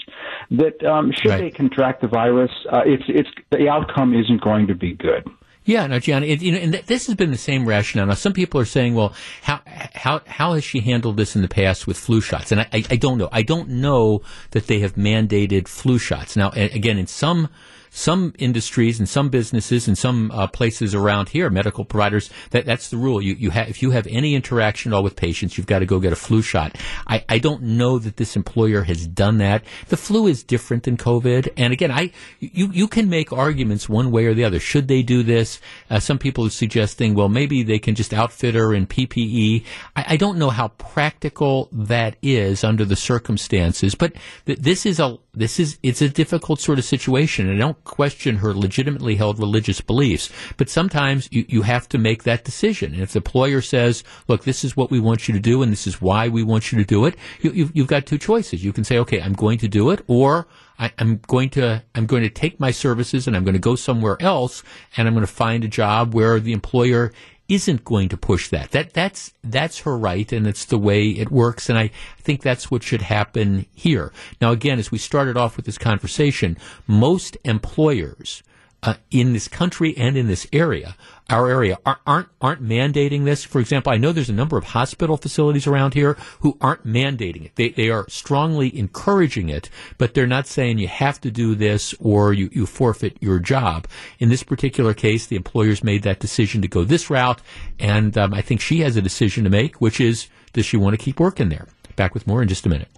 that 0.52 0.84
um, 0.86 1.12
should 1.12 1.32
right. 1.32 1.42
they 1.42 1.52
contract 1.52 2.02
the 2.02 2.08
virus, 2.08 2.52
uh, 2.72 2.82
it's 2.86 3.04
it's 3.08 3.30
the 3.52 3.70
outcome 3.70 4.14
isn't 4.14 4.42
going 4.42 4.68
to 4.68 4.76
be 4.76 4.94
good. 4.94 5.28
Yeah, 5.66 5.86
no, 5.86 6.00
Gianni, 6.00 6.30
it, 6.30 6.42
you 6.42 6.52
know, 6.52 6.58
and 6.58 6.72
th- 6.72 6.86
this 6.86 7.06
has 7.06 7.16
been 7.16 7.30
the 7.30 7.38
same 7.38 7.68
rationale. 7.68 8.08
Now, 8.08 8.16
some 8.16 8.34
people 8.34 8.60
are 8.60 8.66
saying, 8.66 8.96
well, 8.96 9.14
how 9.44 9.62
how 9.66 10.22
how 10.26 10.54
has 10.54 10.64
she 10.64 10.80
handled 10.80 11.18
this 11.18 11.36
in 11.36 11.42
the 11.42 11.48
past 11.48 11.86
with 11.86 11.98
flu 11.98 12.22
shots? 12.22 12.52
And 12.52 12.62
I, 12.62 12.68
I, 12.74 12.84
I 12.92 12.96
don't 12.96 13.18
know. 13.18 13.30
I 13.32 13.44
don't 13.44 13.70
know 13.70 14.22
that 14.52 14.68
they 14.68 14.80
have 14.80 14.96
mandated 14.96 15.68
flu 15.68 16.00
shots. 16.00 16.36
Now, 16.36 16.50
again, 16.56 16.98
in 16.98 17.08
some 17.08 17.50
some 17.92 18.34
industries 18.38 19.00
and 19.00 19.08
some 19.08 19.30
businesses 19.30 19.88
and 19.88 19.98
some 19.98 20.32
uh, 20.32 20.48
places 20.48 20.96
around 20.96 21.30
here, 21.30 21.50
medical 21.50 21.86
providers, 21.86 22.30
that, 22.52 22.66
that's 22.66 22.90
the 22.90 22.98
rule. 22.98 23.22
You, 23.22 23.36
you 23.36 23.50
have, 23.50 23.70
if 23.70 23.82
you 23.82 23.92
have 23.92 24.08
any 24.08 24.36
interaction 24.36 24.94
at 24.94 24.96
all 24.96 25.04
with 25.04 25.16
patients, 25.16 25.58
you've 25.58 25.68
got 25.68 25.80
to 25.80 25.86
go 25.86 26.00
get 26.00 26.14
a 26.14 26.16
flu 26.16 26.42
shot. 26.42 26.78
I, 27.08 27.24
I 27.28 27.40
don't 27.40 27.62
know 27.62 28.00
that 28.00 28.18
this 28.18 28.36
employer 28.36 28.84
has 28.84 29.08
done 29.08 29.38
that. 29.40 29.64
The 29.88 29.98
flu 29.98 30.28
is 30.28 30.44
different 30.44 30.84
than 30.84 30.98
COVID. 30.98 31.50
And 31.58 31.74
again, 31.74 31.92
I, 31.92 32.12
you, 32.40 32.70
you 32.72 32.88
can 32.88 33.10
make 33.10 33.34
arguments 33.34 33.90
one 33.90 34.12
way 34.12 34.26
or 34.26 34.34
the 34.34 34.44
other. 34.44 34.60
Should 34.60 34.88
they 34.88 35.02
do 35.02 35.24
this? 35.24 35.60
Uh, 35.90 36.00
some 36.00 36.20
people 36.20 36.46
are 36.46 36.50
suggesting, 36.50 37.16
well, 37.16 37.30
maybe 37.30 37.64
they 37.64 37.80
can 37.80 37.96
just 37.96 38.14
outfit 38.14 38.56
her 38.56 38.74
in 38.74 38.88
PPE. 38.88 39.64
I, 39.96 40.06
I 40.10 40.18
don't 40.18 40.38
know 40.38 40.50
how 40.50 40.70
practical 40.70 41.70
that 41.72 42.16
is 42.22 42.64
under 42.64 42.86
the 42.86 42.96
circumstances, 42.96 43.96
but 43.96 44.14
th- 44.46 44.60
this 44.60 44.86
is 44.86 45.00
a, 45.00 45.18
this 45.34 45.60
is, 45.60 45.78
it's 45.84 46.02
a 46.02 46.10
difficult 46.10 46.60
sort 46.60 46.80
of 46.80 46.86
situation. 46.86 47.50
And 47.50 47.56
I 47.56 47.60
don't 47.60 47.79
question 47.84 48.38
her 48.38 48.54
legitimately 48.54 49.16
held 49.16 49.40
religious 49.40 49.82
beliefs, 49.82 50.30
but 50.58 50.70
sometimes 50.70 51.28
you, 51.32 51.46
you 51.48 51.62
have 51.64 51.88
to 51.90 51.98
make 51.98 52.24
that 52.24 52.44
decision. 52.44 52.94
And 52.94 53.02
if 53.02 53.14
the 53.14 53.20
employer 53.20 53.62
says, 53.62 54.04
look, 54.28 54.44
this 54.44 54.64
is 54.64 54.78
what 54.78 54.92
we 54.92 55.00
want 55.00 55.28
you 55.28 55.34
to 55.34 55.40
do 55.40 55.62
and 55.62 55.72
this 55.72 55.88
is 55.88 56.02
why 56.02 56.28
we 56.28 56.44
want 56.44 56.72
you 56.72 56.78
to 56.78 56.86
do 56.86 57.06
it, 57.06 57.16
you, 57.42 57.52
you've, 57.52 57.72
you've 57.76 57.88
got 57.88 58.06
two 58.06 58.18
choices. 58.18 58.64
You 58.64 58.74
can 58.74 58.84
say, 58.84 58.98
okay, 59.00 59.22
I'm 59.22 59.34
going 59.34 59.58
to 59.60 59.68
do 59.68 59.90
it, 59.90 60.04
or 60.08 60.48
I, 60.80 60.92
am 60.98 61.20
going 61.28 61.50
to 61.52 61.84
I'm 61.94 62.06
going 62.06 62.24
to 62.24 62.30
take 62.30 62.60
my 62.60 62.72
services 62.72 63.28
and 63.28 63.36
I'm 63.36 63.44
going 63.44 63.54
to 63.54 63.60
go 63.60 63.76
somewhere 63.76 64.18
else 64.22 64.64
and 64.96 65.08
I'm 65.08 65.14
going 65.14 65.26
to 65.26 65.32
find 65.32 65.64
a 65.64 65.68
job 65.68 66.14
where 66.14 66.40
the 66.40 66.54
employer 66.54 67.12
isn't 67.50 67.84
going 67.84 68.08
to 68.10 68.18
push 68.18 68.48
that. 68.50 68.72
That 68.72 68.94
that's 68.94 69.34
that's 69.44 69.80
her 69.80 69.98
right, 69.98 70.32
and 70.32 70.48
it's 70.48 70.66
the 70.66 70.78
way 70.78 71.10
it 71.10 71.32
works. 71.32 71.70
And 71.70 71.78
I 71.78 71.92
think 72.20 72.42
that's 72.42 72.72
what 72.72 72.84
should 72.84 73.02
happen 73.02 73.66
here. 73.74 74.14
Now, 74.40 74.52
again, 74.52 74.80
as 74.80 74.92
we 74.92 75.00
started 75.00 75.36
off 75.36 75.58
with 75.58 75.66
this 75.66 75.78
conversation, 75.78 76.58
most 76.88 77.36
employers 77.44 78.44
uh, 78.82 78.94
in 79.12 79.34
this 79.34 79.48
country 79.48 79.96
and 79.98 80.16
in 80.16 80.28
this 80.28 80.48
area, 80.54 80.96
our 81.30 81.50
area, 81.50 81.78
aren't 81.86 82.30
aren't 82.42 82.64
mandating 82.64 83.26
this. 83.26 83.44
For 83.44 83.60
example, 83.60 83.92
I 83.92 83.98
know 83.98 84.12
there's 84.12 84.30
a 84.30 84.34
number 84.34 84.58
of 84.58 84.64
hospital 84.64 85.18
facilities 85.18 85.68
around 85.68 85.94
here 85.94 86.18
who 86.40 86.58
aren't 86.62 86.88
mandating 86.88 87.46
it. 87.46 87.56
They 87.56 87.70
they 87.70 87.90
are 87.90 88.10
strongly 88.10 88.76
encouraging 88.78 89.50
it, 89.50 89.70
but 89.98 90.14
they're 90.14 90.28
not 90.28 90.48
saying 90.48 90.78
you 90.78 90.88
have 90.88 91.20
to 91.22 91.32
do 91.32 91.56
this 91.56 91.94
or 92.00 92.34
you, 92.34 92.50
you 92.52 92.66
forfeit 92.66 93.18
your 93.22 93.40
job. 93.40 93.88
In 94.20 94.30
this 94.30 94.44
particular 94.44 94.94
case, 94.94 95.28
the 95.28 95.36
employers 95.36 95.84
made 95.84 96.04
that 96.04 96.20
decision 96.20 96.62
to 96.62 96.68
go 96.68 96.84
this 96.84 97.10
route, 97.10 97.42
and 97.80 98.18
um, 98.18 98.34
I 98.34 98.42
think 98.42 98.62
she 98.62 98.80
has 98.82 98.96
a 98.96 99.02
decision 99.02 99.44
to 99.44 99.50
make, 99.50 99.82
which 99.82 100.00
is 100.00 100.28
does 100.54 100.66
she 100.66 100.78
want 100.78 100.98
to 100.98 101.04
keep 101.04 101.20
working 101.20 101.50
there? 101.50 101.68
Back 101.96 102.14
with 102.14 102.26
more 102.26 102.42
in 102.42 102.48
just 102.48 102.66
a 102.66 102.70
minute. 102.70 102.90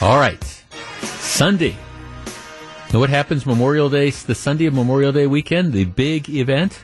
All 0.00 0.16
right. 0.16 0.42
Sunday. 1.02 1.76
What 2.92 3.10
happens 3.10 3.44
Memorial 3.44 3.90
Day, 3.90 4.10
the 4.10 4.34
Sunday 4.36 4.66
of 4.66 4.74
Memorial 4.74 5.10
Day 5.10 5.26
weekend, 5.26 5.72
the 5.72 5.86
big 5.86 6.30
event? 6.30 6.80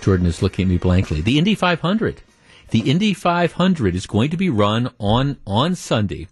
Jordan 0.00 0.26
is 0.26 0.42
looking 0.42 0.64
at 0.64 0.68
me 0.68 0.76
blankly. 0.76 1.20
The 1.20 1.38
Indy 1.38 1.54
500. 1.54 2.22
The 2.70 2.90
Indy 2.90 3.14
500 3.14 3.94
is 3.94 4.06
going 4.08 4.30
to 4.30 4.36
be 4.36 4.50
run 4.50 4.92
on 4.98 5.38
on 5.46 5.76
Sunday. 5.76 6.26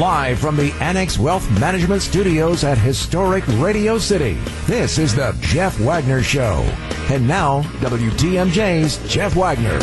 Live 0.00 0.38
from 0.38 0.56
the 0.56 0.72
Annex 0.80 1.18
Wealth 1.18 1.46
Management 1.60 2.00
Studios 2.00 2.64
at 2.64 2.78
historic 2.78 3.44
Radio 3.58 3.98
City, 3.98 4.32
this 4.64 4.96
is 4.96 5.14
the 5.14 5.36
Jeff 5.42 5.78
Wagner 5.78 6.22
Show. 6.22 6.62
And 7.10 7.28
now, 7.28 7.60
WTMJ's 7.80 8.96
Jeff 9.12 9.36
Wagner. 9.36 9.78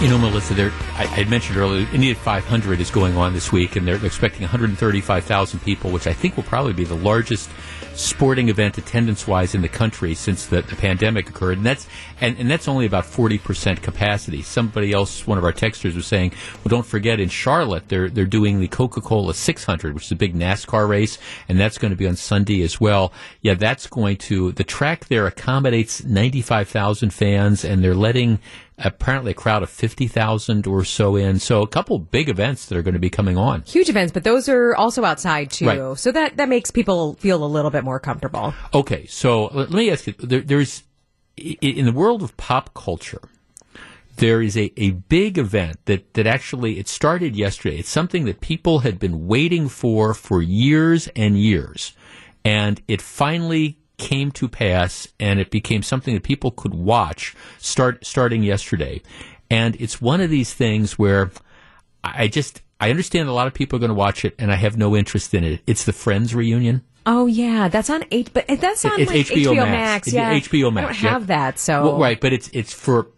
You, 0.00 0.08
know, 0.08 0.18
Melissa, 0.18 0.54
there, 0.54 0.70
I, 0.94 1.24
mentioned 1.24 1.58
earlier, 1.58 1.88
Indy 1.92 2.14
500 2.14 2.80
is 2.80 2.88
going 2.92 3.16
on 3.16 3.32
this 3.32 3.50
week, 3.50 3.74
and 3.74 3.88
they're 3.88 4.04
expecting 4.06 4.42
135,000 4.42 5.58
people, 5.58 5.90
which 5.90 6.06
I 6.06 6.12
think 6.12 6.36
will 6.36 6.44
probably 6.44 6.72
be 6.72 6.84
the 6.84 6.94
largest 6.94 7.50
sporting 7.94 8.48
event 8.48 8.78
attendance 8.78 9.26
wise 9.26 9.54
in 9.54 9.62
the 9.62 9.68
country 9.68 10.14
since 10.14 10.46
the, 10.46 10.62
the 10.62 10.76
pandemic 10.76 11.28
occurred. 11.28 11.56
And 11.56 11.66
that's, 11.66 11.88
and, 12.20 12.38
and 12.38 12.50
that's 12.50 12.68
only 12.68 12.86
about 12.86 13.04
40% 13.04 13.82
capacity. 13.82 14.42
Somebody 14.42 14.92
else, 14.92 15.26
one 15.26 15.38
of 15.38 15.44
our 15.44 15.52
texters 15.52 15.94
was 15.94 16.06
saying, 16.06 16.32
well, 16.56 16.68
don't 16.68 16.86
forget 16.86 17.20
in 17.20 17.28
Charlotte, 17.28 17.88
they're, 17.88 18.08
they're 18.08 18.24
doing 18.24 18.60
the 18.60 18.68
Coca-Cola 18.68 19.34
600, 19.34 19.94
which 19.94 20.04
is 20.04 20.12
a 20.12 20.16
big 20.16 20.34
NASCAR 20.34 20.88
race, 20.88 21.18
and 21.48 21.58
that's 21.58 21.78
going 21.78 21.90
to 21.90 21.96
be 21.96 22.06
on 22.06 22.16
Sunday 22.16 22.62
as 22.62 22.80
well. 22.80 23.12
Yeah, 23.42 23.54
that's 23.54 23.86
going 23.86 24.16
to, 24.18 24.52
the 24.52 24.64
track 24.64 25.06
there 25.06 25.26
accommodates 25.26 26.04
95,000 26.04 27.12
fans, 27.12 27.64
and 27.64 27.82
they're 27.82 27.94
letting 27.94 28.38
apparently 28.78 29.30
a 29.30 29.34
crowd 29.34 29.62
of 29.62 29.70
50,000 29.70 30.66
or 30.66 30.84
so 30.84 31.16
in. 31.16 31.38
So 31.38 31.62
a 31.62 31.66
couple 31.66 31.98
big 31.98 32.28
events 32.28 32.66
that 32.66 32.76
are 32.76 32.82
going 32.82 32.94
to 32.94 33.00
be 33.00 33.10
coming 33.10 33.36
on. 33.36 33.62
Huge 33.62 33.88
events, 33.88 34.12
but 34.12 34.24
those 34.24 34.48
are 34.48 34.74
also 34.76 35.04
outside 35.04 35.50
too. 35.50 35.66
Right. 35.66 35.98
So 35.98 36.12
that, 36.12 36.36
that 36.36 36.48
makes 36.48 36.70
people 36.70 37.14
feel 37.14 37.42
a 37.42 37.46
little 37.46 37.70
bit 37.70 37.84
more 37.84 37.98
comfortable. 37.98 38.54
Okay, 38.74 39.06
so 39.06 39.46
let 39.46 39.70
me 39.70 39.90
ask 39.90 40.06
you, 40.06 40.14
there, 40.18 40.40
there's, 40.40 40.82
in 41.36 41.84
the 41.84 41.92
world 41.92 42.22
of 42.22 42.36
pop 42.36 42.74
culture, 42.74 43.20
there 44.16 44.40
is 44.40 44.56
a, 44.56 44.72
a 44.76 44.92
big 44.92 45.38
event 45.38 45.78
that, 45.84 46.14
that 46.14 46.26
actually 46.26 46.78
it 46.78 46.88
started 46.88 47.36
yesterday. 47.36 47.78
It's 47.78 47.88
something 47.88 48.24
that 48.24 48.40
people 48.40 48.80
had 48.80 48.98
been 48.98 49.26
waiting 49.26 49.68
for 49.68 50.14
for 50.14 50.40
years 50.40 51.08
and 51.14 51.38
years. 51.38 51.92
And 52.44 52.80
it 52.88 53.02
finally 53.02 53.78
came 53.98 54.30
to 54.30 54.48
pass 54.48 55.08
and 55.18 55.40
it 55.40 55.50
became 55.50 55.82
something 55.82 56.14
that 56.14 56.22
people 56.22 56.50
could 56.50 56.74
watch 56.74 57.34
start 57.58 58.04
starting 58.06 58.42
yesterday. 58.42 59.02
And 59.50 59.76
it's 59.80 60.00
one 60.00 60.20
of 60.20 60.30
these 60.30 60.52
things 60.54 60.98
where 60.98 61.30
I 62.02 62.28
just 62.28 62.62
I 62.80 62.90
understand 62.90 63.28
a 63.28 63.32
lot 63.32 63.46
of 63.46 63.54
people 63.54 63.76
are 63.76 63.80
going 63.80 63.88
to 63.88 63.94
watch 63.94 64.24
it 64.24 64.34
and 64.38 64.52
I 64.52 64.56
have 64.56 64.76
no 64.76 64.94
interest 64.94 65.34
in 65.34 65.44
it. 65.44 65.60
It's 65.66 65.84
the 65.84 65.92
Friends 65.92 66.34
reunion. 66.34 66.82
Oh 67.06 67.26
yeah, 67.26 67.68
that's 67.68 67.88
on 67.88 68.04
eight, 68.10 68.30
but 68.34 68.46
that's 68.48 68.84
on 68.84 69.00
it's 69.00 69.10
like 69.10 69.26
HBO, 69.26 69.54
Max. 69.54 69.70
Max. 69.70 70.06
It's 70.08 70.14
Yeah, 70.14 70.40
HBO 70.40 70.72
Max. 70.72 70.84
I 70.84 70.92
don't 70.92 71.02
yeah. 71.04 71.10
have 71.10 71.26
that, 71.28 71.58
so 71.58 71.84
Well, 71.84 71.98
right, 71.98 72.20
but 72.20 72.32
it's 72.32 72.50
it's 72.52 72.74
for 72.74 73.08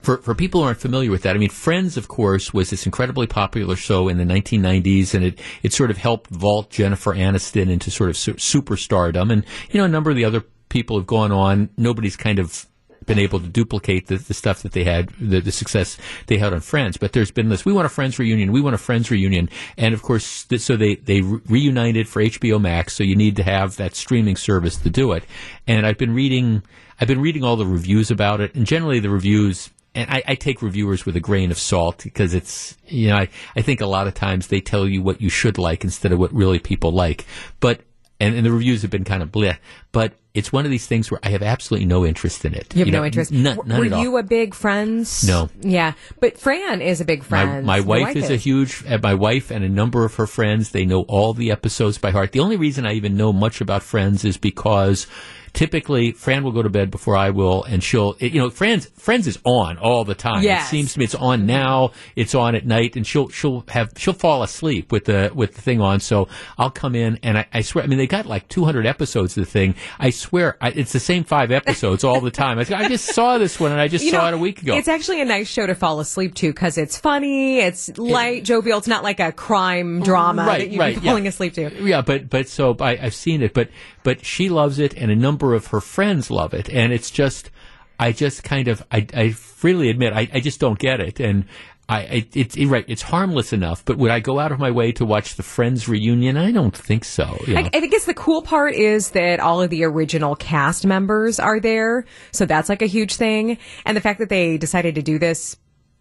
for 0.00 0.16
for 0.18 0.34
people 0.34 0.62
who 0.62 0.66
aren't 0.66 0.80
familiar 0.80 1.10
with 1.10 1.22
that. 1.22 1.36
I 1.36 1.38
mean, 1.38 1.50
Friends, 1.50 1.98
of 1.98 2.08
course, 2.08 2.54
was 2.54 2.70
this 2.70 2.86
incredibly 2.86 3.26
popular 3.26 3.76
show 3.76 4.08
in 4.08 4.16
the 4.16 4.24
1990s, 4.24 5.12
and 5.14 5.24
it 5.24 5.38
it 5.62 5.74
sort 5.74 5.90
of 5.90 5.98
helped 5.98 6.30
vault 6.30 6.70
Jennifer 6.70 7.14
Aniston 7.14 7.70
into 7.70 7.90
sort 7.90 8.08
of 8.08 8.16
su- 8.16 8.34
superstardom. 8.34 9.30
And 9.30 9.44
you 9.70 9.78
know, 9.78 9.84
a 9.84 9.88
number 9.88 10.08
of 10.08 10.16
the 10.16 10.24
other 10.24 10.42
people 10.70 10.96
have 10.98 11.06
gone 11.06 11.30
on. 11.30 11.68
Nobody's 11.76 12.16
kind 12.16 12.38
of 12.38 12.66
been 13.06 13.18
able 13.18 13.40
to 13.40 13.48
duplicate 13.48 14.06
the, 14.06 14.16
the 14.16 14.34
stuff 14.34 14.62
that 14.62 14.72
they 14.72 14.84
had, 14.84 15.08
the, 15.20 15.40
the 15.40 15.52
success 15.52 15.96
they 16.26 16.38
had 16.38 16.52
on 16.52 16.60
Friends. 16.60 16.96
But 16.96 17.12
there's 17.12 17.30
been 17.30 17.48
this, 17.48 17.64
we 17.64 17.72
want 17.72 17.86
a 17.86 17.90
Friends 17.90 18.18
reunion, 18.18 18.52
we 18.52 18.60
want 18.60 18.74
a 18.74 18.78
Friends 18.78 19.10
reunion. 19.10 19.48
And 19.76 19.94
of 19.94 20.02
course, 20.02 20.46
so 20.58 20.76
they, 20.76 20.96
they 20.96 21.20
re- 21.20 21.40
reunited 21.48 22.08
for 22.08 22.22
HBO 22.22 22.60
Max, 22.60 22.94
so 22.94 23.02
you 23.02 23.16
need 23.16 23.36
to 23.36 23.42
have 23.42 23.76
that 23.76 23.94
streaming 23.94 24.36
service 24.36 24.76
to 24.76 24.90
do 24.90 25.12
it. 25.12 25.24
And 25.66 25.86
I've 25.86 25.98
been 25.98 26.14
reading, 26.14 26.62
I've 27.00 27.08
been 27.08 27.20
reading 27.20 27.44
all 27.44 27.56
the 27.56 27.66
reviews 27.66 28.10
about 28.10 28.40
it, 28.40 28.54
and 28.54 28.66
generally 28.66 29.00
the 29.00 29.10
reviews, 29.10 29.70
and 29.94 30.08
I, 30.10 30.22
I 30.28 30.34
take 30.34 30.62
reviewers 30.62 31.04
with 31.06 31.16
a 31.16 31.20
grain 31.20 31.50
of 31.50 31.58
salt 31.58 32.02
because 32.04 32.34
it's, 32.34 32.76
you 32.86 33.08
know, 33.08 33.16
I, 33.16 33.28
I 33.56 33.62
think 33.62 33.80
a 33.80 33.86
lot 33.86 34.06
of 34.06 34.14
times 34.14 34.48
they 34.48 34.60
tell 34.60 34.86
you 34.86 35.02
what 35.02 35.20
you 35.20 35.30
should 35.30 35.58
like 35.58 35.84
instead 35.84 36.12
of 36.12 36.18
what 36.18 36.32
really 36.32 36.58
people 36.58 36.92
like. 36.92 37.24
But, 37.58 37.80
and, 38.20 38.34
and 38.34 38.44
the 38.44 38.52
reviews 38.52 38.82
have 38.82 38.90
been 38.90 39.04
kind 39.04 39.22
of 39.22 39.32
bleh, 39.32 39.56
but 39.90 40.12
it's 40.32 40.52
one 40.52 40.64
of 40.64 40.70
these 40.70 40.86
things 40.86 41.10
where 41.10 41.18
I 41.22 41.30
have 41.30 41.42
absolutely 41.42 41.86
no 41.86 42.06
interest 42.06 42.44
in 42.44 42.54
it. 42.54 42.74
you 42.74 42.84
have 42.84 42.92
know, 42.92 43.00
no 43.00 43.04
interest. 43.04 43.32
None, 43.32 43.56
W- 43.56 43.68
none 43.68 43.80
Were 43.80 43.86
at 43.86 43.92
all. 43.92 44.02
you 44.02 44.16
a 44.16 44.22
big 44.22 44.54
Friends? 44.54 45.24
No. 45.26 45.48
Yeah, 45.60 45.94
but 46.20 46.38
Fran 46.38 46.80
is 46.82 47.00
a 47.00 47.04
big 47.04 47.20
my, 47.22 47.26
Friends. 47.44 47.66
my 47.66 47.76
Your 47.78 47.86
wife 47.86 48.16
is 48.16 48.30
a 48.30 48.36
huge 48.36 48.84
uh, 48.88 48.98
my 49.02 49.14
wife 49.14 49.50
and 49.50 49.64
a 49.64 49.68
number 49.68 50.04
of 50.04 50.14
her 50.14 50.26
friends 50.26 50.70
they 50.70 50.84
know 50.84 51.02
all 51.02 51.32
the 51.34 51.50
episodes 51.50 51.98
by 51.98 52.10
heart 52.10 52.32
the 52.32 52.40
only 52.40 52.56
reason 52.56 52.86
i 52.86 52.92
even 52.92 53.16
know 53.16 53.32
much 53.32 53.60
about 53.60 53.82
friends 53.82 54.24
is 54.24 54.36
because 54.36 55.06
typically 55.52 56.12
fran 56.12 56.42
will 56.44 56.52
go 56.52 56.62
to 56.62 56.68
bed 56.68 56.90
before 56.90 57.16
i 57.16 57.30
will 57.30 57.64
and 57.64 57.82
she'll 57.82 58.16
it, 58.20 58.32
you 58.32 58.40
know 58.40 58.50
friends 58.50 58.86
friends 58.94 59.26
is 59.26 59.38
on 59.44 59.76
all 59.78 60.04
the 60.04 60.14
time 60.14 60.42
Yes. 60.42 60.66
it 60.66 60.70
seems 60.70 60.92
to 60.92 60.98
me 60.98 61.04
it's 61.04 61.14
on 61.14 61.46
now 61.46 61.90
it's 62.16 62.34
on 62.34 62.54
at 62.54 62.66
night 62.66 62.96
and 62.96 63.06
she'll 63.06 63.28
she'll 63.28 63.64
have 63.68 63.92
she'll 63.96 64.12
fall 64.14 64.42
asleep 64.42 64.92
with 64.92 65.04
the 65.06 65.30
with 65.34 65.54
the 65.54 65.60
thing 65.60 65.80
on 65.80 66.00
so 66.00 66.28
i'll 66.58 66.70
come 66.70 66.94
in 66.94 67.18
and 67.22 67.38
i, 67.38 67.46
I 67.52 67.60
swear 67.62 67.84
i 67.84 67.86
mean 67.86 67.98
they 67.98 68.06
got 68.06 68.26
like 68.26 68.48
200 68.48 68.86
episodes 68.86 69.36
of 69.36 69.44
the 69.44 69.50
thing 69.50 69.74
i 69.98 70.10
swear 70.10 70.56
I, 70.60 70.68
it's 70.70 70.92
the 70.92 71.00
same 71.00 71.24
five 71.24 71.50
episodes 71.50 72.04
all 72.04 72.20
the 72.20 72.30
time 72.30 72.58
I, 72.58 72.66
I 72.74 72.88
just 72.88 73.06
saw 73.14 73.38
this 73.38 73.58
one 73.58 73.72
and 73.72 73.80
i 73.80 73.88
just 73.88 74.04
You 74.04 74.10
saw 74.12 74.22
know, 74.22 74.28
it 74.28 74.34
a 74.34 74.38
week 74.38 74.62
ago 74.62 74.76
It's 74.76 74.88
actually 74.88 75.20
a 75.20 75.24
nice 75.24 75.48
show 75.48 75.66
to 75.66 75.74
fall 75.74 76.00
asleep 76.00 76.34
to 76.36 76.48
because 76.48 76.78
it's 76.78 76.98
funny, 76.98 77.58
it's 77.58 77.96
light, 77.98 78.44
jovial. 78.44 78.78
It's 78.78 78.86
not 78.88 79.02
like 79.04 79.20
a 79.20 79.32
crime 79.32 80.00
drama 80.02 80.44
Right, 80.46 80.58
that 80.60 80.70
you'd 80.70 80.78
right, 80.78 80.94
be 80.94 81.00
yeah. 81.02 81.10
falling 81.10 81.26
asleep 81.26 81.54
to. 81.54 81.84
Yeah, 81.84 82.02
but 82.02 82.28
but 82.30 82.48
so 82.48 82.76
I, 82.80 82.98
I've 82.98 83.14
seen 83.14 83.42
it, 83.42 83.52
but 83.54 83.68
but 84.02 84.24
she 84.24 84.48
loves 84.48 84.78
it, 84.78 84.94
and 84.94 85.10
a 85.10 85.16
number 85.16 85.39
of 85.42 85.68
her 85.68 85.80
friends 85.80 86.30
love 86.30 86.54
it, 86.54 86.68
and 86.68 86.92
it's 86.92 87.10
just 87.10 87.50
I 87.98 88.12
just 88.12 88.42
kind 88.44 88.68
of 88.68 88.82
I, 88.90 89.06
I 89.14 89.30
freely 89.30 89.90
admit 89.90 90.12
I, 90.12 90.28
I 90.32 90.40
just 90.40 90.60
don't 90.60 90.78
get 90.78 91.00
it, 91.00 91.20
and 91.20 91.44
I, 91.88 91.98
I 91.98 92.26
it's 92.34 92.56
it, 92.56 92.66
right 92.66 92.84
it's 92.88 93.02
harmless 93.02 93.52
enough, 93.52 93.84
but 93.84 93.98
would 93.98 94.10
I 94.10 94.20
go 94.20 94.38
out 94.38 94.52
of 94.52 94.58
my 94.58 94.70
way 94.70 94.92
to 94.92 95.04
watch 95.04 95.34
the 95.34 95.42
Friends 95.42 95.88
reunion? 95.88 96.36
I 96.36 96.52
don't 96.52 96.76
think 96.76 97.04
so. 97.04 97.36
you 97.46 97.54
know. 97.54 97.60
I, 97.60 97.70
I 97.74 97.86
guess 97.86 98.04
the 98.04 98.14
cool 98.14 98.42
part 98.42 98.74
is 98.74 99.10
that 99.10 99.40
all 99.40 99.60
of 99.60 99.70
the 99.70 99.84
original 99.84 100.36
cast 100.36 100.86
members 100.86 101.40
are 101.40 101.58
there, 101.60 102.04
so 102.32 102.46
that's 102.46 102.68
like 102.68 102.82
a 102.82 102.86
huge 102.86 103.16
thing. 103.16 103.58
And 103.84 103.96
the 103.96 104.00
fact 104.00 104.20
that 104.20 104.28
they 104.28 104.56
decided 104.56 104.94
to 104.94 105.02
do 105.02 105.18
this, 105.18 105.56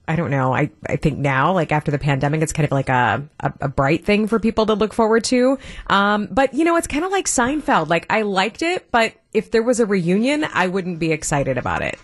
I 0.10 0.16
don't 0.16 0.32
know. 0.32 0.54
I, 0.54 0.72
I 0.88 0.96
think 0.96 1.20
now, 1.20 1.54
like 1.54 1.72
after 1.72 1.92
the 1.92 2.00
pandemic, 2.00 2.42
it's 2.42 2.52
kind 2.52 2.66
of 2.66 2.72
like 2.72 2.90
a, 2.90 3.24
a, 3.40 3.54
a 3.62 3.68
bright 3.70 4.04
thing 4.06 4.28
for 4.28 4.40
people 4.40 4.66
to 4.66 4.74
look 4.74 4.94
forward 4.94 5.24
to. 5.26 5.58
Um, 5.88 6.28
but 6.32 6.54
you 6.54 6.64
know, 6.66 6.76
it's 6.78 6.88
kind 6.88 7.06
of 7.06 7.12
like 7.12 7.26
Seinfeld. 7.28 7.88
Like 7.90 8.06
I 8.10 8.24
liked 8.24 8.62
it, 8.62 8.90
but 8.92 9.14
if 9.34 9.52
there 9.52 9.62
was 9.64 9.80
a 9.80 9.86
reunion, 9.86 10.46
I 10.54 10.68
wouldn't 10.68 11.00
be 11.00 11.12
excited 11.12 11.58
about 11.58 11.82
it. 11.84 11.98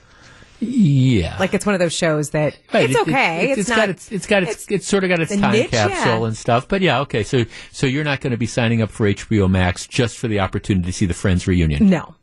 yeah, 0.60 1.36
Like 1.39 1.53
it's 1.53 1.66
one 1.66 1.76
of 1.76 1.80
those 1.80 1.93
shows 1.93 2.30
that 2.30 2.58
Right, 2.74 2.89
it's 2.89 2.93
it- 2.99 3.08
it- 3.08 3.10
okay. 3.10 3.49
it's 3.51 3.60
it's, 3.62 3.70
got 3.70 3.78
not. 3.78 3.89
its, 3.89 4.12
it's 4.12 4.26
got 4.28 4.43
its, 4.43 4.66
it's, 4.70 4.88
sort 4.88 5.03
of 5.03 5.10
got 5.10 5.20
its 5.20 5.36
time 5.36 5.51
niche, 5.51 5.72
capsule 5.72 6.20
yeah. 6.22 6.26
and 6.28 6.38
stuff. 6.38 6.68
But 6.68 6.82
yeah, 6.82 6.99
okay. 7.01 7.24
So, 7.24 7.45
so 7.72 7.88
you're 7.88 8.03
not 8.06 8.22
going 8.22 8.32
to 8.32 8.38
be 8.38 8.45
signing 8.45 8.82
up 8.82 8.89
for 8.91 9.06
HBO 9.12 9.49
Max 9.49 9.86
just 9.88 10.18
for 10.18 10.28
the 10.28 10.39
opportunity 10.39 10.86
to 10.86 10.93
see 10.93 11.06
the 11.06 11.14
Friends 11.14 11.47
reunion? 11.47 11.89
no. 11.89 12.16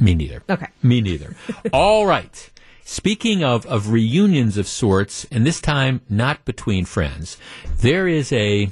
Me 0.00 0.14
neither. 0.14 0.44
Okay. 0.48 0.68
Me 0.80 1.00
neither. 1.00 1.34
All 1.72 2.06
right. 2.06 2.50
Speaking 2.90 3.44
of, 3.44 3.66
of 3.66 3.92
reunions 3.92 4.56
of 4.56 4.66
sorts, 4.66 5.26
and 5.30 5.44
this 5.44 5.60
time 5.60 6.00
not 6.08 6.46
between 6.46 6.86
friends, 6.86 7.36
there 7.80 8.08
is 8.08 8.32
a, 8.32 8.70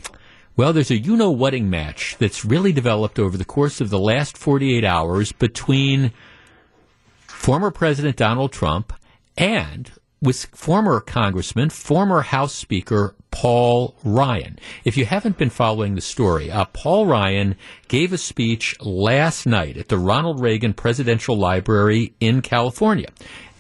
well, 0.57 0.73
there's 0.73 0.91
a 0.91 0.97
you 0.97 1.19
know 1.19 1.31
wedding 1.31 1.69
match 1.69 2.17
that's 2.19 2.43
really 2.43 2.73
developed 2.73 3.19
over 3.19 3.37
the 3.37 3.45
course 3.45 3.79
of 3.79 3.91
the 3.91 3.99
last 3.99 4.39
48 4.39 4.85
hours 4.85 5.33
between 5.33 6.13
former 7.27 7.71
President 7.71 8.17
Donald 8.17 8.53
Trump 8.53 8.95
and 9.37 9.93
with 10.23 10.47
former 10.47 10.99
Congressman, 11.03 11.69
former 11.69 12.23
House 12.23 12.55
Speaker 12.55 13.15
Paul 13.31 13.95
Ryan. 14.03 14.59
If 14.87 14.97
you 14.97 15.05
haven't 15.05 15.37
been 15.37 15.51
following 15.51 15.95
the 15.95 16.01
story, 16.01 16.51
uh, 16.51 16.65
Paul 16.65 17.05
Ryan 17.05 17.55
gave 17.89 18.15
a 18.15 18.19
speech 18.19 18.81
last 18.81 19.45
night 19.45 19.77
at 19.77 19.89
the 19.89 19.99
Ronald 19.99 20.41
Reagan 20.41 20.73
Presidential 20.73 21.37
Library 21.37 22.15
in 22.19 22.41
California. 22.41 23.11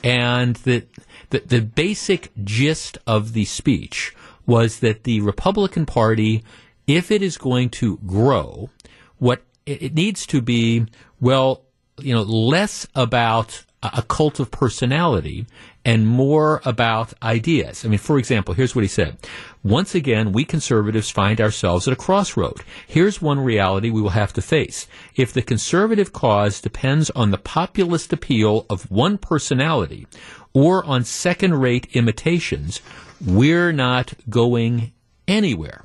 And 0.06 0.54
the, 0.54 0.86
the, 1.30 1.40
the 1.40 1.60
basic 1.60 2.30
gist 2.44 2.96
of 3.08 3.32
the 3.32 3.44
speech 3.44 4.14
was 4.46 4.78
that 4.78 5.02
the 5.02 5.20
Republican 5.20 5.84
Party, 5.84 6.44
if 6.86 7.10
it 7.10 7.22
is 7.22 7.36
going 7.36 7.70
to 7.70 7.98
grow, 8.06 8.70
what 9.18 9.42
it, 9.66 9.82
it 9.82 9.94
needs 9.94 10.24
to 10.26 10.40
be, 10.40 10.86
well, 11.20 11.64
you 11.98 12.14
know, 12.14 12.22
less 12.22 12.86
about 12.94 13.65
a 13.82 14.02
cult 14.02 14.40
of 14.40 14.50
personality 14.50 15.46
and 15.84 16.06
more 16.06 16.60
about 16.64 17.12
ideas. 17.22 17.84
I 17.84 17.88
mean, 17.88 17.98
for 17.98 18.18
example, 18.18 18.54
here's 18.54 18.74
what 18.74 18.82
he 18.82 18.88
said. 18.88 19.18
Once 19.62 19.94
again, 19.94 20.32
we 20.32 20.44
conservatives 20.44 21.10
find 21.10 21.40
ourselves 21.40 21.86
at 21.86 21.92
a 21.92 21.96
crossroad. 21.96 22.62
Here's 22.86 23.22
one 23.22 23.38
reality 23.38 23.90
we 23.90 24.00
will 24.00 24.10
have 24.10 24.32
to 24.34 24.42
face. 24.42 24.88
If 25.14 25.32
the 25.32 25.42
conservative 25.42 26.12
cause 26.12 26.60
depends 26.60 27.10
on 27.10 27.30
the 27.30 27.38
populist 27.38 28.12
appeal 28.12 28.66
of 28.68 28.90
one 28.90 29.18
personality 29.18 30.06
or 30.52 30.84
on 30.84 31.04
second 31.04 31.54
rate 31.54 31.86
imitations, 31.92 32.80
we're 33.24 33.72
not 33.72 34.14
going 34.28 34.92
anywhere. 35.28 35.84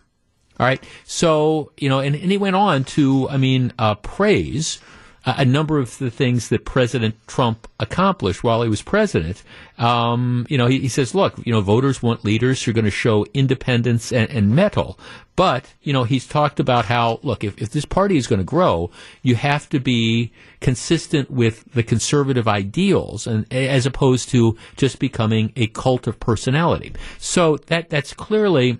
All 0.59 0.65
right. 0.65 0.83
So, 1.03 1.73
you 1.77 1.89
know, 1.89 1.99
and, 1.99 2.15
and 2.15 2.31
he 2.31 2.37
went 2.37 2.55
on 2.55 2.83
to, 2.85 3.27
I 3.29 3.37
mean, 3.37 3.73
uh, 3.77 3.95
praise 3.95 4.79
a 5.23 5.45
number 5.45 5.77
of 5.77 5.97
the 5.99 6.09
things 6.09 6.49
that 6.49 6.65
President 6.65 7.15
Trump 7.27 7.67
accomplished 7.79 8.43
while 8.43 8.63
he 8.63 8.69
was 8.69 8.81
president. 8.81 9.43
Um, 9.77 10.47
you 10.49 10.57
know, 10.57 10.65
he, 10.65 10.79
he, 10.79 10.87
says, 10.87 11.13
look, 11.13 11.37
you 11.45 11.53
know, 11.53 11.61
voters 11.61 12.01
want 12.01 12.25
leaders 12.25 12.63
who 12.63 12.71
are 12.71 12.73
going 12.73 12.85
to 12.85 12.91
show 12.91 13.25
independence 13.33 14.11
and, 14.11 14.29
and 14.31 14.55
mettle. 14.55 14.97
But, 15.35 15.73
you 15.81 15.93
know, 15.93 16.05
he's 16.05 16.27
talked 16.27 16.59
about 16.59 16.85
how, 16.85 17.19
look, 17.21 17.43
if, 17.43 17.61
if 17.61 17.69
this 17.69 17.85
party 17.85 18.17
is 18.17 18.25
going 18.25 18.39
to 18.39 18.45
grow, 18.45 18.89
you 19.21 19.35
have 19.35 19.69
to 19.69 19.79
be 19.79 20.31
consistent 20.59 21.29
with 21.29 21.71
the 21.73 21.83
conservative 21.83 22.47
ideals 22.47 23.27
and 23.27 23.51
as 23.53 23.85
opposed 23.85 24.29
to 24.29 24.57
just 24.75 24.97
becoming 24.97 25.53
a 25.55 25.67
cult 25.67 26.07
of 26.07 26.19
personality. 26.19 26.93
So 27.19 27.57
that, 27.67 27.89
that's 27.89 28.13
clearly 28.13 28.79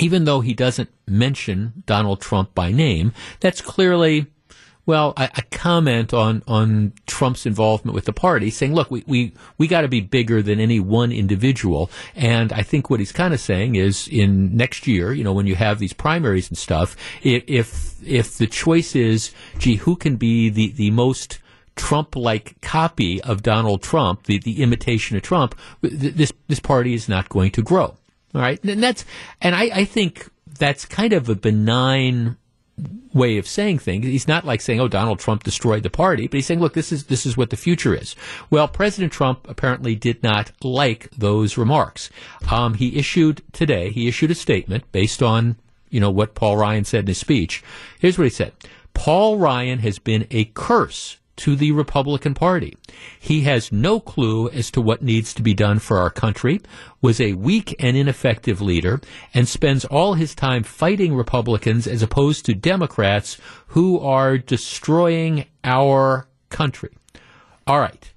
even 0.00 0.24
though 0.24 0.40
he 0.40 0.54
doesn't 0.54 0.90
mention 1.08 1.82
Donald 1.86 2.20
Trump 2.20 2.54
by 2.54 2.70
name, 2.70 3.12
that's 3.40 3.60
clearly 3.60 4.26
well, 4.88 5.12
a, 5.18 5.28
a, 5.36 5.42
comment 5.50 6.14
on, 6.14 6.42
on 6.48 6.94
Trump's 7.06 7.44
involvement 7.44 7.94
with 7.94 8.06
the 8.06 8.12
party, 8.14 8.48
saying, 8.48 8.72
look, 8.72 8.90
we, 8.90 9.04
we, 9.06 9.34
we 9.58 9.68
got 9.68 9.82
to 9.82 9.88
be 9.88 10.00
bigger 10.00 10.40
than 10.40 10.58
any 10.58 10.80
one 10.80 11.12
individual. 11.12 11.90
And 12.16 12.54
I 12.54 12.62
think 12.62 12.88
what 12.88 12.98
he's 12.98 13.12
kind 13.12 13.34
of 13.34 13.38
saying 13.38 13.74
is 13.74 14.08
in 14.08 14.56
next 14.56 14.86
year, 14.86 15.12
you 15.12 15.22
know, 15.22 15.34
when 15.34 15.46
you 15.46 15.56
have 15.56 15.78
these 15.78 15.92
primaries 15.92 16.48
and 16.48 16.56
stuff, 16.56 16.96
if, 17.22 18.02
if 18.02 18.38
the 18.38 18.46
choice 18.46 18.96
is, 18.96 19.30
gee, 19.58 19.76
who 19.76 19.94
can 19.94 20.16
be 20.16 20.48
the, 20.48 20.72
the 20.72 20.90
most 20.90 21.38
Trump 21.76 22.16
like 22.16 22.58
copy 22.62 23.20
of 23.20 23.42
Donald 23.42 23.82
Trump, 23.82 24.22
the, 24.22 24.38
the 24.38 24.62
imitation 24.62 25.18
of 25.18 25.22
Trump, 25.22 25.54
this, 25.82 26.32
this 26.46 26.60
party 26.60 26.94
is 26.94 27.10
not 27.10 27.28
going 27.28 27.50
to 27.50 27.62
grow. 27.62 27.94
All 28.34 28.40
right. 28.40 28.58
And 28.64 28.82
that's, 28.82 29.04
and 29.42 29.54
I, 29.54 29.64
I 29.64 29.84
think 29.84 30.30
that's 30.46 30.86
kind 30.86 31.12
of 31.12 31.28
a 31.28 31.34
benign 31.34 32.38
way 33.12 33.38
of 33.38 33.46
saying 33.46 33.78
things. 33.78 34.06
He's 34.06 34.28
not 34.28 34.44
like 34.44 34.60
saying, 34.60 34.80
"Oh, 34.80 34.88
Donald 34.88 35.18
Trump 35.18 35.42
destroyed 35.42 35.82
the 35.82 35.90
party," 35.90 36.26
but 36.26 36.36
he's 36.36 36.46
saying, 36.46 36.60
"Look, 36.60 36.74
this 36.74 36.92
is 36.92 37.04
this 37.04 37.26
is 37.26 37.36
what 37.36 37.50
the 37.50 37.56
future 37.56 37.94
is." 37.94 38.14
Well, 38.50 38.68
President 38.68 39.12
Trump 39.12 39.48
apparently 39.48 39.94
did 39.94 40.22
not 40.22 40.52
like 40.62 41.10
those 41.10 41.58
remarks. 41.58 42.10
Um, 42.50 42.74
he 42.74 42.96
issued 42.96 43.42
today. 43.52 43.90
He 43.90 44.08
issued 44.08 44.30
a 44.30 44.34
statement 44.34 44.90
based 44.92 45.22
on 45.22 45.56
you 45.90 46.00
know 46.00 46.10
what 46.10 46.34
Paul 46.34 46.56
Ryan 46.56 46.84
said 46.84 47.00
in 47.00 47.08
his 47.08 47.18
speech. 47.18 47.62
Here's 47.98 48.18
what 48.18 48.24
he 48.24 48.30
said: 48.30 48.52
Paul 48.94 49.38
Ryan 49.38 49.80
has 49.80 49.98
been 49.98 50.26
a 50.30 50.46
curse 50.46 51.18
to 51.38 51.56
the 51.56 51.72
Republican 51.72 52.34
Party. 52.34 52.76
He 53.18 53.42
has 53.42 53.72
no 53.72 54.00
clue 54.00 54.48
as 54.50 54.70
to 54.72 54.80
what 54.80 55.02
needs 55.02 55.32
to 55.34 55.42
be 55.42 55.54
done 55.54 55.78
for 55.78 55.98
our 55.98 56.10
country, 56.10 56.60
was 57.00 57.20
a 57.20 57.34
weak 57.34 57.74
and 57.78 57.96
ineffective 57.96 58.60
leader, 58.60 59.00
and 59.32 59.48
spends 59.48 59.84
all 59.84 60.14
his 60.14 60.34
time 60.34 60.62
fighting 60.62 61.14
Republicans 61.14 61.86
as 61.86 62.02
opposed 62.02 62.44
to 62.46 62.54
Democrats 62.54 63.38
who 63.68 64.00
are 64.00 64.36
destroying 64.36 65.46
our 65.64 66.28
country. 66.50 66.90
All 67.66 67.80
right. 67.80 68.12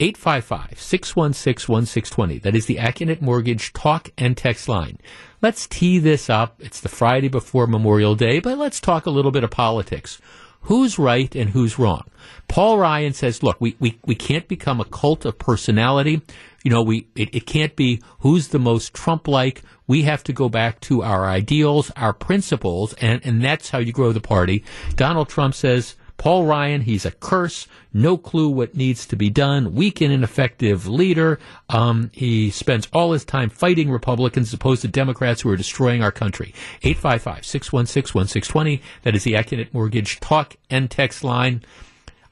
855 0.00 0.80
616 0.80 1.72
1620. 1.72 2.38
That 2.40 2.56
is 2.56 2.66
the 2.66 2.76
Accunet 2.76 3.20
Mortgage 3.20 3.72
talk 3.72 4.10
and 4.18 4.36
text 4.36 4.68
line. 4.68 4.98
Let's 5.40 5.68
tee 5.68 6.00
this 6.00 6.28
up. 6.28 6.56
It's 6.60 6.80
the 6.80 6.88
Friday 6.88 7.28
before 7.28 7.66
Memorial 7.66 8.16
Day, 8.16 8.40
but 8.40 8.58
let's 8.58 8.80
talk 8.80 9.06
a 9.06 9.10
little 9.10 9.30
bit 9.30 9.44
of 9.44 9.50
politics 9.50 10.20
who's 10.62 10.98
right 10.98 11.34
and 11.34 11.50
who's 11.50 11.78
wrong. 11.78 12.02
Paul 12.48 12.78
Ryan 12.78 13.12
says, 13.12 13.42
look, 13.42 13.60
we, 13.60 13.76
we, 13.80 13.98
we 14.04 14.14
can't 14.14 14.46
become 14.48 14.80
a 14.80 14.84
cult 14.84 15.24
of 15.24 15.38
personality. 15.38 16.22
You 16.64 16.70
know, 16.70 16.82
we 16.82 17.08
it, 17.16 17.34
it 17.34 17.46
can't 17.46 17.74
be 17.76 18.00
who's 18.20 18.48
the 18.48 18.58
most 18.58 18.94
Trump 18.94 19.26
like. 19.26 19.62
We 19.86 20.02
have 20.02 20.22
to 20.24 20.32
go 20.32 20.48
back 20.48 20.80
to 20.82 21.02
our 21.02 21.26
ideals, 21.26 21.90
our 21.96 22.12
principles, 22.12 22.94
and, 22.94 23.20
and 23.24 23.42
that's 23.42 23.70
how 23.70 23.78
you 23.78 23.92
grow 23.92 24.12
the 24.12 24.20
party. 24.20 24.64
Donald 24.94 25.28
Trump 25.28 25.54
says, 25.54 25.96
Paul 26.16 26.46
Ryan, 26.46 26.82
he's 26.82 27.04
a 27.04 27.10
curse. 27.10 27.66
No 27.92 28.16
clue 28.16 28.48
what 28.48 28.76
needs 28.76 29.06
to 29.06 29.16
be 29.16 29.28
done. 29.28 29.74
Weak 29.74 30.00
and 30.00 30.12
ineffective 30.12 30.86
leader. 30.86 31.38
Um, 31.68 32.10
he 32.12 32.50
spends 32.50 32.88
all 32.92 33.12
his 33.12 33.24
time 33.24 33.50
fighting 33.50 33.90
Republicans 33.90 34.48
as 34.48 34.54
opposed 34.54 34.82
to 34.82 34.88
Democrats 34.88 35.40
who 35.40 35.50
are 35.50 35.56
destroying 35.56 36.02
our 36.02 36.12
country. 36.12 36.54
855-616-1620. 36.82 38.80
That 39.02 39.14
is 39.16 39.24
the 39.24 39.32
Accunet 39.32 39.74
Mortgage 39.74 40.20
talk 40.20 40.56
and 40.70 40.90
text 40.90 41.24
line. 41.24 41.64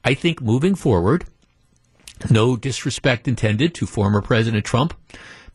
I 0.03 0.13
think 0.13 0.41
moving 0.41 0.75
forward, 0.75 1.25
no 2.29 2.55
disrespect 2.55 3.27
intended 3.27 3.73
to 3.75 3.85
former 3.85 4.21
President 4.21 4.65
Trump, 4.65 4.93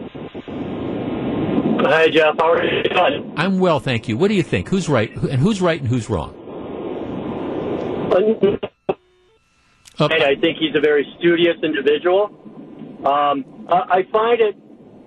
Hi, 1.86 2.08
Jeff. 2.08 2.36
How 2.38 2.52
are 2.52 2.64
you 2.64 2.82
doing? 2.82 3.34
I'm 3.36 3.58
well, 3.58 3.78
thank 3.78 4.08
you. 4.08 4.16
What 4.16 4.28
do 4.28 4.34
you 4.34 4.42
think? 4.42 4.68
Who's 4.68 4.88
right, 4.88 5.14
and 5.16 5.40
who's 5.40 5.60
right 5.60 5.78
and 5.78 5.88
who's 5.88 6.08
wrong? 6.08 6.34
Uh, 9.98 10.08
I 10.10 10.34
think 10.40 10.58
he's 10.58 10.74
a 10.74 10.80
very 10.80 11.06
studious 11.18 11.56
individual. 11.62 12.30
Um, 13.04 13.44
I 13.68 14.06
find 14.10 14.40
it 14.40 14.56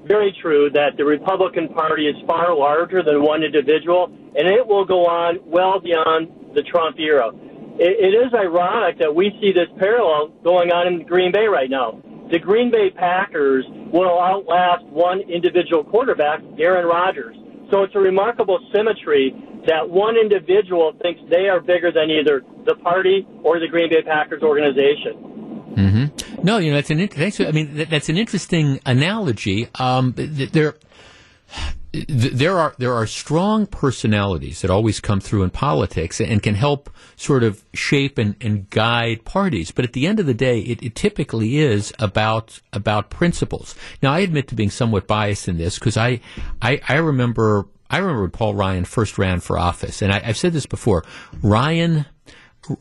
very 0.06 0.36
true 0.42 0.70
that 0.74 0.98
the 0.98 1.04
Republican 1.04 1.68
Party 1.70 2.08
is 2.08 2.16
far 2.28 2.56
larger 2.56 3.04
than 3.04 3.24
one 3.24 3.44
individual, 3.44 4.06
and 4.06 4.48
it 4.48 4.66
will 4.66 4.86
go 4.86 5.06
on 5.06 5.40
well 5.46 5.80
beyond 5.80 6.54
the 6.54 6.62
Trump 6.62 7.00
era. 7.00 7.32
it, 7.80 8.14
it 8.14 8.16
is 8.16 8.34
ironic 8.34 9.00
that 9.00 9.14
we 9.14 9.32
see 9.42 9.52
this 9.52 9.68
parallel 9.78 10.30
going 10.44 10.72
on 10.72 10.88
in 10.88 11.06
Green 11.06 11.32
Bay 11.32 11.48
right 11.48 11.70
now. 11.70 12.02
The 12.32 12.40
Green 12.40 12.72
Bay 12.72 12.90
Packers 12.90 13.66
will 13.92 14.20
outlast 14.20 14.86
one 14.86 15.22
individual 15.22 15.84
quarterback, 15.84 16.42
Aaron 16.60 16.86
Rodgers. 16.86 17.36
So 17.72 17.84
it's 17.84 17.96
a 17.96 18.00
remarkable 18.00 18.60
symmetry 18.74 19.34
that 19.68 19.90
one 19.90 20.16
individual 20.18 20.94
thinks 21.02 21.20
they 21.30 21.50
are 21.50 21.60
bigger 21.60 21.92
than 21.92 22.10
either 22.10 22.42
the 22.66 22.76
party 22.76 23.28
or 23.44 23.60
the 23.60 23.68
Green 23.68 23.90
Bay 23.90 24.02
Packers 24.02 24.42
organization. 24.42 25.74
Mm-hmm. 25.76 26.44
No, 26.44 26.58
you 26.58 26.72
know 26.72 26.78
that's 26.78 26.90
an 26.90 27.08
thanks. 27.08 27.40
I 27.40 27.52
mean 27.52 27.76
that, 27.76 27.90
that's 27.90 28.10
an 28.10 28.18
interesting 28.18 28.80
analogy. 28.86 29.68
Um, 29.76 30.14
there, 30.16 30.76
there 32.08 32.58
are 32.58 32.74
there 32.78 32.94
are 32.94 33.08
strong 33.08 33.66
personalities 33.66 34.62
that 34.62 34.70
always 34.70 35.00
come 35.00 35.20
through 35.20 35.44
in 35.44 35.50
politics 35.50 36.20
and 36.20 36.42
can 36.42 36.56
help 36.56 36.90
sort 37.16 37.44
of 37.44 37.64
shape 37.74 38.18
and, 38.18 38.36
and 38.42 38.70
guide 38.70 39.26
parties. 39.26 39.72
But 39.72 39.86
at 39.86 39.94
the 39.94 40.08
end 40.08 40.20
of 40.20 40.26
the 40.26 40.34
day, 40.34 40.60
it, 40.60 40.84
it 40.84 40.96
typically 40.96 41.58
is 41.58 41.94
about 42.00 42.60
about 42.74 43.10
principles. 43.10 43.76
Now, 44.02 44.14
I 44.14 44.20
admit 44.20 44.48
to 44.50 44.56
being 44.56 44.70
somewhat 44.70 45.08
biased 45.08 45.48
in 45.48 45.58
this 45.58 45.80
because 45.80 45.98
I, 45.98 46.20
I 46.62 46.82
I 46.88 46.96
remember 46.96 47.68
I 47.90 47.98
remember 48.00 48.24
when 48.24 48.32
Paul 48.32 48.56
Ryan 48.56 48.86
first 48.86 49.18
ran 49.18 49.40
for 49.40 49.58
office, 49.58 50.02
and 50.02 50.12
I, 50.12 50.22
I've 50.26 50.38
said 50.38 50.54
this 50.54 50.66
before. 50.66 51.04
Ryan 51.42 52.06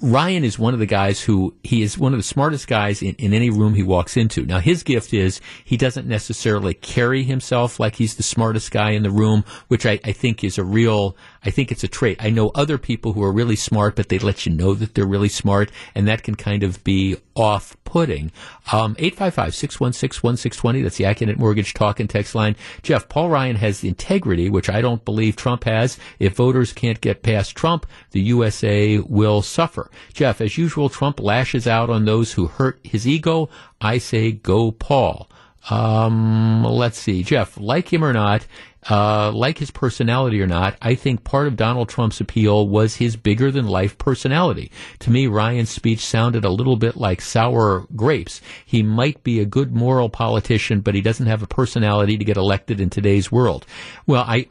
Ryan 0.01 0.45
is 0.45 0.59
one 0.59 0.75
of 0.75 0.81
the 0.81 0.87
guys 0.87 1.21
who 1.21 1.55
he 1.63 1.83
is 1.83 1.99
one 1.99 2.13
of 2.13 2.19
the 2.19 2.25
smartest 2.25 2.67
guys 2.69 3.03
in, 3.03 3.15
in 3.17 3.33
any 3.33 3.51
room 3.51 3.75
he 3.75 3.83
walks 3.83 4.17
into. 4.17 4.45
Now 4.45 4.59
his 4.59 4.83
gift 4.83 5.13
is 5.15 5.41
he 5.65 5.77
doesn't 5.77 6.07
necessarily 6.07 6.75
carry 6.75 7.23
himself 7.23 7.79
like 7.79 7.97
he's 7.97 8.17
the 8.17 8.23
smartest 8.23 8.71
guy 8.71 8.91
in 8.91 9.03
the 9.03 9.11
room, 9.11 9.45
which 9.69 9.87
I, 9.87 10.01
I 10.05 10.13
think 10.13 10.45
is 10.45 10.59
a 10.59 10.65
real 10.65 11.17
I 11.47 11.51
think 11.51 11.71
it's 11.71 11.85
a 11.85 11.89
trait. 11.89 12.17
I 12.19 12.31
know 12.31 12.51
other 12.57 12.77
people 12.77 13.13
who 13.13 13.23
are 13.23 13.31
really 13.31 13.55
smart, 13.55 13.95
but 13.95 14.09
they 14.09 14.19
let 14.19 14.47
you 14.47 14.53
know 14.53 14.75
that 14.75 14.97
they're 14.97 15.07
really 15.07 15.29
smart, 15.29 15.71
and 15.95 16.09
that 16.09 16.25
can 16.25 16.35
kind 16.35 16.65
of 16.65 16.83
be 16.83 17.19
off 17.37 17.77
putting. 17.85 18.33
Um, 18.73 18.97
855 18.99 19.55
616 19.55 20.27
1620, 20.27 20.83
that's 20.83 20.97
the 20.97 21.05
Accunet 21.05 21.39
Mortgage 21.39 21.73
Talk 21.73 22.01
and 22.01 22.11
Text 22.11 22.35
line. 22.35 22.57
Jeff, 22.83 23.09
Paul 23.09 23.29
Ryan 23.29 23.55
has 23.55 23.85
integrity, 23.85 24.51
which 24.51 24.69
I 24.69 24.81
don't 24.81 25.05
believe 25.05 25.37
Trump 25.37 25.63
has. 25.63 25.99
If 26.19 26.35
voters 26.35 26.73
can't 26.73 27.01
get 27.01 27.23
past 27.23 27.55
Trump, 27.55 27.87
the 28.11 28.23
USA 28.23 28.99
will 28.99 29.41
suffer. 29.41 29.89
Jeff, 30.13 30.41
as 30.41 30.59
usual, 30.59 30.89
Trump 30.89 31.21
lashes 31.21 31.69
out 31.69 31.91
on 31.91 32.07
those 32.07 32.33
who 32.33 32.49
hurt 32.49 32.81
his 32.83 33.07
ego. 33.07 33.49
I 33.81 33.99
say 33.99 34.33
go 34.33 34.73
Paul. 34.73 35.29
Um, 35.71 36.65
let's 36.65 36.99
see, 36.99 37.23
Jeff, 37.23 37.57
like 37.57 37.93
him 37.93 38.05
or 38.05 38.13
not, 38.13 38.47
uh, 38.89 39.33
like 39.33 39.59
his 39.59 39.71
personality 39.71 40.41
or 40.41 40.47
not, 40.47 40.77
I 40.81 40.95
think 40.95 41.25
part 41.25 41.47
of 41.47 41.57
Donald 41.57 41.89
Trump's 41.89 42.21
appeal 42.21 42.69
was 42.69 42.97
his 42.97 43.17
bigger 43.17 43.51
than 43.51 43.67
life 43.67 43.99
personality. 43.99 44.71
To 45.01 45.11
me, 45.11 45.27
Ryan's 45.27 45.71
speech 45.71 46.05
sounded 46.05 46.45
a 46.45 46.51
little 46.51 46.77
bit 46.77 46.97
like 46.97 47.21
sour 47.21 47.87
grapes. 47.97 48.41
He 48.65 48.83
might 48.83 49.23
be 49.25 49.41
a 49.41 49.47
good 49.47 49.75
moral 49.75 50.09
politician, 50.09 50.81
but 50.81 50.95
he 50.95 51.01
doesn't 51.01 51.27
have 51.27 51.43
a 51.43 51.49
personality 51.49 52.17
to 52.17 52.25
get 52.25 52.37
elected 52.37 52.81
in 52.81 52.91
today's 52.91 53.33
world. 53.33 53.67
Well, 54.07 54.25
I, 54.27 54.47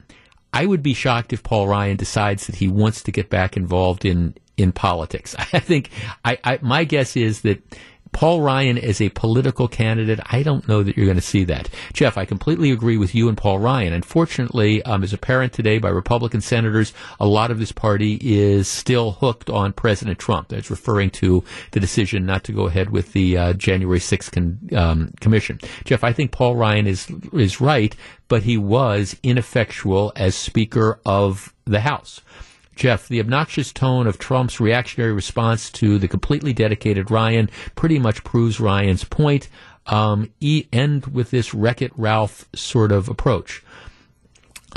I 0.53 0.65
would 0.65 0.83
be 0.83 0.93
shocked 0.93 1.31
if 1.33 1.43
Paul 1.43 1.67
Ryan 1.67 1.97
decides 1.97 2.47
that 2.47 2.55
he 2.55 2.67
wants 2.67 3.03
to 3.03 3.11
get 3.11 3.29
back 3.29 3.55
involved 3.55 4.05
in, 4.05 4.35
in 4.57 4.71
politics. 4.71 5.35
I 5.53 5.59
think, 5.59 5.91
I, 6.23 6.37
I 6.43 6.59
my 6.61 6.83
guess 6.83 7.15
is 7.15 7.41
that 7.41 7.61
Paul 8.11 8.41
Ryan 8.41 8.77
as 8.77 9.01
a 9.01 9.09
political 9.09 9.67
candidate, 9.67 10.19
I 10.25 10.41
don't 10.41 10.67
know 10.67 10.83
that 10.83 10.95
you're 10.95 11.05
going 11.05 11.17
to 11.17 11.21
see 11.21 11.43
that. 11.45 11.69
Jeff, 11.93 12.17
I 12.17 12.25
completely 12.25 12.71
agree 12.71 12.97
with 12.97 13.13
you 13.13 13.27
and 13.27 13.37
Paul 13.37 13.59
Ryan. 13.59 13.93
Unfortunately, 13.93 14.81
um, 14.83 15.03
as 15.03 15.11
apparent 15.11 15.53
today 15.53 15.79
by 15.79 15.89
Republican 15.89 16.41
senators, 16.41 16.93
a 17.19 17.27
lot 17.27 17.51
of 17.51 17.59
this 17.59 17.71
party 17.71 18.17
is 18.21 18.67
still 18.67 19.13
hooked 19.13 19.49
on 19.49 19.73
President 19.73 20.17
Trump. 20.17 20.47
That's 20.47 20.69
referring 20.69 21.09
to 21.11 21.43
the 21.71 21.79
decision 21.79 22.25
not 22.25 22.43
to 22.45 22.53
go 22.53 22.67
ahead 22.67 22.89
with 22.89 23.11
the 23.13 23.37
uh, 23.37 23.53
January 23.53 23.99
6th 23.99 24.31
con- 24.31 24.69
um, 24.77 25.13
commission. 25.19 25.59
Jeff, 25.83 26.03
I 26.03 26.13
think 26.13 26.31
Paul 26.31 26.55
Ryan 26.55 26.87
is 26.87 27.11
is 27.33 27.59
right, 27.59 27.95
but 28.27 28.43
he 28.43 28.57
was 28.57 29.17
ineffectual 29.23 30.13
as 30.15 30.35
Speaker 30.35 30.99
of 31.05 31.53
the 31.65 31.81
House. 31.81 32.21
Jeff, 32.75 33.07
the 33.07 33.19
obnoxious 33.19 33.71
tone 33.71 34.07
of 34.07 34.17
Trump's 34.17 34.59
reactionary 34.59 35.13
response 35.13 35.69
to 35.71 35.97
the 35.97 36.07
completely 36.07 36.53
dedicated 36.53 37.09
Ryan 37.09 37.49
pretty 37.75 37.99
much 37.99 38.23
proves 38.23 38.59
Ryan's 38.59 39.03
point. 39.03 39.49
Um, 39.87 40.31
e- 40.39 40.65
end 40.73 41.07
with 41.07 41.31
this 41.31 41.53
Wreck 41.53 41.81
It 41.81 41.91
Ralph 41.95 42.49
sort 42.55 42.91
of 42.91 43.07
approach. 43.07 43.63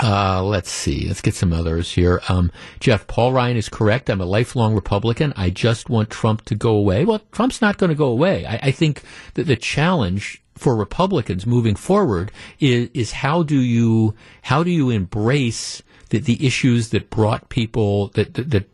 Uh, 0.01 0.45
let's 0.45 0.71
see. 0.71 1.09
Let's 1.09 1.21
get 1.21 1.35
some 1.35 1.53
others 1.53 1.91
here. 1.91 2.21
Um, 2.29 2.53
Jeff, 2.79 3.07
Paul 3.09 3.33
Ryan 3.33 3.57
is 3.57 3.69
correct. 3.69 4.09
I'm 4.09 4.21
a 4.21 4.27
lifelong 4.27 4.75
Republican. 4.75 5.33
I 5.37 5.51
just 5.51 5.91
want 5.91 6.11
Trump 6.11 6.45
to 6.45 6.55
go 6.55 6.71
away. 6.71 7.05
Well, 7.05 7.21
Trump's 7.33 7.61
not 7.61 7.79
going 7.79 7.89
to 7.89 7.97
go 7.97 8.07
away. 8.07 8.47
I, 8.47 8.61
I 8.65 8.71
think 8.71 9.03
that 9.35 9.49
the 9.49 9.57
challenge 9.57 10.41
for 10.55 10.77
Republicans 10.77 11.47
moving 11.47 11.75
forward 11.75 12.31
is, 12.61 12.91
is 12.95 13.13
how 13.13 13.43
do 13.43 13.59
you, 13.59 14.15
how 14.43 14.63
do 14.63 14.71
you 14.71 14.91
embrace 14.91 15.83
the, 16.11 16.19
the 16.19 16.47
issues 16.47 16.91
that 16.91 17.11
brought 17.11 17.49
people 17.49 18.09
that, 18.09 18.35
that, 18.35 18.51
that 18.51 18.69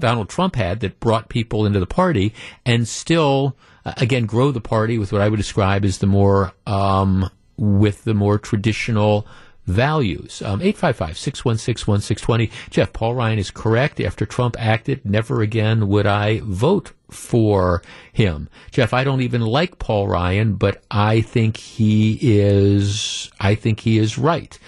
Donald 0.00 0.28
Trump 0.28 0.56
had 0.56 0.80
that 0.80 1.00
brought 1.00 1.28
people 1.28 1.64
into 1.64 1.80
the 1.80 1.86
party 1.86 2.34
and 2.66 2.88
still 2.88 3.56
uh, 3.84 3.94
again 3.98 4.26
grow 4.26 4.50
the 4.50 4.60
party 4.60 4.98
with 4.98 5.12
what 5.12 5.22
I 5.22 5.28
would 5.28 5.36
describe 5.36 5.84
as 5.84 5.98
the 5.98 6.06
more 6.06 6.52
um, 6.66 7.30
with 7.56 8.04
the 8.04 8.14
more 8.14 8.38
traditional 8.38 9.26
values. 9.66 10.42
Um, 10.42 10.60
855-616-1620. 10.60 12.50
Jeff, 12.70 12.92
Paul 12.92 13.14
Ryan 13.14 13.38
is 13.38 13.50
correct. 13.50 14.00
After 14.00 14.24
Trump 14.26 14.56
acted, 14.58 15.04
never 15.04 15.42
again 15.42 15.88
would 15.88 16.06
I 16.06 16.40
vote 16.42 16.92
for 17.10 17.82
him. 18.12 18.48
Jeff, 18.70 18.94
I 18.94 19.04
don't 19.04 19.20
even 19.20 19.42
like 19.42 19.78
Paul 19.78 20.08
Ryan, 20.08 20.54
but 20.54 20.82
I 20.90 21.20
think 21.20 21.58
he 21.58 22.18
is, 22.22 23.30
I 23.38 23.54
think 23.54 23.80
he 23.80 23.98
is 23.98 24.18
right. 24.18 24.58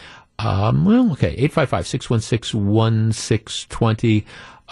Um, 0.43 0.85
well, 0.85 1.13
okay, 1.13 1.37
855-616-1620. 1.49 4.25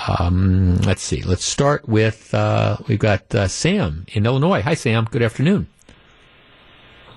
Um, 0.08 0.76
let's 0.78 1.02
see. 1.02 1.22
Let's 1.22 1.44
start 1.44 1.88
with, 1.88 2.32
uh, 2.32 2.76
we've 2.86 2.98
got 2.98 3.34
uh, 3.34 3.48
Sam 3.48 4.06
in 4.12 4.26
Illinois. 4.26 4.62
Hi, 4.62 4.74
Sam. 4.74 5.06
Good 5.10 5.22
afternoon. 5.22 5.66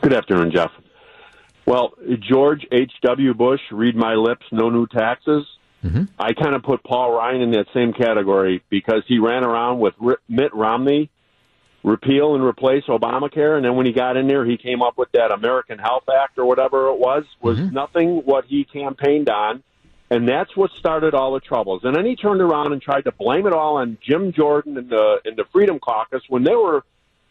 Good 0.02 0.14
afternoon, 0.14 0.52
Jeff. 0.52 0.72
Well, 1.66 1.94
George 2.28 2.66
H.W. 2.72 3.34
Bush, 3.36 3.62
read 3.72 3.96
my 3.96 4.16
lips, 4.16 4.46
no 4.52 4.70
new 4.70 4.88
taxes. 4.88 5.46
Mm-hmm. 5.84 6.04
I 6.20 6.34
kind 6.34 6.56
of 6.56 6.64
put 6.64 6.84
Paul 6.84 7.14
Ryan 7.14 7.42
in 7.42 7.52
that 7.52 7.68
same 7.74 7.94
category 7.94 8.64
because 8.70 9.04
he 9.08 9.20
ran 9.20 9.44
around 9.44 9.80
with 9.80 9.94
Mitt 10.28 10.54
Romney 10.54 11.10
repeal 11.84 12.36
and 12.36 12.44
replace 12.44 12.86
Obamacare, 12.86 13.56
and 13.56 13.66
then 13.66 13.76
when 13.76 13.86
he 13.86 13.92
got 13.92 14.18
in 14.18 14.28
there, 14.28 14.46
he 14.46 14.58
came 14.58 14.82
up 14.82 14.98
with 14.98 15.12
that 15.14 15.32
American 15.32 15.80
Health 15.80 16.04
Act 16.10 16.38
or 16.38 16.46
whatever 16.46 16.90
it 16.90 17.00
was. 17.00 17.24
Was 17.42 17.58
mm-hmm. 17.58 17.74
nothing 17.74 18.18
what 18.26 18.46
he 18.46 18.66
campaigned 18.66 19.30
on, 19.30 19.64
and 20.10 20.28
that's 20.28 20.56
what 20.56 20.72
started 20.78 21.14
all 21.14 21.34
the 21.34 21.40
troubles. 21.40 21.82
And 21.84 21.96
then 21.96 22.06
he 22.06 22.16
turned 22.16 22.42
around 22.42 22.74
and 22.74 22.82
tried 22.82 23.06
to 23.06 23.12
blame 23.12 23.48
it 23.48 23.54
all 23.54 23.78
on 23.78 23.98
Jim 24.06 24.32
Jordan 24.32 24.78
and 24.78 24.90
the 24.90 25.22
and 25.26 25.36
the 25.36 25.46
Freedom 25.52 25.80
Caucus 25.80 26.22
when 26.30 26.44
they 26.44 26.56
were 26.56 26.84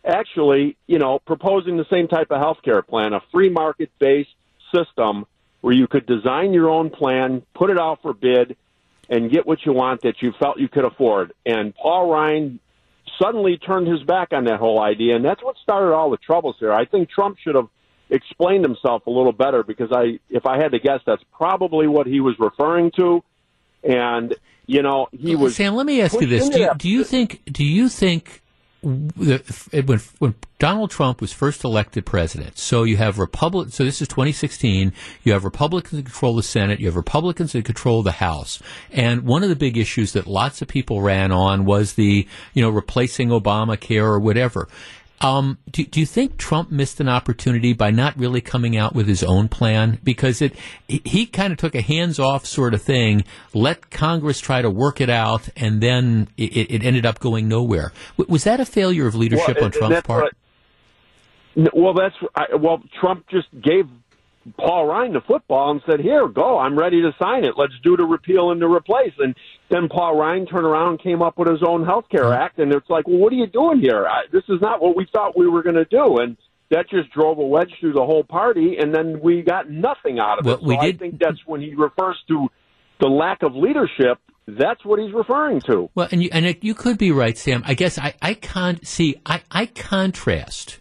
actually, 0.05 0.77
you 0.87 0.99
know, 0.99 1.19
proposing 1.19 1.77
the 1.77 1.87
same 1.91 2.09
type 2.09 2.31
of 2.31 2.39
health 2.39 2.59
care 2.65 2.83
plan, 2.83 3.13
a 3.13 3.21
free 3.33 3.51
market 3.51 3.91
based 3.99 4.35
system 4.75 5.27
where 5.61 5.75
you 5.75 5.87
could 5.87 6.07
design 6.07 6.53
your 6.53 6.71
own 6.71 6.91
plan, 6.91 7.43
put 7.55 7.71
it 7.71 7.79
out 7.79 8.01
for 8.03 8.15
bid, 8.15 8.57
and 9.09 9.31
get 9.31 9.47
what 9.47 9.65
you 9.67 9.73
want 9.73 10.03
that 10.03 10.23
you 10.23 10.33
felt 10.41 10.59
you 10.59 10.69
could 10.69 10.85
afford. 10.85 11.33
And 11.45 11.75
Paul 11.75 12.11
Ryan 12.11 12.61
suddenly 13.21 13.59
turned 13.59 13.87
his 13.87 14.03
back 14.03 14.29
on 14.33 14.45
that 14.45 14.59
whole 14.59 14.81
idea, 14.81 15.17
and 15.17 15.25
that's 15.25 15.43
what 15.43 15.57
started 15.63 15.93
all 15.95 16.11
the 16.11 16.17
troubles 16.17 16.57
here. 16.59 16.73
I 16.73 16.85
think 16.85 17.11
Trump 17.11 17.39
should 17.39 17.55
have 17.55 17.69
explained 18.09 18.65
himself 18.65 19.07
a 19.07 19.11
little 19.11 19.33
better 19.33 19.63
because 19.63 19.91
I, 19.93 20.19
if 20.29 20.47
I 20.47 20.61
had 20.61 20.73
to 20.73 20.79
guess, 20.79 21.01
that's 21.07 21.23
probably 21.33 21.87
what 21.87 22.07
he 22.07 22.21
was 22.21 22.35
referring 22.39 22.91
to. 22.97 23.23
And 23.83 24.35
you 24.67 24.83
know, 24.83 25.09
he 25.13 25.37
was. 25.37 25.57
Sam, 25.57 25.75
let 25.75 25.87
me 25.87 26.01
ask 26.01 26.21
you 26.21 26.27
this: 26.27 26.49
do 26.49 26.61
you, 26.61 26.71
do 26.77 26.89
you 26.89 27.05
think? 27.05 27.43
Do 27.51 27.65
you 27.65 27.89
think 27.89 28.43
when, 28.83 30.01
when 30.19 30.35
Donald 30.59 30.91
Trump 30.91 31.21
was 31.21 31.33
first 31.33 31.65
elected 31.65 32.07
president, 32.07 32.59
so 32.59 32.85
you 32.85 32.97
have 32.97 33.19
Republic. 33.19 33.71
So 33.71 33.85
this 33.85 34.01
is 34.01 34.09
2016. 34.09 34.93
You 35.23 35.33
have 35.33 35.45
Republicans 35.45 35.93
that 35.93 36.07
control 36.07 36.37
the 36.37 36.43
Senate. 36.43 36.81
You 36.81 36.87
have 36.87 36.97
Republicans 36.97 37.53
that 37.53 37.65
control 37.65 38.03
the 38.03 38.13
House. 38.13 38.63
And 38.91 39.23
one 39.23 39.43
of 39.43 39.49
the 39.49 39.57
big 39.57 39.77
issues 39.77 40.13
that 40.15 40.27
lots 40.27 40.63
of 40.63 40.69
people 40.69 41.03
ran 41.03 41.31
on 41.31 41.65
was 41.65 41.95
the, 41.95 42.27
you 42.55 42.63
know, 42.63 42.71
replacing 42.71 43.29
Obamacare 43.29 44.03
or 44.03 44.19
whatever. 44.19 44.69
Um, 45.23 45.59
do, 45.71 45.85
do, 45.85 46.01
you 46.01 46.07
think 46.07 46.39
Trump 46.39 46.71
missed 46.71 46.99
an 46.99 47.09
opportunity 47.09 47.75
by 47.75 47.91
not 47.91 48.17
really 48.17 48.41
coming 48.41 48.77
out 48.79 48.95
with 48.95 49.07
his 49.07 49.23
own 49.23 49.49
plan? 49.49 49.99
Because 50.03 50.41
it 50.41 50.55
he 50.89 51.27
kind 51.27 51.53
of 51.53 51.59
took 51.59 51.75
a 51.75 51.83
hands 51.83 52.19
off 52.19 52.47
sort 52.47 52.73
of 52.73 52.81
thing, 52.81 53.25
let 53.53 53.91
Congress 53.91 54.41
try 54.41 54.63
to 54.63 54.71
work 54.71 55.01
it 55.01 55.11
out, 55.11 55.49
and 55.57 55.83
then 55.83 56.29
it, 56.39 56.71
it 56.71 56.85
ended 56.85 57.05
up 57.05 57.19
going 57.19 57.49
nowhere. 57.49 57.93
Was 58.17 58.45
that 58.45 58.61
a 58.61 58.65
failure 58.65 59.07
of 59.07 59.15
leadership 59.15 59.57
well, 59.57 59.67
on 59.67 59.71
Trump's 59.73 60.03
part? 60.03 60.35
What, 61.55 61.75
well, 61.75 61.95
that's 61.95 62.15
I, 62.35 62.55
well, 62.57 62.83
Trump 62.99 63.29
just 63.29 63.49
gave 63.53 63.89
Paul 64.59 64.87
Ryan 64.87 65.13
the 65.13 65.21
football 65.21 65.71
and 65.71 65.83
said, 65.89 66.01
"Here, 66.01 66.27
go. 66.27 66.59
I'm 66.59 66.79
ready 66.79 67.03
to 67.03 67.13
sign 67.23 67.45
it. 67.45 67.55
Let's 67.57 67.75
do 67.83 67.97
the 67.97 68.05
repeal 68.05 68.51
and 68.53 68.61
the 68.61 68.69
replace." 68.69 69.13
And 69.19 69.35
then 69.69 69.89
Paul 69.89 70.17
Ryan 70.17 70.47
turned 70.47 70.65
around 70.65 70.89
and 70.89 71.03
came 71.03 71.21
up 71.23 71.39
with 71.39 71.49
his 71.49 71.63
own 71.63 71.85
health 71.85 72.07
care 72.11 72.33
act, 72.33 72.59
and 72.59 72.73
it's 72.73 72.89
like, 72.89 73.07
"Well, 73.07 73.19
what 73.19 73.33
are 73.33 73.37
you 73.37 73.47
doing 73.47 73.81
here? 73.81 74.07
I, 74.07 74.23
this 74.33 74.45
is 74.49 74.61
not 74.61 74.81
what 74.81 74.97
we 74.97 75.07
thought 75.13 75.37
we 75.37 75.49
were 75.49 75.63
going 75.63 75.77
to 75.77 75.85
do." 75.85 76.19
And 76.19 76.37
that 76.71 76.89
just 76.89 77.13
drove 77.13 77.39
a 77.39 77.47
wedge 77.47 77.73
through 77.81 77.93
the 77.93 78.05
whole 78.05 78.25
party, 78.25 78.77
and 78.79 78.95
then 78.95 79.21
we 79.21 79.43
got 79.43 79.69
nothing 79.69 80.19
out 80.19 80.39
of 80.39 80.47
Well, 80.47 80.55
it. 80.55 80.61
So 80.61 80.67
we 80.67 80.77
did... 80.79 80.95
I 80.95 80.99
think 80.99 81.19
that's 81.19 81.45
when 81.45 81.61
he 81.61 81.75
refers 81.75 82.17
to 82.29 82.49
the 83.01 83.09
lack 83.09 83.43
of 83.43 83.55
leadership. 83.55 84.19
That's 84.47 84.85
what 84.85 84.99
he's 84.99 85.13
referring 85.13 85.61
to. 85.63 85.91
Well, 85.95 86.09
and 86.11 86.23
you, 86.23 86.31
and 86.33 86.47
it, 86.47 86.65
you 86.65 86.75
could 86.75 86.99
be 86.99 87.13
right, 87.13 87.37
Sam. 87.37 87.63
I 87.67 87.75
guess 87.75 87.99
I, 87.99 88.15
I 88.23 88.35
can't 88.35 88.85
see, 88.87 89.21
I, 89.25 89.43
I 89.51 89.67
contrast 89.67 90.80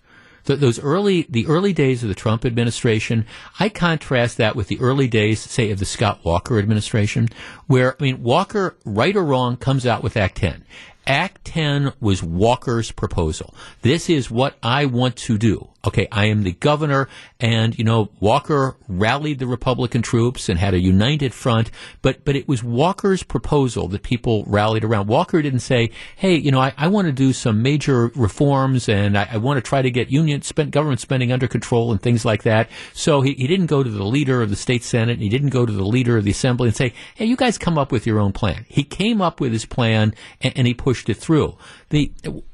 th- 0.49 0.59
those 0.59 0.79
early, 0.79 1.27
the 1.29 1.45
early 1.45 1.73
days 1.73 2.01
of 2.01 2.09
the 2.09 2.15
Trump 2.15 2.43
administration. 2.43 3.25
I 3.59 3.69
contrast 3.69 4.37
that 4.37 4.55
with 4.55 4.67
the 4.67 4.79
early 4.79 5.07
days, 5.07 5.39
say, 5.39 5.69
of 5.69 5.77
the 5.77 5.85
Scott 5.85 6.21
Walker 6.23 6.57
administration, 6.57 7.29
where, 7.67 7.95
I 7.99 8.03
mean, 8.03 8.23
Walker, 8.23 8.75
right 8.83 9.15
or 9.15 9.23
wrong, 9.23 9.57
comes 9.57 9.85
out 9.85 10.01
with 10.01 10.17
Act 10.17 10.37
10. 10.37 10.65
Act 11.07 11.45
10 11.45 11.93
was 11.99 12.21
Walker's 12.21 12.91
proposal. 12.91 13.53
This 13.81 14.09
is 14.09 14.29
what 14.29 14.55
I 14.61 14.85
want 14.85 15.15
to 15.17 15.37
do. 15.37 15.69
Okay, 15.85 16.09
I 16.11 16.25
am 16.25 16.43
the 16.43 16.51
governor, 16.51 17.07
and 17.39 17.77
you 17.77 17.85
know 17.85 18.09
Walker 18.19 18.75
rallied 18.89 19.39
the 19.39 19.47
Republican 19.47 20.01
troops 20.01 20.49
and 20.49 20.59
had 20.59 20.73
a 20.73 20.79
united 20.79 21.33
front, 21.33 21.71
but 22.01 22.25
but 22.25 22.35
it 22.35 22.49
was 22.49 22.61
Walker's 22.61 23.23
proposal 23.23 23.87
that 23.87 24.03
people 24.03 24.43
rallied 24.45 24.83
around. 24.83 25.07
Walker 25.07 25.41
didn't 25.41 25.61
say, 25.61 25.91
"Hey, 26.17 26.35
you 26.35 26.51
know, 26.51 26.59
I, 26.59 26.73
I 26.77 26.89
want 26.89 27.05
to 27.05 27.13
do 27.13 27.31
some 27.31 27.61
major 27.61 28.07
reforms 28.13 28.89
and 28.89 29.17
I, 29.17 29.29
I 29.31 29.37
want 29.37 29.55
to 29.55 29.61
try 29.61 29.81
to 29.81 29.89
get 29.89 30.11
union 30.11 30.41
spent 30.41 30.71
government 30.71 30.99
spending 30.99 31.31
under 31.31 31.47
control 31.47 31.93
and 31.93 32.01
things 32.01 32.25
like 32.25 32.43
that." 32.43 32.69
So 32.93 33.21
he, 33.21 33.35
he 33.35 33.47
didn't 33.47 33.67
go 33.67 33.81
to 33.81 33.89
the 33.89 34.03
leader 34.03 34.41
of 34.41 34.49
the 34.49 34.57
state 34.57 34.83
senate, 34.83 35.13
and 35.13 35.21
he 35.21 35.29
didn't 35.29 35.49
go 35.49 35.65
to 35.65 35.71
the 35.71 35.85
leader 35.85 36.17
of 36.17 36.25
the 36.25 36.31
assembly 36.31 36.67
and 36.67 36.75
say, 36.75 36.91
"Hey, 37.15 37.23
you 37.23 37.37
guys 37.37 37.57
come 37.57 37.77
up 37.77 37.89
with 37.89 38.05
your 38.05 38.19
own 38.19 38.33
plan." 38.33 38.65
He 38.67 38.83
came 38.83 39.21
up 39.21 39.39
with 39.39 39.53
his 39.53 39.65
plan 39.65 40.13
and, 40.41 40.53
and 40.57 40.67
he 40.67 40.73
pushed 40.73 40.98
it 41.07 41.17
through. 41.17 41.55
The 41.89 42.11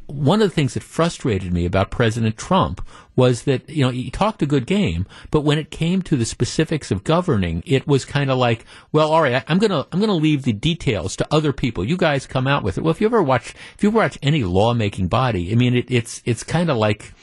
one 0.08 0.41
of 0.41 0.50
the 0.50 0.54
things 0.54 0.76
that 0.76 0.84
frustrated 0.84 1.52
me 1.52 1.66
about 1.66 1.89
President 1.89 2.38
Trump 2.38 2.86
was 3.16 3.43
that 3.43 3.68
you 3.70 3.84
know 3.84 3.89
he 3.89 4.12
talked 4.12 4.41
a 4.41 4.46
good 4.46 4.68
game, 4.68 5.08
but 5.32 5.41
when 5.41 5.58
it 5.58 5.72
came 5.72 6.02
to 6.04 6.16
the 6.16 6.26
specifics 6.26 6.91
of 6.91 7.04
governing, 7.04 7.64
it 7.66 7.88
was 7.88 8.06
kind 8.06 8.30
of 8.30 8.38
like, 8.38 8.66
well, 8.91 9.12
all 9.12 9.22
right, 9.22 9.43
I'm 9.48 9.58
gonna 9.58 9.88
I'm 9.91 10.00
gonna 10.00 10.14
leave 10.14 10.43
the 10.43 10.54
details 10.54 11.16
to 11.16 11.28
other 11.32 11.54
people. 11.54 11.84
You 11.84 11.98
guys 11.98 12.28
come 12.28 12.46
out 12.46 12.64
with 12.64 12.78
it. 12.78 12.82
Well, 12.82 12.91
if 12.91 13.02
you 13.02 13.08
ever 13.08 13.24
watch 13.24 13.56
if 13.76 13.84
you 13.84 13.89
watch 13.89 14.20
any 14.22 14.43
lawmaking 14.43 15.08
body, 15.08 15.52
I 15.52 15.56
mean, 15.56 15.76
it, 15.76 15.89
it's 15.89 16.22
it's 16.26 16.43
kind 16.43 16.70
of 16.70 16.78
like 16.78 17.14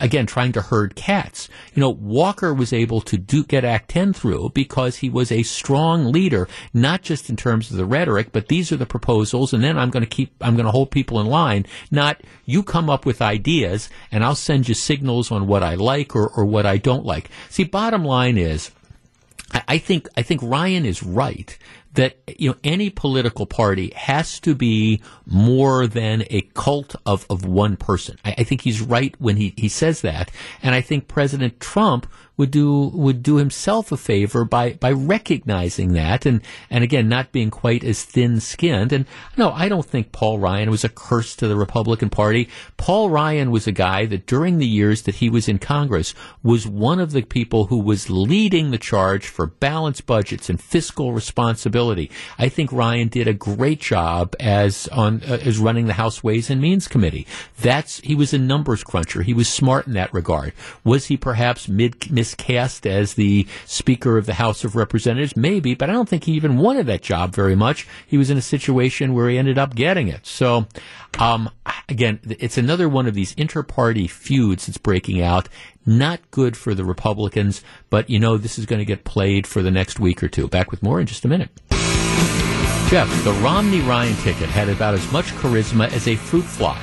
again 0.00 0.26
trying 0.26 0.52
to 0.52 0.62
herd 0.62 0.94
cats. 0.94 1.48
You 1.74 1.80
know, 1.80 1.90
Walker 1.90 2.54
was 2.54 2.72
able 2.72 3.00
to 3.02 3.16
do 3.16 3.44
get 3.44 3.64
Act 3.64 3.90
10 3.90 4.12
through 4.12 4.50
because 4.54 4.96
he 4.96 5.10
was 5.10 5.30
a 5.30 5.42
strong 5.42 6.10
leader, 6.12 6.48
not 6.72 7.02
just 7.02 7.28
in 7.30 7.36
terms 7.36 7.70
of 7.70 7.76
the 7.76 7.84
rhetoric, 7.84 8.32
but 8.32 8.48
these 8.48 8.72
are 8.72 8.76
the 8.76 8.86
proposals, 8.86 9.52
and 9.52 9.62
then 9.62 9.78
I'm 9.78 9.90
going 9.90 10.04
to 10.04 10.08
keep 10.08 10.32
I'm 10.40 10.54
going 10.54 10.66
to 10.66 10.72
hold 10.72 10.90
people 10.90 11.20
in 11.20 11.26
line. 11.26 11.66
Not 11.90 12.20
you 12.46 12.62
come 12.62 12.88
up 12.88 13.06
with 13.06 13.22
ideas, 13.22 13.88
and 14.10 14.24
I'll 14.24 14.34
send 14.34 14.68
you 14.68 14.74
signals 14.74 15.30
on 15.30 15.46
what 15.46 15.62
I 15.62 15.74
like 15.74 16.14
or, 16.16 16.28
or 16.28 16.44
what 16.44 16.66
I 16.66 16.76
don't 16.76 17.04
like. 17.04 17.30
See, 17.48 17.64
bottom 17.64 18.04
line 18.04 18.38
is. 18.38 18.70
I 19.52 19.62
I 19.68 19.78
think 19.78 20.08
I 20.16 20.22
think 20.22 20.40
Ryan 20.42 20.86
is 20.86 21.02
right 21.02 21.58
that 21.94 22.16
you 22.26 22.50
know 22.50 22.56
any 22.64 22.90
political 22.90 23.46
party 23.46 23.92
has 23.94 24.40
to 24.40 24.54
be 24.54 25.00
more 25.26 25.86
than 25.86 26.24
a 26.30 26.42
cult 26.54 26.96
of, 27.06 27.26
of 27.28 27.44
one 27.44 27.76
person. 27.76 28.16
I, 28.24 28.34
I 28.38 28.44
think 28.44 28.62
he's 28.62 28.80
right 28.80 29.14
when 29.18 29.36
he, 29.36 29.54
he 29.56 29.68
says 29.68 30.00
that, 30.02 30.30
and 30.62 30.74
I 30.74 30.80
think 30.80 31.08
President 31.08 31.60
Trump 31.60 32.06
would 32.42 32.50
do 32.50 32.90
would 32.92 33.22
do 33.22 33.36
himself 33.36 33.92
a 33.92 33.96
favor 33.96 34.44
by 34.44 34.72
by 34.72 34.90
recognizing 34.90 35.92
that 35.92 36.26
and 36.26 36.42
and 36.70 36.82
again 36.82 37.08
not 37.08 37.30
being 37.30 37.52
quite 37.52 37.84
as 37.84 38.02
thin 38.02 38.40
skinned. 38.40 38.92
And 38.92 39.06
no, 39.36 39.52
I 39.52 39.68
don't 39.68 39.86
think 39.86 40.10
Paul 40.10 40.40
Ryan 40.40 40.68
was 40.68 40.82
a 40.82 40.88
curse 40.88 41.36
to 41.36 41.46
the 41.46 41.54
Republican 41.54 42.10
Party. 42.10 42.48
Paul 42.76 43.10
Ryan 43.10 43.52
was 43.52 43.68
a 43.68 43.72
guy 43.72 44.06
that 44.06 44.26
during 44.26 44.58
the 44.58 44.66
years 44.66 45.02
that 45.02 45.14
he 45.16 45.30
was 45.30 45.48
in 45.48 45.60
Congress 45.60 46.14
was 46.42 46.66
one 46.66 46.98
of 46.98 47.12
the 47.12 47.22
people 47.22 47.66
who 47.66 47.78
was 47.78 48.10
leading 48.10 48.72
the 48.72 48.78
charge 48.78 49.28
for 49.28 49.46
balanced 49.46 50.04
budgets 50.04 50.50
and 50.50 50.60
fiscal 50.60 51.12
responsibility. 51.12 52.10
I 52.38 52.48
think 52.48 52.72
Ryan 52.72 53.06
did 53.06 53.28
a 53.28 53.34
great 53.34 53.80
job 53.80 54.34
as 54.40 54.88
on 54.88 55.22
uh, 55.28 55.38
as 55.42 55.58
running 55.58 55.86
the 55.86 55.92
House 55.92 56.24
Ways 56.24 56.50
and 56.50 56.60
Means 56.60 56.88
Committee. 56.88 57.24
That's 57.60 58.00
he 58.00 58.16
was 58.16 58.34
a 58.34 58.38
numbers 58.38 58.82
cruncher. 58.82 59.22
He 59.22 59.32
was 59.32 59.48
smart 59.48 59.86
in 59.86 59.92
that 59.92 60.12
regard. 60.12 60.52
Was 60.82 61.06
he 61.06 61.16
perhaps 61.16 61.68
mid 61.68 62.10
miscast 62.32 62.86
as 62.86 63.14
the 63.14 63.46
Speaker 63.66 64.16
of 64.16 64.26
the 64.26 64.34
House 64.34 64.64
of 64.64 64.74
Representatives? 64.74 65.36
Maybe, 65.36 65.74
but 65.74 65.90
I 65.90 65.92
don't 65.92 66.08
think 66.08 66.24
he 66.24 66.32
even 66.32 66.56
wanted 66.56 66.86
that 66.86 67.02
job 67.02 67.34
very 67.34 67.54
much. 67.54 67.86
He 68.06 68.16
was 68.16 68.30
in 68.30 68.38
a 68.38 68.42
situation 68.42 69.14
where 69.14 69.28
he 69.28 69.38
ended 69.38 69.58
up 69.58 69.74
getting 69.74 70.08
it. 70.08 70.26
So, 70.26 70.66
um, 71.18 71.50
again, 71.88 72.20
it's 72.24 72.58
another 72.58 72.88
one 72.88 73.06
of 73.06 73.14
these 73.14 73.34
inter-party 73.34 74.06
feuds 74.06 74.66
that's 74.66 74.78
breaking 74.78 75.20
out. 75.20 75.48
Not 75.84 76.20
good 76.30 76.56
for 76.56 76.74
the 76.74 76.84
Republicans, 76.84 77.62
but 77.90 78.08
you 78.08 78.18
know 78.18 78.36
this 78.36 78.58
is 78.58 78.66
going 78.66 78.78
to 78.78 78.84
get 78.86 79.04
played 79.04 79.46
for 79.46 79.62
the 79.62 79.70
next 79.70 80.00
week 80.00 80.22
or 80.22 80.28
two. 80.28 80.48
Back 80.48 80.70
with 80.70 80.82
more 80.82 81.00
in 81.00 81.06
just 81.06 81.24
a 81.24 81.28
minute. 81.28 81.50
Jeff, 82.88 83.08
the 83.24 83.32
Romney 83.42 83.80
Ryan 83.80 84.16
ticket 84.16 84.48
had 84.48 84.68
about 84.68 84.94
as 84.94 85.12
much 85.12 85.26
charisma 85.32 85.90
as 85.92 86.06
a 86.08 86.14
fruit 86.14 86.44
fly. 86.44 86.80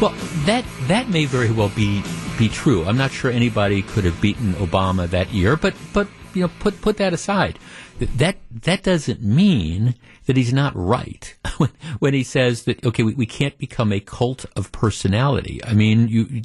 Well, 0.00 0.14
that 0.44 0.64
that 0.88 1.08
may 1.08 1.24
very 1.24 1.50
well 1.50 1.70
be 1.70 2.02
be 2.38 2.50
true. 2.50 2.84
I'm 2.84 2.98
not 2.98 3.12
sure 3.12 3.30
anybody 3.30 3.80
could 3.80 4.04
have 4.04 4.20
beaten 4.20 4.52
Obama 4.54 5.08
that 5.08 5.32
year, 5.32 5.56
but 5.56 5.74
but 5.94 6.06
you 6.34 6.42
know, 6.42 6.50
put 6.60 6.82
put 6.82 6.98
that 6.98 7.14
aside. 7.14 7.58
That 7.98 8.36
that 8.62 8.82
doesn't 8.82 9.22
mean 9.22 9.94
that 10.26 10.36
he's 10.36 10.52
not 10.52 10.74
right 10.76 11.34
when, 11.56 11.70
when 11.98 12.12
he 12.12 12.22
says 12.22 12.64
that 12.64 12.84
okay, 12.84 13.04
we, 13.04 13.14
we 13.14 13.24
can't 13.24 13.56
become 13.56 13.90
a 13.90 14.00
cult 14.00 14.44
of 14.54 14.70
personality. 14.70 15.64
I 15.64 15.72
mean, 15.72 16.08
you 16.08 16.42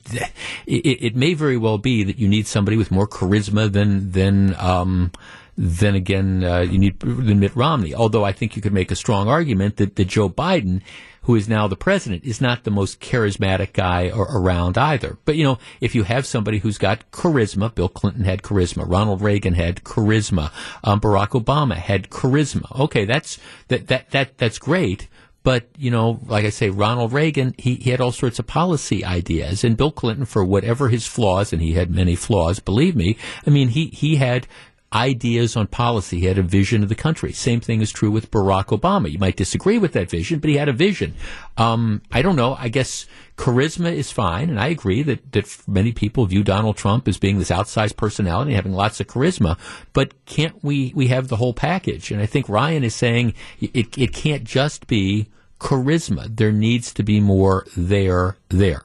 it, 0.66 1.04
it 1.04 1.16
may 1.18 1.34
very 1.34 1.58
well 1.58 1.78
be 1.78 2.06
that 2.06 2.18
you 2.18 2.30
need 2.30 2.48
somebody 2.48 2.78
with 2.78 2.90
more 2.90 3.08
charisma 3.08 3.70
than 3.70 4.12
than 4.12 4.56
um, 4.60 5.12
then 5.58 5.96
again, 5.96 6.44
uh, 6.44 6.62
you 6.62 6.80
need 6.80 7.00
than 7.02 7.40
Mitt 7.40 7.56
Romney. 7.56 7.94
Although 7.94 8.24
I 8.24 8.32
think 8.32 8.56
you 8.56 8.62
could 8.62 8.74
make 8.74 8.92
a 8.92 8.96
strong 8.96 9.28
argument 9.28 9.76
that, 9.78 9.96
that 9.98 10.08
Joe 10.08 10.30
Biden, 10.30 10.82
who 11.24 11.36
is 11.36 11.48
now 11.48 11.68
the 11.68 11.76
president, 11.76 12.24
is 12.24 12.42
not 12.42 12.64
the 12.64 12.72
most 12.72 13.00
charismatic 13.00 13.74
guy 13.74 14.10
or, 14.10 14.26
around 14.26 14.78
either. 14.78 15.18
But 15.26 15.36
you 15.36 15.44
know, 15.44 15.60
if 15.80 15.94
you 15.94 16.04
have 16.04 16.26
somebody 16.26 16.60
who's 16.60 16.78
got 16.78 17.10
charisma, 17.12 17.74
Bill 17.74 17.90
Clinton 17.90 18.24
had 18.24 18.42
charisma, 18.42 18.90
Ronald 18.90 19.22
Reagan 19.22 19.54
had 19.54 19.84
charisma, 19.84 20.52
um, 20.84 21.00
Barack 21.00 21.30
Obama 21.30 21.76
had 21.76 22.10
charisma. 22.10 22.80
Okay, 22.80 23.06
that's 23.06 23.38
that 23.68 23.88
that 23.88 24.10
that 24.12 24.38
that's 24.38 24.60
great. 24.60 25.08
But, 25.44 25.70
you 25.76 25.90
know, 25.90 26.20
like 26.28 26.46
I 26.46 26.50
say, 26.50 26.70
Ronald 26.70 27.14
Reagan, 27.14 27.56
he, 27.58 27.76
he 27.76 27.90
had 27.90 28.00
all 28.00 28.12
sorts 28.12 28.38
of 28.38 28.46
policy 28.46 29.04
ideas. 29.04 29.64
And 29.64 29.76
Bill 29.76 29.92
Clinton, 29.92 30.26
for 30.26 30.46
whatever 30.46 30.90
his 30.90 31.08
flaws, 31.08 31.52
and 31.52 31.62
he 31.62 31.74
had 31.74 31.90
many 31.90 32.16
flaws, 32.16 32.60
believe 32.60 32.96
me, 32.96 33.18
I 33.46 33.50
mean, 33.50 33.70
he, 33.70 33.88
he 33.88 34.18
had 34.18 34.48
ideas 34.94 35.56
on 35.56 35.68
policy. 35.68 36.20
He 36.20 36.26
had 36.26 36.38
a 36.38 36.44
vision 36.44 36.84
of 36.84 36.90
the 36.90 36.96
country. 36.96 37.32
Same 37.32 37.62
thing 37.62 37.82
is 37.82 37.92
true 37.92 38.12
with 38.12 38.30
Barack 38.30 38.78
Obama. 38.78 39.10
You 39.10 39.20
might 39.20 39.38
disagree 39.38 39.78
with 39.78 39.94
that 39.94 40.10
vision, 40.10 40.40
but 40.40 40.50
he 40.50 40.58
had 40.58 40.68
a 40.68 40.74
vision. 40.74 41.16
Um, 41.58 42.02
I 42.12 42.22
don't 42.22 42.36
know. 42.36 42.56
I 42.60 42.68
guess 42.68 43.06
charisma 43.38 43.94
is 43.94 44.12
fine, 44.12 44.50
and 44.50 44.60
I 44.60 44.68
agree 44.68 45.02
that, 45.04 45.32
that 45.32 45.58
many 45.68 45.92
people 45.92 46.26
view 46.26 46.44
Donald 46.44 46.76
Trump 46.76 47.08
as 47.08 47.18
being 47.18 47.40
this 47.40 47.50
outsized 47.50 47.96
personality, 47.96 48.54
having 48.54 48.74
lots 48.74 49.00
of 49.00 49.08
charisma. 49.08 49.58
But 49.94 50.14
can't 50.26 50.62
we 50.64 50.92
we 50.96 51.08
have 51.08 51.30
the 51.30 51.38
whole 51.38 51.54
package? 51.54 52.12
And 52.12 52.22
I 52.22 52.26
think 52.26 52.50
Ryan 52.50 52.84
is 52.84 52.96
saying 52.96 53.34
it 53.62 53.98
it 53.98 54.14
can't 54.14 54.44
just 54.44 54.88
be 54.88 55.28
charisma. 55.60 56.36
There 56.36 56.52
needs 56.52 56.94
to 56.94 57.04
be 57.04 57.20
more 57.20 57.66
there 57.78 58.36
there. 58.50 58.82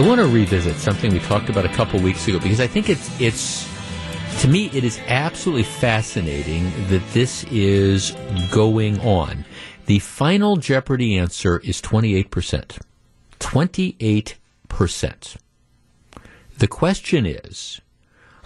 I 0.00 0.02
want 0.02 0.18
to 0.18 0.26
revisit 0.26 0.76
something 0.76 1.12
we 1.12 1.18
talked 1.18 1.50
about 1.50 1.66
a 1.66 1.68
couple 1.68 2.00
weeks 2.00 2.26
ago 2.26 2.38
because 2.38 2.58
I 2.58 2.66
think 2.66 2.88
it's 2.88 3.20
it's 3.20 3.68
to 4.40 4.48
me 4.48 4.70
it 4.72 4.82
is 4.82 4.98
absolutely 5.08 5.64
fascinating 5.64 6.72
that 6.88 7.06
this 7.12 7.44
is 7.50 8.16
going 8.50 8.98
on. 9.00 9.44
The 9.84 9.98
final 9.98 10.56
Jeopardy 10.56 11.18
answer 11.18 11.58
is 11.58 11.82
28%. 11.82 12.78
28%. 13.40 15.36
The 16.56 16.66
question 16.66 17.26
is, 17.26 17.82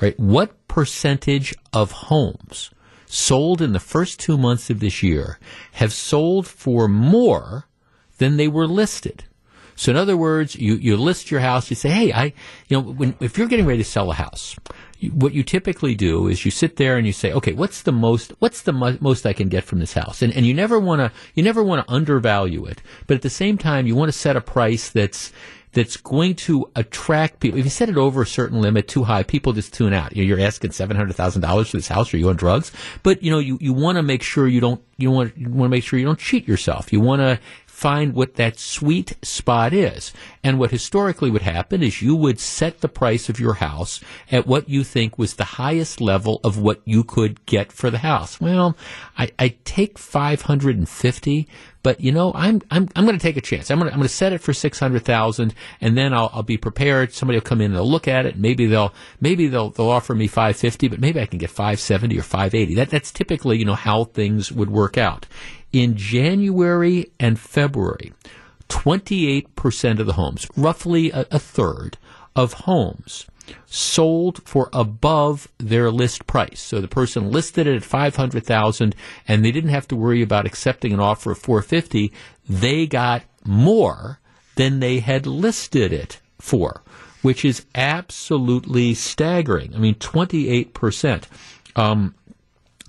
right, 0.01 0.19
what 0.19 0.67
percentage 0.67 1.55
of 1.73 1.93
homes 1.93 2.73
sold 3.07 3.63
in 3.63 3.73
the 3.73 3.79
first 3.79 4.19
2 4.19 4.37
months 4.37 4.71
of 4.71 4.81
this 4.81 5.05
year 5.05 5.39
have 5.75 5.93
sold 5.93 6.49
for 6.49 6.89
more 6.89 7.69
than 8.19 8.39
they 8.39 8.49
were 8.49 8.67
listed? 8.67 9.27
So 9.77 9.91
in 9.91 9.97
other 9.97 10.17
words, 10.17 10.55
you, 10.55 10.75
you 10.75 10.97
list 10.97 11.31
your 11.31 11.41
house, 11.41 11.71
you 11.71 11.77
say, 11.77 11.91
hey, 11.91 12.13
I, 12.13 12.25
you 12.69 12.77
know, 12.77 12.81
when, 12.81 13.17
if 13.21 13.37
you're 13.37 13.49
getting 13.49 13.67
ready 13.67 13.83
to 13.83 13.89
sell 13.89 14.11
a 14.11 14.15
house, 14.15 14.57
you, 14.99 15.11
what 15.11 15.35
you 15.35 15.43
typically 15.43 15.95
do 15.95 16.29
is 16.29 16.45
you 16.45 16.51
sit 16.51 16.77
there 16.77 16.97
and 16.97 17.07
you 17.07 17.13
say, 17.13 17.33
okay, 17.33 17.53
what's 17.53 17.83
the 17.83 17.93
most, 17.93 18.33
what's 18.39 18.63
the 18.63 18.73
mo- 18.73 18.99
most 19.01 19.27
I 19.27 19.33
can 19.33 19.49
get 19.49 19.65
from 19.65 19.81
this 19.81 19.95
house? 19.95 20.23
And, 20.23 20.33
and 20.33 20.47
you 20.47 20.55
never 20.55 20.79
want 20.79 21.01
to, 21.01 21.13
you 21.35 21.43
never 21.43 21.63
want 21.63 21.87
to 21.87 21.93
undervalue 21.93 22.65
it, 22.67 22.83
but 23.07 23.15
at 23.15 23.23
the 23.23 23.31
same 23.31 23.59
time, 23.59 23.87
you 23.87 23.97
want 23.97 24.13
to 24.13 24.19
set 24.19 24.37
a 24.37 24.41
price 24.41 24.91
that's, 24.91 25.33
that's 25.73 25.97
going 25.97 26.37
to 26.37 26.71
attract 26.77 27.41
people. 27.41 27.59
If 27.59 27.65
you 27.65 27.71
set 27.71 27.89
it 27.89 27.97
over 27.97 28.23
a 28.23 28.27
certain 28.27 28.61
limit 28.61 28.87
too 28.87 29.03
high, 29.03 29.25
people 29.25 29.53
just 29.53 29.75
tune 29.75 29.93
out. 29.93 30.15
You're 30.15 30.39
asking 30.39 30.71
seven 30.71 30.97
hundred 30.97 31.17
thousand 31.17 31.43
dollars 31.43 31.71
for 31.71 31.79
this 31.79 31.89
house. 31.89 32.15
Are 32.15 32.17
you 32.17 32.29
on 32.29 32.37
drugs? 32.37 32.71
But 33.03 33.25
you 33.25 33.33
know, 33.33 33.41
you, 33.41 33.59
you 33.61 33.73
want 33.73 33.97
to 33.97 34.05
make 34.05 34.23
sure 34.23 34.47
you 34.47 34.61
don't. 34.61 34.81
You 34.99 35.11
want 35.11 35.37
you 35.37 35.49
want 35.49 35.65
to 35.65 35.69
make 35.71 35.83
sure 35.83 35.99
you 35.99 36.05
don't 36.05 36.19
cheat 36.19 36.47
yourself. 36.47 36.93
You 36.93 37.01
want 37.01 37.23
to 37.23 37.41
find 37.75 38.15
what 38.15 38.37
that 38.37 38.57
sweet 38.57 39.17
spot 39.21 39.73
is. 39.73 40.13
And 40.45 40.61
what 40.61 40.71
historically 40.71 41.29
would 41.29 41.43
happen 41.43 41.83
is 41.83 42.01
you 42.01 42.15
would 42.15 42.39
set 42.39 42.81
the 42.81 42.89
price 42.89 43.29
of 43.29 43.41
your 43.41 43.55
house 43.55 44.01
at 44.31 44.47
what 44.47 44.69
you 44.69 44.85
think 44.85 45.19
was 45.19 45.35
the 45.35 45.45
highest 45.45 46.01
level 46.01 46.41
of 46.45 46.57
what 46.57 46.81
you 46.85 47.03
could 47.03 47.45
get 47.47 47.73
for 47.73 47.91
the 47.91 47.99
house. 47.99 48.41
Well, 48.41 48.77
I, 49.19 49.33
I 49.41 49.57
take 49.65 49.99
550, 49.99 51.49
but 51.83 52.01
you 52.01 52.13
know, 52.13 52.33
I'm 52.35 52.63
I'm 52.71 52.89
I'm 52.95 53.05
going 53.05 53.19
to 53.19 53.23
take 53.23 53.37
a 53.37 53.41
chance. 53.41 53.71
I'm 53.71 53.79
going 53.79 53.89
to 53.89 53.93
I'm 53.93 53.99
going 53.99 54.09
to 54.09 54.15
set 54.15 54.33
it 54.33 54.41
for 54.41 54.53
600,000 54.53 55.55
and 55.81 55.99
then 55.99 56.15
I'll 56.15 56.31
I'll 56.33 56.43
be 56.45 56.57
prepared. 56.57 57.13
Somebody 57.13 57.39
will 57.39 57.45
come 57.45 57.61
in 57.61 57.67
and 57.67 57.75
they'll 57.75 57.91
look 57.91 58.07
at 58.07 58.25
it. 58.25 58.39
Maybe 58.39 58.67
they'll 58.67 58.95
maybe 59.21 59.49
they'll 59.49 59.71
they'll 59.71 59.91
offer 59.91 60.15
me 60.15 60.29
550, 60.29 60.89
but 60.89 61.01
maybe 61.01 61.21
I 61.21 61.27
can 61.27 61.39
get 61.39 61.51
570 61.51 62.19
or 62.19 62.23
580. 62.23 62.77
That 62.77 62.91
that's 62.91 63.11
typically, 63.11 63.59
you 63.59 63.65
know, 63.65 63.75
how 63.75 64.05
things 64.05 64.53
would 64.53 64.71
work 64.71 64.97
out. 64.97 65.27
In 65.75 65.97
January 65.97 67.11
and 67.19 67.37
February, 67.37 68.13
28% 68.69 69.99
of 69.99 70.07
the 70.07 70.13
homes, 70.13 70.47
roughly 70.57 71.11
a, 71.11 71.27
a 71.33 71.41
third 71.41 71.99
of 72.37 72.53
homes 72.53 73.27
sold 73.67 74.41
for 74.45 74.71
above 74.73 75.49
their 75.59 75.91
list 75.91 76.29
price. 76.29 76.61
So 76.61 76.81
the 76.81 76.87
person 76.87 77.33
listed 77.33 77.67
it 77.67 77.75
at 77.75 77.83
500,000 77.83 78.95
and 79.27 79.45
they 79.45 79.51
didn't 79.51 79.71
have 79.71 79.89
to 79.89 79.97
worry 79.97 80.23
about 80.23 80.47
accepting 80.47 80.93
an 80.93 81.01
offer 81.01 81.33
of 81.33 81.39
450. 81.39 82.13
They 82.49 82.87
got 82.87 83.25
more 83.45 84.21
than 84.55 84.79
they 84.79 85.01
had 85.01 85.27
listed 85.27 85.93
it 85.93 86.21
for, 86.39 86.83
which 87.23 87.45
is 87.45 87.67
absolutely 87.75 88.95
staggering. 88.95 89.75
I 89.75 89.79
mean, 89.79 89.97
28%. 89.97 91.25
Um, 91.75 92.15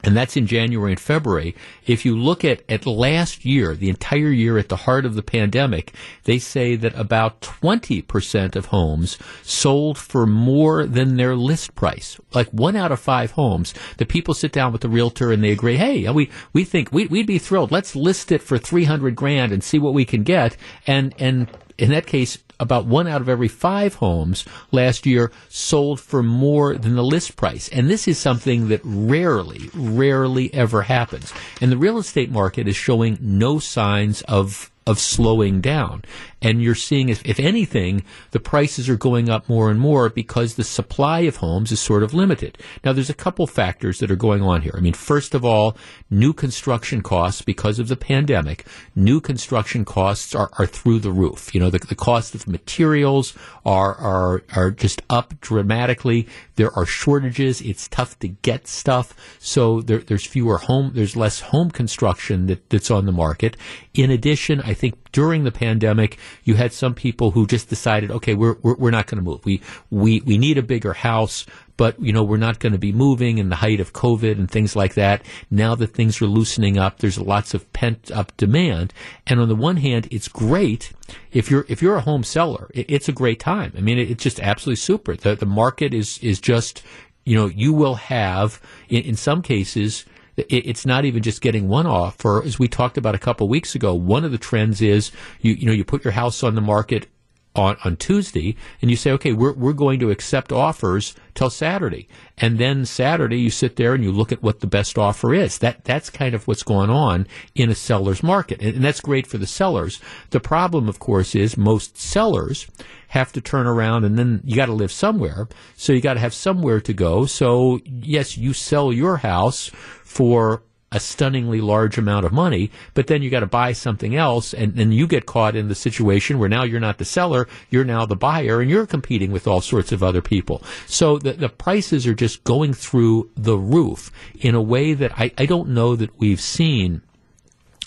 and 0.06 0.16
that's 0.16 0.38
in 0.38 0.46
January 0.46 0.92
and 0.92 1.00
February. 1.00 1.56
If 1.88 2.06
you 2.06 2.16
look 2.16 2.46
at, 2.46 2.62
at 2.70 2.86
last 2.86 3.44
year, 3.44 3.76
the 3.76 3.90
entire 3.90 4.30
year 4.30 4.60
at 4.60 4.70
the 4.70 4.76
heart 4.76 5.04
of 5.04 5.16
the 5.16 5.24
pandemic, 5.24 5.94
they 6.26 6.38
say 6.38 6.76
that 6.76 6.96
about 6.96 7.42
20% 7.42 8.56
of 8.56 8.68
homes 8.68 9.18
sold 9.42 9.98
for 9.98 10.28
more 10.28 10.86
than 10.86 11.18
their 11.18 11.36
list 11.36 11.74
price. 11.74 12.20
Like 12.34 12.50
one 12.50 12.76
out 12.76 12.92
of 12.92 13.00
five 13.00 13.32
homes, 13.32 13.74
the 13.98 14.06
people 14.06 14.36
sit 14.36 14.52
down 14.52 14.72
with 14.72 14.82
the 14.82 14.90
realtor 14.90 15.32
and 15.32 15.44
they 15.44 15.52
agree, 15.52 15.78
hey, 15.78 16.08
we, 16.12 16.30
we 16.54 16.64
think 16.64 16.92
we, 16.92 17.08
we'd 17.08 17.26
be 17.26 17.40
thrilled. 17.40 17.72
Let's 17.72 17.96
list 17.96 18.32
it 18.32 18.44
for 18.44 18.60
300 18.60 19.16
grand 19.16 19.52
and 19.52 19.64
see 19.64 19.80
what 19.80 19.96
we 19.96 20.06
can 20.06 20.22
get. 20.22 20.56
And, 20.86 21.16
and 21.18 21.50
in 21.80 21.90
that 21.90 22.06
case, 22.06 22.38
about 22.60 22.86
one 22.86 23.08
out 23.08 23.22
of 23.22 23.30
every 23.30 23.48
five 23.48 23.96
homes 23.96 24.46
last 24.72 25.06
year 25.06 25.32
sold 25.50 26.00
for 26.00 26.24
more 26.24 26.76
than 26.76 26.96
the 26.96 27.04
list 27.04 27.36
price. 27.36 27.68
And 27.70 27.90
this 27.90 28.08
is 28.08 28.18
something 28.18 28.70
that 28.70 28.82
rarely, 28.84 29.70
rarely 29.74 30.54
ever 30.54 30.84
happens. 30.84 31.34
And 31.62 31.72
the 31.72 31.78
real 31.78 31.98
estate 31.98 32.32
market 32.32 32.68
is 32.68 32.76
showing 32.76 33.18
no 33.22 33.60
signs 33.60 34.22
of 34.24 34.72
of 34.88 35.00
slowing 35.00 35.62
down. 35.62 36.04
And 36.46 36.62
you're 36.62 36.76
seeing, 36.76 37.10
if, 37.10 37.26
if 37.26 37.40
anything, 37.40 38.04
the 38.30 38.40
prices 38.40 38.88
are 38.88 38.96
going 38.96 39.32
up 39.32 39.50
more 39.50 39.72
and 39.72 39.80
more 39.80 40.10
because 40.10 40.54
the 40.54 40.64
supply 40.64 41.22
of 41.22 41.38
homes 41.38 41.72
is 41.72 41.80
sort 41.80 42.04
of 42.04 42.14
limited. 42.14 42.60
Now, 42.84 42.94
there's 42.94 43.10
a 43.10 43.16
couple 43.16 43.48
factors 43.48 43.98
that 43.98 44.12
are 44.12 44.16
going 44.16 44.44
on 44.44 44.62
here. 44.62 44.76
I 44.78 44.80
mean, 44.80 44.94
first 44.94 45.34
of 45.34 45.44
all, 45.44 45.76
new 46.12 46.34
construction 46.34 47.02
costs 47.02 47.42
because 47.42 47.80
of 47.80 47.88
the 47.88 47.96
pandemic, 47.96 48.64
new 48.96 49.20
construction 49.20 49.86
costs 49.86 50.36
are, 50.36 50.52
are 50.60 50.68
through 50.68 51.00
the 51.00 51.12
roof. 51.12 51.50
You 51.56 51.62
know, 51.62 51.72
the, 51.72 51.80
the 51.80 51.96
cost 51.96 52.36
of 52.36 52.48
materials 52.48 53.34
are, 53.66 53.96
are, 53.96 54.44
are 54.56 54.70
just 54.70 55.02
up 55.10 55.34
dramatically. 55.42 56.28
There 56.58 56.72
are 56.78 56.86
shortages. 56.86 57.60
It's 57.62 57.88
tough 57.88 58.20
to 58.20 58.28
get 58.28 58.68
stuff. 58.68 59.16
So 59.40 59.82
there, 59.82 59.98
there's 59.98 60.28
fewer 60.28 60.60
home, 60.60 60.92
there's 60.94 61.16
less 61.16 61.40
home 61.40 61.72
construction 61.72 62.46
that, 62.46 62.70
that's 62.70 62.92
on 62.92 63.08
the 63.08 63.12
market. 63.12 63.58
In 63.96 64.12
addition, 64.12 64.62
I 64.62 64.76
think 64.76 65.05
during 65.16 65.46
the 65.46 65.52
pandemic, 65.52 66.18
you 66.44 66.56
had 66.56 66.74
some 66.74 66.94
people 66.94 67.32
who 67.32 67.48
just 67.48 67.70
decided, 67.70 68.12
okay, 68.12 68.34
we're 68.34 68.58
we're, 68.62 68.76
we're 68.76 68.92
not 68.92 69.08
going 69.08 69.18
to 69.18 69.24
move. 69.24 69.46
We 69.46 69.62
we 69.90 70.20
we 70.20 70.38
need 70.38 70.58
a 70.58 70.62
bigger 70.62 70.92
house, 70.92 71.46
but 71.78 71.98
you 72.02 72.12
know 72.12 72.22
we're 72.22 72.36
not 72.36 72.60
going 72.60 72.74
to 72.74 72.78
be 72.78 72.92
moving 72.92 73.38
in 73.38 73.48
the 73.48 73.56
height 73.56 73.80
of 73.80 73.94
COVID 73.94 74.34
and 74.34 74.52
things 74.52 74.76
like 74.76 74.96
that. 74.96 75.26
Now 75.50 75.74
that 75.76 75.94
things 75.94 76.22
are 76.22 76.26
loosening 76.26 76.78
up, 76.78 76.98
there's 76.98 77.18
lots 77.18 77.54
of 77.54 77.72
pent 77.72 78.12
up 78.12 78.36
demand, 78.36 78.94
and 79.26 79.40
on 79.40 79.48
the 79.48 79.56
one 79.56 79.78
hand, 79.78 80.10
it's 80.12 80.28
great 80.28 80.92
if 81.32 81.50
you're 81.50 81.66
if 81.70 81.82
you're 81.82 81.96
a 81.96 82.02
home 82.02 82.26
seller, 82.26 82.70
it, 82.74 82.86
it's 82.90 83.08
a 83.08 83.14
great 83.14 83.40
time. 83.40 83.72
I 83.78 83.80
mean, 83.80 83.98
it, 83.98 84.12
it's 84.12 84.24
just 84.24 84.42
absolutely 84.42 84.82
super. 84.82 85.16
The 85.16 85.36
the 85.38 85.46
market 85.46 85.94
is 85.94 86.18
is 86.18 86.42
just 86.42 86.84
you 87.24 87.38
know 87.38 87.46
you 87.46 87.72
will 87.72 87.96
have 87.96 88.62
in, 88.90 89.04
in 89.04 89.16
some 89.16 89.42
cases 89.42 90.04
it's 90.38 90.86
not 90.86 91.06
even 91.06 91.24
just 91.24 91.42
getting 91.42 91.68
one 91.68 91.88
offer. 91.88 92.44
As 92.44 92.60
we 92.60 92.68
talked 92.68 92.98
about 92.98 93.16
a 93.16 93.20
couple 93.20 93.48
weeks 93.48 93.76
ago, 93.76 93.94
one 93.94 94.26
of 94.26 94.32
the 94.32 94.38
trends 94.38 94.82
is 94.82 95.12
you 95.42 95.54
you 95.54 95.66
know 95.66 95.74
you 95.74 95.86
put 95.86 96.04
your 96.04 96.14
house 96.14 96.44
on 96.44 96.56
the 96.56 96.62
market 96.62 97.08
on, 97.56 97.78
on 97.84 97.96
Tuesday 97.96 98.56
and 98.82 98.92
you 98.92 98.98
say, 98.98 99.12
okay, 99.12 99.34
we're, 99.34 99.54
we're 99.54 99.74
going 99.74 100.00
to 100.00 100.12
accept 100.12 100.52
offers 100.52 101.16
till 101.34 101.50
Saturday. 101.50 102.08
And 102.38 102.58
then 102.58 102.86
Saturday 102.86 103.40
you 103.40 103.50
sit 103.50 103.76
there 103.76 103.94
and 103.94 104.04
you 104.04 104.12
look 104.12 104.32
at 104.32 104.44
what 104.44 104.60
the 104.60 104.68
best 104.68 104.98
offer 104.98 105.34
is. 105.34 105.58
That, 105.60 105.84
that's 105.86 106.10
kind 106.10 106.36
of 106.36 106.48
what's 106.48 106.64
going 106.64 106.90
on 106.90 107.28
in 107.56 107.70
a 107.70 107.76
seller's 107.76 108.22
market. 108.22 108.62
And, 108.62 108.76
and 108.76 108.84
that's 108.84 109.02
great 109.02 109.28
for 109.28 109.38
the 109.38 109.48
sellers. 109.48 110.02
The 110.32 110.40
problem, 110.40 110.90
of 110.90 111.00
course, 111.00 111.36
is 111.36 111.58
most 111.58 111.98
sellers 111.98 112.68
have 113.10 113.32
to 113.34 113.42
turn 113.42 113.68
around 113.68 114.04
and 114.04 114.20
then 114.20 114.42
you 114.44 114.56
got 114.56 114.66
to 114.66 114.74
live 114.74 114.92
somewhere. 114.92 115.48
So 115.76 115.94
you 115.94 116.02
got 116.02 116.16
to 116.16 116.20
have 116.20 116.34
somewhere 116.34 116.82
to 116.82 116.94
go. 116.94 117.26
So 117.26 117.80
yes, 117.86 118.38
you 118.38 118.54
sell 118.54 118.92
your 118.92 119.18
house 119.18 119.72
for 120.04 120.64
a 120.92 121.00
stunningly 121.00 121.62
large 121.62 121.98
amount 121.98 122.26
of 122.26 122.32
money, 122.32 122.70
but 122.94 123.08
then 123.08 123.22
you 123.22 123.30
got 123.30 123.42
to 123.42 123.46
buy 123.46 123.74
something 123.74 124.16
else, 124.16 124.54
and 124.54 124.76
then 124.76 124.92
you 124.92 125.08
get 125.08 125.26
caught 125.26 125.56
in 125.56 125.68
the 125.68 125.76
situation 125.76 126.40
where 126.40 126.48
now 126.48 126.64
you're 126.64 126.80
not 126.80 127.00
the 127.00 127.06
seller, 127.06 127.48
you're 127.70 127.84
now 127.84 128.06
the 128.06 128.16
buyer, 128.16 128.62
and 128.62 128.70
you're 128.70 128.86
competing 128.86 129.32
with 129.32 129.48
all 129.48 129.62
sorts 129.62 129.92
of 129.92 130.04
other 130.04 130.22
people. 130.22 130.64
So 130.88 131.18
the, 131.18 131.34
the 131.34 131.50
prices 131.50 132.06
are 132.08 132.14
just 132.14 132.44
going 132.44 132.74
through 132.74 133.32
the 133.36 133.58
roof 133.58 134.12
in 134.40 134.54
a 134.56 134.62
way 134.62 134.94
that 134.94 135.20
I, 135.20 135.32
I 135.38 135.46
don't 135.46 135.70
know 135.70 135.96
that 135.96 136.20
we've 136.20 136.40
seen, 136.40 137.02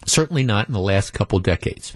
certainly 0.04 0.42
not 0.42 0.66
in 0.68 0.74
the 0.74 0.80
last 0.80 1.12
couple 1.12 1.38
decades. 1.38 1.94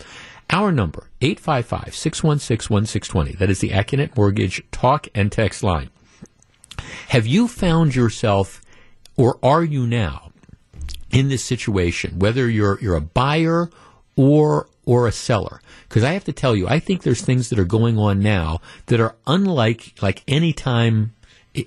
Our 0.51 0.73
number, 0.73 1.09
855-616-1620. 1.21 3.39
That 3.39 3.51
is 3.51 3.61
the 3.61 3.71
Accunet 3.71 4.17
Mortgage 4.17 4.63
talk 4.71 5.09
and 5.15 5.33
text 5.33 5.63
line. 5.63 5.89
Have 7.09 7.27
you 7.27 7.49
found 7.49 7.95
yourself 7.95 8.61
or 9.17 9.39
are 9.43 9.65
you 9.65 9.87
now 9.87 10.32
in 11.13 11.29
this 11.29 11.45
situation, 11.45 12.19
whether 12.19 12.49
you're 12.49 12.79
you're 12.81 12.97
a 12.97 13.01
buyer 13.01 13.71
or 14.17 14.69
or 14.85 15.07
a 15.07 15.13
seller? 15.13 15.61
Because 15.89 16.03
I 16.03 16.13
have 16.13 16.25
to 16.25 16.33
tell 16.33 16.57
you, 16.57 16.67
I 16.67 16.79
think 16.79 17.03
there's 17.03 17.23
things 17.23 17.51
that 17.51 17.59
are 17.59 17.65
going 17.65 17.99
on 17.99 18.21
now 18.21 18.61
that 18.87 19.01
are 19.01 19.15
unlike 19.27 19.95
like 20.03 20.23
any 20.27 20.53
time 20.53 21.15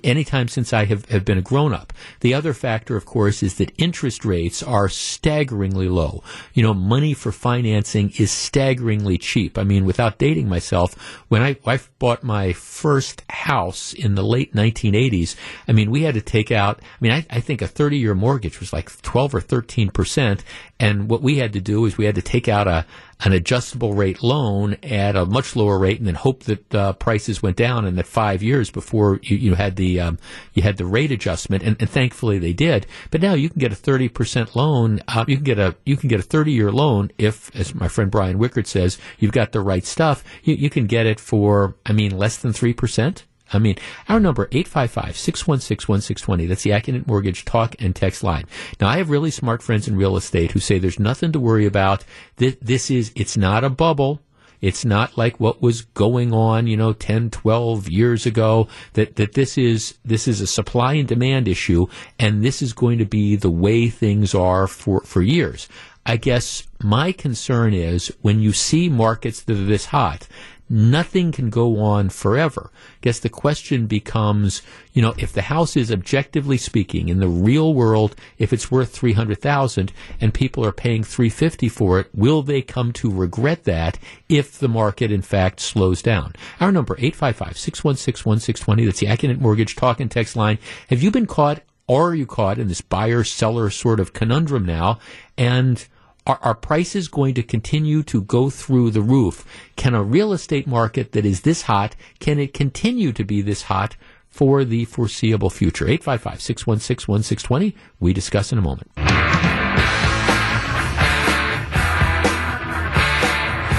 anytime 0.02 0.48
since 0.48 0.72
I 0.72 0.84
have, 0.86 1.04
have 1.06 1.24
been 1.24 1.38
a 1.38 1.42
grown 1.42 1.72
up. 1.72 1.92
The 2.20 2.34
other 2.34 2.52
factor, 2.52 2.96
of 2.96 3.06
course, 3.06 3.42
is 3.42 3.56
that 3.56 3.72
interest 3.78 4.24
rates 4.24 4.62
are 4.62 4.88
staggeringly 4.88 5.88
low. 5.88 6.22
You 6.54 6.62
know, 6.62 6.74
money 6.74 7.14
for 7.14 7.32
financing 7.32 8.12
is 8.18 8.30
staggeringly 8.30 9.18
cheap. 9.18 9.58
I 9.58 9.64
mean, 9.64 9.84
without 9.84 10.18
dating 10.18 10.48
myself, 10.48 10.94
when 11.28 11.42
I, 11.42 11.56
I 11.64 11.78
bought 11.98 12.22
my 12.22 12.52
first 12.52 13.22
house 13.30 13.92
in 13.92 14.14
the 14.14 14.24
late 14.24 14.54
1980s, 14.54 15.36
I 15.68 15.72
mean, 15.72 15.90
we 15.90 16.02
had 16.02 16.14
to 16.14 16.20
take 16.20 16.50
out, 16.50 16.80
I 16.80 16.96
mean, 17.00 17.12
I, 17.12 17.26
I 17.30 17.40
think 17.40 17.62
a 17.62 17.68
30 17.68 17.98
year 17.98 18.14
mortgage 18.14 18.60
was 18.60 18.72
like 18.72 18.90
12 19.02 19.34
or 19.34 19.40
13 19.40 19.90
percent. 19.90 20.44
And 20.78 21.08
what 21.08 21.22
we 21.22 21.38
had 21.38 21.52
to 21.54 21.60
do 21.60 21.84
is 21.86 21.96
we 21.96 22.04
had 22.04 22.16
to 22.16 22.22
take 22.22 22.48
out 22.48 22.68
a, 22.68 22.84
an 23.20 23.32
adjustable 23.32 23.94
rate 23.94 24.22
loan 24.22 24.74
at 24.82 25.16
a 25.16 25.24
much 25.24 25.56
lower 25.56 25.78
rate 25.78 25.98
and 25.98 26.06
then 26.06 26.14
hope 26.14 26.44
that 26.44 26.74
uh, 26.74 26.92
prices 26.94 27.42
went 27.42 27.56
down 27.56 27.86
in 27.86 27.96
that 27.96 28.06
five 28.06 28.42
years 28.42 28.70
before 28.70 29.18
you, 29.22 29.36
you 29.36 29.54
had 29.54 29.76
the 29.76 29.98
um, 29.98 30.18
you 30.52 30.62
had 30.62 30.76
the 30.76 30.84
rate 30.84 31.10
adjustment. 31.10 31.62
And, 31.62 31.76
and, 31.80 31.88
thankfully 31.88 32.38
they 32.38 32.52
did. 32.52 32.86
But 33.10 33.22
now 33.22 33.32
you 33.32 33.48
can 33.48 33.58
get 33.58 33.72
a 33.72 33.76
30% 33.76 34.54
loan 34.54 35.00
uh, 35.08 35.24
you 35.26 35.36
can 35.36 35.44
get 35.44 35.58
a 35.58 35.74
you 35.86 35.96
can 35.96 36.08
get 36.08 36.20
a 36.20 36.22
30 36.22 36.52
year 36.52 36.70
loan 36.70 37.10
if 37.16 37.54
as 37.56 37.74
my 37.74 37.88
friend 37.88 38.10
Brian 38.10 38.38
Wickert 38.38 38.66
says 38.66 38.98
you've 39.18 39.32
got 39.32 39.52
the 39.52 39.60
right 39.60 39.84
stuff. 39.84 40.22
You, 40.42 40.54
you 40.54 40.68
can 40.68 40.86
get 40.86 41.06
it 41.06 41.18
for 41.18 41.76
I 41.86 41.92
mean 41.92 42.16
less 42.16 42.36
than 42.36 42.52
3% 42.52 43.22
I 43.52 43.58
mean, 43.58 43.76
our 44.08 44.18
number, 44.18 44.46
855-616-1620. 44.48 46.48
That's 46.48 46.62
the 46.62 46.70
Accunet 46.70 47.06
Mortgage 47.06 47.44
talk 47.44 47.76
and 47.78 47.94
text 47.94 48.24
line. 48.24 48.46
Now, 48.80 48.88
I 48.88 48.96
have 48.96 49.10
really 49.10 49.30
smart 49.30 49.62
friends 49.62 49.86
in 49.86 49.96
real 49.96 50.16
estate 50.16 50.52
who 50.52 50.58
say 50.58 50.78
there's 50.78 50.98
nothing 50.98 51.32
to 51.32 51.40
worry 51.40 51.66
about. 51.66 52.04
This, 52.36 52.56
this 52.60 52.90
is, 52.90 53.12
it's 53.14 53.36
not 53.36 53.62
a 53.62 53.70
bubble. 53.70 54.20
It's 54.60 54.84
not 54.84 55.18
like 55.18 55.38
what 55.38 55.62
was 55.62 55.82
going 55.82 56.32
on, 56.32 56.66
you 56.66 56.76
know, 56.76 56.92
10, 56.92 57.30
12 57.30 57.88
years 57.88 58.26
ago, 58.26 58.68
that, 58.94 59.16
that 59.16 59.34
this 59.34 59.58
is, 59.58 59.98
this 60.04 60.26
is 60.26 60.40
a 60.40 60.46
supply 60.46 60.94
and 60.94 61.06
demand 61.06 61.46
issue, 61.46 61.86
and 62.18 62.42
this 62.42 62.62
is 62.62 62.72
going 62.72 62.98
to 62.98 63.04
be 63.04 63.36
the 63.36 63.50
way 63.50 63.88
things 63.88 64.34
are 64.34 64.66
for, 64.66 65.02
for 65.02 65.22
years. 65.22 65.68
I 66.06 66.16
guess 66.16 66.66
my 66.80 67.12
concern 67.12 67.74
is 67.74 68.12
when 68.22 68.40
you 68.40 68.52
see 68.52 68.88
markets 68.88 69.42
that 69.42 69.56
are 69.56 69.64
this 69.64 69.86
hot, 69.86 70.26
nothing 70.68 71.32
can 71.32 71.50
go 71.50 71.80
on 71.80 72.08
forever. 72.08 72.70
I 72.74 72.98
guess 73.02 73.20
the 73.20 73.28
question 73.28 73.86
becomes, 73.86 74.62
you 74.92 75.02
know, 75.02 75.14
if 75.18 75.32
the 75.32 75.42
house 75.42 75.76
is 75.76 75.92
objectively 75.92 76.56
speaking 76.56 77.08
in 77.08 77.20
the 77.20 77.28
real 77.28 77.74
world, 77.74 78.16
if 78.38 78.52
it's 78.52 78.70
worth 78.70 78.90
300,000 78.90 79.92
and 80.20 80.34
people 80.34 80.64
are 80.64 80.72
paying 80.72 81.04
350 81.04 81.68
for 81.68 82.00
it, 82.00 82.08
will 82.14 82.42
they 82.42 82.62
come 82.62 82.92
to 82.94 83.10
regret 83.10 83.64
that 83.64 83.98
if 84.28 84.58
the 84.58 84.68
market 84.68 85.12
in 85.12 85.22
fact 85.22 85.60
slows 85.60 86.02
down? 86.02 86.34
Our 86.60 86.72
number 86.72 86.96
855-616-1620, 86.96 88.86
that's 88.86 89.00
the 89.00 89.06
Accunet 89.06 89.40
Mortgage 89.40 89.76
talk 89.76 90.00
and 90.00 90.10
text 90.10 90.36
line. 90.36 90.58
Have 90.88 91.02
you 91.02 91.10
been 91.10 91.26
caught 91.26 91.62
or 91.86 92.10
are 92.10 92.14
you 92.14 92.26
caught 92.26 92.58
in 92.58 92.68
this 92.68 92.80
buyer 92.80 93.22
seller 93.22 93.70
sort 93.70 94.00
of 94.00 94.12
conundrum 94.12 94.64
now 94.64 94.98
and 95.38 95.86
are, 96.26 96.38
are 96.42 96.54
prices 96.54 97.08
going 97.08 97.34
to 97.34 97.42
continue 97.42 98.02
to 98.04 98.20
go 98.22 98.50
through 98.50 98.90
the 98.90 99.00
roof? 99.00 99.44
Can 99.76 99.94
a 99.94 100.02
real 100.02 100.32
estate 100.32 100.66
market 100.66 101.12
that 101.12 101.24
is 101.24 101.42
this 101.42 101.62
hot, 101.62 101.94
can 102.18 102.38
it 102.38 102.52
continue 102.52 103.12
to 103.12 103.24
be 103.24 103.40
this 103.42 103.62
hot 103.62 103.96
for 104.28 104.64
the 104.64 104.84
foreseeable 104.86 105.50
future? 105.50 105.86
855-616-1620. 105.86 107.74
We 108.00 108.12
discuss 108.12 108.52
in 108.52 108.58
a 108.58 108.62
moment. 108.62 108.90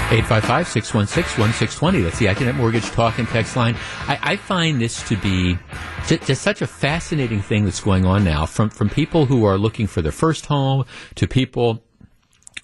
855-616-1620. 0.08 2.02
That's 2.02 2.18
the 2.18 2.26
Accunet 2.26 2.54
Mortgage 2.56 2.86
Talk 2.86 3.18
and 3.18 3.28
Text 3.28 3.54
line. 3.56 3.76
I, 4.06 4.18
I 4.22 4.36
find 4.36 4.80
this 4.80 5.06
to 5.06 5.18
be 5.18 5.58
just, 6.06 6.22
just, 6.26 6.40
such 6.40 6.62
a 6.62 6.66
fascinating 6.66 7.42
thing 7.42 7.66
that's 7.66 7.82
going 7.82 8.06
on 8.06 8.24
now 8.24 8.46
from, 8.46 8.70
from 8.70 8.88
people 8.88 9.26
who 9.26 9.44
are 9.44 9.58
looking 9.58 9.86
for 9.86 10.00
their 10.00 10.10
first 10.10 10.46
home 10.46 10.86
to 11.16 11.26
people 11.26 11.84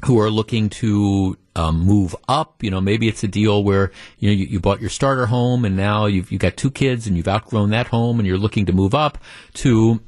who 0.04 0.18
are 0.20 0.30
looking 0.30 0.68
to 0.68 1.36
um, 1.56 1.80
move 1.80 2.14
up. 2.28 2.62
You 2.62 2.70
know, 2.70 2.80
maybe 2.80 3.08
it's 3.08 3.24
a 3.24 3.28
deal 3.28 3.62
where 3.62 3.92
you 4.18 4.28
know 4.28 4.34
you, 4.34 4.46
you, 4.46 4.60
bought 4.60 4.80
your 4.80 4.90
starter 4.90 5.26
home 5.26 5.64
and 5.64 5.76
now 5.76 6.06
you've 6.06 6.30
you 6.32 6.38
got 6.38 6.56
two 6.56 6.70
kids 6.70 7.06
and 7.06 7.16
you've 7.16 7.28
outgrown 7.28 7.70
that 7.70 7.88
home 7.88 8.18
and 8.18 8.26
you're 8.26 8.38
looking 8.38 8.66
to 8.66 8.72
move 8.72 8.94
up 8.94 9.18
to 9.54 10.00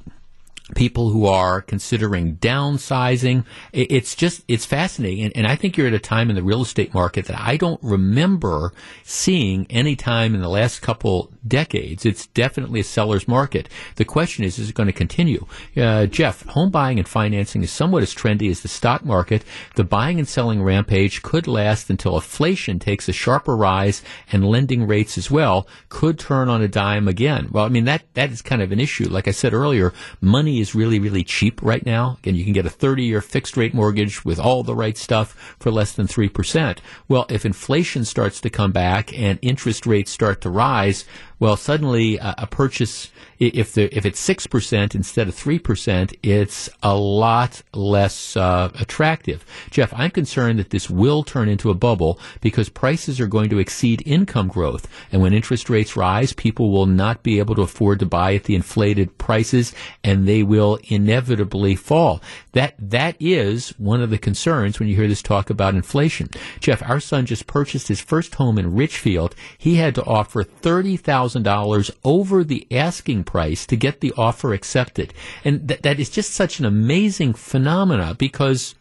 people 0.75 1.11
who 1.11 1.27
are 1.27 1.63
considering 1.63 2.37
downsizing. 2.37 3.45
It's 3.73 4.17
just, 4.17 4.43
it's 4.49 4.67
fascinating. 4.67 5.25
And, 5.25 5.37
and, 5.37 5.47
I 5.47 5.55
think 5.55 5.77
you're 5.77 5.87
at 5.87 5.95
a 5.95 6.01
time 6.01 6.29
in 6.29 6.35
the 6.35 6.43
real 6.43 6.63
estate 6.63 6.93
market 6.93 7.27
that 7.27 7.41
I 7.41 7.57
don't 7.57 7.81
remember 7.85 8.73
seeing 9.05 9.69
any 9.71 9.95
time 9.95 10.35
in 10.35 10.41
the 10.41 10.49
last 10.49 10.83
couple 10.83 11.33
decades. 11.47 12.05
It's 12.05 12.27
definitely 12.27 12.81
a 12.81 12.85
seller's 12.85 13.29
market. 13.29 13.69
The 13.95 14.05
question 14.05 14.45
is, 14.45 14.59
is 14.59 14.71
it 14.71 14.75
going 14.75 14.89
to 14.89 14.93
continue? 14.93 15.47
Uh, 15.77 16.07
Jeff, 16.07 16.45
home 16.47 16.71
buying 16.71 16.99
and 16.99 17.07
financing 17.07 17.63
is 17.63 17.71
somewhat 17.71 18.03
as 18.03 18.13
trendy 18.13 18.51
as 18.51 18.63
the 18.63 18.69
stock 18.69 19.05
market. 19.05 19.45
The 19.77 19.85
buying 19.85 20.19
and 20.19 20.29
selling 20.29 20.65
rampage 20.65 21.23
could 21.23 21.47
last 21.47 21.91
until 21.91 22.17
inflation 22.17 22.81
takes 22.81 23.09
a 23.09 23.13
sharper 23.13 23.57
rise 23.57 24.03
and 24.33 24.45
lending 24.45 24.89
rates 24.89 25.17
as 25.17 25.31
well 25.31 25.69
could 25.91 26.19
turn 26.19 26.49
on 26.49 26.61
a 26.61 26.69
dime 26.69 27.07
again. 27.07 27.51
Well, 27.53 27.65
I 27.65 27.69
mean, 27.69 27.85
that, 27.85 28.03
that 28.15 28.33
is 28.33 28.43
kind 28.43 28.63
of 28.63 28.73
an 28.73 28.81
issue. 28.81 29.09
Like 29.09 29.29
I 29.29 29.33
said 29.33 29.55
earlier, 29.55 29.93
money 30.21 30.56
is 30.61 30.75
really, 30.75 30.99
really 30.99 31.25
cheap 31.25 31.63
right 31.63 31.85
now. 31.85 32.17
Again, 32.19 32.35
you 32.35 32.45
can 32.45 32.53
get 32.53 32.67
a 32.67 32.71
30 32.71 33.05
year 33.05 33.21
fixed 33.21 33.57
rate 33.57 33.75
mortgage 33.75 34.25
with 34.25 34.39
all 34.39 34.63
the 34.63 34.75
right 34.75 34.97
stuff 34.97 35.57
for 35.59 35.71
less 35.71 35.93
than 35.93 36.07
3%. 36.07 36.79
Well, 37.09 37.27
if 37.29 37.45
inflation 37.45 38.05
starts 38.05 38.41
to 38.41 38.51
come 38.51 38.73
back 38.73 39.17
and 39.17 39.39
interest 39.43 39.87
rates 39.87 40.11
start 40.11 40.41
to 40.43 40.51
rise, 40.51 41.05
well, 41.39 41.57
suddenly 41.57 42.19
uh, 42.19 42.35
a 42.39 42.47
purchase, 42.47 43.11
if 43.39 43.75
the, 43.75 43.95
if 43.95 44.07
it's 44.07 44.19
six 44.19 44.47
percent 44.47 44.95
instead 44.95 45.29
of 45.29 45.35
three 45.35 45.59
percent, 45.59 46.15
it's 46.23 46.71
a 46.83 46.97
lot 46.97 47.63
less 47.75 48.37
uh, 48.37 48.71
attractive. 48.81 49.45
Jeff, 49.71 49.93
I'm 49.95 50.11
concerned 50.11 50.59
that 50.59 50.71
this 50.71 50.89
will 50.89 51.23
turn 51.23 51.51
into 51.51 51.69
a 51.69 51.75
bubble 51.75 52.19
because 52.41 52.71
prices 52.71 53.21
are 53.21 53.27
going 53.27 53.51
to 53.51 53.59
exceed 53.59 54.03
income 54.07 54.49
growth, 54.49 54.89
and 55.13 55.21
when 55.21 55.35
interest 55.35 55.69
rates 55.69 55.95
rise, 55.95 56.33
people 56.33 56.71
will 56.71 56.87
not 56.87 57.23
be 57.23 57.39
able 57.39 57.55
to 57.57 57.63
afford 57.63 57.99
to 57.99 58.07
buy 58.07 58.35
at 58.35 58.45
the 58.45 58.55
inflated 58.55 59.19
prices, 59.19 59.75
and 60.03 60.27
they 60.27 60.43
will 60.43 60.79
inevitably 60.85 61.77
fall. 61.77 62.23
That 62.53 62.75
that 62.79 63.17
is 63.21 63.71
one 63.79 64.01
of 64.01 64.09
the 64.09 64.17
concerns 64.17 64.79
when 64.79 64.89
you 64.89 64.97
hear 64.97 65.09
this 65.09 65.21
talk 65.21 65.51
about 65.51 65.75
inflation. 65.75 66.31
Jeff, 66.61 66.83
our 66.89 67.01
son 67.01 67.27
just 67.27 67.47
purchased 67.47 67.89
his 67.89 68.01
first 68.01 68.37
home 68.37 68.59
in 68.59 68.75
Richfield. 68.75 69.35
He 69.59 69.75
had 69.75 69.95
to 69.97 70.05
offer 70.05 70.43
thirty 70.43 70.97
thousand 70.97 71.26
$1,000 71.35 71.91
over 72.05 72.45
the 72.45 72.67
asking 72.71 73.25
price 73.25 73.67
to 73.67 73.77
get 73.77 74.01
the 74.01 74.13
offer 74.17 74.55
accepted. 74.55 75.13
And 75.45 75.69
th- 75.69 75.83
that 75.83 75.99
is 75.99 76.09
just 76.09 76.31
such 76.31 76.61
an 76.61 76.65
amazing 76.65 77.35
phenomena 77.35 78.15
because 78.15 78.76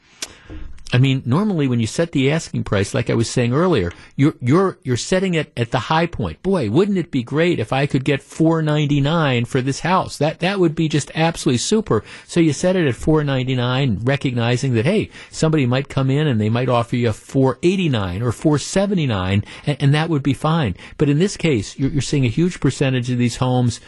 I 0.94 1.00
mean, 1.00 1.24
normally 1.26 1.68
when 1.68 1.80
you 1.80 1.88
set 1.88 2.12
the 2.12 2.32
asking 2.32 2.64
price, 2.64 2.94
like 2.94 3.10
I 3.10 3.16
was 3.16 3.30
saying 3.30 3.54
earlier, 3.54 3.92
you're 4.16 4.36
you're 4.40 4.78
you're 4.84 4.98
setting 4.98 5.34
it 5.34 5.52
at 5.58 5.72
the 5.72 5.80
high 5.80 6.06
point. 6.06 6.44
Boy, 6.44 6.70
wouldn't 6.70 7.00
it 7.00 7.10
be 7.10 7.24
great 7.24 7.60
if 7.60 7.74
I 7.74 7.88
could 7.88 8.06
get 8.06 8.22
four 8.22 8.62
ninety 8.62 9.02
nine 9.02 9.46
for 9.46 9.62
this 9.62 9.80
house? 9.80 10.18
That 10.20 10.40
that 10.40 10.60
would 10.60 10.76
be 10.76 10.88
just 10.88 11.12
absolutely 11.16 11.58
super. 11.58 12.04
So 12.28 12.40
you 12.40 12.54
set 12.54 12.76
it 12.76 12.88
at 12.88 12.96
four 12.96 13.24
ninety 13.24 13.56
nine, 13.56 14.00
recognizing 14.04 14.76
that 14.76 14.86
hey, 14.86 15.10
somebody 15.32 15.66
might 15.66 15.90
come 15.90 16.12
in 16.12 16.28
and 16.28 16.40
they 16.40 16.50
might 16.50 16.70
offer 16.70 16.96
you 16.96 17.12
four 17.12 17.58
eighty 17.64 17.90
nine 17.90 18.22
or 18.22 18.32
four 18.32 18.60
seventy 18.60 19.08
nine, 19.08 19.44
and, 19.66 19.78
and, 19.82 19.96
that 19.96 20.10
would 20.10 20.24
be 20.24 20.34
fine. 20.34 20.76
But 20.98 21.10
in 21.10 21.20
this 21.20 21.38
case, 21.38 21.80
you're, 21.80 21.90
you're 21.90 22.02
seeing 22.02 22.26
a 22.26 22.30
huge 22.30 22.60
percentage 22.60 23.10
of 23.10 23.18
these 23.18 23.38
homes 23.38 23.80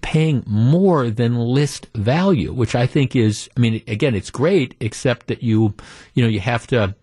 paying 0.00 0.42
more 0.46 1.10
than 1.10 1.36
list 1.36 1.86
value, 1.94 2.52
which 2.52 2.74
I 2.74 2.86
think 2.86 3.14
is, 3.16 3.48
I 3.56 3.60
mean, 3.60 3.82
again, 3.86 4.14
it's 4.14 4.30
great, 4.30 4.74
except 4.80 5.26
that 5.28 5.42
you, 5.42 5.74
you 6.14 6.22
know, 6.22 6.28
you 6.28 6.40
have 6.40 6.66
to, 6.68 6.94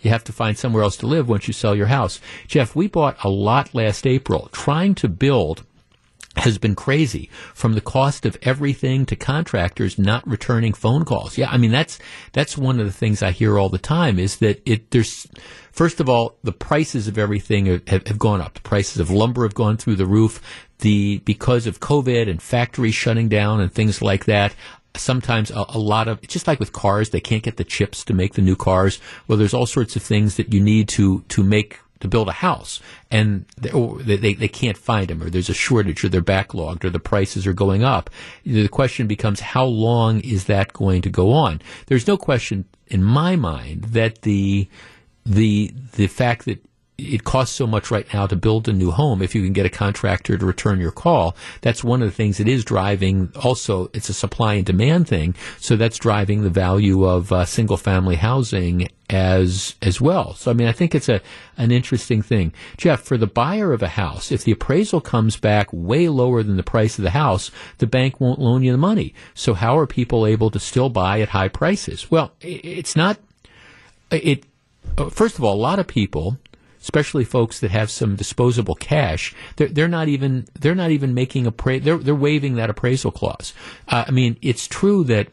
you 0.00 0.10
have 0.10 0.24
to 0.24 0.32
find 0.32 0.56
somewhere 0.56 0.82
else 0.82 0.96
to 0.98 1.06
live 1.06 1.28
once 1.28 1.46
you 1.46 1.52
sell 1.52 1.74
your 1.74 1.86
house. 1.86 2.20
Jeff, 2.48 2.74
we 2.74 2.88
bought 2.88 3.22
a 3.22 3.28
lot 3.28 3.74
last 3.74 4.06
April 4.06 4.48
trying 4.52 4.94
to 4.96 5.08
build 5.08 5.64
has 6.36 6.58
been 6.58 6.76
crazy 6.76 7.28
from 7.54 7.74
the 7.74 7.80
cost 7.80 8.24
of 8.24 8.38
everything 8.42 9.04
to 9.04 9.16
contractors 9.16 9.98
not 9.98 10.26
returning 10.26 10.72
phone 10.72 11.04
calls. 11.04 11.36
Yeah, 11.36 11.50
I 11.50 11.56
mean 11.56 11.72
that's 11.72 11.98
that's 12.32 12.56
one 12.56 12.78
of 12.78 12.86
the 12.86 12.92
things 12.92 13.22
I 13.22 13.32
hear 13.32 13.58
all 13.58 13.68
the 13.68 13.78
time 13.78 14.18
is 14.18 14.36
that 14.36 14.62
it 14.64 14.90
there's 14.90 15.26
first 15.72 16.00
of 16.00 16.08
all 16.08 16.38
the 16.42 16.52
prices 16.52 17.08
of 17.08 17.18
everything 17.18 17.66
have, 17.66 18.06
have 18.06 18.18
gone 18.18 18.40
up. 18.40 18.54
The 18.54 18.60
prices 18.60 18.98
of 18.98 19.10
lumber 19.10 19.42
have 19.42 19.54
gone 19.54 19.76
through 19.76 19.96
the 19.96 20.06
roof. 20.06 20.40
The 20.80 21.18
because 21.24 21.66
of 21.66 21.80
COVID 21.80 22.28
and 22.28 22.42
factories 22.42 22.94
shutting 22.94 23.28
down 23.28 23.60
and 23.60 23.72
things 23.72 24.02
like 24.02 24.24
that, 24.26 24.54
sometimes 24.96 25.50
a, 25.50 25.64
a, 25.68 25.78
lot 25.78 26.08
of 26.08 26.20
just 26.22 26.46
like 26.46 26.58
with 26.58 26.72
cars 26.72 27.10
they 27.10 27.20
can't 27.20 27.44
get 27.44 27.56
the 27.56 27.64
chips 27.64 28.04
to 28.04 28.12
make 28.12 28.34
the 28.34 28.42
new 28.42 28.56
cars 28.56 28.98
well 29.28 29.38
there's 29.38 29.54
all 29.54 29.64
sorts 29.64 29.94
of 29.94 30.02
things 30.02 30.34
that 30.34 30.52
you 30.52 30.60
need 30.60 30.88
to 30.88 31.20
to 31.28 31.44
make 31.44 31.78
to 32.00 32.08
build 32.08 32.28
a 32.28 32.32
house 32.32 32.80
and 33.10 33.44
oh, 33.72 33.98
they, 33.98 34.16
they, 34.16 34.34
they 34.34 34.48
can't 34.48 34.76
find 34.76 35.08
them 35.08 35.22
or 35.22 35.30
there's 35.30 35.50
a 35.50 35.54
shortage 35.54 36.02
or 36.02 36.08
they're 36.08 36.22
backlogged 36.22 36.84
or 36.84 36.90
the 36.90 36.98
prices 36.98 37.46
are 37.46 37.52
going 37.52 37.84
up. 37.84 38.10
The 38.44 38.68
question 38.68 39.06
becomes 39.06 39.40
how 39.40 39.66
long 39.66 40.20
is 40.20 40.46
that 40.46 40.72
going 40.72 41.02
to 41.02 41.10
go 41.10 41.32
on? 41.32 41.60
There's 41.86 42.06
no 42.06 42.16
question 42.16 42.64
in 42.88 43.04
my 43.04 43.36
mind 43.36 43.84
that 43.84 44.22
the, 44.22 44.68
the, 45.24 45.72
the 45.92 46.06
fact 46.06 46.46
that 46.46 46.64
it 47.00 47.24
costs 47.24 47.54
so 47.54 47.66
much 47.66 47.90
right 47.90 48.06
now 48.12 48.26
to 48.26 48.36
build 48.36 48.68
a 48.68 48.72
new 48.72 48.90
home 48.90 49.22
if 49.22 49.34
you 49.34 49.42
can 49.42 49.52
get 49.52 49.66
a 49.66 49.70
contractor 49.70 50.36
to 50.36 50.46
return 50.46 50.80
your 50.80 50.92
call. 50.92 51.36
That's 51.62 51.82
one 51.82 52.02
of 52.02 52.08
the 52.08 52.14
things 52.14 52.38
that 52.38 52.48
is 52.48 52.64
driving 52.64 53.32
also 53.42 53.90
it's 53.92 54.08
a 54.08 54.14
supply 54.14 54.54
and 54.54 54.66
demand 54.66 55.08
thing. 55.08 55.34
So 55.58 55.76
that's 55.76 55.98
driving 55.98 56.42
the 56.42 56.50
value 56.50 57.04
of 57.04 57.32
uh, 57.32 57.44
single 57.44 57.76
family 57.76 58.16
housing 58.16 58.88
as 59.08 59.74
as 59.82 60.00
well. 60.00 60.34
So 60.34 60.50
i 60.50 60.54
mean 60.54 60.68
i 60.68 60.72
think 60.72 60.94
it's 60.94 61.08
a 61.08 61.20
an 61.56 61.70
interesting 61.70 62.22
thing. 62.22 62.52
Jeff 62.76 63.00
for 63.00 63.16
the 63.16 63.26
buyer 63.26 63.72
of 63.72 63.82
a 63.82 63.88
house 63.88 64.30
if 64.30 64.44
the 64.44 64.52
appraisal 64.52 65.00
comes 65.00 65.36
back 65.36 65.68
way 65.72 66.08
lower 66.08 66.42
than 66.42 66.56
the 66.56 66.62
price 66.62 66.98
of 66.98 67.04
the 67.04 67.10
house 67.10 67.50
the 67.78 67.86
bank 67.86 68.20
won't 68.20 68.38
loan 68.38 68.62
you 68.62 68.72
the 68.72 68.78
money. 68.78 69.14
So 69.34 69.54
how 69.54 69.76
are 69.78 69.86
people 69.86 70.26
able 70.26 70.50
to 70.50 70.60
still 70.60 70.88
buy 70.88 71.20
at 71.20 71.30
high 71.30 71.48
prices? 71.48 72.10
Well 72.10 72.32
it's 72.40 72.94
not 72.94 73.18
it 74.10 74.44
first 75.10 75.38
of 75.38 75.44
all 75.44 75.54
a 75.54 75.66
lot 75.70 75.78
of 75.78 75.86
people 75.86 76.38
especially 76.80 77.24
folks 77.24 77.60
that 77.60 77.70
have 77.70 77.90
some 77.90 78.16
disposable 78.16 78.74
cash, 78.74 79.34
they're, 79.56 79.68
they're 79.68 79.88
not 79.88 80.08
even 80.08 80.46
they're 80.58 80.74
not 80.74 80.90
even 80.90 81.14
making 81.14 81.46
a 81.46 81.52
pra- 81.52 81.80
they're 81.80 81.98
they're 81.98 82.14
waiving 82.14 82.56
that 82.56 82.70
appraisal 82.70 83.10
clause. 83.10 83.52
Uh, 83.88 84.04
I 84.06 84.10
mean, 84.10 84.36
it's 84.42 84.66
true 84.66 85.04
that 85.04 85.28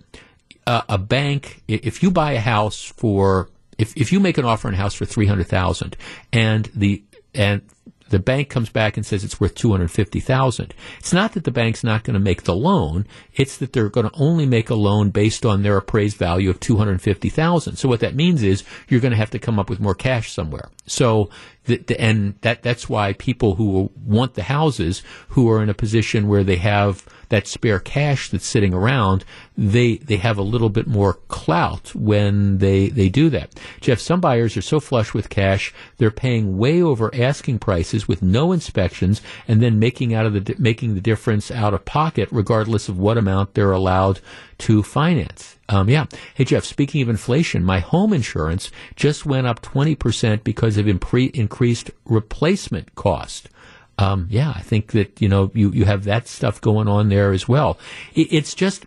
uh, 0.65 0.81
a 0.89 0.97
bank, 0.97 1.63
if 1.67 2.03
you 2.03 2.11
buy 2.11 2.33
a 2.33 2.39
house 2.39 2.83
for 2.83 3.49
if 3.77 3.95
if 3.95 4.11
you 4.11 4.19
make 4.19 4.37
an 4.37 4.45
offer 4.45 4.67
on 4.67 4.73
a 4.73 4.77
house 4.77 4.93
for 4.93 5.05
three 5.05 5.25
hundred 5.25 5.47
thousand 5.47 5.95
and 6.33 6.69
the 6.75 7.03
and 7.33 7.61
the 8.09 8.19
bank 8.19 8.49
comes 8.49 8.69
back 8.69 8.97
and 8.97 9.05
says 9.05 9.23
it's 9.23 9.39
worth 9.39 9.55
250,000. 9.55 10.73
It's 10.99 11.13
not 11.13 11.33
that 11.33 11.43
the 11.43 11.51
bank's 11.51 11.83
not 11.83 12.03
going 12.03 12.13
to 12.13 12.19
make 12.19 12.43
the 12.43 12.55
loan, 12.55 13.05
it's 13.35 13.57
that 13.57 13.73
they're 13.73 13.89
going 13.89 14.09
to 14.09 14.15
only 14.17 14.45
make 14.45 14.69
a 14.69 14.75
loan 14.75 15.09
based 15.09 15.45
on 15.45 15.63
their 15.63 15.77
appraised 15.77 16.17
value 16.17 16.49
of 16.49 16.59
250,000. 16.59 17.75
So 17.75 17.89
what 17.89 17.99
that 17.99 18.15
means 18.15 18.43
is 18.43 18.63
you're 18.87 19.01
going 19.01 19.11
to 19.11 19.17
have 19.17 19.31
to 19.31 19.39
come 19.39 19.59
up 19.59 19.69
with 19.69 19.79
more 19.79 19.95
cash 19.95 20.31
somewhere. 20.31 20.69
So 20.85 21.29
the, 21.65 21.77
the, 21.77 21.99
and 21.99 22.35
that 22.41 22.63
that's 22.63 22.89
why 22.89 23.13
people 23.13 23.55
who 23.55 23.91
want 24.05 24.33
the 24.33 24.43
houses 24.43 25.03
who 25.29 25.49
are 25.49 25.61
in 25.61 25.69
a 25.69 25.73
position 25.73 26.27
where 26.27 26.43
they 26.43 26.55
have 26.57 27.05
that 27.29 27.47
spare 27.47 27.79
cash 27.79 28.29
that's 28.29 28.45
sitting 28.45 28.73
around, 28.73 29.25
they 29.57 29.97
they 29.97 30.17
have 30.17 30.37
a 30.37 30.43
little 30.43 30.69
bit 30.69 30.87
more 30.87 31.15
clout 31.27 31.93
when 31.95 32.59
they 32.59 32.89
they 32.89 33.09
do 33.09 33.29
that. 33.29 33.53
Jeff, 33.81 33.99
some 33.99 34.21
buyers 34.21 34.55
are 34.55 34.61
so 34.61 34.79
flush 34.79 35.13
with 35.13 35.29
cash, 35.29 35.73
they're 35.97 36.11
paying 36.11 36.57
way 36.57 36.81
over 36.81 37.13
asking 37.13 37.59
prices 37.59 38.07
with 38.07 38.21
no 38.21 38.51
inspections 38.51 39.21
and 39.47 39.61
then 39.61 39.79
making 39.79 40.13
out 40.13 40.25
of 40.25 40.33
the 40.33 40.55
making 40.57 40.95
the 40.95 41.01
difference 41.01 41.51
out 41.51 41.73
of 41.73 41.85
pocket 41.85 42.29
regardless 42.31 42.89
of 42.89 42.97
what 42.97 43.17
amount 43.17 43.53
they're 43.53 43.71
allowed 43.71 44.19
to 44.59 44.83
finance. 44.83 45.57
Um, 45.69 45.89
yeah. 45.89 46.05
Hey, 46.33 46.45
Jeff, 46.45 46.63
speaking 46.63 47.01
of 47.01 47.09
inflation, 47.09 47.63
my 47.63 47.79
home 47.79 48.13
insurance 48.13 48.71
just 48.95 49.25
went 49.25 49.47
up 49.47 49.61
20% 49.61 50.43
because 50.43 50.77
of 50.77 50.85
impre- 50.85 51.31
increased 51.35 51.91
replacement 52.05 52.95
cost. 52.95 53.49
Um, 53.97 54.27
yeah, 54.29 54.53
I 54.55 54.61
think 54.61 54.91
that, 54.91 55.21
you 55.21 55.27
know, 55.27 55.51
you, 55.53 55.71
you 55.71 55.85
have 55.85 56.03
that 56.03 56.27
stuff 56.27 56.61
going 56.61 56.87
on 56.87 57.09
there 57.09 57.31
as 57.31 57.47
well. 57.47 57.79
It, 58.13 58.31
it's 58.31 58.53
just, 58.53 58.85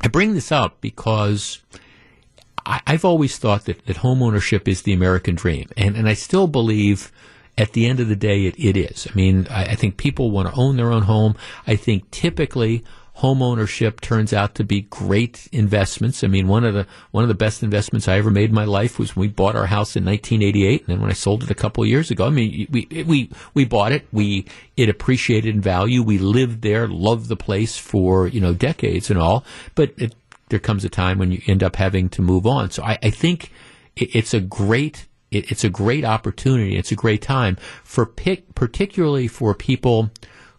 I 0.00 0.08
bring 0.08 0.34
this 0.34 0.50
up 0.50 0.80
because 0.80 1.60
I, 2.66 2.80
have 2.86 3.04
always 3.04 3.38
thought 3.38 3.66
that, 3.66 3.86
that 3.86 3.98
home 3.98 4.22
ownership 4.22 4.66
is 4.66 4.82
the 4.82 4.92
American 4.92 5.34
dream. 5.36 5.68
And, 5.76 5.96
and 5.96 6.08
I 6.08 6.14
still 6.14 6.48
believe 6.48 7.12
at 7.56 7.72
the 7.72 7.86
end 7.86 8.00
of 8.00 8.08
the 8.08 8.16
day, 8.16 8.46
it, 8.46 8.58
it 8.58 8.76
is. 8.76 9.06
I 9.10 9.14
mean, 9.14 9.46
I, 9.50 9.66
I 9.66 9.74
think 9.76 9.96
people 9.96 10.30
want 10.30 10.48
to 10.48 10.60
own 10.60 10.76
their 10.76 10.90
own 10.90 11.02
home. 11.02 11.36
I 11.66 11.76
think 11.76 12.10
typically 12.10 12.82
home 13.14 13.42
ownership 13.42 14.00
turns 14.00 14.32
out 14.32 14.56
to 14.56 14.64
be 14.64 14.82
great 14.82 15.48
investments. 15.52 16.24
I 16.24 16.26
mean, 16.26 16.48
one 16.48 16.64
of 16.64 16.74
the 16.74 16.86
one 17.12 17.22
of 17.22 17.28
the 17.28 17.34
best 17.34 17.62
investments 17.62 18.08
I 18.08 18.18
ever 18.18 18.30
made 18.30 18.48
in 18.48 18.54
my 18.54 18.64
life 18.64 18.98
was 18.98 19.14
when 19.14 19.28
we 19.28 19.32
bought 19.32 19.54
our 19.54 19.66
house 19.66 19.94
in 19.96 20.04
1988, 20.04 20.80
and 20.80 20.88
then 20.88 21.00
when 21.00 21.10
I 21.10 21.14
sold 21.14 21.44
it 21.44 21.50
a 21.50 21.54
couple 21.54 21.84
of 21.84 21.88
years 21.88 22.10
ago. 22.10 22.26
I 22.26 22.30
mean, 22.30 22.66
we 22.70 23.04
we 23.04 23.30
we 23.54 23.64
bought 23.64 23.92
it, 23.92 24.06
we 24.12 24.46
it 24.76 24.88
appreciated 24.88 25.54
in 25.54 25.60
value, 25.60 26.02
we 26.02 26.18
lived 26.18 26.62
there, 26.62 26.88
loved 26.88 27.28
the 27.28 27.36
place 27.36 27.78
for 27.78 28.26
you 28.26 28.40
know 28.40 28.52
decades 28.52 29.10
and 29.10 29.18
all, 29.18 29.44
but 29.76 29.94
it, 29.96 30.14
there 30.48 30.58
comes 30.58 30.84
a 30.84 30.88
time 30.88 31.18
when 31.18 31.30
you 31.30 31.40
end 31.46 31.62
up 31.62 31.76
having 31.76 32.08
to 32.10 32.22
move 32.22 32.46
on. 32.46 32.70
So 32.70 32.82
I, 32.82 32.98
I 33.00 33.10
think 33.10 33.52
it, 33.94 34.14
it's 34.14 34.34
a 34.34 34.40
great 34.40 35.06
it's 35.30 35.64
a 35.64 35.68
great 35.68 36.04
opportunity. 36.04 36.76
It's 36.76 36.92
a 36.92 36.96
great 36.96 37.22
time 37.22 37.56
for 37.82 38.06
pick, 38.06 38.54
particularly 38.54 39.28
for 39.28 39.54
people 39.54 40.10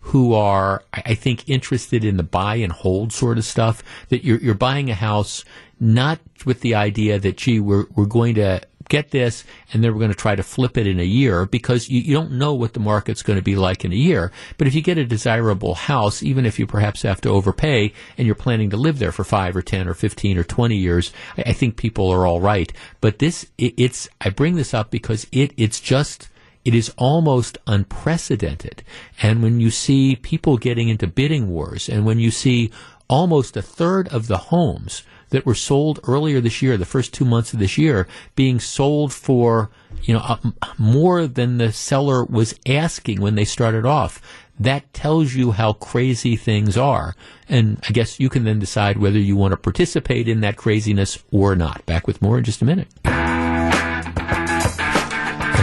who 0.06 0.36
are, 0.36 0.84
I 0.94 1.16
think, 1.16 1.50
interested 1.50 2.06
in 2.06 2.18
the 2.18 2.24
buy 2.24 2.56
and 2.58 2.72
hold 2.72 3.12
sort 3.12 3.40
of 3.40 3.44
stuff. 3.44 3.82
That 4.10 4.24
you're, 4.24 4.38
you're 4.38 4.54
buying 4.54 4.92
a 4.92 4.96
house 4.96 5.44
not 5.80 6.20
with 6.46 6.62
the 6.62 6.76
idea 6.76 7.18
that, 7.18 7.38
gee, 7.38 7.60
we're, 7.60 7.86
we're 7.96 8.06
going 8.06 8.36
to 8.36 8.62
get 8.88 9.10
this 9.10 9.44
and 9.74 9.84
then 9.84 9.92
we're 9.92 10.00
going 10.00 10.12
to 10.12 10.18
try 10.18 10.36
to 10.36 10.44
flip 10.44 10.78
it 10.78 10.86
in 10.86 11.00
a 11.00 11.04
year 11.04 11.48
because 11.48 11.90
you, 11.90 12.02
you 12.02 12.14
don't 12.14 12.34
know 12.34 12.54
what 12.54 12.74
the 12.74 12.80
market's 12.80 13.24
going 13.24 13.40
to 13.40 13.44
be 13.44 13.56
like 13.56 13.84
in 13.84 13.92
a 13.92 13.96
year. 13.96 14.32
But 14.60 14.68
if 14.68 14.76
you 14.76 14.84
get 14.84 15.00
a 15.00 15.06
desirable 15.06 15.74
house, 15.74 16.22
even 16.22 16.46
if 16.46 16.60
you 16.60 16.68
perhaps 16.68 17.02
have 17.02 17.20
to 17.22 17.30
overpay 17.30 17.92
and 18.16 18.28
you're 18.28 18.36
planning 18.36 18.70
to 18.70 18.78
live 18.78 19.00
there 19.00 19.12
for 19.12 19.24
five 19.24 19.56
or 19.56 19.64
10 19.64 19.88
or 19.88 19.96
15 19.96 20.38
or 20.38 20.44
20 20.44 20.76
years, 20.76 21.12
I, 21.36 21.46
I 21.48 21.54
think 21.54 21.78
people 21.78 22.12
are 22.12 22.28
all 22.28 22.42
right. 22.42 22.72
But 23.02 23.18
this, 23.18 23.48
it, 23.58 23.74
it's, 23.78 24.08
I 24.22 24.30
bring 24.30 24.56
this 24.56 24.76
up 24.76 24.92
because 24.92 25.26
it, 25.32 25.52
it's 25.58 25.80
just, 25.80 26.30
it 26.66 26.74
is 26.74 26.92
almost 26.98 27.60
unprecedented. 27.68 28.84
And 29.22 29.42
when 29.42 29.60
you 29.60 29.70
see 29.70 30.16
people 30.16 30.58
getting 30.58 30.90
into 30.90 31.08
bidding 31.08 31.48
wars, 31.48 31.88
and 31.88 32.06
when 32.06 32.20
you 32.20 32.32
see 32.32 32.72
almost 33.08 33.56
a 33.56 33.62
third 33.62 34.08
of 34.10 34.28
the 34.28 34.38
homes 34.38 35.04
that 35.30 35.46
were 35.46 35.56
sold 35.56 36.00
earlier 36.08 36.42
this 36.42 36.62
year, 36.62 36.76
the 36.76 36.86
first 36.86 37.14
two 37.14 37.26
months 37.26 37.54
of 37.54 37.60
this 37.60 37.78
year, 37.78 38.08
being 38.36 38.60
sold 38.60 39.14
for 39.14 39.70
you 40.02 40.14
know 40.14 40.22
uh, 40.22 40.38
more 40.78 41.28
than 41.28 41.58
the 41.58 41.72
seller 41.72 42.24
was 42.26 42.60
asking 42.68 43.22
when 43.22 43.36
they 43.36 43.46
started 43.46 43.86
off. 43.86 44.22
That 44.60 44.92
tells 44.94 45.34
you 45.34 45.52
how 45.52 45.74
crazy 45.74 46.38
things 46.38 46.78
are. 46.78 47.14
And 47.50 47.78
I 47.90 47.92
guess 47.92 48.22
you 48.22 48.30
can 48.30 48.46
then 48.46 48.58
decide 48.58 48.98
whether 48.98 49.20
you 49.20 49.36
want 49.36 49.52
to 49.52 49.58
participate 49.58 50.30
in 50.30 50.40
that 50.42 50.56
craziness 50.56 51.22
or 51.30 51.58
not. 51.58 51.86
Back 51.86 52.08
with 52.08 52.22
more 52.22 52.38
in 52.38 52.46
just 52.46 52.62
a 52.62 52.66
minute. 52.66 52.88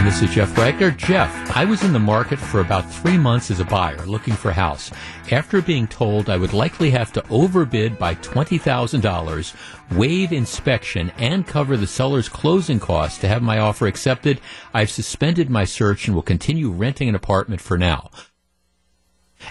And 0.03 0.11
this 0.11 0.21
is 0.21 0.35
Jeff 0.35 0.49
Wagner. 0.57 0.91
Jeff, 0.91 1.55
I 1.55 1.63
was 1.63 1.81
in 1.81 1.93
the 1.93 1.97
market 1.97 2.37
for 2.37 2.59
about 2.59 2.91
three 2.91 3.17
months 3.17 3.49
as 3.49 3.61
a 3.61 3.63
buyer 3.63 4.05
looking 4.05 4.33
for 4.33 4.49
a 4.49 4.53
house. 4.53 4.91
After 5.31 5.61
being 5.61 5.87
told 5.87 6.29
I 6.29 6.35
would 6.35 6.51
likely 6.51 6.89
have 6.89 7.13
to 7.13 7.25
overbid 7.29 7.97
by 7.97 8.15
$20,000, 8.15 9.55
waive 9.97 10.33
inspection, 10.33 11.13
and 11.17 11.47
cover 11.47 11.77
the 11.77 11.87
seller's 11.87 12.27
closing 12.27 12.81
costs 12.81 13.17
to 13.19 13.29
have 13.29 13.41
my 13.41 13.59
offer 13.59 13.87
accepted, 13.87 14.41
I've 14.73 14.91
suspended 14.91 15.49
my 15.49 15.63
search 15.63 16.05
and 16.05 16.13
will 16.13 16.21
continue 16.21 16.69
renting 16.69 17.07
an 17.07 17.15
apartment 17.15 17.61
for 17.61 17.77
now. 17.77 18.09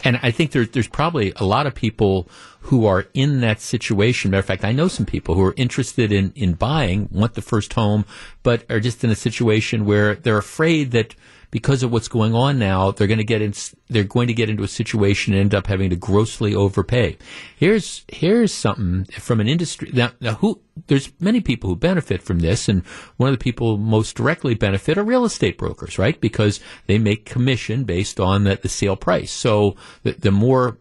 And 0.05 0.21
I 0.23 0.33
think 0.33 0.53
there's 0.53 0.69
there's 0.69 0.87
probably 0.87 1.33
a 1.37 1.45
lot 1.47 1.67
of 1.67 1.75
people 1.75 2.29
who 2.63 2.87
are 2.87 3.07
in 3.15 3.41
that 3.41 3.61
situation. 3.61 4.31
Matter 4.31 4.41
of 4.41 4.47
fact, 4.47 4.65
I 4.65 4.73
know 4.73 4.89
some 4.89 5.07
people 5.07 5.35
who 5.35 5.45
are 5.45 5.55
interested 5.57 6.13
in, 6.13 6.33
in 6.35 6.55
buying, 6.55 7.09
want 7.11 7.35
the 7.35 7.43
first 7.43 7.73
home, 7.75 8.05
but 8.43 8.65
are 8.71 8.81
just 8.81 9.03
in 9.03 9.11
a 9.11 9.17
situation 9.17 9.85
where 9.85 10.15
they're 10.15 10.39
afraid 10.39 10.93
that 10.93 11.15
because 11.53 11.83
of 11.83 11.93
what's 11.93 12.09
going 12.09 12.35
on 12.35 12.59
now, 12.59 12.91
they're 12.91 13.07
going 13.07 13.19
to 13.19 13.25
get 13.25 13.43
in, 13.43 13.53
they're 13.91 14.05
going 14.05 14.27
to 14.27 14.35
get 14.35 14.49
into 14.49 14.63
a 14.63 14.69
situation 14.69 15.35
and 15.35 15.41
end 15.41 15.55
up 15.55 15.67
having 15.67 15.91
to 15.91 15.97
grossly 15.97 16.55
overpay. 16.55 17.19
Here's 17.57 18.05
here's 18.09 18.55
something 18.55 19.05
from 19.21 19.39
an 19.39 19.49
industry 19.49 19.91
now, 19.93 20.13
now 20.21 20.35
who 20.35 20.63
there's 20.87 21.13
many 21.21 21.43
people 21.43 21.69
who 21.69 21.77
benefit 21.77 22.23
from 22.23 22.39
this, 22.39 22.69
and 22.69 22.85
one 23.19 23.29
of 23.29 23.39
the 23.39 23.43
people 23.43 23.77
most 23.77 24.17
directly 24.17 24.55
benefit 24.55 24.97
are 24.97 25.05
real 25.05 25.27
estate 25.27 25.59
brokers, 25.59 25.99
right? 25.99 26.19
Because 26.21 26.59
they 26.87 26.99
make 26.99 27.27
commission 27.27 27.85
based 27.85 28.19
on 28.19 28.45
the, 28.45 28.57
the 28.57 28.71
sale 28.71 28.97
price. 28.97 29.31
So 29.31 29.77
the, 30.05 30.13
the 30.13 30.31
more 30.31 30.79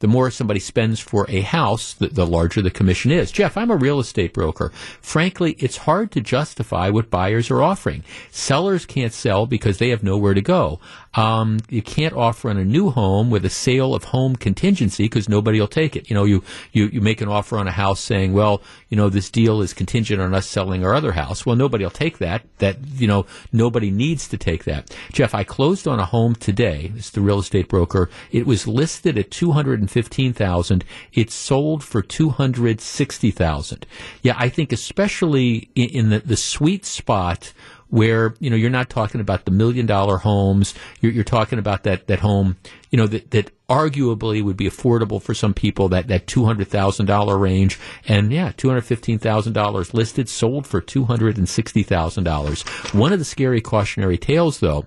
the 0.00 0.08
more 0.08 0.30
somebody 0.30 0.60
spends 0.60 0.98
for 0.98 1.26
a 1.28 1.42
house, 1.42 1.94
the, 1.94 2.08
the, 2.08 2.26
larger 2.26 2.60
the 2.60 2.70
commission 2.70 3.10
is. 3.10 3.30
Jeff, 3.30 3.56
I'm 3.56 3.70
a 3.70 3.76
real 3.76 4.00
estate 4.00 4.34
broker. 4.34 4.70
Frankly, 5.00 5.52
it's 5.58 5.76
hard 5.78 6.10
to 6.12 6.20
justify 6.20 6.90
what 6.90 7.10
buyers 7.10 7.50
are 7.50 7.62
offering. 7.62 8.02
Sellers 8.30 8.84
can't 8.84 9.12
sell 9.12 9.46
because 9.46 9.78
they 9.78 9.90
have 9.90 10.02
nowhere 10.02 10.34
to 10.34 10.42
go. 10.42 10.80
Um, 11.14 11.58
you 11.68 11.82
can't 11.82 12.14
offer 12.14 12.50
on 12.50 12.56
a 12.56 12.64
new 12.64 12.90
home 12.90 13.30
with 13.30 13.44
a 13.44 13.50
sale 13.50 13.94
of 13.94 14.04
home 14.04 14.36
contingency 14.36 15.04
because 15.04 15.28
nobody 15.28 15.58
will 15.58 15.66
take 15.66 15.96
it. 15.96 16.08
You 16.08 16.14
know, 16.14 16.24
you, 16.24 16.44
you, 16.72 16.86
you 16.86 17.00
make 17.00 17.20
an 17.20 17.28
offer 17.28 17.58
on 17.58 17.66
a 17.66 17.72
house 17.72 17.98
saying, 17.98 18.32
well, 18.32 18.62
you 18.88 18.96
know, 18.96 19.08
this 19.08 19.28
deal 19.28 19.60
is 19.60 19.72
contingent 19.72 20.20
on 20.20 20.34
us 20.34 20.46
selling 20.46 20.84
our 20.84 20.94
other 20.94 21.12
house. 21.12 21.44
Well, 21.44 21.56
nobody 21.56 21.84
will 21.84 21.90
take 21.90 22.18
that. 22.18 22.42
That, 22.58 22.76
you 22.94 23.08
know, 23.08 23.26
nobody 23.52 23.90
needs 23.90 24.28
to 24.28 24.38
take 24.38 24.64
that. 24.64 24.96
Jeff, 25.12 25.34
I 25.34 25.42
closed 25.42 25.88
on 25.88 25.98
a 25.98 26.06
home 26.06 26.36
today. 26.36 26.92
It's 26.94 27.10
the 27.10 27.20
real 27.20 27.40
estate 27.40 27.68
broker. 27.68 28.08
It 28.30 28.46
was 28.46 28.68
listed 28.68 29.18
at 29.18 29.32
215,000. 29.32 30.84
It 31.12 31.30
sold 31.32 31.82
for 31.82 32.02
260,000. 32.02 33.86
Yeah, 34.22 34.34
I 34.38 34.48
think 34.48 34.72
especially 34.72 35.70
in, 35.74 35.88
in 35.88 36.10
the, 36.10 36.20
the 36.20 36.36
sweet 36.36 36.84
spot 36.84 37.52
where 37.90 38.34
you 38.38 38.48
know 38.50 38.56
you're 38.56 38.70
not 38.70 38.88
talking 38.88 39.20
about 39.20 39.44
the 39.44 39.50
million 39.50 39.86
dollar 39.86 40.18
homes. 40.18 40.74
You're, 41.00 41.12
you're 41.12 41.24
talking 41.24 41.58
about 41.58 41.82
that 41.84 42.06
that 42.06 42.20
home, 42.20 42.56
you 42.90 42.96
know, 42.96 43.06
that 43.06 43.30
that 43.32 43.50
arguably 43.68 44.42
would 44.42 44.56
be 44.56 44.66
affordable 44.66 45.20
for 45.20 45.34
some 45.34 45.52
people. 45.52 45.88
That 45.88 46.08
that 46.08 46.26
two 46.26 46.44
hundred 46.44 46.68
thousand 46.68 47.06
dollar 47.06 47.36
range, 47.36 47.78
and 48.06 48.32
yeah, 48.32 48.52
two 48.56 48.68
hundred 48.68 48.82
fifteen 48.82 49.18
thousand 49.18 49.52
dollars 49.52 49.92
listed, 49.92 50.28
sold 50.28 50.66
for 50.66 50.80
two 50.80 51.04
hundred 51.04 51.36
and 51.36 51.48
sixty 51.48 51.82
thousand 51.82 52.24
dollars. 52.24 52.62
One 52.92 53.12
of 53.12 53.18
the 53.18 53.24
scary 53.24 53.60
cautionary 53.60 54.18
tales, 54.18 54.60
though. 54.60 54.86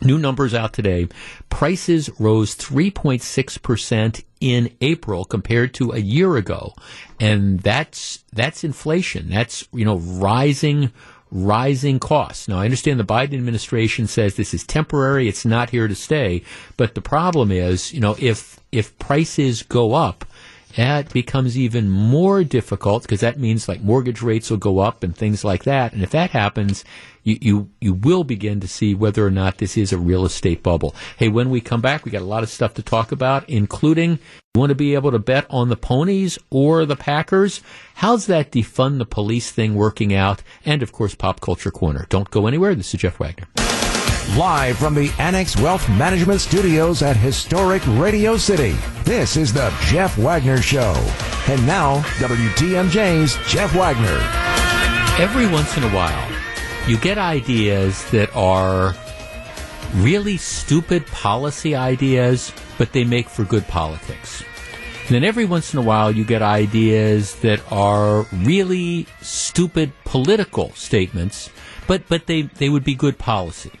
New 0.00 0.18
numbers 0.18 0.52
out 0.52 0.72
today. 0.72 1.06
Prices 1.48 2.10
rose 2.18 2.56
3.6% 2.56 4.24
in 4.40 4.74
April 4.80 5.24
compared 5.24 5.74
to 5.74 5.92
a 5.92 5.98
year 5.98 6.36
ago. 6.36 6.74
And 7.20 7.60
that's, 7.60 8.24
that's 8.32 8.64
inflation. 8.64 9.28
That's, 9.28 9.68
you 9.72 9.84
know, 9.84 9.98
rising 9.98 10.92
rising 11.32 11.98
costs. 11.98 12.46
Now, 12.46 12.58
I 12.58 12.66
understand 12.66 13.00
the 13.00 13.04
Biden 13.04 13.34
administration 13.34 14.06
says 14.06 14.36
this 14.36 14.52
is 14.52 14.64
temporary, 14.64 15.28
it's 15.28 15.44
not 15.46 15.70
here 15.70 15.88
to 15.88 15.94
stay, 15.94 16.42
but 16.76 16.94
the 16.94 17.00
problem 17.00 17.50
is, 17.50 17.92
you 17.92 18.00
know, 18.00 18.14
if 18.20 18.60
if 18.70 18.96
prices 18.98 19.62
go 19.62 19.94
up, 19.94 20.24
that 20.76 21.12
becomes 21.12 21.58
even 21.58 21.90
more 21.90 22.44
difficult 22.44 23.02
because 23.02 23.20
that 23.20 23.38
means 23.38 23.68
like 23.68 23.82
mortgage 23.82 24.22
rates 24.22 24.50
will 24.50 24.58
go 24.58 24.78
up 24.78 25.02
and 25.02 25.16
things 25.16 25.44
like 25.44 25.64
that. 25.64 25.92
And 25.92 26.02
if 26.02 26.10
that 26.10 26.30
happens, 26.30 26.84
you, 27.22 27.38
you, 27.40 27.70
you 27.80 27.92
will 27.94 28.24
begin 28.24 28.60
to 28.60 28.68
see 28.68 28.94
whether 28.94 29.26
or 29.26 29.30
not 29.30 29.58
this 29.58 29.76
is 29.76 29.92
a 29.92 29.98
real 29.98 30.24
estate 30.24 30.62
bubble. 30.62 30.94
Hey, 31.16 31.28
when 31.28 31.50
we 31.50 31.60
come 31.60 31.80
back, 31.80 32.04
we 32.04 32.10
got 32.10 32.22
a 32.22 32.26
lot 32.26 32.42
of 32.42 32.48
stuff 32.48 32.74
to 32.74 32.82
talk 32.82 33.12
about, 33.12 33.48
including 33.48 34.18
you 34.54 34.58
want 34.58 34.70
to 34.70 34.74
be 34.74 34.94
able 34.94 35.10
to 35.10 35.18
bet 35.18 35.46
on 35.50 35.68
the 35.68 35.76
ponies 35.76 36.38
or 36.50 36.84
the 36.86 36.96
Packers. 36.96 37.60
How's 37.96 38.26
that 38.26 38.50
defund 38.50 38.98
the 38.98 39.06
police 39.06 39.50
thing 39.50 39.74
working 39.74 40.14
out? 40.14 40.42
And 40.64 40.82
of 40.82 40.92
course, 40.92 41.14
pop 41.14 41.40
culture 41.40 41.70
corner. 41.70 42.06
Don't 42.08 42.30
go 42.30 42.46
anywhere. 42.46 42.74
This 42.74 42.94
is 42.94 43.00
Jeff 43.00 43.18
Wagner. 43.18 43.46
Live 44.30 44.78
from 44.78 44.94
the 44.94 45.12
Annex 45.18 45.58
Wealth 45.58 45.86
Management 45.90 46.40
Studios 46.40 47.02
at 47.02 47.18
historic 47.18 47.82
Radio 47.86 48.38
City, 48.38 48.74
this 49.04 49.36
is 49.36 49.52
the 49.52 49.70
Jeff 49.82 50.16
Wagner 50.16 50.62
Show. 50.62 50.94
And 51.48 51.66
now, 51.66 51.98
WTMJ's 52.16 53.36
Jeff 53.46 53.74
Wagner. 53.74 54.18
Every 55.22 55.46
once 55.46 55.76
in 55.76 55.82
a 55.82 55.90
while, 55.90 56.32
you 56.88 56.96
get 56.96 57.18
ideas 57.18 58.10
that 58.10 58.34
are 58.34 58.94
really 59.96 60.38
stupid 60.38 61.06
policy 61.08 61.74
ideas, 61.74 62.54
but 62.78 62.92
they 62.92 63.04
make 63.04 63.28
for 63.28 63.44
good 63.44 63.68
politics. 63.68 64.42
And 65.08 65.10
then 65.10 65.24
every 65.24 65.44
once 65.44 65.74
in 65.74 65.78
a 65.78 65.82
while, 65.82 66.10
you 66.10 66.24
get 66.24 66.40
ideas 66.40 67.34
that 67.40 67.60
are 67.70 68.22
really 68.32 69.06
stupid 69.20 69.92
political 70.06 70.72
statements, 70.72 71.50
but, 71.86 72.08
but 72.08 72.26
they, 72.26 72.42
they 72.42 72.70
would 72.70 72.84
be 72.84 72.94
good 72.94 73.18
policy 73.18 73.72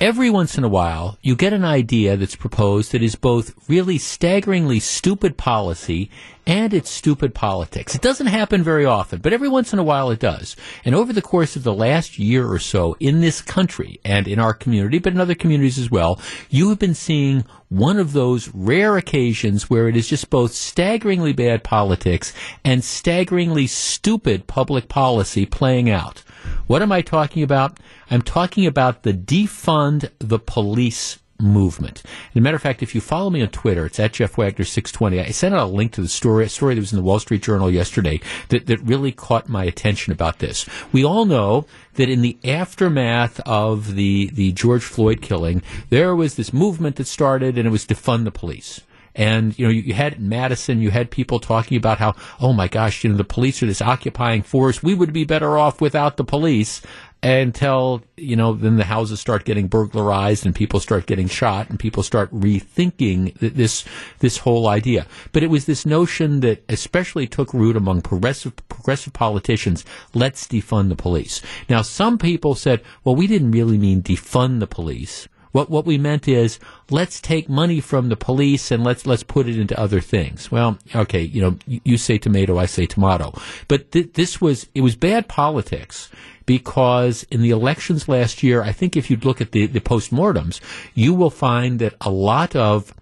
every 0.00 0.30
once 0.30 0.56
in 0.56 0.62
a 0.62 0.68
while, 0.68 1.18
you 1.22 1.34
get 1.34 1.52
an 1.52 1.64
idea 1.64 2.16
that's 2.16 2.36
proposed 2.36 2.92
that 2.92 3.02
is 3.02 3.16
both 3.16 3.54
really 3.68 3.98
staggeringly 3.98 4.78
stupid 4.78 5.36
policy 5.36 6.10
and 6.46 6.72
it's 6.72 6.88
stupid 6.88 7.34
politics. 7.34 7.94
It 7.94 8.00
doesn't 8.00 8.28
happen 8.28 8.62
very 8.62 8.84
often, 8.84 9.20
but 9.20 9.32
every 9.32 9.48
once 9.48 9.72
in 9.72 9.78
a 9.78 9.84
while 9.84 10.10
it 10.10 10.20
does. 10.20 10.56
And 10.84 10.94
over 10.94 11.12
the 11.12 11.20
course 11.20 11.56
of 11.56 11.64
the 11.64 11.74
last 11.74 12.18
year 12.18 12.50
or 12.50 12.58
so 12.58 12.96
in 13.00 13.20
this 13.20 13.42
country 13.42 14.00
and 14.04 14.26
in 14.28 14.38
our 14.38 14.54
community, 14.54 14.98
but 14.98 15.12
in 15.12 15.20
other 15.20 15.34
communities 15.34 15.78
as 15.78 15.90
well, 15.90 16.20
you 16.48 16.68
have 16.68 16.78
been 16.78 16.94
seeing 16.94 17.44
one 17.68 17.98
of 17.98 18.12
those 18.12 18.48
rare 18.54 18.96
occasions 18.96 19.68
where 19.68 19.88
it 19.88 19.96
is 19.96 20.08
just 20.08 20.30
both 20.30 20.52
staggeringly 20.52 21.32
bad 21.32 21.64
politics 21.64 22.32
and 22.64 22.82
staggeringly 22.82 23.66
stupid 23.66 24.46
public 24.46 24.88
policy 24.88 25.44
playing 25.44 25.90
out. 25.90 26.22
What 26.66 26.82
am 26.82 26.92
I 26.92 27.02
talking 27.02 27.42
about? 27.42 27.78
I'm 28.10 28.22
talking 28.22 28.66
about 28.66 29.02
the 29.02 29.12
defund 29.12 30.10
the 30.18 30.38
police 30.38 31.18
movement. 31.40 32.02
As 32.30 32.36
a 32.36 32.40
matter 32.40 32.56
of 32.56 32.62
fact, 32.62 32.82
if 32.82 32.94
you 32.94 33.00
follow 33.00 33.30
me 33.30 33.42
on 33.42 33.48
Twitter, 33.48 33.86
it's 33.86 34.00
at 34.00 34.14
Jeff 34.14 34.36
Wagner 34.36 34.64
620. 34.64 35.20
I 35.20 35.30
sent 35.30 35.54
out 35.54 35.68
a 35.68 35.70
link 35.70 35.92
to 35.92 36.02
the 36.02 36.08
story, 36.08 36.44
a 36.44 36.48
story 36.48 36.74
that 36.74 36.80
was 36.80 36.92
in 36.92 36.96
the 36.96 37.02
Wall 37.02 37.20
Street 37.20 37.42
Journal 37.42 37.70
yesterday 37.70 38.20
that, 38.48 38.66
that 38.66 38.80
really 38.80 39.12
caught 39.12 39.48
my 39.48 39.64
attention 39.64 40.12
about 40.12 40.40
this. 40.40 40.66
We 40.92 41.04
all 41.04 41.24
know 41.24 41.66
that 41.94 42.08
in 42.08 42.22
the 42.22 42.38
aftermath 42.44 43.40
of 43.40 43.94
the, 43.94 44.30
the 44.32 44.52
George 44.52 44.84
Floyd 44.84 45.22
killing, 45.22 45.62
there 45.90 46.14
was 46.14 46.34
this 46.34 46.52
movement 46.52 46.96
that 46.96 47.06
started 47.06 47.56
and 47.56 47.66
it 47.66 47.70
was 47.70 47.86
defund 47.86 48.24
the 48.24 48.30
police. 48.30 48.80
And, 49.18 49.58
you 49.58 49.66
know, 49.66 49.70
you, 49.70 49.82
you 49.82 49.94
had 49.94 50.20
Madison, 50.20 50.80
you 50.80 50.90
had 50.90 51.10
people 51.10 51.40
talking 51.40 51.76
about 51.76 51.98
how, 51.98 52.14
oh 52.40 52.52
my 52.52 52.68
gosh, 52.68 53.02
you 53.02 53.10
know, 53.10 53.16
the 53.16 53.24
police 53.24 53.62
are 53.62 53.66
this 53.66 53.82
occupying 53.82 54.42
force. 54.42 54.80
We 54.80 54.94
would 54.94 55.12
be 55.12 55.24
better 55.24 55.58
off 55.58 55.80
without 55.80 56.16
the 56.16 56.24
police 56.24 56.80
until 57.22 58.00
you 58.16 58.36
know 58.36 58.52
then 58.52 58.76
the 58.76 58.84
houses 58.84 59.18
start 59.18 59.44
getting 59.44 59.66
burglarized 59.66 60.46
and 60.46 60.54
people 60.54 60.78
start 60.78 61.06
getting 61.06 61.26
shot 61.26 61.68
and 61.68 61.78
people 61.78 62.02
start 62.02 62.32
rethinking 62.32 63.34
this 63.40 63.84
this 64.20 64.38
whole 64.38 64.68
idea. 64.68 65.06
But 65.32 65.42
it 65.42 65.50
was 65.50 65.66
this 65.66 65.84
notion 65.84 66.40
that 66.40 66.62
especially 66.68 67.26
took 67.26 67.52
root 67.52 67.76
among 67.76 68.02
progressive 68.02 68.54
progressive 68.68 69.12
politicians 69.12 69.84
let's 70.14 70.46
defund 70.46 70.90
the 70.90 70.96
police. 70.96 71.42
Now 71.68 71.82
some 71.82 72.18
people 72.18 72.54
said 72.54 72.82
well 73.02 73.16
we 73.16 73.26
didn't 73.26 73.50
really 73.50 73.78
mean 73.78 74.00
defund 74.02 74.60
the 74.60 74.68
police 74.68 75.28
what 75.52 75.70
what 75.70 75.86
we 75.86 75.98
meant 75.98 76.28
is 76.28 76.58
let's 76.90 77.20
take 77.20 77.48
money 77.48 77.80
from 77.80 78.08
the 78.08 78.16
police 78.16 78.70
and 78.70 78.84
let's 78.84 79.06
let's 79.06 79.22
put 79.22 79.48
it 79.48 79.58
into 79.58 79.78
other 79.78 80.00
things. 80.00 80.50
Well, 80.50 80.78
okay, 80.94 81.22
you 81.22 81.40
know, 81.40 81.58
you, 81.66 81.80
you 81.84 81.98
say 81.98 82.18
tomato, 82.18 82.58
I 82.58 82.66
say 82.66 82.86
tomato, 82.86 83.32
but 83.68 83.92
th- 83.92 84.12
this 84.14 84.40
was 84.40 84.68
it 84.74 84.82
was 84.82 84.96
bad 84.96 85.28
politics 85.28 86.10
because 86.46 87.24
in 87.30 87.42
the 87.42 87.50
elections 87.50 88.08
last 88.08 88.42
year, 88.42 88.62
I 88.62 88.72
think 88.72 88.96
if 88.96 89.10
you 89.10 89.16
look 89.16 89.40
at 89.40 89.52
the 89.52 89.66
the 89.66 89.80
postmortems, 89.80 90.60
you 90.94 91.14
will 91.14 91.30
find 91.30 91.78
that 91.78 91.94
a 92.00 92.10
lot 92.10 92.56
of 92.56 92.94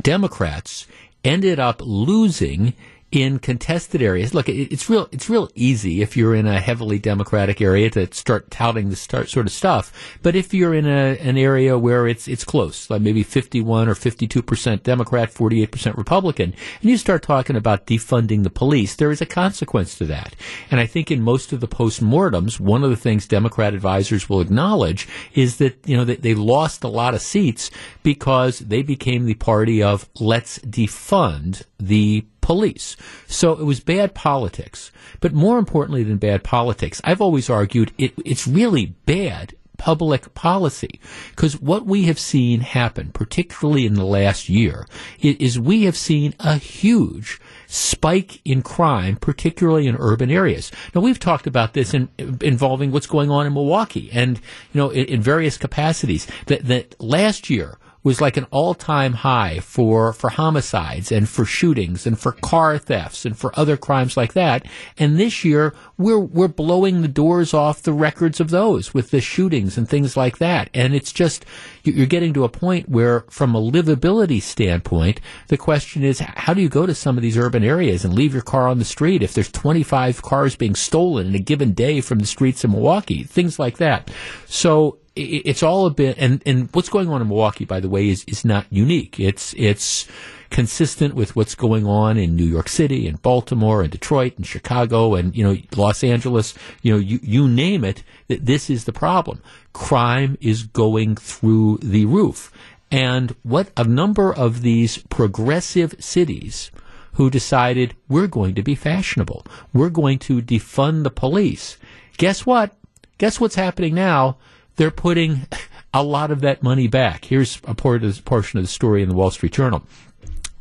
Democrats 0.00 0.86
ended 1.24 1.58
up 1.58 1.80
losing 1.82 2.74
in 3.12 3.40
contested 3.40 4.00
areas. 4.00 4.34
Look, 4.34 4.48
it's 4.48 4.88
real. 4.88 5.08
It's 5.10 5.28
real 5.28 5.50
easy 5.54 6.00
if 6.00 6.16
you're 6.16 6.34
in 6.34 6.46
a 6.46 6.60
heavily 6.60 6.98
Democratic 6.98 7.60
area 7.60 7.90
to 7.90 8.12
start 8.12 8.50
touting 8.50 8.88
this 8.88 9.00
start, 9.00 9.28
sort 9.28 9.46
of 9.46 9.52
stuff. 9.52 10.18
But 10.22 10.36
if 10.36 10.54
you're 10.54 10.74
in 10.74 10.86
a, 10.86 11.18
an 11.18 11.36
area 11.36 11.76
where 11.76 12.06
it's 12.06 12.28
it's 12.28 12.44
close, 12.44 12.88
like 12.88 13.02
maybe 13.02 13.24
51 13.24 13.88
or 13.88 13.96
52 13.96 14.42
percent 14.42 14.84
Democrat, 14.84 15.30
48 15.30 15.72
percent 15.72 15.98
Republican, 15.98 16.54
and 16.80 16.90
you 16.90 16.96
start 16.96 17.22
talking 17.22 17.56
about 17.56 17.86
defunding 17.86 18.44
the 18.44 18.50
police, 18.50 18.94
there 18.94 19.10
is 19.10 19.20
a 19.20 19.26
consequence 19.26 19.98
to 19.98 20.06
that. 20.06 20.36
And 20.70 20.78
I 20.78 20.86
think 20.86 21.10
in 21.10 21.20
most 21.20 21.52
of 21.52 21.60
the 21.60 21.68
postmortems, 21.68 22.60
one 22.60 22.84
of 22.84 22.90
the 22.90 22.96
things 22.96 23.26
Democrat 23.26 23.74
advisors 23.74 24.28
will 24.28 24.40
acknowledge 24.40 25.08
is 25.34 25.56
that 25.56 25.76
you 25.84 25.96
know 25.96 26.04
that 26.04 26.22
they 26.22 26.34
lost 26.34 26.84
a 26.84 26.88
lot 26.88 27.14
of 27.14 27.22
seats 27.22 27.72
because 28.02 28.60
they 28.60 28.82
became 28.82 29.24
the 29.24 29.34
party 29.34 29.82
of 29.82 30.08
let's 30.18 30.58
defund 30.60 31.62
the 31.78 32.24
police. 32.40 32.96
So 33.26 33.52
it 33.52 33.64
was 33.64 33.80
bad 33.80 34.14
politics. 34.14 34.90
But 35.20 35.32
more 35.32 35.58
importantly 35.58 36.02
than 36.02 36.16
bad 36.16 36.42
politics, 36.42 37.00
I've 37.04 37.20
always 37.20 37.50
argued 37.50 37.92
it, 37.98 38.12
it's 38.24 38.46
really 38.46 38.86
bad 39.06 39.54
public 39.80 40.34
policy. 40.34 41.00
Because 41.30 41.58
what 41.58 41.86
we 41.86 42.02
have 42.02 42.18
seen 42.18 42.60
happen, 42.60 43.12
particularly 43.12 43.86
in 43.86 43.94
the 43.94 44.04
last 44.04 44.48
year, 44.48 44.86
is 45.20 45.58
we 45.58 45.84
have 45.84 45.96
seen 45.96 46.34
a 46.38 46.56
huge 46.56 47.40
spike 47.66 48.42
in 48.44 48.60
crime, 48.60 49.16
particularly 49.16 49.86
in 49.86 49.96
urban 49.98 50.30
areas. 50.30 50.70
Now 50.94 51.00
we've 51.00 51.18
talked 51.18 51.46
about 51.46 51.72
this 51.72 51.94
in, 51.94 52.10
involving 52.42 52.92
what's 52.92 53.06
going 53.06 53.30
on 53.30 53.46
in 53.46 53.54
Milwaukee 53.54 54.10
and, 54.12 54.36
you 54.72 54.80
know, 54.80 54.90
in, 54.90 55.06
in 55.06 55.22
various 55.22 55.56
capacities. 55.56 56.26
That, 56.46 56.66
that 56.66 57.00
last 57.00 57.48
year, 57.48 57.78
was 58.02 58.20
like 58.20 58.36
an 58.36 58.46
all-time 58.50 59.12
high 59.12 59.58
for 59.60 60.12
for 60.12 60.30
homicides 60.30 61.12
and 61.12 61.28
for 61.28 61.44
shootings 61.44 62.06
and 62.06 62.18
for 62.18 62.32
car 62.32 62.78
thefts 62.78 63.24
and 63.24 63.36
for 63.36 63.58
other 63.58 63.76
crimes 63.76 64.16
like 64.16 64.32
that. 64.32 64.66
And 64.98 65.18
this 65.18 65.44
year 65.44 65.74
we're 65.98 66.18
we're 66.18 66.48
blowing 66.48 67.02
the 67.02 67.08
doors 67.08 67.52
off 67.52 67.82
the 67.82 67.92
records 67.92 68.40
of 68.40 68.50
those 68.50 68.94
with 68.94 69.10
the 69.10 69.20
shootings 69.20 69.76
and 69.76 69.88
things 69.88 70.16
like 70.16 70.38
that. 70.38 70.70
And 70.72 70.94
it's 70.94 71.12
just 71.12 71.44
you're 71.82 72.06
getting 72.06 72.32
to 72.34 72.44
a 72.44 72.48
point 72.48 72.88
where, 72.88 73.24
from 73.30 73.54
a 73.54 73.60
livability 73.60 74.42
standpoint, 74.42 75.20
the 75.48 75.56
question 75.56 76.02
is 76.02 76.20
how 76.20 76.54
do 76.54 76.62
you 76.62 76.68
go 76.68 76.86
to 76.86 76.94
some 76.94 77.16
of 77.16 77.22
these 77.22 77.38
urban 77.38 77.64
areas 77.64 78.04
and 78.04 78.14
leave 78.14 78.32
your 78.32 78.42
car 78.42 78.68
on 78.68 78.78
the 78.78 78.84
street 78.84 79.22
if 79.22 79.34
there's 79.34 79.50
25 79.50 80.22
cars 80.22 80.56
being 80.56 80.74
stolen 80.74 81.28
in 81.28 81.34
a 81.34 81.38
given 81.38 81.72
day 81.72 82.00
from 82.00 82.18
the 82.18 82.26
streets 82.26 82.64
of 82.64 82.70
Milwaukee, 82.70 83.24
things 83.24 83.58
like 83.58 83.78
that. 83.78 84.10
So 84.46 84.98
it's 85.20 85.62
all 85.62 85.86
a 85.86 85.90
bit, 85.90 86.16
and, 86.18 86.42
and 86.46 86.68
what's 86.72 86.88
going 86.88 87.08
on 87.08 87.20
in 87.20 87.28
Milwaukee, 87.28 87.64
by 87.64 87.80
the 87.80 87.88
way, 87.88 88.08
is, 88.08 88.24
is 88.26 88.44
not 88.44 88.66
unique. 88.70 89.20
It's, 89.20 89.54
it's 89.56 90.06
consistent 90.50 91.14
with 91.14 91.36
what's 91.36 91.54
going 91.54 91.86
on 91.86 92.16
in 92.16 92.36
New 92.36 92.44
York 92.44 92.68
City 92.68 93.06
and 93.06 93.22
Baltimore 93.22 93.82
and 93.82 93.90
Detroit 93.90 94.36
and 94.36 94.46
Chicago 94.46 95.14
and, 95.14 95.36
you 95.36 95.44
know, 95.44 95.56
Los 95.76 96.02
Angeles. 96.02 96.54
You 96.82 96.92
know, 96.92 96.98
you, 96.98 97.20
you 97.22 97.48
name 97.48 97.84
it, 97.84 98.02
that 98.28 98.46
this 98.46 98.68
is 98.68 98.84
the 98.84 98.92
problem. 98.92 99.42
Crime 99.72 100.36
is 100.40 100.64
going 100.64 101.16
through 101.16 101.78
the 101.82 102.04
roof. 102.06 102.52
And 102.90 103.36
what 103.44 103.70
a 103.76 103.84
number 103.84 104.34
of 104.34 104.62
these 104.62 104.98
progressive 105.10 105.94
cities 106.00 106.72
who 107.14 107.30
decided 107.30 107.94
we're 108.08 108.26
going 108.26 108.54
to 108.54 108.62
be 108.62 108.74
fashionable. 108.74 109.46
We're 109.72 109.90
going 109.90 110.18
to 110.20 110.42
defund 110.42 111.04
the 111.04 111.10
police. 111.10 111.76
Guess 112.16 112.44
what? 112.44 112.74
Guess 113.18 113.38
what's 113.38 113.54
happening 113.54 113.94
now? 113.94 114.38
They're 114.80 114.90
putting 114.90 115.46
a 115.92 116.02
lot 116.02 116.30
of 116.30 116.40
that 116.40 116.62
money 116.62 116.88
back. 116.88 117.26
Here's 117.26 117.60
a 117.64 117.74
portion 117.74 118.58
of 118.58 118.64
the 118.64 118.66
story 118.66 119.02
in 119.02 119.10
the 119.10 119.14
Wall 119.14 119.30
Street 119.30 119.52
Journal. 119.52 119.82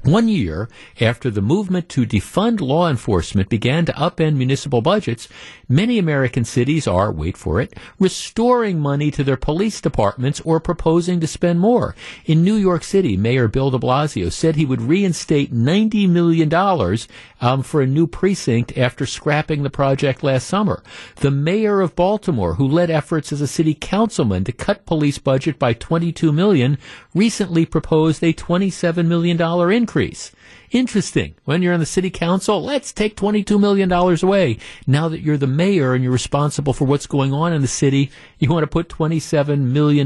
One 0.03 0.29
year 0.29 0.69
after 1.01 1.29
the 1.29 1.41
movement 1.41 1.89
to 1.89 2.05
defund 2.05 2.61
law 2.61 2.89
enforcement 2.89 3.49
began 3.49 3.83
to 3.85 3.91
upend 3.91 4.37
municipal 4.37 4.81
budgets, 4.81 5.27
many 5.67 5.99
American 5.99 6.45
cities 6.45 6.87
are, 6.87 7.11
wait 7.11 7.35
for 7.35 7.59
it, 7.59 7.73
restoring 7.99 8.79
money 8.79 9.11
to 9.11 9.25
their 9.25 9.35
police 9.35 9.81
departments 9.81 10.39
or 10.45 10.61
proposing 10.61 11.19
to 11.19 11.27
spend 11.27 11.59
more. 11.59 11.95
In 12.25 12.45
New 12.45 12.55
York 12.55 12.85
City, 12.85 13.17
Mayor 13.17 13.49
Bill 13.49 13.71
de 13.71 13.77
Blasio 13.77 14.31
said 14.31 14.55
he 14.55 14.65
would 14.65 14.81
reinstate 14.81 15.53
$90 15.53 16.09
million 16.09 16.97
um, 17.41 17.61
for 17.61 17.81
a 17.81 17.85
new 17.85 18.07
precinct 18.07 18.77
after 18.77 19.05
scrapping 19.05 19.63
the 19.63 19.69
project 19.69 20.23
last 20.23 20.47
summer. 20.47 20.81
The 21.17 21.31
mayor 21.31 21.81
of 21.81 21.97
Baltimore, 21.97 22.53
who 22.53 22.65
led 22.65 22.89
efforts 22.89 23.33
as 23.33 23.41
a 23.41 23.47
city 23.47 23.73
councilman 23.73 24.45
to 24.45 24.53
cut 24.53 24.85
police 24.85 25.17
budget 25.17 25.59
by 25.59 25.73
22 25.73 26.31
million, 26.31 26.77
recently 27.13 27.65
proposed 27.65 28.23
a 28.23 28.31
$27 28.31 29.05
million 29.05 29.39
increase 29.73 29.88
increase. 29.89 30.31
Interesting. 30.71 31.33
When 31.45 31.63
you're 31.63 31.73
on 31.73 31.79
the 31.79 31.85
city 31.87 32.11
council, 32.11 32.61
let's 32.61 32.93
take 32.93 33.15
$22 33.15 33.59
million 33.59 33.91
away. 33.91 34.59
Now 34.85 35.09
that 35.09 35.21
you're 35.21 35.37
the 35.37 35.47
mayor 35.47 35.95
and 35.95 36.03
you're 36.03 36.13
responsible 36.13 36.73
for 36.73 36.85
what's 36.85 37.07
going 37.07 37.33
on 37.33 37.53
in 37.53 37.63
the 37.63 37.67
city, 37.67 38.11
you 38.37 38.51
want 38.51 38.61
to 38.63 38.67
put 38.67 38.87
$27 38.87 39.59
million 39.61 40.05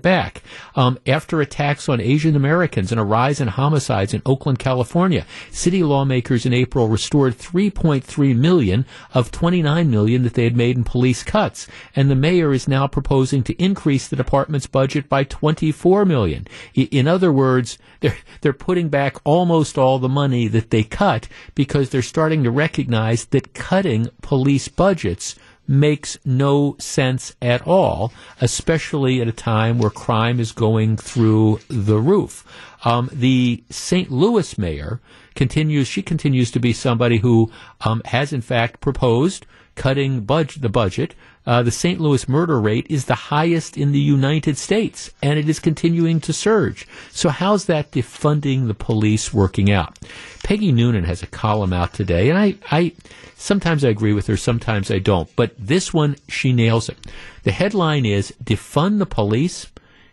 back. 0.00 0.42
Um, 0.74 0.98
after 1.06 1.40
attacks 1.40 1.88
on 1.88 2.00
Asian 2.00 2.34
Americans 2.34 2.90
and 2.90 3.00
a 3.00 3.04
rise 3.04 3.40
in 3.40 3.46
homicides 3.46 4.12
in 4.12 4.22
Oakland, 4.26 4.58
California, 4.58 5.24
city 5.52 5.84
lawmakers 5.84 6.44
in 6.44 6.52
April 6.52 6.88
restored 6.88 7.38
3.3 7.38 8.36
million 8.36 8.84
of 9.14 9.30
29 9.30 9.88
million 9.88 10.24
that 10.24 10.34
they 10.34 10.44
had 10.44 10.56
made 10.56 10.76
in 10.76 10.82
police 10.82 11.22
cuts. 11.22 11.68
And 11.94 12.10
the 12.10 12.16
mayor 12.16 12.52
is 12.52 12.66
now 12.66 12.88
proposing 12.88 13.44
to 13.44 13.62
increase 13.62 14.08
the 14.08 14.16
department's 14.16 14.66
budget 14.66 15.08
by 15.08 15.22
24 15.22 16.04
million. 16.04 16.48
In 16.74 17.06
other 17.06 17.32
words, 17.32 17.78
they're, 18.00 18.16
they're 18.40 18.52
putting 18.52 18.88
back 18.88 19.16
almost 19.24 19.78
all 19.78 19.91
all 19.92 19.98
the 19.98 20.08
money 20.08 20.48
that 20.48 20.70
they 20.70 20.82
cut 20.82 21.28
because 21.54 21.90
they're 21.90 22.00
starting 22.00 22.42
to 22.42 22.50
recognize 22.50 23.26
that 23.26 23.52
cutting 23.52 24.08
police 24.22 24.68
budgets 24.68 25.36
makes 25.68 26.16
no 26.24 26.74
sense 26.78 27.36
at 27.42 27.66
all, 27.66 28.10
especially 28.40 29.20
at 29.20 29.28
a 29.28 29.32
time 29.32 29.78
where 29.78 29.90
crime 29.90 30.40
is 30.40 30.52
going 30.52 30.96
through 30.96 31.60
the 31.68 31.98
roof. 31.98 32.42
Um, 32.86 33.10
the 33.12 33.62
St. 33.68 34.10
Louis 34.10 34.56
mayor 34.56 35.02
continues, 35.34 35.86
she 35.88 36.00
continues 36.00 36.50
to 36.52 36.58
be 36.58 36.72
somebody 36.72 37.18
who 37.18 37.52
um, 37.82 38.00
has 38.06 38.32
in 38.32 38.40
fact 38.40 38.80
proposed 38.80 39.44
cutting 39.74 40.22
budge, 40.22 40.56
the 40.56 40.70
budget. 40.70 41.14
Uh, 41.44 41.62
the 41.62 41.70
St. 41.70 42.00
Louis 42.00 42.28
murder 42.28 42.60
rate 42.60 42.86
is 42.88 43.06
the 43.06 43.14
highest 43.14 43.76
in 43.76 43.92
the 43.92 43.98
United 43.98 44.56
States, 44.56 45.10
and 45.22 45.38
it 45.38 45.48
is 45.48 45.58
continuing 45.58 46.20
to 46.20 46.32
surge. 46.32 46.86
So 47.10 47.30
how's 47.30 47.64
that 47.66 47.90
defunding 47.90 48.68
the 48.68 48.74
police 48.74 49.34
working 49.34 49.70
out? 49.70 49.98
Peggy 50.44 50.70
Noonan 50.70 51.04
has 51.04 51.22
a 51.22 51.26
column 51.26 51.72
out 51.72 51.94
today, 51.94 52.30
and 52.30 52.38
I, 52.38 52.54
I 52.70 52.92
sometimes 53.34 53.84
I 53.84 53.88
agree 53.88 54.12
with 54.12 54.28
her, 54.28 54.36
sometimes 54.36 54.90
I 54.90 54.98
don't. 54.98 55.34
But 55.34 55.54
this 55.58 55.92
one, 55.92 56.16
she 56.28 56.52
nails 56.52 56.88
it. 56.88 56.98
The 57.42 57.52
headline 57.52 58.06
is 58.06 58.32
defund 58.42 58.98
the 58.98 59.06
police? 59.06 59.66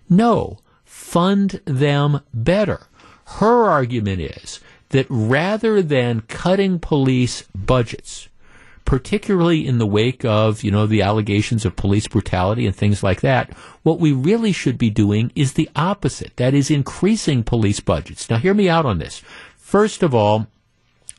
No, 0.10 0.60
fund 0.84 1.62
them 1.66 2.22
better. 2.34 2.88
Her 3.26 3.66
argument 3.66 4.22
is 4.22 4.60
that 4.90 5.06
rather 5.10 5.84
than 5.84 6.22
cutting 6.22 6.80
police 6.80 7.44
budgets, 7.54 8.29
particularly 8.90 9.68
in 9.68 9.78
the 9.78 9.86
wake 9.86 10.26
of, 10.26 10.64
you 10.64 10.72
know, 10.72 10.88
the 10.88 11.04
allegations 11.04 11.64
of 11.64 11.76
police 11.76 12.08
brutality 12.08 12.66
and 12.66 12.76
things 12.76 13.04
like 13.04 13.22
that, 13.22 13.54
what 13.84 14.00
we 14.00 14.12
really 14.12 14.52
should 14.52 14.80
be 14.80 14.90
doing 14.90 15.32
is 15.36 15.54
the 15.54 15.70
opposite. 15.76 16.36
That 16.38 16.56
is 16.56 16.72
increasing 16.72 17.44
police 17.44 17.80
budgets. 17.80 18.32
Now 18.32 18.38
hear 18.38 18.56
me 18.56 18.68
out 18.68 18.88
on 18.88 18.98
this. 18.98 19.22
First 19.56 20.02
of 20.02 20.16
all, 20.16 20.48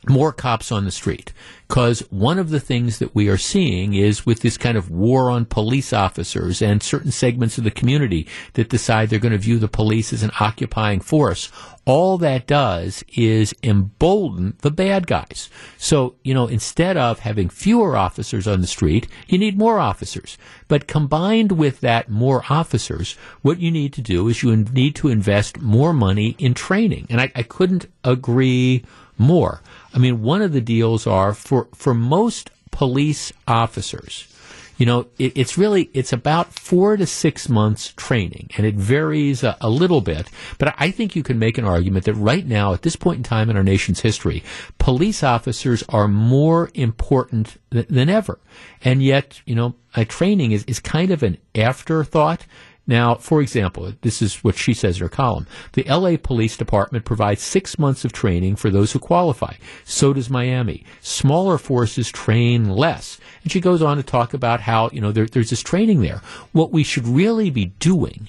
more 0.09 0.31
cops 0.31 0.71
on 0.71 0.85
the 0.85 0.91
street. 0.91 1.31
Because 1.67 2.01
one 2.09 2.37
of 2.37 2.49
the 2.49 2.59
things 2.59 2.99
that 2.99 3.15
we 3.15 3.29
are 3.29 3.37
seeing 3.37 3.93
is 3.93 4.25
with 4.25 4.41
this 4.41 4.57
kind 4.57 4.77
of 4.77 4.91
war 4.91 5.29
on 5.29 5.45
police 5.45 5.93
officers 5.93 6.61
and 6.61 6.83
certain 6.83 7.11
segments 7.11 7.57
of 7.57 7.63
the 7.63 7.71
community 7.71 8.27
that 8.53 8.69
decide 8.69 9.09
they're 9.09 9.19
going 9.19 9.31
to 9.31 9.37
view 9.37 9.57
the 9.57 9.69
police 9.69 10.11
as 10.11 10.21
an 10.21 10.31
occupying 10.41 10.99
force, 10.99 11.49
all 11.85 12.17
that 12.17 12.45
does 12.45 13.05
is 13.15 13.55
embolden 13.63 14.57
the 14.61 14.71
bad 14.71 15.07
guys. 15.07 15.49
So, 15.77 16.15
you 16.23 16.33
know, 16.33 16.47
instead 16.47 16.97
of 16.97 17.19
having 17.19 17.47
fewer 17.47 17.95
officers 17.95 18.47
on 18.47 18.59
the 18.59 18.67
street, 18.67 19.07
you 19.27 19.37
need 19.37 19.57
more 19.57 19.79
officers. 19.79 20.37
But 20.67 20.87
combined 20.87 21.53
with 21.53 21.79
that 21.81 22.09
more 22.09 22.43
officers, 22.49 23.13
what 23.43 23.59
you 23.59 23.71
need 23.71 23.93
to 23.93 24.01
do 24.01 24.27
is 24.27 24.43
you 24.43 24.53
need 24.55 24.95
to 24.95 25.07
invest 25.07 25.61
more 25.61 25.93
money 25.93 26.35
in 26.37 26.53
training. 26.53 27.07
And 27.09 27.21
I, 27.21 27.31
I 27.33 27.43
couldn't 27.43 27.85
agree 28.03 28.83
more. 29.17 29.61
I 29.93 29.97
mean, 29.97 30.21
one 30.21 30.41
of 30.41 30.53
the 30.53 30.61
deals 30.61 31.05
are 31.05 31.33
for, 31.33 31.67
for 31.73 31.93
most 31.93 32.49
police 32.71 33.33
officers, 33.47 34.27
you 34.81 34.87
know, 34.87 35.05
it, 35.19 35.33
it's 35.37 35.59
really, 35.59 35.91
it's 35.93 36.11
about 36.11 36.53
four 36.53 36.97
to 36.97 37.05
six 37.05 37.47
months 37.47 37.93
training 37.97 38.49
and 38.57 38.65
it 38.65 38.73
varies 38.73 39.43
a, 39.43 39.55
a, 39.61 39.69
little 39.69 40.01
bit. 40.01 40.27
But 40.57 40.73
I 40.75 40.89
think 40.89 41.15
you 41.15 41.21
can 41.21 41.37
make 41.37 41.59
an 41.59 41.65
argument 41.65 42.05
that 42.05 42.15
right 42.15 42.43
now, 42.43 42.73
at 42.73 42.81
this 42.81 42.95
point 42.95 43.17
in 43.17 43.23
time 43.23 43.51
in 43.51 43.57
our 43.57 43.63
nation's 43.63 43.99
history, 43.99 44.43
police 44.79 45.21
officers 45.21 45.83
are 45.89 46.07
more 46.07 46.71
important 46.73 47.57
th- 47.71 47.89
than 47.89 48.09
ever. 48.09 48.39
And 48.83 49.03
yet, 49.03 49.39
you 49.45 49.53
know, 49.53 49.75
training 50.07 50.51
is, 50.51 50.63
is 50.63 50.79
kind 50.79 51.11
of 51.11 51.21
an 51.21 51.37
afterthought. 51.53 52.47
Now, 52.91 53.15
for 53.15 53.41
example, 53.41 53.93
this 54.01 54.21
is 54.21 54.43
what 54.43 54.57
she 54.57 54.73
says 54.73 54.97
in 54.97 55.03
her 55.03 55.09
column. 55.09 55.47
The 55.71 55.83
LA 55.83 56.17
Police 56.21 56.57
Department 56.57 57.05
provides 57.05 57.41
six 57.41 57.79
months 57.79 58.03
of 58.03 58.11
training 58.11 58.57
for 58.57 58.69
those 58.69 58.91
who 58.91 58.99
qualify. 58.99 59.53
So 59.85 60.11
does 60.11 60.29
Miami. 60.29 60.83
Smaller 60.99 61.57
forces 61.57 62.11
train 62.11 62.69
less. 62.69 63.17
And 63.43 63.51
she 63.51 63.61
goes 63.61 63.81
on 63.81 63.95
to 63.95 64.03
talk 64.03 64.33
about 64.33 64.59
how, 64.59 64.89
you 64.91 64.99
know, 64.99 65.13
there, 65.13 65.25
there's 65.25 65.51
this 65.51 65.63
training 65.63 66.01
there. 66.01 66.21
What 66.51 66.73
we 66.73 66.83
should 66.83 67.07
really 67.07 67.49
be 67.49 67.67
doing 67.79 68.27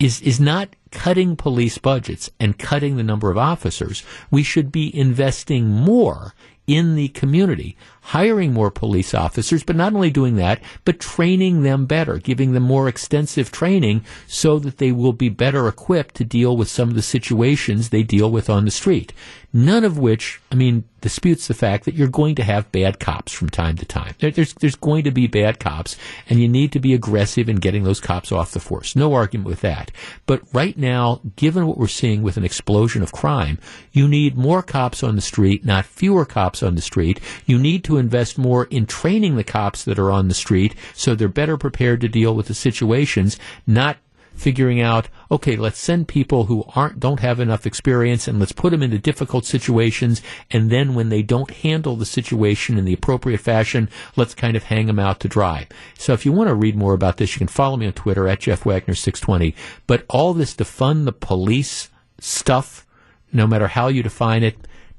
is, 0.00 0.20
is 0.22 0.40
not 0.40 0.74
cutting 0.90 1.36
police 1.36 1.78
budgets 1.78 2.28
and 2.40 2.58
cutting 2.58 2.96
the 2.96 3.04
number 3.04 3.30
of 3.30 3.38
officers. 3.38 4.02
We 4.32 4.42
should 4.42 4.72
be 4.72 4.92
investing 4.98 5.68
more 5.68 6.34
in 6.66 6.96
the 6.96 7.08
community, 7.08 7.76
hiring 8.02 8.52
more 8.52 8.70
police 8.70 9.14
officers, 9.14 9.62
but 9.62 9.76
not 9.76 9.94
only 9.94 10.10
doing 10.10 10.36
that, 10.36 10.60
but 10.84 11.00
training 11.00 11.62
them 11.62 11.86
better, 11.86 12.18
giving 12.18 12.52
them 12.52 12.62
more 12.62 12.88
extensive 12.88 13.50
training 13.52 14.04
so 14.26 14.58
that 14.58 14.78
they 14.78 14.92
will 14.92 15.12
be 15.12 15.28
better 15.28 15.68
equipped 15.68 16.16
to 16.16 16.24
deal 16.24 16.56
with 16.56 16.68
some 16.68 16.88
of 16.88 16.94
the 16.94 17.02
situations 17.02 17.88
they 17.88 18.02
deal 18.02 18.30
with 18.30 18.50
on 18.50 18.64
the 18.64 18.70
street. 18.70 19.12
None 19.52 19.84
of 19.84 19.98
which, 19.98 20.40
I 20.50 20.54
mean, 20.54 20.84
disputes 21.02 21.46
the 21.46 21.54
fact 21.54 21.84
that 21.84 21.94
you're 21.94 22.08
going 22.08 22.34
to 22.36 22.44
have 22.44 22.72
bad 22.72 22.98
cops 22.98 23.32
from 23.32 23.50
time 23.50 23.76
to 23.76 23.84
time. 23.84 24.14
There, 24.18 24.30
there's, 24.30 24.54
there's 24.54 24.76
going 24.76 25.04
to 25.04 25.10
be 25.10 25.26
bad 25.26 25.60
cops, 25.60 25.96
and 26.30 26.40
you 26.40 26.48
need 26.48 26.72
to 26.72 26.80
be 26.80 26.94
aggressive 26.94 27.50
in 27.50 27.56
getting 27.56 27.84
those 27.84 28.00
cops 28.00 28.32
off 28.32 28.52
the 28.52 28.60
force. 28.60 28.96
No 28.96 29.12
argument 29.12 29.48
with 29.48 29.60
that. 29.60 29.90
But 30.24 30.42
right 30.54 30.78
now, 30.78 31.20
given 31.36 31.66
what 31.66 31.76
we're 31.76 31.88
seeing 31.88 32.22
with 32.22 32.38
an 32.38 32.44
explosion 32.44 33.02
of 33.02 33.12
crime, 33.12 33.58
you 33.90 34.08
need 34.08 34.38
more 34.38 34.62
cops 34.62 35.02
on 35.02 35.16
the 35.16 35.22
street, 35.22 35.66
not 35.66 35.84
fewer 35.84 36.24
cops 36.24 36.62
on 36.62 36.74
the 36.74 36.80
street. 36.80 37.20
You 37.44 37.58
need 37.58 37.84
to 37.84 37.91
invest 37.98 38.38
more 38.38 38.64
in 38.64 38.86
training 38.86 39.36
the 39.36 39.44
cops 39.44 39.84
that 39.84 39.98
are 39.98 40.10
on 40.10 40.28
the 40.28 40.34
street 40.34 40.74
so 40.94 41.14
they're 41.14 41.28
better 41.28 41.56
prepared 41.56 42.00
to 42.00 42.08
deal 42.08 42.34
with 42.34 42.46
the 42.46 42.54
situations, 42.54 43.38
not 43.66 43.96
figuring 44.34 44.80
out, 44.80 45.08
okay, 45.30 45.56
let's 45.56 45.78
send 45.78 46.08
people 46.08 46.44
who 46.44 46.64
aren't, 46.74 46.98
don't 46.98 47.20
have 47.20 47.40
enough 47.40 47.66
experience 47.66 48.26
and 48.26 48.38
let's 48.38 48.52
put 48.52 48.70
them 48.70 48.82
into 48.82 48.98
difficult 48.98 49.44
situations. 49.44 50.22
And 50.50 50.70
then 50.70 50.94
when 50.94 51.08
they 51.08 51.22
don't 51.22 51.50
handle 51.50 51.96
the 51.96 52.06
situation 52.06 52.78
in 52.78 52.84
the 52.84 52.92
appropriate 52.92 53.40
fashion, 53.40 53.88
let's 54.16 54.34
kind 54.34 54.56
of 54.56 54.64
hang 54.64 54.86
them 54.86 54.98
out 54.98 55.20
to 55.20 55.28
dry. 55.28 55.68
So 55.98 56.12
if 56.12 56.26
you 56.26 56.32
want 56.32 56.48
to 56.48 56.54
read 56.54 56.76
more 56.76 56.94
about 56.94 57.16
this, 57.16 57.34
you 57.34 57.38
can 57.38 57.48
follow 57.48 57.76
me 57.76 57.86
on 57.86 57.92
Twitter 57.92 58.28
at 58.28 58.40
Jeff 58.40 58.64
Wagner 58.64 58.94
620. 58.94 59.54
But 59.86 60.04
all 60.08 60.34
this 60.34 60.54
to 60.54 60.64
fund 60.64 61.06
the 61.06 61.12
police 61.12 61.90
stuff, 62.18 62.86
no 63.32 63.46
matter 63.46 63.68
how 63.68 63.88
you 63.88 64.02
define 64.02 64.42
it, 64.42 64.56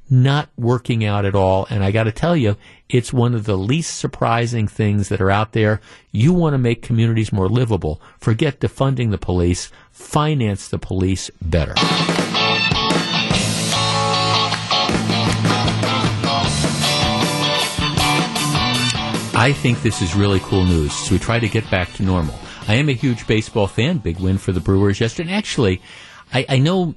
not 0.10 0.50
working 0.58 1.04
out 1.06 1.26
at 1.26 1.36
all. 1.36 1.66
And 1.70 1.84
I 1.84 1.92
got 1.92 2.04
to 2.04 2.12
tell 2.12 2.36
you, 2.36 2.56
it's 2.90 3.14
one 3.14 3.34
of 3.34 3.46
the 3.46 3.58
least 3.58 3.98
surprising 3.98 4.68
things 4.68 5.10
that 5.10 5.22
are 5.22 5.32
out 5.32 5.54
there. 5.54 5.82
You 6.12 6.34
want 6.34 6.54
to 6.54 6.58
make 6.58 6.82
communities 6.82 7.34
more 7.34 7.50
livable. 7.50 8.02
Forget 8.20 8.60
defunding 8.60 9.12
the 9.12 9.18
police. 9.18 9.72
Finance 9.92 10.68
the 10.68 10.80
police 10.80 11.32
better. 11.42 11.74
I 19.36 19.52
think 19.52 19.82
this 19.82 20.02
is 20.02 20.16
really 20.16 20.40
cool 20.42 20.64
news. 20.64 20.94
So 20.94 21.14
we 21.14 21.20
try 21.20 21.40
to 21.40 21.50
get 21.50 21.70
back 21.70 21.92
to 21.94 22.04
normal. 22.04 22.40
I 22.68 22.76
am 22.76 22.88
a 22.88 22.94
huge 22.94 23.28
baseball 23.28 23.68
fan. 23.68 23.98
Big 23.98 24.20
win 24.20 24.38
for 24.38 24.52
the 24.52 24.62
Brewers 24.62 25.02
yesterday. 25.02 25.30
And 25.30 25.38
actually, 25.38 25.82
I, 26.34 26.46
I 26.48 26.58
know 26.60 26.96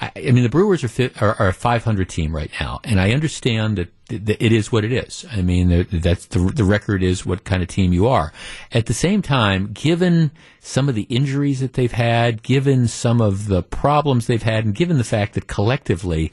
I, 0.00 0.12
I 0.16 0.30
mean, 0.30 0.42
the 0.42 0.48
Brewers 0.48 0.84
are, 0.84 0.88
fi- 0.88 1.10
are, 1.20 1.34
are, 1.34 1.48
a 1.48 1.52
500 1.52 2.08
team 2.08 2.34
right 2.34 2.50
now, 2.60 2.80
and 2.84 3.00
I 3.00 3.12
understand 3.12 3.78
that, 3.78 3.88
that 4.08 4.44
it 4.44 4.52
is 4.52 4.70
what 4.70 4.84
it 4.84 4.92
is. 4.92 5.26
I 5.30 5.42
mean, 5.42 5.86
that's 5.90 6.26
the, 6.26 6.38
the 6.38 6.64
record 6.64 7.02
is 7.02 7.26
what 7.26 7.44
kind 7.44 7.62
of 7.62 7.68
team 7.68 7.92
you 7.92 8.06
are. 8.06 8.32
At 8.72 8.86
the 8.86 8.94
same 8.94 9.22
time, 9.22 9.72
given 9.72 10.30
some 10.60 10.88
of 10.88 10.94
the 10.94 11.02
injuries 11.02 11.60
that 11.60 11.72
they've 11.72 11.92
had, 11.92 12.42
given 12.42 12.86
some 12.88 13.20
of 13.20 13.48
the 13.48 13.62
problems 13.62 14.26
they've 14.26 14.42
had, 14.42 14.64
and 14.64 14.74
given 14.74 14.98
the 14.98 15.04
fact 15.04 15.34
that 15.34 15.46
collectively 15.46 16.32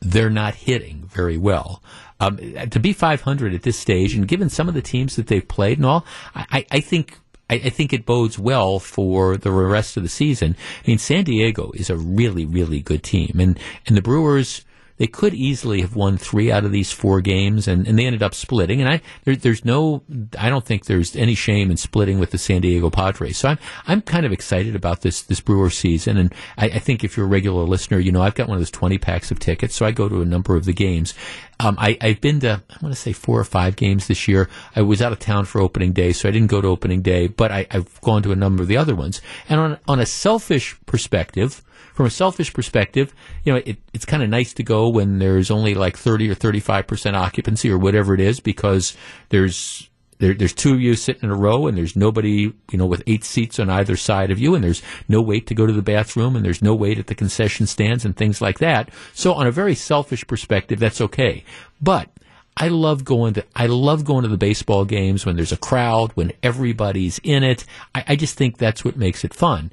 they're 0.00 0.30
not 0.30 0.54
hitting 0.54 1.04
very 1.06 1.36
well, 1.36 1.82
um, 2.18 2.38
to 2.70 2.78
be 2.78 2.92
500 2.92 3.52
at 3.52 3.62
this 3.62 3.78
stage, 3.78 4.14
and 4.14 4.28
given 4.28 4.48
some 4.48 4.68
of 4.68 4.74
the 4.74 4.82
teams 4.82 5.16
that 5.16 5.26
they've 5.26 5.46
played 5.46 5.78
and 5.78 5.86
all, 5.86 6.06
I, 6.34 6.64
I 6.70 6.80
think 6.80 7.18
I, 7.52 7.56
I, 7.66 7.70
think 7.70 7.92
it 7.92 8.06
bodes 8.06 8.38
well 8.38 8.78
for 8.78 9.36
the 9.36 9.50
rest 9.50 9.98
of 9.98 10.02
the 10.02 10.08
season. 10.08 10.56
I 10.82 10.88
mean, 10.88 10.98
San 10.98 11.24
Diego 11.24 11.70
is 11.74 11.90
a 11.90 11.96
really, 11.96 12.46
really 12.46 12.80
good 12.80 13.02
team, 13.02 13.36
and 13.38 13.58
and 13.86 13.94
the 13.94 14.02
Brewers 14.02 14.64
they 14.96 15.06
could 15.06 15.34
easily 15.34 15.80
have 15.80 15.96
won 15.96 16.16
three 16.16 16.50
out 16.50 16.64
of 16.64 16.72
these 16.72 16.92
four 16.92 17.20
games, 17.20 17.66
and, 17.68 17.86
and 17.86 17.98
they 17.98 18.06
ended 18.06 18.22
up 18.22 18.34
splitting. 18.34 18.80
And 18.80 18.90
I 18.90 19.00
there, 19.24 19.36
there's 19.36 19.64
no, 19.64 20.02
I 20.38 20.48
don't 20.48 20.64
think 20.64 20.86
there's 20.86 21.16
any 21.16 21.34
shame 21.34 21.70
in 21.70 21.76
splitting 21.76 22.18
with 22.18 22.30
the 22.30 22.38
San 22.38 22.60
Diego 22.60 22.90
Padres. 22.90 23.38
So 23.38 23.48
I'm 23.48 23.58
I'm 23.86 24.02
kind 24.02 24.26
of 24.26 24.32
excited 24.32 24.76
about 24.76 25.00
this 25.00 25.22
this 25.22 25.40
Brewer 25.40 25.70
season, 25.70 26.16
and 26.16 26.34
I, 26.56 26.66
I 26.66 26.78
think 26.78 27.04
if 27.04 27.16
you're 27.16 27.26
a 27.26 27.28
regular 27.28 27.64
listener, 27.64 27.98
you 27.98 28.12
know 28.12 28.22
I've 28.22 28.34
got 28.34 28.48
one 28.48 28.56
of 28.56 28.60
those 28.60 28.70
20 28.70 28.98
packs 28.98 29.30
of 29.30 29.38
tickets, 29.38 29.74
so 29.74 29.86
I 29.86 29.90
go 29.90 30.08
to 30.08 30.22
a 30.22 30.26
number 30.26 30.56
of 30.56 30.64
the 30.64 30.72
games. 30.72 31.14
Um, 31.60 31.76
I, 31.78 31.96
have 32.00 32.20
been 32.20 32.40
to, 32.40 32.60
I 32.68 32.76
want 32.82 32.92
to 32.92 33.00
say 33.00 33.12
four 33.12 33.38
or 33.38 33.44
five 33.44 33.76
games 33.76 34.08
this 34.08 34.26
year. 34.26 34.48
I 34.74 34.82
was 34.82 35.00
out 35.00 35.12
of 35.12 35.20
town 35.20 35.44
for 35.44 35.60
opening 35.60 35.92
day, 35.92 36.12
so 36.12 36.28
I 36.28 36.32
didn't 36.32 36.48
go 36.48 36.60
to 36.60 36.66
opening 36.66 37.02
day, 37.02 37.28
but 37.28 37.52
I, 37.52 37.66
I, 37.70 37.74
have 37.74 38.00
gone 38.00 38.22
to 38.24 38.32
a 38.32 38.36
number 38.36 38.62
of 38.62 38.68
the 38.68 38.76
other 38.76 38.96
ones. 38.96 39.20
And 39.48 39.60
on, 39.60 39.78
on 39.86 40.00
a 40.00 40.06
selfish 40.06 40.76
perspective, 40.86 41.62
from 41.94 42.06
a 42.06 42.10
selfish 42.10 42.52
perspective, 42.52 43.14
you 43.44 43.52
know, 43.52 43.62
it, 43.64 43.78
it's 43.92 44.04
kind 44.04 44.22
of 44.22 44.28
nice 44.28 44.52
to 44.54 44.62
go 44.62 44.88
when 44.88 45.18
there's 45.18 45.50
only 45.50 45.74
like 45.74 45.96
30 45.96 46.30
or 46.30 46.34
35% 46.34 47.14
occupancy 47.14 47.70
or 47.70 47.78
whatever 47.78 48.14
it 48.14 48.20
is 48.20 48.40
because 48.40 48.96
there's 49.28 49.88
there, 50.22 50.34
there's 50.34 50.52
two 50.52 50.72
of 50.72 50.80
you 50.80 50.94
sitting 50.94 51.24
in 51.24 51.30
a 51.30 51.36
row 51.36 51.66
and 51.66 51.76
there's 51.76 51.96
nobody, 51.96 52.52
you 52.70 52.78
know, 52.78 52.86
with 52.86 53.02
eight 53.08 53.24
seats 53.24 53.58
on 53.58 53.68
either 53.68 53.96
side 53.96 54.30
of 54.30 54.38
you 54.38 54.54
and 54.54 54.62
there's 54.62 54.80
no 55.08 55.20
wait 55.20 55.48
to 55.48 55.54
go 55.54 55.66
to 55.66 55.72
the 55.72 55.82
bathroom 55.82 56.36
and 56.36 56.44
there's 56.44 56.62
no 56.62 56.76
wait 56.76 56.96
at 56.96 57.08
the 57.08 57.14
concession 57.14 57.66
stands 57.66 58.04
and 58.04 58.16
things 58.16 58.40
like 58.40 58.60
that. 58.60 58.88
So 59.14 59.34
on 59.34 59.48
a 59.48 59.50
very 59.50 59.74
selfish 59.74 60.24
perspective, 60.28 60.78
that's 60.78 61.00
okay. 61.00 61.42
But 61.80 62.08
I 62.56 62.68
love 62.68 63.04
going 63.04 63.34
to 63.34 63.44
I 63.56 63.66
love 63.66 64.04
going 64.04 64.22
to 64.22 64.28
the 64.28 64.36
baseball 64.36 64.84
games 64.84 65.26
when 65.26 65.34
there's 65.34 65.50
a 65.50 65.56
crowd, 65.56 66.12
when 66.12 66.32
everybody's 66.40 67.18
in 67.24 67.42
it. 67.42 67.64
I, 67.92 68.04
I 68.08 68.16
just 68.16 68.36
think 68.36 68.58
that's 68.58 68.84
what 68.84 68.96
makes 68.96 69.24
it 69.24 69.34
fun. 69.34 69.72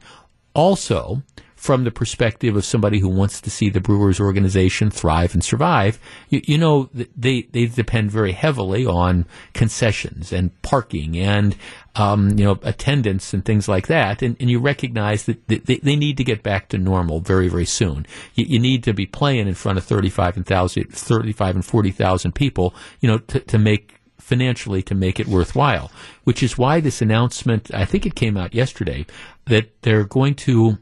Also, 0.56 1.22
from 1.60 1.84
the 1.84 1.92
perspective 1.92 2.56
of 2.56 2.64
somebody 2.64 3.00
who 3.00 3.10
wants 3.10 3.42
to 3.42 3.50
see 3.50 3.70
the 3.70 3.82
Brewers 3.82 4.18
organization 4.18 4.90
thrive 4.90 5.34
and 5.34 5.44
survive, 5.44 6.00
you, 6.30 6.40
you 6.46 6.58
know, 6.58 6.90
they, 6.94 7.42
they 7.52 7.66
depend 7.66 8.12
very 8.12 8.32
heavily 8.32 8.86
on 8.86 9.26
concessions 9.54 10.32
and 10.32 10.50
parking 10.62 11.18
and, 11.18 11.58
um, 11.96 12.30
you 12.40 12.46
know, 12.46 12.58
attendance 12.64 13.34
and 13.34 13.44
things 13.44 13.68
like 13.68 13.88
that. 13.88 14.22
And, 14.22 14.38
and 14.40 14.50
you 14.50 14.58
recognize 14.58 15.26
that 15.26 15.46
they, 15.50 15.58
they 15.58 15.98
need 15.98 16.16
to 16.16 16.24
get 16.24 16.44
back 16.44 16.70
to 16.70 16.78
normal 16.78 17.20
very, 17.20 17.50
very 17.50 17.66
soon. 17.66 18.06
You, 18.36 18.46
you 18.46 18.60
need 18.60 18.86
to 18.86 18.94
be 18.94 19.06
playing 19.06 19.50
in 19.50 19.54
front 19.54 19.78
of 19.78 19.84
35 19.84 20.38
and 20.38 20.46
35 20.46 21.56
and 21.56 21.66
40,000 21.66 22.36
people, 22.36 22.74
you 23.02 23.10
know, 23.10 23.18
to, 23.18 23.42
to 23.42 23.58
make 23.58 24.00
financially 24.18 24.82
to 24.84 24.96
make 24.96 25.20
it 25.20 25.28
worthwhile, 25.28 25.92
which 26.24 26.42
is 26.42 26.58
why 26.58 26.80
this 26.80 27.02
announcement, 27.02 27.74
I 27.74 27.84
think 27.84 28.06
it 28.06 28.16
came 28.16 28.38
out 28.38 28.54
yesterday, 28.54 29.06
that 29.46 29.82
they're 29.82 30.06
going 30.06 30.36
to 30.36 30.78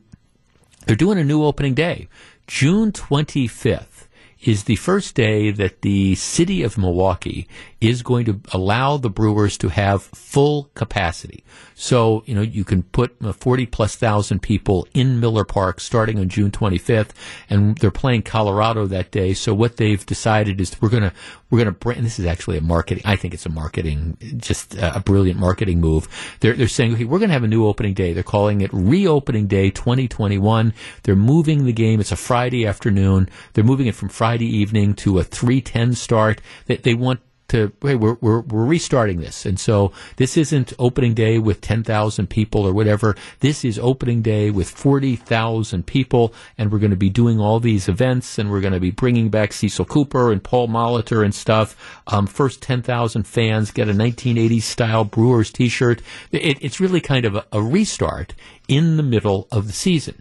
they're 0.87 0.95
doing 0.95 1.19
a 1.19 1.23
new 1.23 1.43
opening 1.43 1.73
day. 1.73 2.07
June 2.47 2.91
25th 2.91 4.07
is 4.41 4.65
the 4.65 4.75
first 4.75 5.15
day 5.15 5.51
that 5.51 5.81
the 5.81 6.13
city 6.15 6.61
of 6.61 6.77
Milwaukee 6.77 7.47
is 7.81 8.03
going 8.03 8.25
to 8.25 8.39
allow 8.53 8.97
the 8.97 9.09
Brewers 9.09 9.57
to 9.57 9.69
have 9.69 10.03
full 10.03 10.69
capacity. 10.75 11.43
So, 11.73 12.23
you 12.25 12.35
know, 12.35 12.41
you 12.41 12.63
can 12.63 12.83
put 12.83 13.15
uh, 13.23 13.33
40 13.33 13.65
plus 13.65 13.95
thousand 13.95 14.41
people 14.41 14.87
in 14.93 15.19
Miller 15.19 15.43
Park 15.43 15.79
starting 15.79 16.19
on 16.19 16.29
June 16.29 16.51
25th, 16.51 17.09
and 17.49 17.77
they're 17.79 17.91
playing 17.91 18.23
Colorado 18.23 18.85
that 18.85 19.11
day. 19.11 19.33
So 19.33 19.53
what 19.53 19.77
they've 19.77 20.05
decided 20.05 20.61
is 20.61 20.79
we're 20.81 20.89
going 20.89 21.03
to, 21.03 21.13
we're 21.49 21.59
going 21.59 21.73
to 21.73 21.79
bring, 21.79 22.03
this 22.03 22.19
is 22.19 22.25
actually 22.25 22.57
a 22.57 22.61
marketing, 22.61 23.03
I 23.05 23.15
think 23.15 23.33
it's 23.33 23.45
a 23.45 23.49
marketing, 23.49 24.17
just 24.37 24.75
a 24.75 24.99
brilliant 24.99 25.39
marketing 25.39 25.79
move. 25.79 26.07
They're, 26.41 26.53
they're 26.53 26.67
saying, 26.67 26.93
okay, 26.93 27.05
we're 27.05 27.19
going 27.19 27.29
to 27.29 27.33
have 27.33 27.43
a 27.43 27.47
new 27.47 27.65
opening 27.65 27.93
day. 27.93 28.13
They're 28.13 28.23
calling 28.23 28.61
it 28.61 28.69
Reopening 28.73 29.47
Day 29.47 29.69
2021. 29.69 30.73
They're 31.03 31.15
moving 31.15 31.65
the 31.65 31.73
game. 31.73 31.99
It's 31.99 32.11
a 32.11 32.17
Friday 32.17 32.65
afternoon. 32.65 33.29
They're 33.53 33.63
moving 33.63 33.87
it 33.87 33.95
from 33.95 34.09
Friday 34.09 34.47
evening 34.47 34.93
to 34.95 35.19
a 35.19 35.23
310 35.23 35.93
start. 35.93 36.41
They, 36.65 36.77
they 36.77 36.93
want 36.93 37.21
to 37.49 37.71
hey 37.81 37.95
we're, 37.95 38.17
we're 38.19 38.41
we're 38.41 38.65
restarting 38.65 39.19
this. 39.19 39.45
And 39.45 39.59
so 39.59 39.91
this 40.17 40.37
isn't 40.37 40.73
opening 40.77 41.13
day 41.13 41.37
with 41.37 41.61
10,000 41.61 42.27
people 42.29 42.65
or 42.65 42.73
whatever. 42.73 43.15
This 43.39 43.63
is 43.63 43.79
opening 43.79 44.21
day 44.21 44.51
with 44.51 44.69
40,000 44.69 45.85
people 45.85 46.33
and 46.57 46.71
we're 46.71 46.79
going 46.79 46.91
to 46.91 46.97
be 46.97 47.09
doing 47.09 47.39
all 47.39 47.59
these 47.59 47.87
events 47.87 48.37
and 48.37 48.51
we're 48.51 48.61
going 48.61 48.73
to 48.73 48.79
be 48.79 48.91
bringing 48.91 49.29
back 49.29 49.53
Cecil 49.53 49.85
Cooper 49.85 50.31
and 50.31 50.43
Paul 50.43 50.67
Molitor 50.67 51.23
and 51.23 51.33
stuff. 51.33 52.01
Um, 52.07 52.27
first 52.27 52.61
10,000 52.61 53.23
fans 53.23 53.71
get 53.71 53.89
a 53.89 53.93
1980s 53.93 54.63
style 54.63 55.05
Brewers 55.05 55.51
t-shirt. 55.51 56.01
It, 56.31 56.57
it's 56.61 56.79
really 56.79 57.01
kind 57.01 57.25
of 57.25 57.35
a, 57.35 57.45
a 57.51 57.61
restart 57.61 58.33
in 58.67 58.97
the 58.97 59.03
middle 59.03 59.47
of 59.51 59.67
the 59.67 59.73
season. 59.73 60.19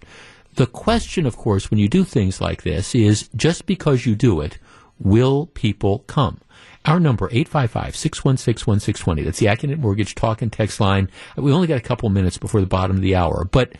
The 0.54 0.66
question 0.66 1.26
of 1.26 1.36
course 1.36 1.70
when 1.70 1.80
you 1.80 1.88
do 1.88 2.04
things 2.04 2.40
like 2.40 2.62
this 2.62 2.94
is 2.94 3.28
just 3.34 3.66
because 3.66 4.06
you 4.06 4.14
do 4.14 4.40
it 4.40 4.58
will 4.98 5.46
people 5.46 5.98
come 6.06 6.40
our 6.86 7.00
number, 7.00 7.28
855-616-1620. 7.28 9.24
That's 9.24 9.38
the 9.38 9.46
Accunet 9.46 9.78
Mortgage 9.78 10.14
talk 10.14 10.42
and 10.42 10.52
text 10.52 10.80
line. 10.80 11.10
We 11.36 11.52
only 11.52 11.66
got 11.66 11.78
a 11.78 11.82
couple 11.82 12.08
minutes 12.08 12.38
before 12.38 12.60
the 12.60 12.66
bottom 12.66 12.96
of 12.96 13.02
the 13.02 13.16
hour. 13.16 13.44
But 13.44 13.72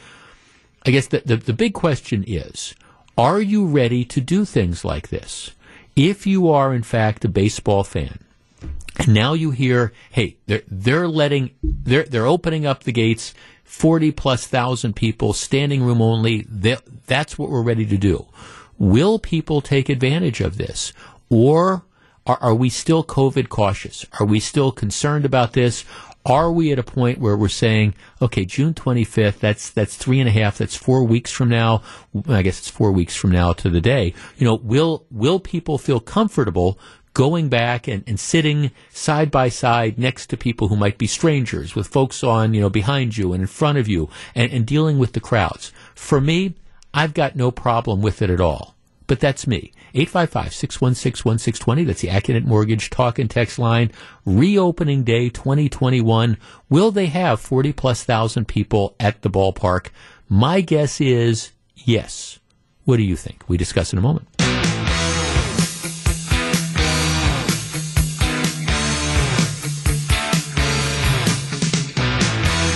I 0.85 0.91
guess 0.91 1.07
the, 1.09 1.23
the, 1.25 1.37
the 1.37 1.53
big 1.53 1.75
question 1.75 2.25
is, 2.27 2.75
are 3.17 3.41
you 3.41 3.67
ready 3.67 4.05
to 4.05 4.21
do 4.21 4.45
things 4.45 4.85
like 4.85 5.09
this? 5.09 5.53
If 5.95 6.27
you 6.27 6.51
are, 6.51 6.75
in 6.75 6.83
fact, 6.83 7.25
a 7.25 7.29
baseball 7.29 7.85
fan, 7.85 8.19
and 8.99 9.15
now 9.15 9.33
you 9.35 9.51
hear, 9.51 9.93
hey, 10.11 10.37
they're, 10.47 10.63
they're 10.69 11.09
letting, 11.09 11.51
they're, 11.63 12.05
they're 12.05 12.27
opening 12.27 12.67
up 12.67 12.85
the 12.85 12.93
gates, 12.93 13.35
40 13.65 14.13
plus 14.13 14.47
thousand 14.47 14.95
people, 14.97 15.33
standing 15.33 15.83
room 15.83 16.03
only. 16.03 16.47
That's 16.49 17.39
what 17.39 17.51
we're 17.51 17.63
ready 17.63 17.87
to 17.87 17.97
do. 17.97 18.27
Will 18.79 19.19
people 19.19 19.61
take 19.61 19.89
advantage 19.89 20.41
of 20.41 20.59
this? 20.59 20.93
Or 21.31 21.86
are, 22.27 22.39
are 22.41 22.55
we 22.55 22.69
still 22.69 23.05
COVID 23.05 23.49
cautious? 23.49 24.05
Are 24.19 24.27
we 24.27 24.41
still 24.41 24.73
concerned 24.73 25.25
about 25.25 25.53
this? 25.53 25.85
Are 26.25 26.51
we 26.51 26.73
at 26.73 26.79
a 26.79 26.83
point 26.83 27.21
where 27.21 27.37
we're 27.37 27.49
saying, 27.49 27.95
okay, 28.21 28.45
June 28.45 28.75
25th, 28.75 29.39
that's, 29.39 29.71
that's 29.71 29.97
three 29.97 30.19
and 30.19 30.29
a 30.29 30.33
half, 30.33 30.59
that's 30.59 30.75
four 30.75 31.05
weeks 31.05 31.31
from 31.31 31.49
now. 31.49 31.83
I 32.29 32.43
guess 32.43 32.59
it's 32.59 32.69
four 32.69 32.91
weeks 32.91 33.15
from 33.15 33.31
now 33.31 33.53
to 33.53 33.71
the 33.71 33.81
day. 33.81 34.13
You 34.37 34.47
know, 34.47 34.57
will, 34.57 35.07
will 35.11 35.39
people 35.39 35.79
feel 35.79 36.01
comfortable 36.01 36.81
going 37.15 37.49
back 37.49 37.87
and, 37.87 38.03
and 38.09 38.19
sitting 38.19 38.73
side 38.91 39.31
by 39.31 39.49
side 39.49 39.99
next 39.99 40.27
to 40.27 40.37
people 40.37 40.69
who 40.69 40.77
might 40.77 40.99
be 40.99 41.07
strangers 41.07 41.77
with 41.77 41.87
folks 41.87 42.25
on, 42.25 42.55
you 42.55 42.61
know, 42.61 42.69
behind 42.69 43.17
you 43.17 43.33
and 43.33 43.43
in 43.43 43.47
front 43.47 43.79
of 43.79 43.87
you 43.87 44.11
and, 44.35 44.53
and 44.53 44.67
dealing 44.67 44.99
with 44.99 45.13
the 45.13 45.21
crowds? 45.21 45.73
For 45.95 46.21
me, 46.21 46.57
I've 46.93 47.15
got 47.15 47.37
no 47.37 47.53
problem 47.53 48.03
with 48.03 48.21
it 48.21 48.31
at 48.31 48.41
all. 48.41 48.76
But 49.07 49.21
that's 49.21 49.47
me. 49.47 49.73
855-616-1620. 49.95 51.87
That's 51.87 52.01
the 52.01 52.09
Accunet 52.09 52.45
Mortgage 52.45 52.91
talk 52.91 53.19
and 53.19 53.31
text 53.31 53.59
line. 53.59 53.93
Reopening 54.25 55.05
day 55.05 55.29
2021. 55.29 56.39
Will 56.69 56.91
they 56.91 57.07
have 57.07 57.41
40 57.41 57.73
plus 57.73 58.05
thousand 58.05 58.49
people 58.49 58.97
at 58.99 59.23
the 59.23 59.31
ballpark? 59.31 59.89
My 60.29 60.61
guess 60.61 61.01
is 61.01 61.53
yes. 61.77 62.41
What 62.85 62.97
do 62.97 63.05
you 63.05 63.17
think? 63.17 63.45
We 63.49 63.57
discuss 63.57 63.93
in 63.93 63.99
a 63.99 64.03
moment. 64.03 64.29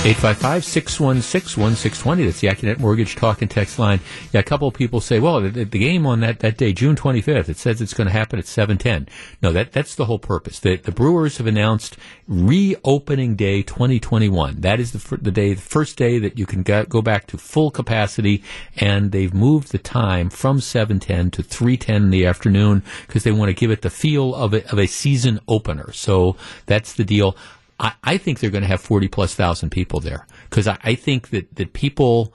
855 0.02 0.64
616 0.64 1.62
1620. 1.62 2.24
That's 2.24 2.40
the 2.40 2.48
Accunet 2.48 2.78
Mortgage 2.78 3.16
Talk 3.16 3.42
and 3.42 3.50
Text 3.50 3.78
line. 3.78 4.00
Yeah, 4.32 4.40
a 4.40 4.42
couple 4.42 4.66
of 4.66 4.72
people 4.72 5.02
say, 5.02 5.20
well, 5.20 5.42
the, 5.42 5.50
the, 5.50 5.78
game 5.78 6.06
on 6.06 6.20
that, 6.20 6.38
that 6.38 6.56
day, 6.56 6.72
June 6.72 6.96
25th, 6.96 7.50
it 7.50 7.58
says 7.58 7.82
it's 7.82 7.92
going 7.92 8.06
to 8.06 8.12
happen 8.12 8.38
at 8.38 8.46
710. 8.46 9.12
No, 9.42 9.52
that, 9.52 9.72
that's 9.72 9.94
the 9.94 10.06
whole 10.06 10.18
purpose. 10.18 10.58
The, 10.58 10.76
the 10.76 10.90
Brewers 10.90 11.36
have 11.36 11.46
announced 11.46 11.98
reopening 12.26 13.36
day 13.36 13.60
2021. 13.60 14.62
That 14.62 14.80
is 14.80 14.92
the, 14.92 15.16
the 15.18 15.30
day, 15.30 15.52
the 15.52 15.60
first 15.60 15.98
day 15.98 16.18
that 16.18 16.38
you 16.38 16.46
can 16.46 16.62
go, 16.62 16.86
go 16.86 17.02
back 17.02 17.26
to 17.26 17.36
full 17.36 17.70
capacity, 17.70 18.42
and 18.78 19.12
they've 19.12 19.34
moved 19.34 19.70
the 19.70 19.76
time 19.76 20.30
from 20.30 20.62
710 20.62 21.30
to 21.32 21.42
310 21.42 22.04
in 22.04 22.10
the 22.10 22.24
afternoon 22.24 22.82
because 23.06 23.24
they 23.24 23.32
want 23.32 23.50
to 23.50 23.54
give 23.54 23.70
it 23.70 23.82
the 23.82 23.90
feel 23.90 24.34
of 24.34 24.54
a, 24.54 24.66
of 24.72 24.78
a 24.78 24.86
season 24.86 25.40
opener. 25.46 25.92
So 25.92 26.36
that's 26.64 26.94
the 26.94 27.04
deal. 27.04 27.36
I, 27.80 27.92
I 28.04 28.16
think 28.18 28.38
they're 28.38 28.50
going 28.50 28.62
to 28.62 28.68
have 28.68 28.80
40 28.80 29.08
plus 29.08 29.34
thousand 29.34 29.70
people 29.70 29.98
there 30.00 30.26
because 30.48 30.68
I, 30.68 30.78
I 30.84 30.94
think 30.94 31.30
that, 31.30 31.56
that 31.56 31.72
people, 31.72 32.32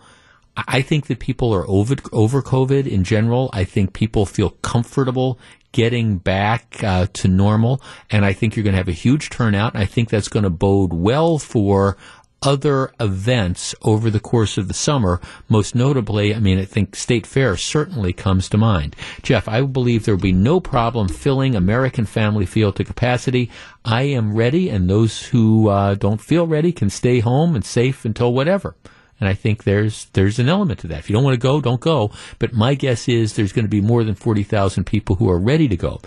I 0.58 0.82
think 0.82 1.08
that 1.08 1.20
people 1.20 1.54
are 1.54 1.68
over, 1.68 1.96
over 2.12 2.42
COVID 2.42 2.88
in 2.88 3.04
general. 3.04 3.50
I 3.54 3.64
think 3.64 3.94
people 3.94 4.26
feel 4.26 4.50
comfortable 4.50 5.40
getting 5.72 6.18
back 6.18 6.82
uh, 6.84 7.06
to 7.12 7.28
normal. 7.28 7.82
And 8.10 8.26
I 8.26 8.32
think 8.34 8.56
you're 8.56 8.64
going 8.64 8.74
to 8.74 8.78
have 8.78 8.88
a 8.88 8.94
huge 8.94 9.30
turnout. 9.30 9.76
I 9.76 9.86
think 9.86 10.10
that's 10.10 10.30
going 10.30 10.44
to 10.44 10.50
bode 10.50 10.94
well 10.94 11.38
for 11.38 11.98
other 12.46 12.94
events 13.00 13.74
over 13.82 14.10
the 14.10 14.20
course 14.20 14.58
of 14.58 14.68
the 14.68 14.74
summer. 14.74 15.20
Most 15.50 15.76
notably, 15.76 16.36
I 16.36 16.40
mean, 16.40 16.60
I 16.60 16.66
think 16.66 16.96
State 16.96 17.26
Fair 17.26 17.58
certainly 17.58 18.14
comes 18.14 18.48
to 18.50 18.58
mind. 18.58 18.96
Jeff, 19.24 19.48
I 19.48 19.62
believe 19.64 20.06
there 20.06 20.16
will 20.16 20.22
be 20.22 20.32
no 20.32 20.60
problem 20.60 21.08
filling 21.08 21.56
American 21.56 22.06
Family 22.06 22.46
Field 22.46 22.76
to 22.76 22.84
capacity. 22.84 23.50
I 23.84 24.04
am 24.04 24.36
ready, 24.36 24.70
and 24.70 24.90
those 24.90 25.28
who 25.28 25.70
uh, 25.70 25.96
don't 25.96 26.22
feel 26.22 26.48
ready 26.48 26.72
can 26.72 26.90
stay 26.90 27.20
home 27.20 27.56
and 27.56 27.66
safe 27.66 28.06
until 28.06 28.34
whatever. 28.34 28.76
And 29.20 29.30
I 29.30 29.34
think 29.34 29.64
there's 29.64 30.06
there's 30.14 30.40
an 30.40 30.50
element 30.50 30.80
to 30.82 30.88
that. 30.88 31.00
If 31.00 31.10
you 31.10 31.16
don't 31.16 31.24
want 31.24 31.36
to 31.36 31.48
go, 31.48 31.62
don't 31.62 31.80
go. 31.80 32.12
But 32.38 32.54
my 32.54 32.76
guess 32.76 33.08
is 33.08 33.34
there's 33.34 33.54
going 33.54 33.66
to 33.66 33.70
be 33.70 33.82
more 33.82 34.04
than 34.04 34.16
forty 34.16 34.44
thousand 34.44 34.86
people 34.86 35.16
who 35.16 35.30
are 35.30 35.40
ready 35.40 35.68
to 35.70 35.78
go. 35.78 36.02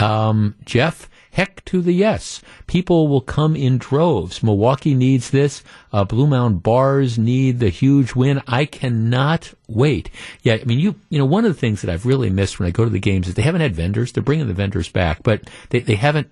Um, 0.00 0.54
Jeff, 0.64 1.08
Heck 1.36 1.62
to 1.66 1.82
the 1.82 1.92
yes. 1.92 2.40
People 2.66 3.08
will 3.08 3.20
come 3.20 3.54
in 3.54 3.76
droves. 3.76 4.42
Milwaukee 4.42 4.94
needs 4.94 5.28
this. 5.28 5.62
Uh, 5.92 6.02
Blue 6.02 6.26
Mound 6.26 6.62
bars 6.62 7.18
need 7.18 7.60
the 7.60 7.68
huge 7.68 8.14
win. 8.14 8.40
I 8.46 8.64
cannot 8.64 9.52
wait. 9.68 10.08
Yeah, 10.42 10.54
I 10.54 10.64
mean, 10.64 10.78
you 10.78 10.94
you 11.10 11.18
know, 11.18 11.26
one 11.26 11.44
of 11.44 11.52
the 11.52 11.60
things 11.60 11.82
that 11.82 11.90
I've 11.90 12.06
really 12.06 12.30
missed 12.30 12.58
when 12.58 12.66
I 12.66 12.70
go 12.70 12.84
to 12.84 12.90
the 12.90 12.98
games 12.98 13.28
is 13.28 13.34
they 13.34 13.42
haven't 13.42 13.60
had 13.60 13.76
vendors. 13.76 14.12
They're 14.12 14.22
bringing 14.22 14.46
the 14.46 14.54
vendors 14.54 14.88
back, 14.88 15.22
but 15.22 15.42
they, 15.68 15.80
they 15.80 15.96
haven't 15.96 16.30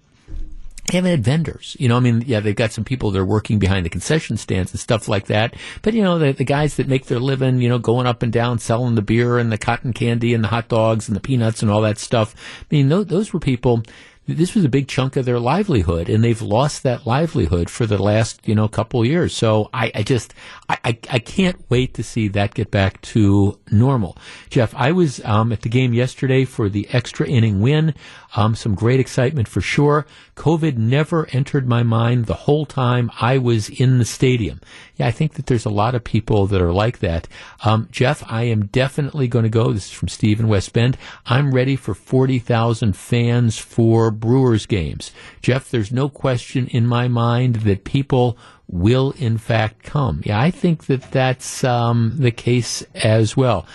they 0.91 0.97
haven't 0.97 1.11
had 1.11 1.25
vendors. 1.25 1.77
You 1.79 1.89
know, 1.89 1.99
I 1.99 2.01
mean, 2.01 2.25
yeah, 2.27 2.41
they've 2.41 2.57
got 2.57 2.73
some 2.73 2.85
people 2.85 3.11
that 3.11 3.19
are 3.19 3.27
working 3.27 3.59
behind 3.59 3.85
the 3.85 3.91
concession 3.91 4.39
stands 4.39 4.73
and 4.73 4.81
stuff 4.81 5.07
like 5.07 5.27
that. 5.27 5.55
But, 5.83 5.93
you 5.93 6.03
know, 6.03 6.19
the, 6.19 6.33
the 6.33 6.45
guys 6.45 6.77
that 6.77 6.89
make 6.89 7.07
their 7.07 7.21
living, 7.21 7.61
you 7.61 7.69
know, 7.69 7.79
going 7.79 8.07
up 8.07 8.23
and 8.23 8.33
down, 8.33 8.59
selling 8.59 8.95
the 8.95 9.03
beer 9.03 9.39
and 9.39 9.51
the 9.51 9.59
cotton 9.59 9.93
candy 9.93 10.35
and 10.35 10.45
the 10.45 10.49
hot 10.49 10.69
dogs 10.69 11.09
and 11.09 11.17
the 11.17 11.21
peanuts 11.21 11.63
and 11.63 11.71
all 11.71 11.81
that 11.83 11.99
stuff. 11.99 12.35
I 12.63 12.75
mean, 12.75 12.89
those, 12.89 13.07
those 13.07 13.33
were 13.33 13.41
people 13.41 13.83
this 14.27 14.55
was 14.55 14.65
a 14.65 14.69
big 14.69 14.89
chunk 14.89 15.17
of 15.17 15.25
their 15.25 15.39
livelihood, 15.39 16.09
and 16.09 16.25
they've 16.25 16.41
lost 16.41 16.83
that 16.83 17.07
livelihood 17.07 17.69
for 17.69 17.87
the 17.87 17.99
last 17.99 18.47
you 18.47 18.55
know 18.55 18.69
couple 18.69 19.05
years. 19.05 19.35
So 19.35 19.69
I, 19.75 19.93
I 19.95 20.03
just 20.03 20.35
I, 20.69 20.79
I, 20.85 20.99
I 21.11 21.19
can't 21.19 21.63
wait 21.69 21.95
to 21.95 22.03
see 22.03 22.29
that 22.29 22.55
get 22.55 22.71
back 22.71 23.01
to 23.03 23.59
normal. 23.79 24.17
Jeff, 24.51 24.75
I 24.75 24.93
was 24.93 25.25
um, 25.25 25.53
at 25.53 25.63
the 25.63 25.69
game 25.69 25.93
yesterday 25.93 26.45
for 26.45 26.69
the 26.69 26.89
extra 26.91 27.27
inning 27.27 27.61
win. 27.61 27.95
Um, 28.37 28.55
some 28.55 28.75
great 28.75 29.01
excitement 29.01 29.49
for 29.49 29.61
sure. 29.61 30.07
COVID 30.37 30.77
never 30.77 31.29
entered 31.33 31.69
my 31.69 31.83
mind 31.83 32.27
the 32.27 32.35
whole 32.35 32.67
time 32.67 33.11
I 33.21 33.39
was 33.39 33.69
in 33.69 33.99
the 33.99 34.05
stadium. 34.05 34.61
Yeah, 34.97 35.07
I 35.07 35.11
think 35.11 35.35
that 35.35 35.47
there's 35.47 35.65
a 35.65 35.71
lot 35.71 35.95
of 35.95 36.05
people 36.05 36.47
that 36.47 36.61
are 36.61 36.73
like 36.73 36.99
that. 37.01 37.29
Um, 37.65 37.89
Jeff, 37.93 38.25
I 38.27 38.45
am 38.45 38.67
definitely 38.67 39.29
going 39.29 39.45
to 39.45 39.49
go. 39.49 39.73
This 39.73 39.87
is 39.87 39.93
from 39.93 40.09
Steve 40.09 40.41
in 40.41 40.49
West 40.49 40.73
Bend. 40.73 40.97
I'm 41.27 41.53
ready 41.53 41.77
for 41.77 41.95
40,000 41.95 42.97
fans 42.97 43.59
for 43.59 44.11
Brewers 44.11 44.67
games. 44.67 45.13
Jeff, 45.43 45.71
there's 45.71 45.93
no 45.93 46.09
question 46.09 46.67
in 46.69 46.87
my 46.87 47.09
mind 47.09 47.57
that 47.57 47.85
people 47.85 48.37
will 48.75 49.13
in 49.13 49.39
fact 49.39 49.85
come. 49.85 50.21
Yeah, 50.25 50.41
I 50.41 50.51
think 50.51 50.87
that 50.87 51.13
that's 51.13 51.63
um, 51.63 52.15
the 52.19 52.33
case 52.33 52.83
as 52.93 53.37
well. 53.37 53.67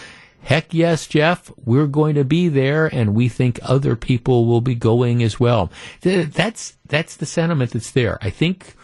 Heck 0.41 0.73
yes, 0.73 1.07
Jeff, 1.07 1.51
we're 1.63 1.87
going 1.87 2.15
to 2.15 2.25
be 2.25 2.49
there, 2.49 2.87
and 2.87 3.15
we 3.15 3.29
think 3.29 3.59
other 3.63 3.95
people 3.95 4.45
will 4.45 4.61
be 4.61 4.75
going 4.75 5.23
as 5.23 5.39
well. 5.39 5.71
That's 6.01 6.77
that's 6.87 7.15
the 7.15 7.25
sentiment 7.25 7.71
that's 7.71 7.91
there. 7.91 8.17
I 8.21 8.29
think, 8.29 8.75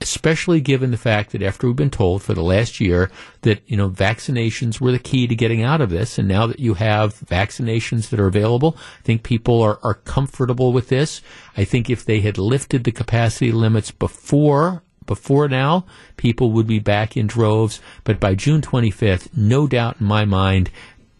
especially 0.00 0.60
given 0.60 0.90
the 0.90 0.96
fact 0.98 1.32
that 1.32 1.42
after 1.42 1.66
we've 1.66 1.76
been 1.76 1.90
told 1.90 2.22
for 2.22 2.34
the 2.34 2.42
last 2.42 2.80
year 2.80 3.10
that 3.42 3.62
you 3.66 3.78
know 3.78 3.88
vaccinations 3.88 4.78
were 4.78 4.92
the 4.92 4.98
key 4.98 5.26
to 5.26 5.34
getting 5.34 5.62
out 5.62 5.80
of 5.80 5.90
this, 5.90 6.18
and 6.18 6.28
now 6.28 6.46
that 6.46 6.60
you 6.60 6.74
have 6.74 7.14
vaccinations 7.14 8.10
that 8.10 8.20
are 8.20 8.26
available, 8.26 8.76
I 8.98 9.02
think 9.04 9.22
people 9.22 9.62
are, 9.62 9.78
are 9.82 9.94
comfortable 9.94 10.72
with 10.72 10.88
this. 10.88 11.22
I 11.56 11.64
think 11.64 11.88
if 11.88 12.04
they 12.04 12.20
had 12.20 12.36
lifted 12.36 12.84
the 12.84 12.92
capacity 12.92 13.52
limits 13.52 13.90
before 13.90 14.82
before 15.06 15.48
now, 15.48 15.86
people 16.16 16.52
would 16.52 16.66
be 16.66 16.78
back 16.78 17.16
in 17.16 17.26
droves, 17.26 17.80
but 18.04 18.20
by 18.20 18.34
June 18.34 18.60
25th, 18.60 19.28
no 19.36 19.66
doubt 19.66 19.96
in 20.00 20.06
my 20.06 20.24
mind, 20.24 20.70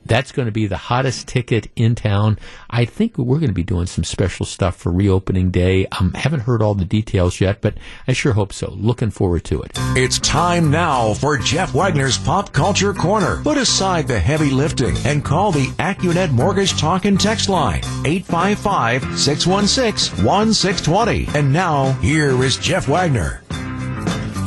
that's 0.07 0.33
going 0.33 0.47
to 0.47 0.53
be 0.53 0.67
the 0.67 0.77
hottest 0.77 1.27
ticket 1.29 1.69
in 1.77 1.95
town. 1.95 2.39
I 2.71 2.85
think 2.85 3.19
we're 3.19 3.39
going 3.39 3.49
to 3.49 3.55
be 3.55 3.65
doing 3.65 3.87
some 3.87 4.05
special 4.05 4.47
stuff 4.47 4.77
for 4.77 4.93
reopening 4.93 5.51
day. 5.51 5.87
I 5.91 5.99
um, 5.99 6.13
haven't 6.15 6.41
heard 6.41 6.63
all 6.63 6.75
the 6.75 6.85
details 6.85 7.41
yet, 7.41 7.61
but 7.61 7.75
I 8.07 8.13
sure 8.13 8.33
hope 8.33 8.53
so. 8.53 8.73
Looking 8.73 9.11
forward 9.11 9.45
to 9.45 9.63
it. 9.63 9.73
It's 9.97 10.19
time 10.19 10.71
now 10.71 11.15
for 11.15 11.37
Jeff 11.39 11.75
Wagner's 11.75 12.19
Pop 12.19 12.53
Culture 12.53 12.95
Corner. 12.95 13.43
Put 13.43 13.59
aside 13.59 14.09
the 14.09 14.19
heavy 14.19 14.51
lifting 14.51 14.97
and 15.05 15.25
call 15.25 15.53
the 15.53 15.67
AccuNet 15.79 16.31
Mortgage 16.31 16.79
Talk 16.79 17.05
and 17.05 17.21
Text 17.21 17.49
line 17.49 17.83
855 18.05 19.19
616 19.19 20.25
1620. 20.25 21.29
And 21.39 21.53
now, 21.53 21.93
here 21.95 22.43
is 22.43 22.57
Jeff 22.57 22.89
Wagner. 22.89 23.43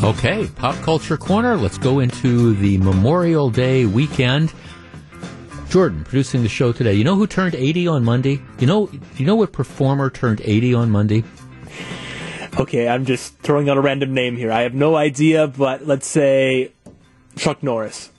Okay, 0.04 0.48
Pop 0.56 0.76
Culture 0.76 1.18
Corner. 1.18 1.58
Let's 1.58 1.78
go 1.78 2.00
into 2.00 2.54
the 2.56 2.78
Memorial 2.78 3.50
Day 3.50 3.86
weekend. 3.86 4.54
Jordan 5.70 6.04
producing 6.06 6.42
the 6.42 6.50
show 6.50 6.72
today. 6.72 6.94
You 6.94 7.04
know 7.04 7.16
who 7.16 7.28
turned 7.28 7.54
80 7.54 7.88
on 7.90 8.04
Monday? 8.06 8.42
You 8.60 8.68
know 8.68 8.90
you 9.18 9.26
know 9.26 9.36
what 9.36 9.52
performer 9.52 10.10
turned 10.10 10.42
80 10.44 10.74
on 10.74 10.90
Monday? 10.90 11.24
Okay, 12.58 12.88
I'm 12.88 13.06
just 13.06 13.38
throwing 13.40 13.70
out 13.70 13.78
a 13.78 13.82
random 13.82 14.14
name 14.14 14.36
here. 14.38 14.52
I 14.52 14.62
have 14.62 14.74
no 14.74 14.96
idea, 14.96 15.48
but 15.48 15.86
let's 15.86 16.08
say 16.08 16.72
Chuck 17.36 17.62
Norris. 17.62 18.10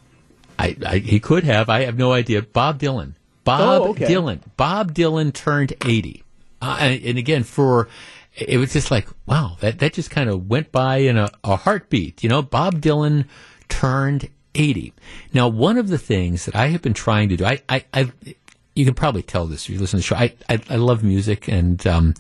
I, 0.59 0.77
I 0.87 0.99
he 0.99 1.19
could 1.19 1.45
have. 1.45 1.69
I 1.71 1.85
have 1.85 1.97
no 1.97 2.13
idea. 2.13 2.43
Bob 2.43 2.79
Dylan. 2.79 3.15
Bob 3.45 3.83
Oh, 3.83 3.89
okay. 3.91 4.05
Dylan. 4.05 4.41
Bob 4.57 4.93
Dylan 4.93 5.33
turned 5.33 5.73
80. 5.85 6.23
Uh, 6.63 6.77
and, 6.79 7.03
and 7.03 7.19
again, 7.19 7.43
for 7.43 7.89
it 8.35 8.59
was 8.59 8.73
just 8.73 8.91
like, 8.91 9.09
wow, 9.27 9.57
that, 9.61 9.79
that 9.81 9.93
just 9.93 10.11
kind 10.11 10.31
of 10.31 10.49
went 10.49 10.73
by 10.73 10.99
in 10.99 11.17
a, 11.17 11.31
a 11.45 11.57
heartbeat. 11.57 12.23
You 12.23 12.29
know, 12.29 12.43
Bob 12.43 12.81
Dylan 12.81 13.27
turned 13.69 14.29
80. 14.55 14.93
Now, 15.33 15.49
one 15.49 15.79
of 15.79 15.89
the 15.89 15.99
things 15.99 16.45
that 16.47 16.57
I 16.57 16.69
have 16.69 16.83
been 16.83 16.95
trying 16.95 17.29
to 17.31 17.37
do, 17.37 17.45
I, 17.45 17.63
I, 17.69 17.85
I 17.93 18.13
you 18.75 18.85
can 18.85 18.95
probably 18.95 19.23
tell 19.23 19.47
this 19.47 19.65
if 19.65 19.71
you 19.71 19.79
listen 19.79 20.01
to 20.01 20.03
the 20.03 20.03
show. 20.03 20.17
I, 20.17 20.35
I, 20.49 20.61
I 20.71 20.77
love 20.77 21.03
music 21.03 21.49
and 21.49 21.85
um, 21.87 22.15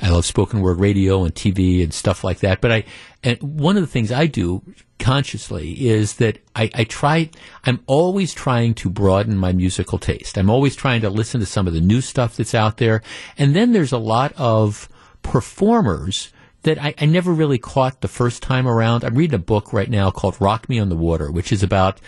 I 0.00 0.10
love 0.10 0.24
spoken 0.24 0.60
word 0.60 0.78
radio 0.78 1.24
and 1.24 1.34
TV 1.34 1.82
and 1.82 1.92
stuff 1.92 2.22
like 2.22 2.38
that. 2.40 2.60
But 2.60 2.72
I, 2.72 2.84
and 3.24 3.42
one 3.42 3.76
of 3.76 3.82
the 3.82 3.88
things 3.88 4.12
I 4.12 4.26
do 4.26 4.62
consciously 4.98 5.88
is 5.88 6.14
that 6.14 6.38
I, 6.54 6.70
I 6.74 6.84
try, 6.84 7.28
I'm 7.64 7.80
always 7.86 8.32
trying 8.32 8.74
to 8.74 8.88
broaden 8.88 9.36
my 9.36 9.52
musical 9.52 9.98
taste. 9.98 10.38
I'm 10.38 10.48
always 10.48 10.76
trying 10.76 11.00
to 11.00 11.10
listen 11.10 11.40
to 11.40 11.46
some 11.46 11.66
of 11.66 11.74
the 11.74 11.80
new 11.80 12.00
stuff 12.00 12.36
that's 12.36 12.54
out 12.54 12.76
there. 12.78 13.02
And 13.36 13.54
then 13.54 13.72
there's 13.72 13.92
a 13.92 13.98
lot 13.98 14.32
of 14.36 14.88
performers 15.26 16.32
that 16.62 16.82
I, 16.82 16.94
I, 16.98 17.06
never 17.06 17.32
really 17.32 17.58
caught 17.58 18.00
the 18.00 18.08
first 18.08 18.42
time 18.42 18.66
around. 18.66 19.04
I'm 19.04 19.14
reading 19.14 19.36
a 19.36 19.38
book 19.38 19.72
right 19.72 19.88
now 19.88 20.10
called 20.10 20.40
Rock 20.40 20.68
Me 20.68 20.78
on 20.78 20.88
the 20.88 20.96
Water, 20.96 21.30
which 21.30 21.52
is 21.52 21.62
about 21.62 22.00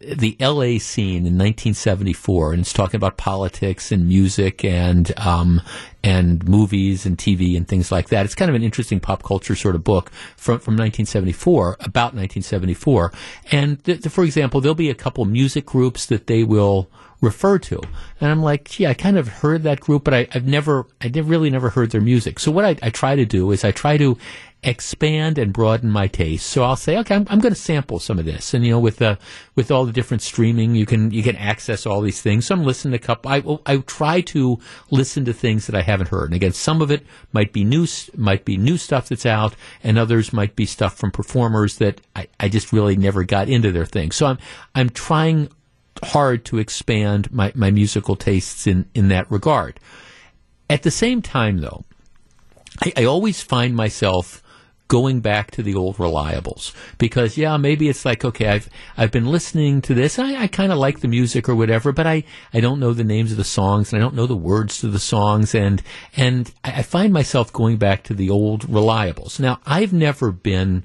the 0.00 0.36
LA 0.40 0.78
scene 0.78 1.26
in 1.26 1.38
1974, 1.38 2.52
and 2.52 2.60
it's 2.60 2.72
talking 2.72 2.96
about 2.96 3.16
politics 3.16 3.90
and 3.92 4.08
music 4.08 4.64
and 4.64 5.16
um, 5.18 5.62
and 6.02 6.46
movies 6.48 7.06
and 7.06 7.18
TV 7.18 7.56
and 7.56 7.66
things 7.66 7.90
like 7.90 8.08
that. 8.08 8.24
It's 8.24 8.34
kind 8.34 8.48
of 8.48 8.54
an 8.54 8.62
interesting 8.62 9.00
pop 9.00 9.22
culture 9.22 9.54
sort 9.54 9.74
of 9.74 9.84
book 9.84 10.10
from 10.36 10.58
from 10.58 10.74
1974 10.74 11.76
about 11.80 12.14
1974. 12.14 13.12
And 13.50 13.82
th- 13.84 14.02
th- 14.02 14.12
for 14.12 14.24
example, 14.24 14.60
there'll 14.60 14.74
be 14.74 14.90
a 14.90 14.94
couple 14.94 15.24
music 15.24 15.66
groups 15.66 16.06
that 16.06 16.26
they 16.26 16.44
will 16.44 16.88
refer 17.20 17.58
to. 17.58 17.80
And 18.20 18.30
I'm 18.30 18.42
like, 18.42 18.68
gee, 18.68 18.86
I 18.86 18.94
kind 18.94 19.16
of 19.16 19.28
heard 19.28 19.62
that 19.62 19.80
group, 19.80 20.04
but 20.04 20.14
I, 20.14 20.28
have 20.30 20.46
never, 20.46 20.86
I 21.00 21.08
really 21.08 21.50
never 21.50 21.70
heard 21.70 21.90
their 21.90 22.00
music. 22.00 22.38
So 22.38 22.50
what 22.50 22.64
I, 22.64 22.76
I, 22.82 22.90
try 22.90 23.16
to 23.16 23.24
do 23.24 23.50
is 23.52 23.64
I 23.64 23.70
try 23.70 23.96
to 23.96 24.18
expand 24.62 25.38
and 25.38 25.52
broaden 25.52 25.90
my 25.90 26.08
taste. 26.08 26.46
So 26.46 26.64
I'll 26.64 26.76
say, 26.76 26.98
okay, 26.98 27.14
I'm, 27.14 27.26
I'm 27.30 27.38
going 27.38 27.54
to 27.54 27.60
sample 27.60 28.00
some 28.00 28.18
of 28.18 28.24
this. 28.24 28.52
And, 28.52 28.64
you 28.64 28.72
know, 28.72 28.80
with 28.80 28.96
the, 28.96 29.18
with 29.54 29.70
all 29.70 29.84
the 29.84 29.92
different 29.92 30.22
streaming, 30.22 30.74
you 30.74 30.86
can, 30.86 31.10
you 31.12 31.22
can 31.22 31.36
access 31.36 31.86
all 31.86 32.00
these 32.00 32.20
things. 32.20 32.46
So 32.46 32.54
I'm 32.54 32.64
listening 32.64 32.98
to 32.98 33.04
a 33.04 33.06
couple, 33.06 33.30
I, 33.30 33.74
I 33.74 33.76
try 33.78 34.22
to 34.22 34.58
listen 34.90 35.24
to 35.26 35.32
things 35.32 35.66
that 35.66 35.76
I 35.76 35.82
haven't 35.82 36.08
heard. 36.08 36.24
And 36.24 36.34
again, 36.34 36.52
some 36.52 36.82
of 36.82 36.90
it 36.90 37.06
might 37.32 37.52
be 37.52 37.64
new, 37.64 37.86
might 38.16 38.44
be 38.44 38.56
new 38.56 38.76
stuff 38.76 39.08
that's 39.08 39.26
out 39.26 39.54
and 39.84 39.98
others 39.98 40.32
might 40.32 40.56
be 40.56 40.66
stuff 40.66 40.96
from 40.96 41.12
performers 41.12 41.78
that 41.78 42.00
I, 42.16 42.26
I 42.40 42.48
just 42.48 42.72
really 42.72 42.96
never 42.96 43.22
got 43.22 43.48
into 43.48 43.70
their 43.70 43.86
thing. 43.86 44.10
So 44.10 44.26
I'm, 44.26 44.38
I'm 44.74 44.90
trying 44.90 45.48
hard 46.02 46.44
to 46.46 46.58
expand 46.58 47.32
my, 47.32 47.52
my 47.54 47.70
musical 47.70 48.16
tastes 48.16 48.66
in, 48.66 48.86
in 48.94 49.08
that 49.08 49.30
regard. 49.30 49.78
At 50.68 50.82
the 50.82 50.90
same 50.90 51.22
time, 51.22 51.58
though, 51.58 51.84
I, 52.82 52.92
I 52.96 53.04
always 53.04 53.42
find 53.42 53.76
myself 53.76 54.42
going 54.88 55.20
back 55.20 55.50
to 55.52 55.62
the 55.62 55.74
old 55.74 55.96
reliables. 55.96 56.72
Because 56.98 57.36
yeah 57.36 57.56
maybe 57.56 57.88
it's 57.88 58.04
like 58.04 58.24
okay 58.24 58.48
I've 58.48 58.70
I've 58.96 59.10
been 59.10 59.26
listening 59.26 59.82
to 59.82 59.94
this. 59.94 60.18
I, 60.18 60.42
I 60.42 60.46
kind 60.46 60.72
of 60.72 60.78
like 60.78 61.00
the 61.00 61.08
music 61.08 61.48
or 61.48 61.54
whatever 61.54 61.92
but 61.92 62.06
I 62.06 62.24
I 62.52 62.60
don't 62.60 62.80
know 62.80 62.92
the 62.92 63.04
names 63.04 63.30
of 63.30 63.38
the 63.38 63.44
songs 63.44 63.92
and 63.92 64.00
I 64.00 64.04
don't 64.04 64.14
know 64.14 64.26
the 64.26 64.36
words 64.36 64.80
to 64.80 64.88
the 64.88 64.98
songs 64.98 65.54
and 65.54 65.82
and 66.16 66.52
I, 66.64 66.78
I 66.78 66.82
find 66.82 67.12
myself 67.12 67.52
going 67.52 67.76
back 67.76 68.04
to 68.04 68.14
the 68.14 68.30
old 68.30 68.66
reliables. 68.68 69.40
Now 69.40 69.60
I've 69.66 69.92
never 69.92 70.32
been 70.32 70.84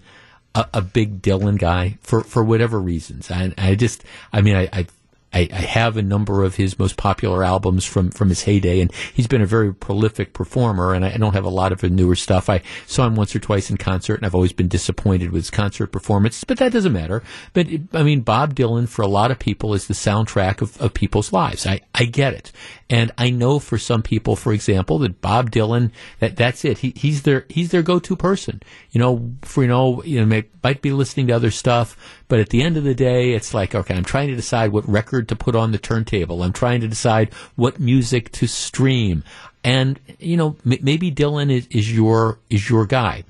a, 0.56 0.68
a 0.76 0.82
big 0.82 1.22
Dylan 1.22 1.58
guy 1.58 1.98
for 2.02 2.22
for 2.22 2.44
whatever 2.44 2.80
reasons. 2.80 3.32
I 3.32 3.54
I 3.58 3.76
just 3.76 4.04
I 4.34 4.42
mean 4.42 4.56
I, 4.56 4.70
I 4.74 4.88
I, 5.34 5.48
I, 5.52 5.62
have 5.62 5.96
a 5.96 6.02
number 6.02 6.44
of 6.44 6.56
his 6.56 6.78
most 6.78 6.98
popular 6.98 7.44
albums 7.44 7.86
from, 7.86 8.12
from 8.12 8.30
his 8.30 8.44
heyday, 8.44 8.82
and 8.82 8.92
he's 9.14 9.28
been 9.28 9.42
a 9.42 9.46
very 9.46 9.74
prolific 9.74 10.34
performer. 10.34 10.94
And 10.94 11.06
I, 11.06 11.14
I, 11.14 11.18
don't 11.18 11.34
have 11.34 11.46
a 11.46 11.50
lot 11.50 11.72
of 11.72 11.82
his 11.82 11.92
newer 11.92 12.16
stuff. 12.16 12.50
I 12.50 12.62
saw 12.86 13.08
him 13.08 13.16
once 13.16 13.36
or 13.36 13.40
twice 13.40 13.70
in 13.70 13.78
concert, 13.78 14.16
and 14.16 14.26
I've 14.26 14.36
always 14.36 14.52
been 14.52 14.68
disappointed 14.68 15.32
with 15.32 15.44
his 15.44 15.52
concert 15.52 15.88
performance. 15.88 16.44
But 16.44 16.58
that 16.58 16.74
doesn't 16.74 16.92
matter. 16.92 17.24
But 17.54 17.68
I 17.94 18.04
mean, 18.04 18.22
Bob 18.22 18.56
Dylan 18.56 18.90
for 18.90 19.04
a 19.04 19.08
lot 19.08 19.32
of 19.32 19.40
people 19.40 19.74
is 19.74 19.88
the 19.88 19.94
soundtrack 19.94 20.62
of, 20.62 20.80
of 20.82 20.94
people's 20.94 21.32
lives. 21.32 21.66
I, 21.66 21.82
I 21.96 22.06
get 22.06 22.34
it, 22.34 22.52
and 22.90 23.12
I 23.18 23.30
know 23.30 23.60
for 23.60 23.78
some 23.78 24.02
people, 24.02 24.36
for 24.36 24.52
example, 24.52 25.00
that 25.00 25.22
Bob 25.22 25.50
Dylan 25.50 25.92
that 26.20 26.36
that's 26.36 26.66
it. 26.66 26.80
He, 26.80 26.94
he's 26.96 27.22
their 27.22 27.46
he's 27.48 27.72
their 27.72 27.84
go 27.84 28.00
to 28.00 28.16
person. 28.18 28.62
You 28.92 29.00
know, 29.00 29.32
for 29.44 29.62
you 29.62 29.70
know, 29.70 30.04
you 30.04 30.20
know, 30.20 30.26
may, 30.26 30.44
might 30.62 30.82
be 30.82 30.92
listening 30.92 31.28
to 31.28 31.34
other 31.34 31.52
stuff, 31.52 31.96
but 32.28 32.40
at 32.40 32.50
the 32.50 32.62
end 32.62 32.76
of 32.76 32.84
the 32.84 32.94
day, 32.94 33.32
it's 33.32 33.54
like 33.54 33.74
okay, 33.74 33.96
I'm 33.96 34.04
trying 34.04 34.28
to 34.28 34.36
decide 34.36 34.74
what 34.74 34.88
record 34.90 35.21
to 35.30 35.36
put 35.36 35.56
on 35.56 35.72
the 35.72 35.78
turntable. 35.78 36.44
I'm 36.44 36.54
trying 36.54 36.82
to 36.82 36.88
decide 36.88 37.34
what 37.56 37.80
music 37.80 38.32
to 38.34 38.48
stream. 38.48 39.24
And, 39.64 40.00
you 40.20 40.38
know, 40.38 40.58
m- 40.66 40.80
maybe 40.82 41.12
Dylan 41.12 41.52
is, 41.52 41.68
is 41.72 41.94
your, 41.94 42.40
is 42.50 42.70
your 42.70 42.86
guy. 42.86 43.24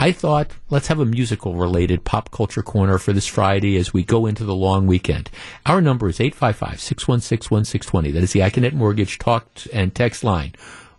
I 0.00 0.12
thought 0.12 0.52
let's 0.70 0.86
have 0.86 1.00
a 1.00 1.04
musical 1.04 1.54
related 1.56 2.04
pop 2.04 2.30
culture 2.30 2.62
corner 2.62 2.98
for 2.98 3.12
this 3.12 3.26
Friday 3.26 3.76
as 3.76 3.92
we 3.92 4.04
go 4.04 4.26
into 4.26 4.44
the 4.44 4.54
long 4.54 4.86
weekend. 4.86 5.28
Our 5.66 5.80
number 5.80 6.08
is 6.08 6.18
855-616-1620. 6.18 8.12
That 8.12 8.22
is 8.22 8.32
the 8.32 8.40
Accunet 8.40 8.74
Mortgage 8.74 9.18
talk 9.18 9.48
and 9.72 9.92
text 9.92 10.22
line. 10.22 10.54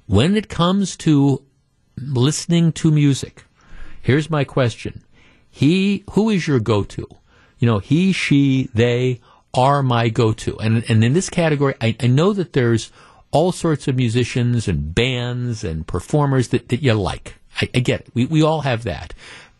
When 0.06 0.36
it 0.36 0.50
comes 0.50 0.98
to 0.98 1.42
listening 1.98 2.74
to 2.74 2.92
music, 2.92 3.46
here's 4.02 4.30
my 4.30 4.44
question. 4.44 5.06
He, 5.50 6.04
who 6.12 6.30
is 6.30 6.46
your 6.48 6.60
go-to? 6.60 7.08
You 7.58 7.68
know, 7.68 7.80
he, 7.80 8.12
she, 8.12 8.70
they, 8.74 9.22
are 9.54 9.82
my 9.82 10.10
go-to. 10.10 10.60
And, 10.60 10.84
and 10.90 11.04
in 11.04 11.14
this 11.14 11.30
category, 11.30 11.74
I, 11.82 11.96
I 12.00 12.08
know 12.08 12.34
that 12.34 12.54
there's 12.54 12.92
all 13.32 13.52
sorts 13.52 13.88
of 13.88 13.96
musicians 13.96 14.68
and 14.68 14.94
bands 14.94 15.64
and 15.64 15.86
performers 15.86 16.50
that, 16.50 16.70
that 16.70 16.82
you 16.82 16.94
like. 16.94 17.36
I, 17.62 17.70
I 17.74 17.80
get 17.80 18.02
it. 18.02 18.08
We, 18.14 18.26
we 18.26 18.44
all 18.44 18.62
have 18.62 18.84
that. 18.84 19.14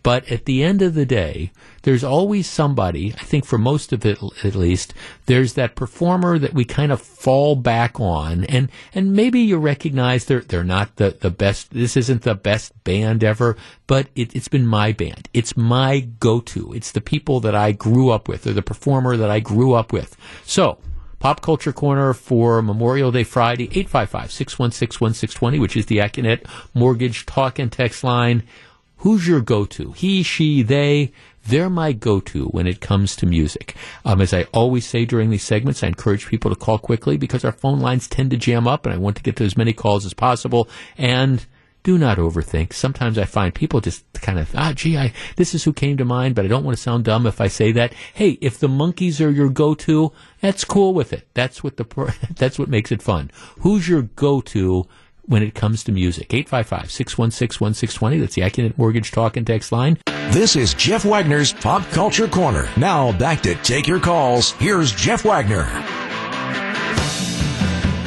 But 0.10 0.32
at 0.32 0.46
the 0.46 0.64
end 0.64 0.82
of 0.82 0.96
the 0.96 1.06
day, 1.06 1.52
there's 1.84 2.04
always 2.04 2.48
somebody, 2.48 3.14
I 3.14 3.24
think 3.26 3.46
for 3.46 3.60
most 3.60 3.94
of 3.94 4.04
it 4.08 4.18
at 4.44 4.56
least, 4.56 4.96
there's 5.28 5.54
that 5.54 5.76
performer 5.76 6.40
that 6.40 6.56
we 6.56 6.66
kind 6.66 6.92
of 6.92 7.00
fall 7.00 7.56
back 7.56 8.00
on. 8.00 8.44
And, 8.46 8.72
and 8.96 9.14
maybe 9.14 9.40
you 9.40 9.60
recognize 9.60 10.26
they're, 10.26 10.40
they're 10.40 10.64
not 10.64 10.96
the, 10.96 11.12
the 11.12 11.30
best, 11.30 11.70
this 11.70 11.96
isn't 11.96 12.24
the 12.24 12.34
best 12.34 12.84
band 12.84 13.24
ever, 13.24 13.56
but 13.86 14.08
it, 14.16 14.36
it's 14.36 14.48
been 14.48 14.66
my 14.66 14.94
band. 14.94 15.30
It's 15.32 15.56
my 15.56 16.00
go-to. 16.00 16.74
It's 16.74 16.92
the 16.92 17.02
people 17.02 17.40
that 17.42 17.54
I 17.54 17.72
grew 17.72 18.10
up 18.10 18.28
with 18.28 18.48
or 18.48 18.54
the 18.54 18.64
performer 18.64 19.16
that 19.16 19.30
I 19.30 19.40
grew 19.40 19.76
up 19.76 19.94
with. 19.94 20.18
So, 20.44 20.80
Pop 21.20 21.42
Culture 21.42 21.74
Corner 21.74 22.14
for 22.14 22.64
Memorial 22.64 23.12
Day 23.12 23.26
Friday, 23.26 23.68
855-616-1620, 23.68 25.60
which 25.60 25.78
is 25.78 25.86
the 25.86 25.98
Accunet 25.98 26.48
Mortgage 26.74 27.28
Talk 27.28 27.60
and 27.60 27.72
Text 27.72 28.04
line. 28.04 28.42
Who's 29.00 29.28
your 29.28 29.42
go-to? 29.42 29.94
He, 29.94 30.24
she, 30.24 30.62
they. 30.62 31.12
They're 31.48 31.70
my 31.70 31.94
go-to 31.94 32.46
when 32.48 32.68
it 32.68 32.82
comes 32.82 33.16
to 33.16 33.26
music. 33.26 33.76
Um, 34.04 34.22
as 34.22 34.34
I 34.34 34.44
always 34.54 34.86
say 34.86 35.06
during 35.06 35.30
these 35.30 35.44
segments, 35.44 35.82
I 35.82 35.88
encourage 35.88 36.28
people 36.28 36.52
to 36.52 36.56
call 36.56 36.78
quickly 36.78 37.18
because 37.18 37.46
our 37.46 37.54
phone 37.54 37.80
lines 37.80 38.08
tend 38.08 38.32
to 38.32 38.38
jam 38.38 38.68
up 38.68 38.86
and 38.86 38.94
I 38.94 38.98
want 38.98 39.16
to 39.16 39.24
get 39.24 39.38
to 39.38 39.46
as 39.46 39.58
many 39.58 39.74
calls 39.74 40.06
as 40.06 40.14
possible. 40.14 40.68
And 40.98 41.46
do 41.84 41.98
not 41.98 42.18
overthink. 42.18 42.74
Sometimes 42.74 43.18
I 43.18 43.24
find 43.24 43.56
people 43.56 43.80
just 43.80 44.04
kind 44.14 44.38
of, 44.38 44.54
ah, 44.54 44.74
gee, 44.76 44.98
I, 44.98 45.14
this 45.38 45.56
is 45.56 45.64
who 45.64 45.72
came 45.72 45.98
to 45.98 46.06
mind, 46.06 46.36
but 46.36 46.44
I 46.44 46.50
don't 46.50 46.66
want 46.66 46.78
to 46.78 46.84
sound 46.84 47.06
dumb 47.06 47.26
if 47.26 47.40
I 47.40 47.48
say 47.48 47.72
that. 47.72 47.94
Hey, 48.14 48.38
if 48.42 48.60
the 48.60 48.68
Monkees 48.68 49.26
are 49.26 49.30
your 49.30 49.50
go-to, 49.50 50.12
that's 50.42 50.66
cool 50.66 50.94
with 50.94 51.14
it. 51.14 51.28
That's 51.34 51.64
what 51.64 51.78
the, 51.78 52.14
that's 52.36 52.60
what 52.60 52.70
makes 52.70 52.92
it 52.92 53.02
fun. 53.02 53.32
Who's 53.60 53.88
your 53.88 54.04
go-to 54.04 54.88
when 55.30 55.44
it 55.44 55.56
comes 55.56 55.84
to 55.86 55.92
music? 55.94 56.28
855-616-1620. 56.30 58.20
That's 58.20 58.36
the 58.36 58.42
Accunet 58.42 58.78
Mortgage 58.78 59.12
Talk 59.12 59.38
and 59.38 59.48
Text 59.48 59.72
line. 59.72 59.98
This 60.32 60.56
is 60.56 60.74
Jeff 60.74 61.06
Wagner's 61.06 61.54
Pop 61.54 61.84
Culture 61.92 62.28
Corner. 62.28 62.68
Now 62.76 63.18
back 63.18 63.42
to 63.44 63.56
take 63.56 63.88
your 63.88 64.00
calls. 64.00 64.52
Here's 64.52 64.92
Jeff 64.92 65.24
Wagner. 65.24 66.09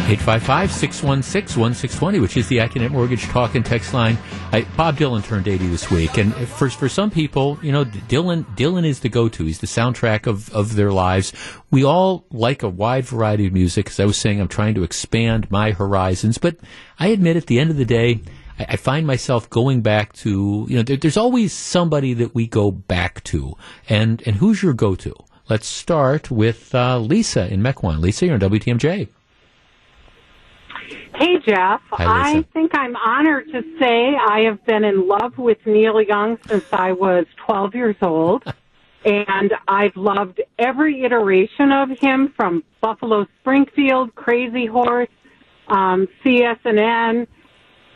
855-616-1620, 0.02 2.20
which 2.20 2.36
is 2.36 2.48
the 2.48 2.58
Accunet 2.58 2.90
Mortgage 2.90 3.22
Talk 3.24 3.54
and 3.54 3.64
Text 3.64 3.94
line. 3.94 4.18
I, 4.50 4.62
Bob 4.76 4.96
Dylan 4.96 5.24
turned 5.24 5.46
80 5.46 5.68
this 5.68 5.90
week, 5.90 6.18
and 6.18 6.34
for, 6.34 6.68
for 6.68 6.88
some 6.88 7.10
people, 7.10 7.58
you 7.62 7.72
know, 7.72 7.84
Dylan 7.84 8.44
Dylan 8.56 8.84
is 8.84 9.00
the 9.00 9.08
go-to. 9.08 9.44
He's 9.44 9.60
the 9.60 9.66
soundtrack 9.66 10.26
of, 10.26 10.52
of 10.52 10.74
their 10.74 10.90
lives. 10.90 11.32
We 11.70 11.84
all 11.84 12.26
like 12.30 12.62
a 12.62 12.68
wide 12.68 13.04
variety 13.04 13.46
of 13.46 13.52
music. 13.52 13.88
As 13.88 14.00
I 14.00 14.04
was 14.04 14.18
saying, 14.18 14.40
I'm 14.40 14.48
trying 14.48 14.74
to 14.74 14.82
expand 14.82 15.50
my 15.50 15.70
horizons, 15.70 16.36
but 16.36 16.56
I 16.98 17.08
admit 17.08 17.36
at 17.36 17.46
the 17.46 17.60
end 17.60 17.70
of 17.70 17.76
the 17.76 17.84
day, 17.84 18.20
I, 18.58 18.66
I 18.70 18.76
find 18.76 19.06
myself 19.06 19.48
going 19.48 19.82
back 19.82 20.12
to, 20.14 20.66
you 20.68 20.76
know, 20.76 20.82
there, 20.82 20.96
there's 20.96 21.16
always 21.16 21.52
somebody 21.52 22.12
that 22.14 22.34
we 22.34 22.48
go 22.48 22.70
back 22.70 23.22
to, 23.24 23.56
and 23.88 24.22
and 24.26 24.36
who's 24.36 24.62
your 24.62 24.74
go-to? 24.74 25.14
Let's 25.48 25.66
start 25.66 26.30
with 26.30 26.74
uh, 26.74 26.98
Lisa 26.98 27.52
in 27.52 27.62
Mequon. 27.62 28.00
Lisa, 28.00 28.26
you're 28.26 28.34
on 28.34 28.40
WTMJ. 28.40 29.08
Hey, 31.14 31.38
Jeff. 31.38 31.80
Hi, 31.90 32.38
I 32.38 32.44
think 32.52 32.72
I'm 32.74 32.96
honored 32.96 33.46
to 33.52 33.62
say 33.78 34.16
I 34.16 34.40
have 34.40 34.64
been 34.64 34.84
in 34.84 35.06
love 35.06 35.38
with 35.38 35.58
Neil 35.66 36.00
Young 36.00 36.38
since 36.48 36.64
I 36.72 36.92
was 36.92 37.26
12 37.46 37.74
years 37.74 37.96
old. 38.02 38.44
and 39.04 39.52
I've 39.66 39.96
loved 39.96 40.40
every 40.58 41.04
iteration 41.04 41.72
of 41.72 41.90
him 41.98 42.32
from 42.36 42.62
Buffalo 42.80 43.26
Springfield, 43.40 44.14
Crazy 44.14 44.66
Horse, 44.66 45.08
um, 45.68 46.06
CSNN, 46.24 47.26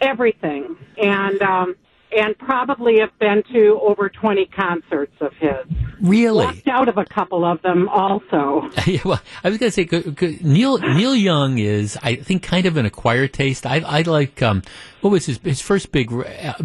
everything. 0.00 0.76
And, 0.96 1.40
um, 1.42 1.76
and 2.12 2.36
probably 2.38 3.00
have 3.00 3.16
been 3.18 3.42
to 3.52 3.78
over 3.82 4.08
20 4.08 4.46
concerts 4.46 5.14
of 5.20 5.32
his. 5.34 5.66
Really? 6.00 6.46
Left 6.46 6.68
out 6.68 6.88
of 6.88 6.98
a 6.98 7.04
couple 7.04 7.44
of 7.44 7.60
them 7.62 7.88
also. 7.88 8.70
yeah, 8.86 9.00
well, 9.04 9.20
I 9.42 9.48
was 9.48 9.58
going 9.58 9.70
to 9.70 10.18
say 10.22 10.38
Neil 10.42 10.78
Neil 10.78 11.16
Young 11.16 11.58
is, 11.58 11.98
I 12.02 12.16
think, 12.16 12.42
kind 12.42 12.66
of 12.66 12.76
an 12.76 12.86
acquired 12.86 13.32
taste. 13.32 13.66
I, 13.66 13.80
I 13.80 14.02
like 14.02 14.42
um, 14.42 14.62
what 15.00 15.10
was 15.10 15.26
his 15.26 15.38
his 15.38 15.60
first 15.60 15.92
big 15.92 16.12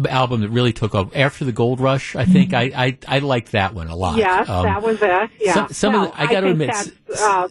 album 0.08 0.42
that 0.42 0.50
really 0.50 0.72
took 0.72 0.94
off 0.94 1.14
after 1.16 1.44
the 1.44 1.52
Gold 1.52 1.80
Rush. 1.80 2.14
I 2.14 2.24
think 2.24 2.50
mm-hmm. 2.50 2.78
I, 2.78 2.98
I 3.08 3.16
I 3.16 3.18
liked 3.20 3.52
that 3.52 3.74
one 3.74 3.88
a 3.88 3.96
lot. 3.96 4.18
Yes, 4.18 4.48
um, 4.48 4.64
that 4.64 4.82
was 4.82 4.98
it. 5.00 5.30
Yeah. 5.40 5.54
Some, 5.54 5.68
some 5.68 5.92
no, 5.92 6.04
of 6.04 6.12
the, 6.12 6.20
I 6.20 6.26
got 6.26 6.40
to 6.40 6.50
admit. 6.50 6.92
Uh, 7.18 7.48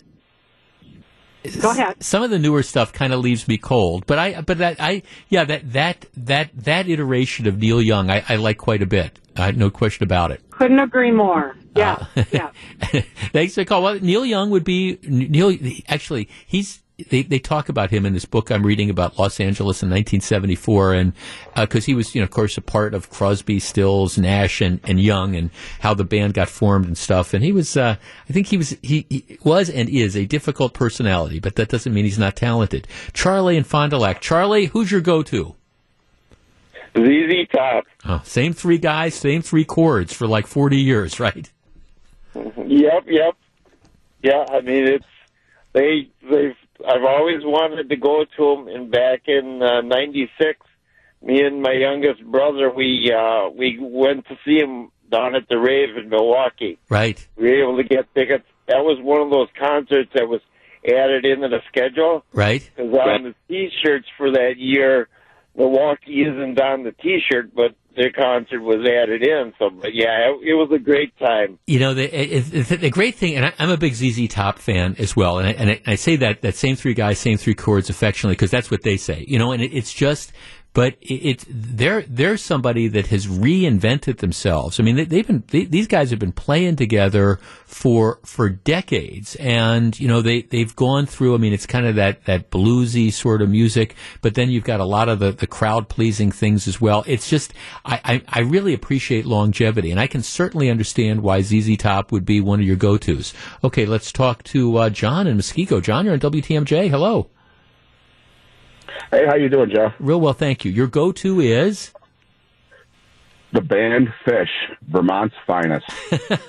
Go 1.60 1.72
ahead. 1.72 2.04
Some 2.04 2.24
of 2.24 2.30
the 2.30 2.40
newer 2.40 2.64
stuff 2.64 2.94
kind 2.94 3.14
of 3.14 3.20
leaves 3.20 3.48
me 3.48 3.58
cold, 3.58 4.06
but 4.06 4.20
I, 4.20 4.42
but 4.42 4.60
that, 4.60 4.78
I, 4.80 5.04
yeah, 5.30 5.44
that, 5.46 5.74
that, 5.74 6.06
that, 6.16 6.50
that 6.56 6.88
iteration 6.88 7.48
of 7.48 7.58
Neil 7.58 7.82
Young, 7.82 8.10
I, 8.10 8.24
I 8.30 8.36
like 8.36 8.58
quite 8.58 8.82
a 8.82 8.86
bit. 8.86 9.20
Uh, 9.36 9.52
no 9.52 9.70
question 9.70 10.04
about 10.04 10.32
it. 10.32 10.48
Couldn't 10.52 10.80
agree 10.80 11.12
more. 11.12 11.56
Yeah, 11.76 12.06
uh, 12.16 12.24
yeah. 12.32 12.52
Thanks 13.32 13.56
for 13.56 13.62
the 13.62 13.66
call. 13.66 13.82
Well, 13.82 14.00
Neil 14.00 14.26
Young 14.26 14.50
would 14.50 14.66
be 14.66 15.00
Neil. 15.04 15.56
Actually, 15.88 16.28
he's 16.46 16.81
they, 17.10 17.24
they 17.24 17.40
talk 17.40 17.70
about 17.70 17.90
him 17.90 18.06
in 18.06 18.14
this 18.14 18.26
book 18.26 18.52
I'm 18.52 18.66
reading 18.66 18.90
about 18.90 19.18
Los 19.18 19.40
Angeles 19.40 19.84
in 19.84 19.90
1974, 19.90 20.94
and 20.94 21.14
because 21.56 21.84
uh, 21.84 21.88
he 21.88 21.94
was, 21.94 22.16
you 22.16 22.22
know, 22.22 22.26
of 22.26 22.32
course, 22.32 22.58
a 22.58 22.62
part 22.62 22.94
of 22.94 23.10
Crosby, 23.10 23.60
Stills, 23.60 24.18
Nash, 24.18 24.62
and, 24.62 24.80
and 24.84 25.00
Young, 25.00 25.36
and 25.36 25.50
how 25.80 25.94
the 25.94 26.04
band 26.04 26.34
got 26.34 26.50
formed 26.50 26.86
and 26.86 26.98
stuff. 26.98 27.34
And 27.34 27.44
he 27.44 27.52
was, 27.52 27.76
uh, 27.78 27.96
I 28.30 28.34
think 28.34 28.48
he 28.48 28.58
was, 28.58 28.76
he, 28.82 29.06
he, 29.10 29.38
was 29.44 29.70
and 29.70 29.90
is 29.90 30.16
a 30.16 30.26
difficult 30.26 30.74
personality, 30.74 31.40
but 31.40 31.56
that 31.56 31.70
doesn't 31.70 31.94
mean 31.94 32.06
he's 32.06 32.20
not 32.20 32.36
talented. 32.36 32.88
Charlie 33.14 33.58
and 33.58 33.66
Fond 33.66 33.92
du 33.92 33.98
Lac. 33.98 34.22
Charlie, 34.22 34.66
who's 34.66 34.92
your 34.92 35.02
go-to? 35.02 35.56
ZZ 36.98 37.48
Top. 37.54 37.86
Oh, 38.06 38.22
same 38.26 38.54
three 38.54 38.78
guys, 38.78 39.16
same 39.16 39.42
three 39.42 39.64
chords 39.64 40.14
for 40.14 40.28
like 40.28 40.46
40 40.46 40.78
years, 40.78 41.20
right? 41.20 41.50
Yep, 42.36 43.06
yep. 43.08 43.36
Yeah, 44.24 44.46
I 44.50 44.62
mean 44.62 44.88
it's 44.88 45.06
they 45.74 46.10
they've 46.22 46.56
I've 46.88 47.04
always 47.04 47.44
wanted 47.44 47.90
to 47.90 47.96
go 47.96 48.26
to 48.38 48.56
them. 48.56 48.68
And 48.68 48.92
back 48.92 49.24
in 49.28 49.62
uh, 49.62 49.82
'96, 49.82 50.60
me 51.24 51.42
and 51.44 51.62
my 51.62 51.74
youngest 51.74 52.24
brother 52.24 52.70
we 52.70 53.12
uh, 53.16 53.50
we 53.50 53.78
went 53.80 54.28
to 54.28 54.38
see 54.46 54.58
him 54.58 54.92
down 55.10 55.36
at 55.36 55.48
the 55.50 55.58
Rave 55.58 55.98
in 55.98 56.10
Milwaukee. 56.10 56.80
Right. 56.90 57.26
We 57.36 57.50
were 57.50 57.64
able 57.64 57.78
to 57.78 57.84
get 57.84 58.14
tickets. 58.16 58.46
That 58.68 58.80
was 58.80 58.98
one 59.02 59.22
of 59.22 59.30
those 59.30 59.50
concerts 59.60 60.12
that 60.16 60.28
was 60.28 60.42
added 60.88 61.26
into 61.26 61.50
the 61.50 61.60
schedule. 61.68 62.24
Right. 62.34 62.68
Because 62.76 62.94
on 62.94 63.24
the 63.24 63.36
T-shirts 63.48 64.08
for 64.18 64.32
that 64.32 64.54
year, 64.58 65.10
Milwaukee 65.56 66.22
isn't 66.22 66.60
on 66.60 66.84
the 66.84 66.94
T-shirt, 66.94 67.54
but 67.54 67.76
the 67.96 68.10
concert 68.12 68.62
was 68.62 68.88
added 68.88 69.24
in. 69.24 69.54
So, 69.60 69.70
but 69.70 69.94
yeah, 69.94 70.30
it, 70.30 70.50
it 70.50 70.54
was 70.54 70.70
a 70.74 70.80
great 70.80 71.18
time. 71.18 71.60
You 71.68 71.80
know, 71.80 71.94
the, 71.94 72.04
it, 72.04 72.82
the 72.82 72.90
great 72.90 73.16
thing, 73.16 73.36
and 73.36 73.46
I, 73.46 73.54
am 73.60 73.70
a 73.70 73.78
big 73.78 73.94
ZZ 73.94 74.28
Top 74.28 74.60
fan 74.60 74.96
as 74.98 75.16
well, 75.16 75.40
and 75.40 75.48
I, 75.48 75.52
and 75.52 75.70
I, 75.72 75.82
I, 75.88 75.96
say 75.96 76.16
that 76.18 76.42
that 76.42 76.56
same 76.56 76.76
three 76.76 76.94
guys, 76.94 77.20
same 77.20 77.38
three 77.38 77.56
chords 77.56 77.90
affectionately 77.90 78.36
because 78.36 78.52
that's 78.52 78.72
what 78.72 78.84
they 78.84 78.98
say. 78.98 79.26
You 79.28 79.40
know, 79.40 79.52
and 79.52 79.62
it's 79.62 79.94
just 79.94 80.32
but 80.74 80.96
it's 81.02 81.46
they're 81.50 82.04
they're 82.04 82.38
somebody 82.38 82.88
that 82.88 83.08
has 83.08 83.28
reinvented 83.28 84.18
themselves. 84.18 84.80
I 84.80 84.84
mean, 84.84 85.08
they, 85.10 85.18
have 85.18 85.28
been 85.28 85.44
they, 85.48 85.66
these 85.66 85.88
guys 85.88 86.12
have 86.12 86.20
been 86.20 86.32
playing 86.32 86.78
together 86.78 87.40
for 87.66 88.20
for 88.24 88.48
decades, 88.48 89.36
and 89.36 90.00
you 90.00 90.08
know 90.08 90.22
they 90.22 90.44
they've 90.44 90.74
gone 90.76 91.06
through. 91.08 91.36
I 91.36 91.40
mean, 91.40 91.52
it's 91.52 91.66
kind 91.66 91.86
of 91.86 91.96
that 91.96 92.24
that 92.26 92.52
bluesy 92.52 93.12
sort 93.12 93.42
of 93.42 93.50
music, 93.50 93.96
but 94.22 94.36
then 94.36 94.50
you've 94.50 94.64
got 94.64 94.80
a 94.80 94.86
lot 94.86 95.10
of 95.10 95.20
the, 95.20 95.34
the 95.34 95.48
crowd 95.48 95.90
pleasing 95.90 96.32
things 96.32 96.68
as 96.68 96.80
well. 96.80 97.04
It's 97.06 97.30
just 97.30 97.54
I, 97.84 98.00
I, 98.06 98.22
I 98.30 98.40
really 98.42 98.74
appreciate 98.74 99.26
longevity, 99.26 99.92
and 99.92 100.00
I 100.00 100.08
can 100.08 100.24
certainly 100.24 100.70
understand 100.70 101.22
why 101.22 101.42
ZZ 101.42 101.76
Top 101.78 102.14
would 102.14 102.26
be 102.26 102.40
one 102.40 102.62
of 102.62 102.66
your 102.66 102.78
go 102.78 102.98
tos. 102.98 103.34
Okay, 103.62 103.86
let's 103.86 104.12
talk 104.12 104.44
to 104.44 104.78
uh, 104.78 104.90
John 104.90 105.28
in 105.28 105.38
Muskego. 105.38 105.82
John, 105.82 106.06
you're 106.06 106.14
on 106.14 106.20
WTMJ. 106.22 106.90
Hello. 106.90 107.30
Hey, 109.12 109.26
how 109.26 109.36
you 109.36 109.50
doing, 109.50 109.70
Jeff? 109.70 109.94
Real 110.00 110.22
well, 110.22 110.34
thank 110.34 110.64
you. 110.64 110.72
Your 110.72 110.88
go-to 110.88 111.42
is 111.42 111.92
the 113.52 113.60
band 113.60 114.08
Phish, 114.26 114.48
Vermont's 114.88 115.36
finest. 115.46 115.86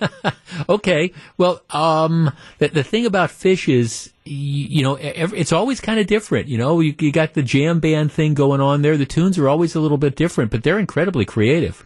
okay. 0.69 1.13
Well, 1.37 1.61
um, 1.71 2.31
the, 2.59 2.69
the 2.69 2.85
thing 2.85 3.05
about 3.05 3.31
Phish 3.31 3.73
is, 3.73 4.13
you, 4.25 4.67
you 4.69 4.83
know, 4.85 4.95
it's 4.95 5.51
always 5.53 5.81
kind 5.81 5.99
of 5.99 6.07
different. 6.07 6.47
You 6.47 6.59
know, 6.59 6.79
you, 6.79 6.95
you 7.01 7.11
got 7.11 7.35
the 7.35 7.43
jam 7.43 7.81
band 7.81 8.13
thing 8.13 8.35
going 8.35 8.61
on 8.61 8.83
there. 8.83 8.97
The 8.97 9.07
tunes 9.07 9.39
are 9.39 9.49
always 9.49 9.75
a 9.75 9.81
little 9.81 9.99
bit 9.99 10.15
different, 10.15 10.53
but 10.53 10.63
they're 10.63 10.79
incredibly 10.79 11.25
creative. 11.25 11.85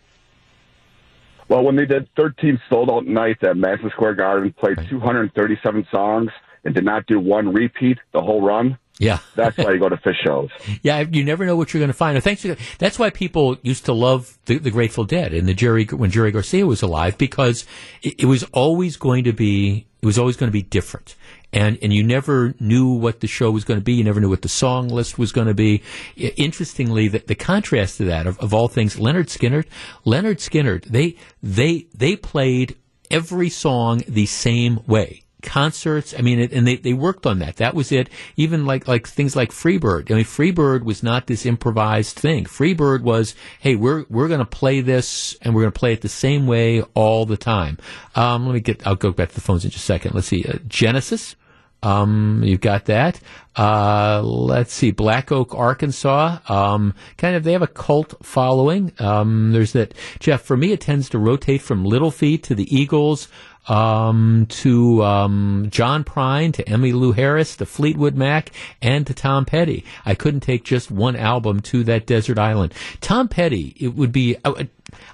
Well, 1.48 1.62
when 1.62 1.76
they 1.76 1.86
did 1.86 2.08
13 2.16 2.60
sold 2.68 2.90
out 2.90 3.06
nights 3.06 3.42
at 3.42 3.56
Madison 3.56 3.90
Square 3.90 4.16
Garden, 4.16 4.52
played 4.52 4.76
237 4.90 5.86
songs, 5.90 6.30
and 6.64 6.74
did 6.74 6.84
not 6.84 7.06
do 7.06 7.18
one 7.18 7.54
repeat 7.54 7.98
the 8.12 8.20
whole 8.20 8.42
run, 8.42 8.76
yeah, 8.98 9.18
that's 9.34 9.56
why 9.58 9.72
you 9.72 9.78
go 9.78 9.88
to 9.88 9.96
Phish 9.96 10.24
shows. 10.24 10.50
Yeah, 10.82 11.00
you 11.00 11.24
never 11.24 11.46
know 11.46 11.56
what 11.56 11.72
you're 11.72 11.80
going 11.80 11.88
to 11.88 11.94
find. 11.94 12.22
thanks. 12.22 12.42
To, 12.42 12.56
that's 12.78 12.98
why 12.98 13.10
people 13.10 13.56
used 13.62 13.84
to 13.86 13.92
love 13.92 14.38
the, 14.46 14.58
the, 14.58 14.70
Grateful 14.70 15.04
Dead 15.04 15.32
and 15.32 15.46
the 15.46 15.54
Jerry 15.54 15.84
when 15.84 16.10
Jerry 16.10 16.30
Garcia 16.30 16.66
was 16.66 16.82
alive 16.82 17.18
because 17.18 17.66
it, 18.02 18.20
it 18.20 18.26
was 18.26 18.42
always 18.52 18.96
going 18.96 19.24
to 19.24 19.32
be 19.32 19.86
it 20.02 20.06
was 20.06 20.18
always 20.18 20.36
going 20.36 20.48
to 20.48 20.52
be 20.52 20.62
different 20.62 21.16
and 21.52 21.78
and 21.82 21.92
you 21.92 22.02
never 22.02 22.54
knew 22.60 22.88
what 22.88 23.20
the 23.20 23.26
show 23.26 23.50
was 23.50 23.64
going 23.64 23.80
to 23.80 23.84
be. 23.84 23.94
You 23.94 24.04
never 24.04 24.20
knew 24.20 24.28
what 24.28 24.42
the 24.42 24.48
song 24.48 24.88
list 24.88 25.18
was 25.18 25.32
going 25.32 25.46
to 25.46 25.54
be. 25.54 25.82
Interestingly, 26.16 27.08
the, 27.08 27.20
the 27.20 27.34
contrast 27.34 27.96
to 27.98 28.04
that 28.04 28.26
of, 28.26 28.38
of 28.40 28.52
all 28.52 28.68
things, 28.68 28.96
Lynyrd 28.96 29.26
Skynyrd, 29.26 29.66
Lynyrd 30.04 30.36
Skynyrd, 30.36 30.84
they 30.84 31.16
they 31.42 31.86
they 31.94 32.16
played 32.16 32.76
every 33.10 33.48
song 33.48 34.02
the 34.06 34.26
same 34.26 34.80
way. 34.86 35.22
Concerts, 35.46 36.14
I 36.18 36.20
mean, 36.20 36.40
it, 36.40 36.52
and 36.52 36.66
they, 36.66 36.76
they 36.76 36.92
worked 36.92 37.24
on 37.24 37.38
that. 37.38 37.56
That 37.56 37.74
was 37.74 37.90
it. 37.92 38.10
Even 38.36 38.66
like 38.66 38.86
like 38.86 39.06
things 39.06 39.34
like 39.34 39.50
Freebird. 39.50 40.10
I 40.10 40.14
mean, 40.16 40.24
Freebird 40.24 40.82
was 40.82 41.02
not 41.02 41.26
this 41.26 41.46
improvised 41.46 42.16
thing. 42.16 42.44
Freebird 42.44 43.02
was, 43.02 43.34
hey, 43.60 43.76
we're 43.76 44.04
we're 44.10 44.28
going 44.28 44.40
to 44.40 44.44
play 44.44 44.82
this, 44.82 45.36
and 45.40 45.54
we're 45.54 45.62
going 45.62 45.72
to 45.72 45.78
play 45.78 45.92
it 45.94 46.02
the 46.02 46.08
same 46.08 46.46
way 46.46 46.82
all 46.94 47.24
the 47.24 47.38
time. 47.38 47.78
Um, 48.14 48.46
let 48.46 48.54
me 48.54 48.60
get. 48.60 48.86
I'll 48.86 48.96
go 48.96 49.12
back 49.12 49.30
to 49.30 49.34
the 49.36 49.40
phones 49.40 49.64
in 49.64 49.70
just 49.70 49.84
a 49.84 49.86
second. 49.86 50.14
Let's 50.14 50.26
see. 50.26 50.44
Uh, 50.44 50.58
Genesis. 50.68 51.36
Um, 51.82 52.42
you've 52.42 52.62
got 52.62 52.86
that. 52.86 53.20
Uh, 53.54 54.20
let's 54.22 54.72
see, 54.72 54.90
Black 54.90 55.30
Oak, 55.30 55.54
Arkansas. 55.54 56.38
Um, 56.48 56.94
kind 57.16 57.36
of, 57.36 57.44
they 57.44 57.52
have 57.52 57.62
a 57.62 57.68
cult 57.68 58.14
following. 58.24 58.92
Um, 58.98 59.52
there's 59.52 59.72
that, 59.72 59.94
Jeff, 60.18 60.42
for 60.42 60.56
me, 60.56 60.72
it 60.72 60.80
tends 60.80 61.08
to 61.10 61.18
rotate 61.18 61.62
from 61.62 61.84
Little 61.84 62.10
Feat 62.10 62.42
to 62.44 62.54
the 62.54 62.74
Eagles, 62.74 63.28
um, 63.68 64.46
to, 64.48 65.02
um, 65.02 65.68
John 65.70 66.04
Prine, 66.04 66.52
to 66.54 66.64
Emmylou 66.64 67.14
Harris, 67.14 67.56
to 67.56 67.66
Fleetwood 67.66 68.14
Mac, 68.14 68.50
and 68.80 69.06
to 69.06 69.14
Tom 69.14 69.44
Petty. 69.44 69.84
I 70.04 70.14
couldn't 70.14 70.40
take 70.40 70.64
just 70.64 70.90
one 70.90 71.16
album 71.16 71.60
to 71.62 71.84
that 71.84 72.06
desert 72.06 72.38
island. 72.38 72.72
Tom 73.00 73.28
Petty, 73.28 73.74
it 73.78 73.94
would 73.94 74.12
be, 74.12 74.36
uh, 74.44 74.64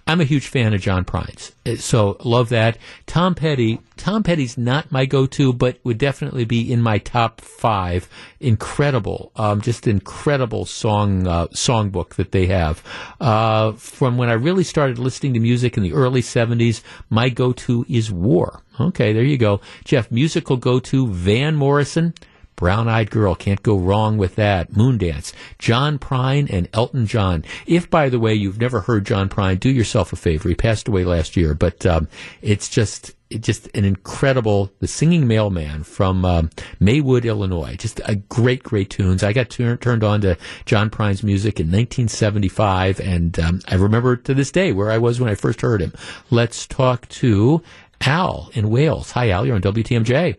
I'm 0.07 0.21
a 0.21 0.25
huge 0.25 0.49
fan 0.49 0.75
of 0.75 0.81
John 0.81 1.05
Prine's, 1.05 1.53
Uh, 1.65 1.77
so 1.77 2.17
love 2.25 2.49
that. 2.51 2.77
Tom 3.07 3.35
Petty, 3.35 3.81
Tom 3.97 4.23
Petty's 4.23 4.59
not 4.59 4.91
my 4.91 5.07
go-to, 5.07 5.53
but 5.53 5.79
would 5.85 5.99
definitely 5.99 6.45
be 6.45 6.71
in 6.73 6.83
my 6.83 6.99
top 6.99 7.41
five. 7.41 8.09
Incredible, 8.41 9.31
um, 9.37 9.61
just 9.61 9.87
incredible 9.87 10.65
song 10.67 11.27
uh, 11.27 11.47
songbook 11.49 12.15
that 12.17 12.33
they 12.33 12.47
have. 12.47 12.83
Uh, 13.21 13.73
from 13.73 14.17
when 14.17 14.29
I 14.29 14.35
really 14.35 14.65
started 14.65 14.99
listening 14.99 15.35
to 15.35 15.41
music 15.41 15.77
in 15.77 15.83
the 15.83 15.93
early 15.93 16.21
'70s, 16.23 16.83
my 17.09 17.29
go-to 17.29 17.87
is 17.89 18.11
War. 18.11 18.63
Okay, 18.81 19.13
there 19.13 19.23
you 19.23 19.39
go, 19.39 19.61
Jeff. 19.85 20.11
Musical 20.11 20.57
go-to 20.57 21.07
Van 21.07 21.55
Morrison. 21.55 22.15
Brown 22.63 22.87
Eyed 22.87 23.11
Girl, 23.11 23.35
can't 23.35 23.61
go 23.65 23.77
wrong 23.77 24.19
with 24.19 24.37
that. 24.37 24.71
Moondance, 24.71 25.33
John 25.59 25.99
Prine 25.99 26.49
and 26.49 26.69
Elton 26.73 27.07
John. 27.07 27.45
If, 27.67 27.91
by 27.91 28.09
the 28.09 28.21
way, 28.21 28.35
you've 28.35 28.61
never 28.61 28.83
heard 28.83 29.05
John 29.05 29.29
Prine, 29.29 29.59
do 29.59 29.69
yourself 29.69 30.13
a 30.13 30.17
favor. 30.17 30.49
He 30.49 30.55
passed 30.55 30.87
away 30.87 31.03
last 31.05 31.37
year, 31.37 31.55
but 31.55 31.85
um, 31.85 32.07
it's 32.41 32.69
just 32.69 33.17
just 33.31 33.69
an 33.75 33.85
incredible. 33.85 34.71
The 34.79 34.87
Singing 34.87 35.27
Mailman 35.27 35.83
from 35.83 36.25
um, 36.25 36.51
Maywood, 36.79 37.25
Illinois. 37.25 37.75
Just 37.75 38.01
a 38.05 38.15
great, 38.15 38.63
great 38.63 38.91
tunes. 38.91 39.25
I 39.25 39.33
got 39.33 39.51
tur- 39.51 39.77
turned 39.77 40.05
on 40.05 40.21
to 40.21 40.39
John 40.65 40.89
Prine's 40.89 41.25
music 41.25 41.59
in 41.59 41.67
1975, 41.67 43.01
and 43.01 43.41
um, 43.41 43.61
I 43.67 43.75
remember 43.75 44.15
to 44.19 44.35
this 44.35 44.53
day 44.53 44.71
where 44.71 44.93
I 44.93 44.99
was 44.99 45.19
when 45.19 45.29
I 45.29 45.35
first 45.35 45.63
heard 45.63 45.83
him. 45.83 45.95
Let's 46.31 46.69
talk 46.69 47.09
to 47.09 47.61
Al 48.03 48.53
in 48.55 48.71
Wales. 48.71 49.11
Hi, 49.11 49.31
Al. 49.31 49.47
You're 49.47 49.57
on 49.57 49.63
WTMJ. 49.63 50.37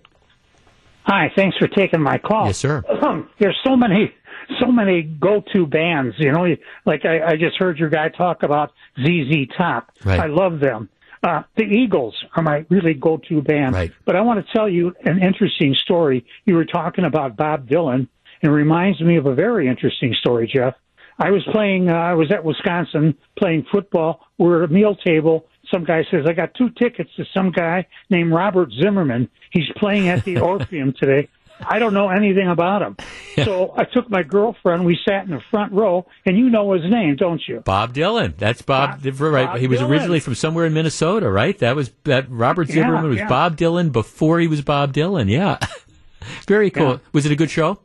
Hi, 1.05 1.31
thanks 1.35 1.57
for 1.57 1.67
taking 1.67 2.01
my 2.01 2.17
call. 2.17 2.47
Yes, 2.47 2.57
sir. 2.57 2.83
There's 3.39 3.59
so 3.63 3.75
many, 3.75 4.13
so 4.59 4.67
many 4.71 5.03
go-to 5.03 5.65
bands. 5.65 6.15
You 6.17 6.31
know, 6.31 6.45
like 6.85 7.05
I, 7.05 7.31
I 7.31 7.35
just 7.35 7.57
heard 7.57 7.77
your 7.77 7.89
guy 7.89 8.09
talk 8.09 8.43
about 8.43 8.71
ZZ 8.99 9.47
Top. 9.57 9.91
Right. 10.03 10.19
I 10.19 10.27
love 10.27 10.59
them. 10.59 10.89
Uh, 11.21 11.43
the 11.55 11.63
Eagles 11.63 12.15
are 12.35 12.43
my 12.43 12.65
really 12.69 12.93
go-to 12.93 13.41
band. 13.41 13.75
Right. 13.75 13.91
But 14.05 14.15
I 14.15 14.21
want 14.21 14.45
to 14.45 14.53
tell 14.53 14.67
you 14.67 14.93
an 15.05 15.23
interesting 15.23 15.73
story. 15.83 16.25
You 16.45 16.55
were 16.55 16.65
talking 16.65 17.05
about 17.05 17.37
Bob 17.37 17.67
Dylan, 17.67 17.93
and 17.95 18.09
it 18.41 18.49
reminds 18.49 18.99
me 19.01 19.17
of 19.17 19.25
a 19.25 19.33
very 19.33 19.67
interesting 19.67 20.13
story, 20.19 20.51
Jeff. 20.53 20.75
I 21.19 21.31
was 21.31 21.43
playing. 21.51 21.89
Uh, 21.89 21.93
I 21.93 22.13
was 22.13 22.31
at 22.31 22.43
Wisconsin 22.43 23.15
playing 23.37 23.65
football. 23.71 24.21
We're 24.37 24.63
at 24.63 24.69
a 24.69 24.73
meal 24.73 24.95
table. 24.95 25.45
Some 25.73 25.83
guy 25.85 26.03
says, 26.11 26.25
"I 26.27 26.33
got 26.33 26.53
two 26.53 26.69
tickets 26.69 27.09
to 27.17 27.25
some 27.33 27.51
guy 27.51 27.87
named 28.09 28.31
Robert 28.31 28.69
Zimmerman. 28.81 29.29
He's 29.51 29.69
playing 29.77 30.07
at 30.09 30.23
the 30.23 30.39
Orpheum 30.51 30.93
today." 30.99 31.27
I 31.65 31.79
don't 31.79 31.93
know 31.93 32.09
anything 32.09 32.49
about 32.49 32.81
him. 32.81 32.97
So 33.45 33.73
I 33.77 33.85
took 33.85 34.09
my 34.09 34.23
girlfriend. 34.23 34.85
We 34.85 34.97
sat 35.07 35.23
in 35.25 35.31
the 35.31 35.41
front 35.49 35.71
row, 35.71 36.05
and 36.25 36.37
you 36.37 36.49
know 36.49 36.73
his 36.73 36.83
name, 36.89 37.15
don't 37.15 37.41
you? 37.47 37.61
Bob 37.61 37.93
Dylan. 37.93 38.35
That's 38.37 38.61
Bob. 38.61 38.99
right. 39.05 39.45
Bob 39.47 39.57
he 39.59 39.67
was 39.67 39.79
Dylan. 39.79 39.89
originally 39.89 40.19
from 40.19 40.35
somewhere 40.35 40.65
in 40.65 40.73
Minnesota, 40.73 41.29
right? 41.29 41.57
That 41.59 41.75
was 41.75 41.91
that. 42.03 42.29
Robert 42.29 42.67
Yeah, 42.69 42.75
Zimmerman 42.75 43.09
was 43.09 43.17
yeah. 43.19 43.29
Bob 43.29 43.55
Dylan 43.55 43.91
before 43.91 44.39
he 44.39 44.47
was 44.47 44.61
Bob 44.61 44.93
Dylan. 44.93 45.29
Yeah, 45.29 45.57
very 46.47 46.69
cool. 46.69 46.93
Yeah. 46.93 46.97
Was 47.13 47.25
it 47.25 47.31
a 47.31 47.35
good 47.35 47.51
show? 47.51 47.79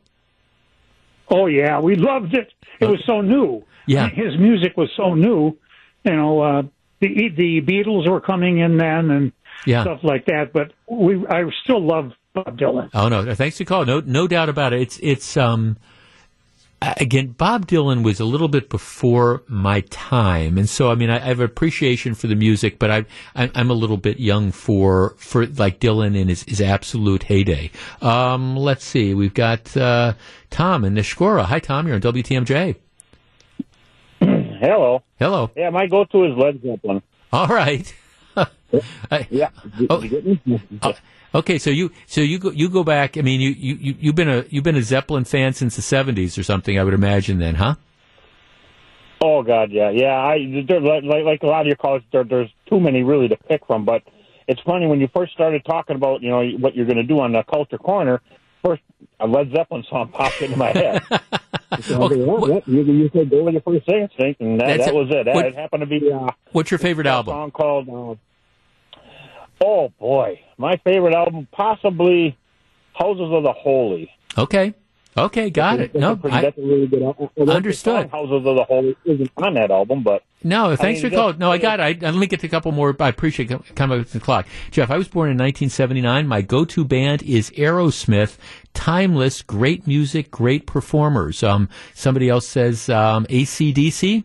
Oh 1.31 1.47
yeah, 1.47 1.79
we 1.81 1.95
loved 1.95 2.35
it. 2.35 2.53
It 2.81 2.87
was 2.87 3.03
so 3.07 3.21
new. 3.21 3.65
Yeah. 3.87 4.09
his 4.09 4.39
music 4.39 4.77
was 4.77 4.91
so 4.97 5.15
new. 5.15 5.57
You 6.05 6.17
know, 6.17 6.41
uh, 6.41 6.63
the 7.01 7.29
the 7.37 7.61
Beatles 7.61 8.09
were 8.09 8.21
coming 8.21 8.59
in 8.59 8.77
then 8.77 9.11
and 9.11 9.33
Yeah. 9.67 9.83
stuff 9.83 10.01
like 10.03 10.27
that. 10.27 10.53
But 10.53 10.73
we, 10.89 11.27
I 11.27 11.45
still 11.65 11.85
love 11.85 12.13
Bob 12.35 12.59
Dylan. 12.59 12.91
Oh 12.95 13.09
no, 13.09 13.35
thanks 13.35 13.59
for 13.59 13.65
calling. 13.65 13.89
No, 13.89 14.01
no 14.01 14.27
doubt 14.29 14.49
about 14.49 14.73
it. 14.73 14.81
It's 14.83 14.99
it's 15.03 15.37
um 15.37 15.77
again, 16.81 17.29
Bob 17.37 17.67
Dylan 17.67 18.05
was 18.05 18.21
a 18.21 18.25
little 18.25 18.47
bit 18.47 18.69
before 18.71 19.43
my 19.49 19.81
time, 19.91 20.59
and 20.59 20.69
so 20.69 20.91
I 20.91 20.95
mean, 20.95 21.11
I, 21.11 21.17
I 21.17 21.27
have 21.27 21.41
appreciation 21.41 22.15
for 22.15 22.29
the 22.29 22.37
music, 22.37 22.79
but 22.79 22.91
I, 22.91 23.05
I 23.35 23.51
I'm 23.55 23.71
a 23.71 23.75
little 23.75 23.97
bit 23.97 24.21
young 24.21 24.53
for 24.53 25.15
for 25.19 25.47
like 25.47 25.81
Dylan 25.81 26.17
in 26.17 26.29
his, 26.29 26.45
his 26.45 26.61
absolute 26.61 27.25
heyday. 27.25 27.71
Um, 28.01 28.57
let's 28.57 28.85
see, 28.85 29.13
we've 29.15 29.35
got 29.35 29.77
uh, 29.77 30.13
Tom 30.51 30.85
in 30.85 30.95
Neshkoro. 30.95 31.45
Hi, 31.45 31.59
Tom. 31.59 31.87
You're 31.87 31.97
on 31.97 32.03
WTMJ. 32.03 32.77
Hello. 34.59 35.03
Hello. 35.19 35.51
Yeah, 35.57 35.71
my 35.71 35.87
go-to 35.87 36.25
is 36.25 36.37
Led 36.37 36.61
Zeppelin. 36.63 37.03
All 37.33 37.47
right. 37.47 37.95
yeah. 39.31 39.51
Oh. 39.91 40.05
Uh, 40.83 40.93
okay, 41.35 41.59
so 41.59 41.71
you 41.71 41.91
so 42.07 42.21
you 42.21 42.39
go 42.39 42.51
you 42.51 42.69
go 42.69 42.85
back. 42.85 43.17
I 43.17 43.23
mean, 43.23 43.41
you 43.41 43.51
you 43.51 43.97
you've 43.99 44.15
been 44.15 44.29
a 44.29 44.45
you've 44.49 44.65
been 44.65 44.77
a 44.77 44.83
Zeppelin 44.83 45.25
fan 45.25 45.53
since 45.53 45.77
the 45.77 45.83
seventies 45.83 46.39
or 46.39 46.43
something. 46.43 46.79
I 46.79 46.85
would 46.85 46.95
imagine 46.95 47.39
then, 47.39 47.57
huh? 47.57 47.75
Oh 49.21 49.43
God, 49.43 49.71
yeah, 49.73 49.91
yeah. 49.91 50.17
I 50.17 50.65
there, 50.67 50.81
like 50.81 51.03
like 51.05 51.25
like 51.25 51.43
a 51.43 51.47
lot 51.47 51.63
of 51.63 51.67
your 51.67 51.77
callers, 51.77 52.03
there, 52.13 52.25
there's 52.25 52.51
too 52.69 52.79
many 52.79 53.03
really 53.03 53.29
to 53.29 53.37
pick 53.37 53.67
from. 53.67 53.85
But 53.85 54.03
it's 54.47 54.61
funny 54.63 54.87
when 54.87 55.01
you 55.01 55.09
first 55.15 55.33
started 55.33 55.65
talking 55.65 55.97
about 55.97 56.23
you 56.23 56.31
know 56.31 56.49
what 56.59 56.77
you're 56.77 56.87
going 56.87 56.99
to 56.99 57.03
do 57.03 57.21
on 57.21 57.33
the 57.33 57.43
Culture 57.43 57.79
Corner. 57.79 58.21
First, 58.65 58.83
a 59.21 59.27
Led 59.27 59.51
Zeppelin 59.53 59.85
song 59.89 60.09
popped 60.09 60.41
into 60.43 60.57
my 60.57 60.69
head. 60.71 61.03
So 61.83 62.03
I 62.03 62.09
go, 62.09 62.17
what, 62.25 62.41
what? 62.51 62.69
You, 62.69 62.83
you 62.83 63.11
said 63.13 63.31
go 63.31 63.45
with 63.45 63.55
your 63.55 63.63
first 63.63 63.89
instinct, 63.89 64.41
and 64.41 64.61
that, 64.61 64.79
that 64.79 64.95
was 64.95 65.09
it. 65.11 65.25
That 65.27 65.35
What- 65.35 65.47
it 65.47 65.55
happened 65.55 65.81
to 65.83 65.87
be. 65.87 66.11
Uh, 66.11 66.29
What's 66.53 66.71
your 66.71 66.79
favorite 66.79 67.07
album? 67.07 67.33
song 67.33 67.51
called. 67.51 67.89
Uh, 67.89 69.01
oh 69.65 69.93
boy, 69.99 70.41
my 70.57 70.77
favorite 70.79 71.15
album 71.15 71.47
possibly 71.53 72.37
Houses 72.95 73.31
of 73.33 73.43
the 73.45 73.53
Holy. 73.53 74.11
Okay. 74.37 74.75
Okay, 75.17 75.51
got 75.51 75.81
it. 75.81 75.93
That's 75.93 76.01
No, 76.01 76.13
a 76.13 76.17
pretty, 76.17 76.37
I, 76.37 76.43
that's 76.43 76.59
a 76.59 76.63
really 76.63 76.87
good 76.87 77.03
album. 77.03 77.29
Well, 77.35 77.51
Understood. 77.51 78.09
Houses 78.11 78.47
of 78.47 78.55
the 78.55 78.65
Holy 78.65 78.97
isn't 79.05 79.31
on 79.37 79.55
that 79.55 79.71
album, 79.71 80.03
but 80.05 80.23
no. 80.45 80.77
Thanks 80.77 81.01
I 81.03 81.09
for 81.09 81.15
calling. 81.15 81.39
No, 81.39 81.51
I 81.51 81.59
got 81.59 81.81
it. 81.81 82.03
I, 82.03 82.07
I'll 82.07 82.13
link 82.15 82.33
it 82.33 82.41
to 82.41 82.47
a 82.47 82.51
couple 82.51 82.71
more. 82.71 82.95
I 83.01 83.09
appreciate 83.09 83.51
it. 83.51 83.75
Come 83.75 83.91
up 83.91 83.99
with 83.99 84.13
the 84.13 84.21
clock. 84.21 84.47
Jeff, 84.71 84.91
I 84.91 84.97
was 84.97 85.09
born 85.09 85.31
in 85.31 85.37
1979. 85.37 86.27
My 86.29 86.43
go-to 86.43 86.85
band 86.85 87.23
is 87.25 87.51
Aerosmith. 87.51 88.37
Timeless, 88.75 89.43
great 89.43 89.87
music, 89.89 90.31
great 90.31 90.67
performers. 90.67 91.43
Um, 91.43 91.69
somebody 91.95 92.29
else 92.29 92.47
says 92.47 92.89
um, 92.89 93.27
AC/DC. 93.29 94.23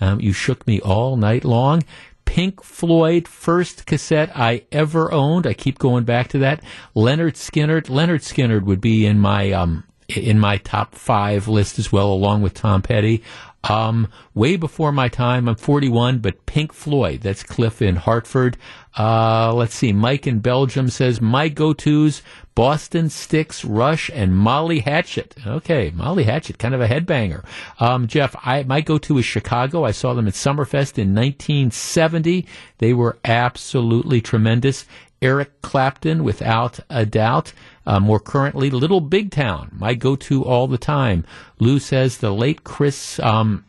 Um, 0.00 0.20
you 0.20 0.32
shook 0.32 0.66
me 0.66 0.80
all 0.80 1.16
night 1.16 1.44
long. 1.44 1.82
Pink 2.24 2.62
Floyd, 2.62 3.26
first 3.28 3.84
cassette 3.86 4.30
I 4.34 4.62
ever 4.70 5.12
owned. 5.12 5.46
I 5.46 5.52
keep 5.52 5.78
going 5.78 6.04
back 6.04 6.28
to 6.28 6.38
that. 6.38 6.62
Lynyrd 6.96 7.32
Skynyrd. 7.34 7.86
Lynyrd 7.88 8.22
Skynyrd 8.22 8.62
would 8.62 8.80
be 8.80 9.04
in 9.04 9.18
my 9.18 9.50
um, 9.50 9.84
in 10.16 10.38
my 10.38 10.58
top 10.58 10.94
five 10.94 11.48
list 11.48 11.78
as 11.78 11.92
well, 11.92 12.12
along 12.12 12.42
with 12.42 12.54
Tom 12.54 12.82
Petty. 12.82 13.22
Um, 13.62 14.08
way 14.34 14.56
before 14.56 14.90
my 14.90 15.08
time. 15.08 15.46
I'm 15.46 15.54
41, 15.54 16.20
but 16.20 16.46
Pink 16.46 16.72
Floyd. 16.72 17.20
That's 17.20 17.42
Cliff 17.42 17.82
in 17.82 17.96
Hartford. 17.96 18.56
Uh, 18.98 19.52
let's 19.54 19.74
see. 19.74 19.92
Mike 19.92 20.26
in 20.26 20.38
Belgium 20.40 20.88
says 20.88 21.20
my 21.20 21.48
go-tos: 21.48 22.22
Boston 22.54 23.10
Styx, 23.10 23.64
Rush, 23.64 24.10
and 24.14 24.34
Molly 24.34 24.80
Hatchet. 24.80 25.34
Okay, 25.46 25.92
Molly 25.94 26.24
Hatchet, 26.24 26.58
kind 26.58 26.74
of 26.74 26.80
a 26.80 26.88
headbanger. 26.88 27.44
Um, 27.78 28.06
Jeff, 28.06 28.34
I 28.42 28.62
my 28.62 28.80
go-to 28.80 29.18
is 29.18 29.26
Chicago. 29.26 29.84
I 29.84 29.90
saw 29.90 30.14
them 30.14 30.26
at 30.26 30.34
Summerfest 30.34 30.98
in 30.98 31.14
1970. 31.14 32.46
They 32.78 32.94
were 32.94 33.18
absolutely 33.24 34.22
tremendous. 34.22 34.86
Eric 35.22 35.60
Clapton, 35.62 36.24
without 36.24 36.80
a 36.88 37.04
doubt. 37.04 37.52
Uh, 37.86 38.00
more 38.00 38.20
currently, 38.20 38.70
Little 38.70 39.00
Big 39.00 39.30
Town, 39.30 39.70
my 39.78 39.94
go-to 39.94 40.44
all 40.44 40.66
the 40.66 40.78
time. 40.78 41.24
Lou 41.58 41.78
says 41.78 42.18
the 42.18 42.32
late 42.32 42.64
Chris 42.64 43.18
um, 43.20 43.64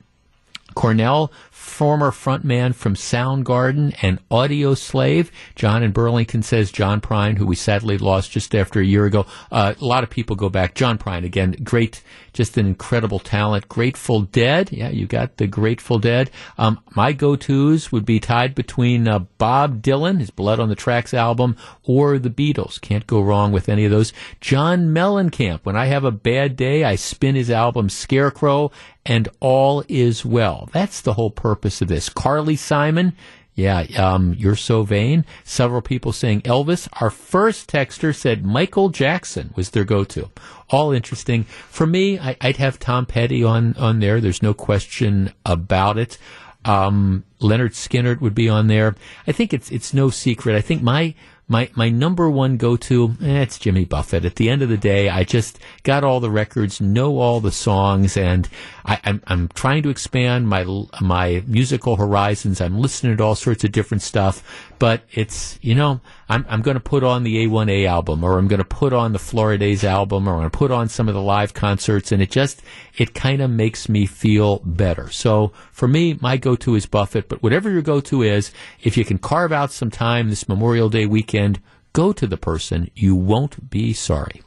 Cornell, 0.75 1.31
former 1.61 2.09
frontman 2.09 2.73
from 2.73 2.95
Soundgarden 2.95 3.95
and 4.01 4.17
Audioslave. 4.29 5.29
John 5.55 5.83
in 5.83 5.91
Burlington 5.91 6.41
says 6.41 6.71
John 6.71 6.99
Prine, 6.99 7.37
who 7.37 7.45
we 7.45 7.55
sadly 7.55 7.99
lost 7.99 8.31
just 8.31 8.55
after 8.55 8.79
a 8.79 8.85
year 8.85 9.05
ago. 9.05 9.27
Uh, 9.51 9.75
a 9.79 9.85
lot 9.85 10.03
of 10.03 10.09
people 10.09 10.35
go 10.35 10.49
back. 10.49 10.73
John 10.73 10.97
Prine, 10.97 11.23
again, 11.23 11.55
great, 11.63 12.01
just 12.33 12.57
an 12.57 12.65
incredible 12.65 13.19
talent. 13.19 13.69
Grateful 13.69 14.21
Dead. 14.21 14.71
Yeah, 14.71 14.89
you 14.89 15.05
got 15.05 15.37
the 15.37 15.45
Grateful 15.45 15.99
Dead. 15.99 16.31
Um, 16.57 16.79
my 16.95 17.13
go-tos 17.13 17.91
would 17.91 18.05
be 18.05 18.19
tied 18.19 18.55
between 18.55 19.07
uh, 19.07 19.19
Bob 19.19 19.83
Dylan, 19.83 20.19
his 20.19 20.31
Blood 20.31 20.59
on 20.59 20.69
the 20.69 20.75
Tracks 20.75 21.13
album, 21.13 21.55
or 21.83 22.17
the 22.17 22.29
Beatles. 22.29 22.81
Can't 22.81 23.05
go 23.05 23.21
wrong 23.21 23.51
with 23.51 23.69
any 23.69 23.85
of 23.85 23.91
those. 23.91 24.13
John 24.39 24.87
Mellencamp. 24.87 25.59
When 25.63 25.75
I 25.75 25.85
have 25.85 26.05
a 26.05 26.11
bad 26.11 26.55
day, 26.55 26.83
I 26.83 26.95
spin 26.95 27.35
his 27.35 27.51
album 27.51 27.87
Scarecrow 27.87 28.71
and 29.05 29.27
all 29.39 29.83
is 29.87 30.23
well. 30.25 30.69
That's 30.71 31.01
the 31.01 31.13
whole 31.13 31.31
purpose 31.31 31.50
of 31.81 31.87
this. 31.87 32.09
Carly 32.09 32.55
Simon, 32.55 33.13
yeah, 33.53 33.81
um, 33.97 34.33
you're 34.37 34.55
so 34.55 34.83
vain. 34.83 35.25
Several 35.43 35.81
people 35.81 36.13
saying 36.13 36.41
Elvis. 36.41 36.87
Our 37.01 37.09
first 37.09 37.69
texter 37.69 38.15
said 38.15 38.45
Michael 38.45 38.89
Jackson 38.89 39.53
was 39.55 39.71
their 39.71 39.83
go-to. 39.83 40.29
All 40.69 40.91
interesting. 40.91 41.43
For 41.43 41.85
me, 41.85 42.17
I, 42.17 42.37
would 42.41 42.57
have 42.57 42.79
Tom 42.79 43.05
Petty 43.05 43.43
on, 43.43 43.75
on 43.75 43.99
there. 43.99 44.21
There's 44.21 44.41
no 44.41 44.53
question 44.53 45.33
about 45.45 45.97
it. 45.97 46.17
Um, 46.63 47.25
Lynyrd 47.41 47.71
Skynyrd 47.71 48.21
would 48.21 48.35
be 48.35 48.47
on 48.47 48.67
there. 48.67 48.95
I 49.27 49.31
think 49.31 49.53
it's, 49.53 49.69
it's 49.71 49.93
no 49.93 50.09
secret. 50.09 50.55
I 50.55 50.61
think 50.61 50.81
my, 50.81 51.13
my 51.51 51.69
my 51.75 51.89
number 51.89 52.29
one 52.29 52.55
go 52.55 52.77
to 52.77 53.17
eh, 53.21 53.41
it's 53.41 53.59
Jimmy 53.59 53.83
Buffett. 53.83 54.23
At 54.23 54.37
the 54.37 54.49
end 54.49 54.61
of 54.61 54.69
the 54.69 54.77
day, 54.77 55.09
I 55.09 55.25
just 55.25 55.59
got 55.83 56.03
all 56.03 56.21
the 56.21 56.31
records, 56.31 56.79
know 56.79 57.19
all 57.19 57.41
the 57.41 57.51
songs, 57.51 58.15
and 58.15 58.47
I, 58.85 58.99
I'm, 59.03 59.21
I'm 59.27 59.49
trying 59.49 59.83
to 59.83 59.89
expand 59.89 60.47
my 60.47 60.63
my 61.01 61.43
musical 61.45 61.97
horizons. 61.97 62.61
I'm 62.61 62.79
listening 62.79 63.17
to 63.17 63.23
all 63.23 63.35
sorts 63.35 63.65
of 63.65 63.73
different 63.73 64.01
stuff, 64.01 64.70
but 64.81 65.03
it's 65.11 65.59
you 65.61 65.75
know 65.75 66.01
I'm 66.27 66.43
I'm 66.49 66.63
going 66.63 66.73
to 66.73 66.81
put 66.81 67.03
on 67.03 67.21
the 67.21 67.45
A1A 67.45 67.85
album, 67.85 68.23
or 68.23 68.39
I'm 68.39 68.47
going 68.47 68.57
to 68.57 68.65
put 68.65 68.93
on 68.93 69.13
the 69.13 69.19
Floridays 69.19 69.83
album, 69.83 70.27
or 70.27 70.31
I'm 70.31 70.39
going 70.39 70.49
to 70.49 70.57
put 70.57 70.71
on 70.71 70.89
some 70.89 71.07
of 71.07 71.13
the 71.13 71.21
live 71.21 71.53
concerts, 71.53 72.11
and 72.11 72.19
it 72.19 72.31
just 72.31 72.63
it 72.97 73.13
kind 73.13 73.43
of 73.43 73.51
makes 73.51 73.87
me 73.87 74.07
feel 74.07 74.57
better. 74.65 75.11
So 75.11 75.53
for 75.71 75.87
me, 75.87 76.17
my 76.19 76.35
go 76.37 76.55
to 76.55 76.73
is 76.73 76.87
Buffett. 76.87 77.29
But 77.29 77.43
whatever 77.43 77.69
your 77.69 77.83
go 77.83 78.01
to 78.01 78.23
is, 78.23 78.51
if 78.81 78.97
you 78.97 79.05
can 79.05 79.19
carve 79.19 79.51
out 79.51 79.71
some 79.71 79.91
time 79.91 80.31
this 80.31 80.49
Memorial 80.49 80.89
Day 80.89 81.05
weekend, 81.05 81.61
go 81.93 82.11
to 82.11 82.25
the 82.25 82.37
person. 82.37 82.89
You 82.95 83.15
won't 83.15 83.69
be 83.69 83.93
sorry. 83.93 84.41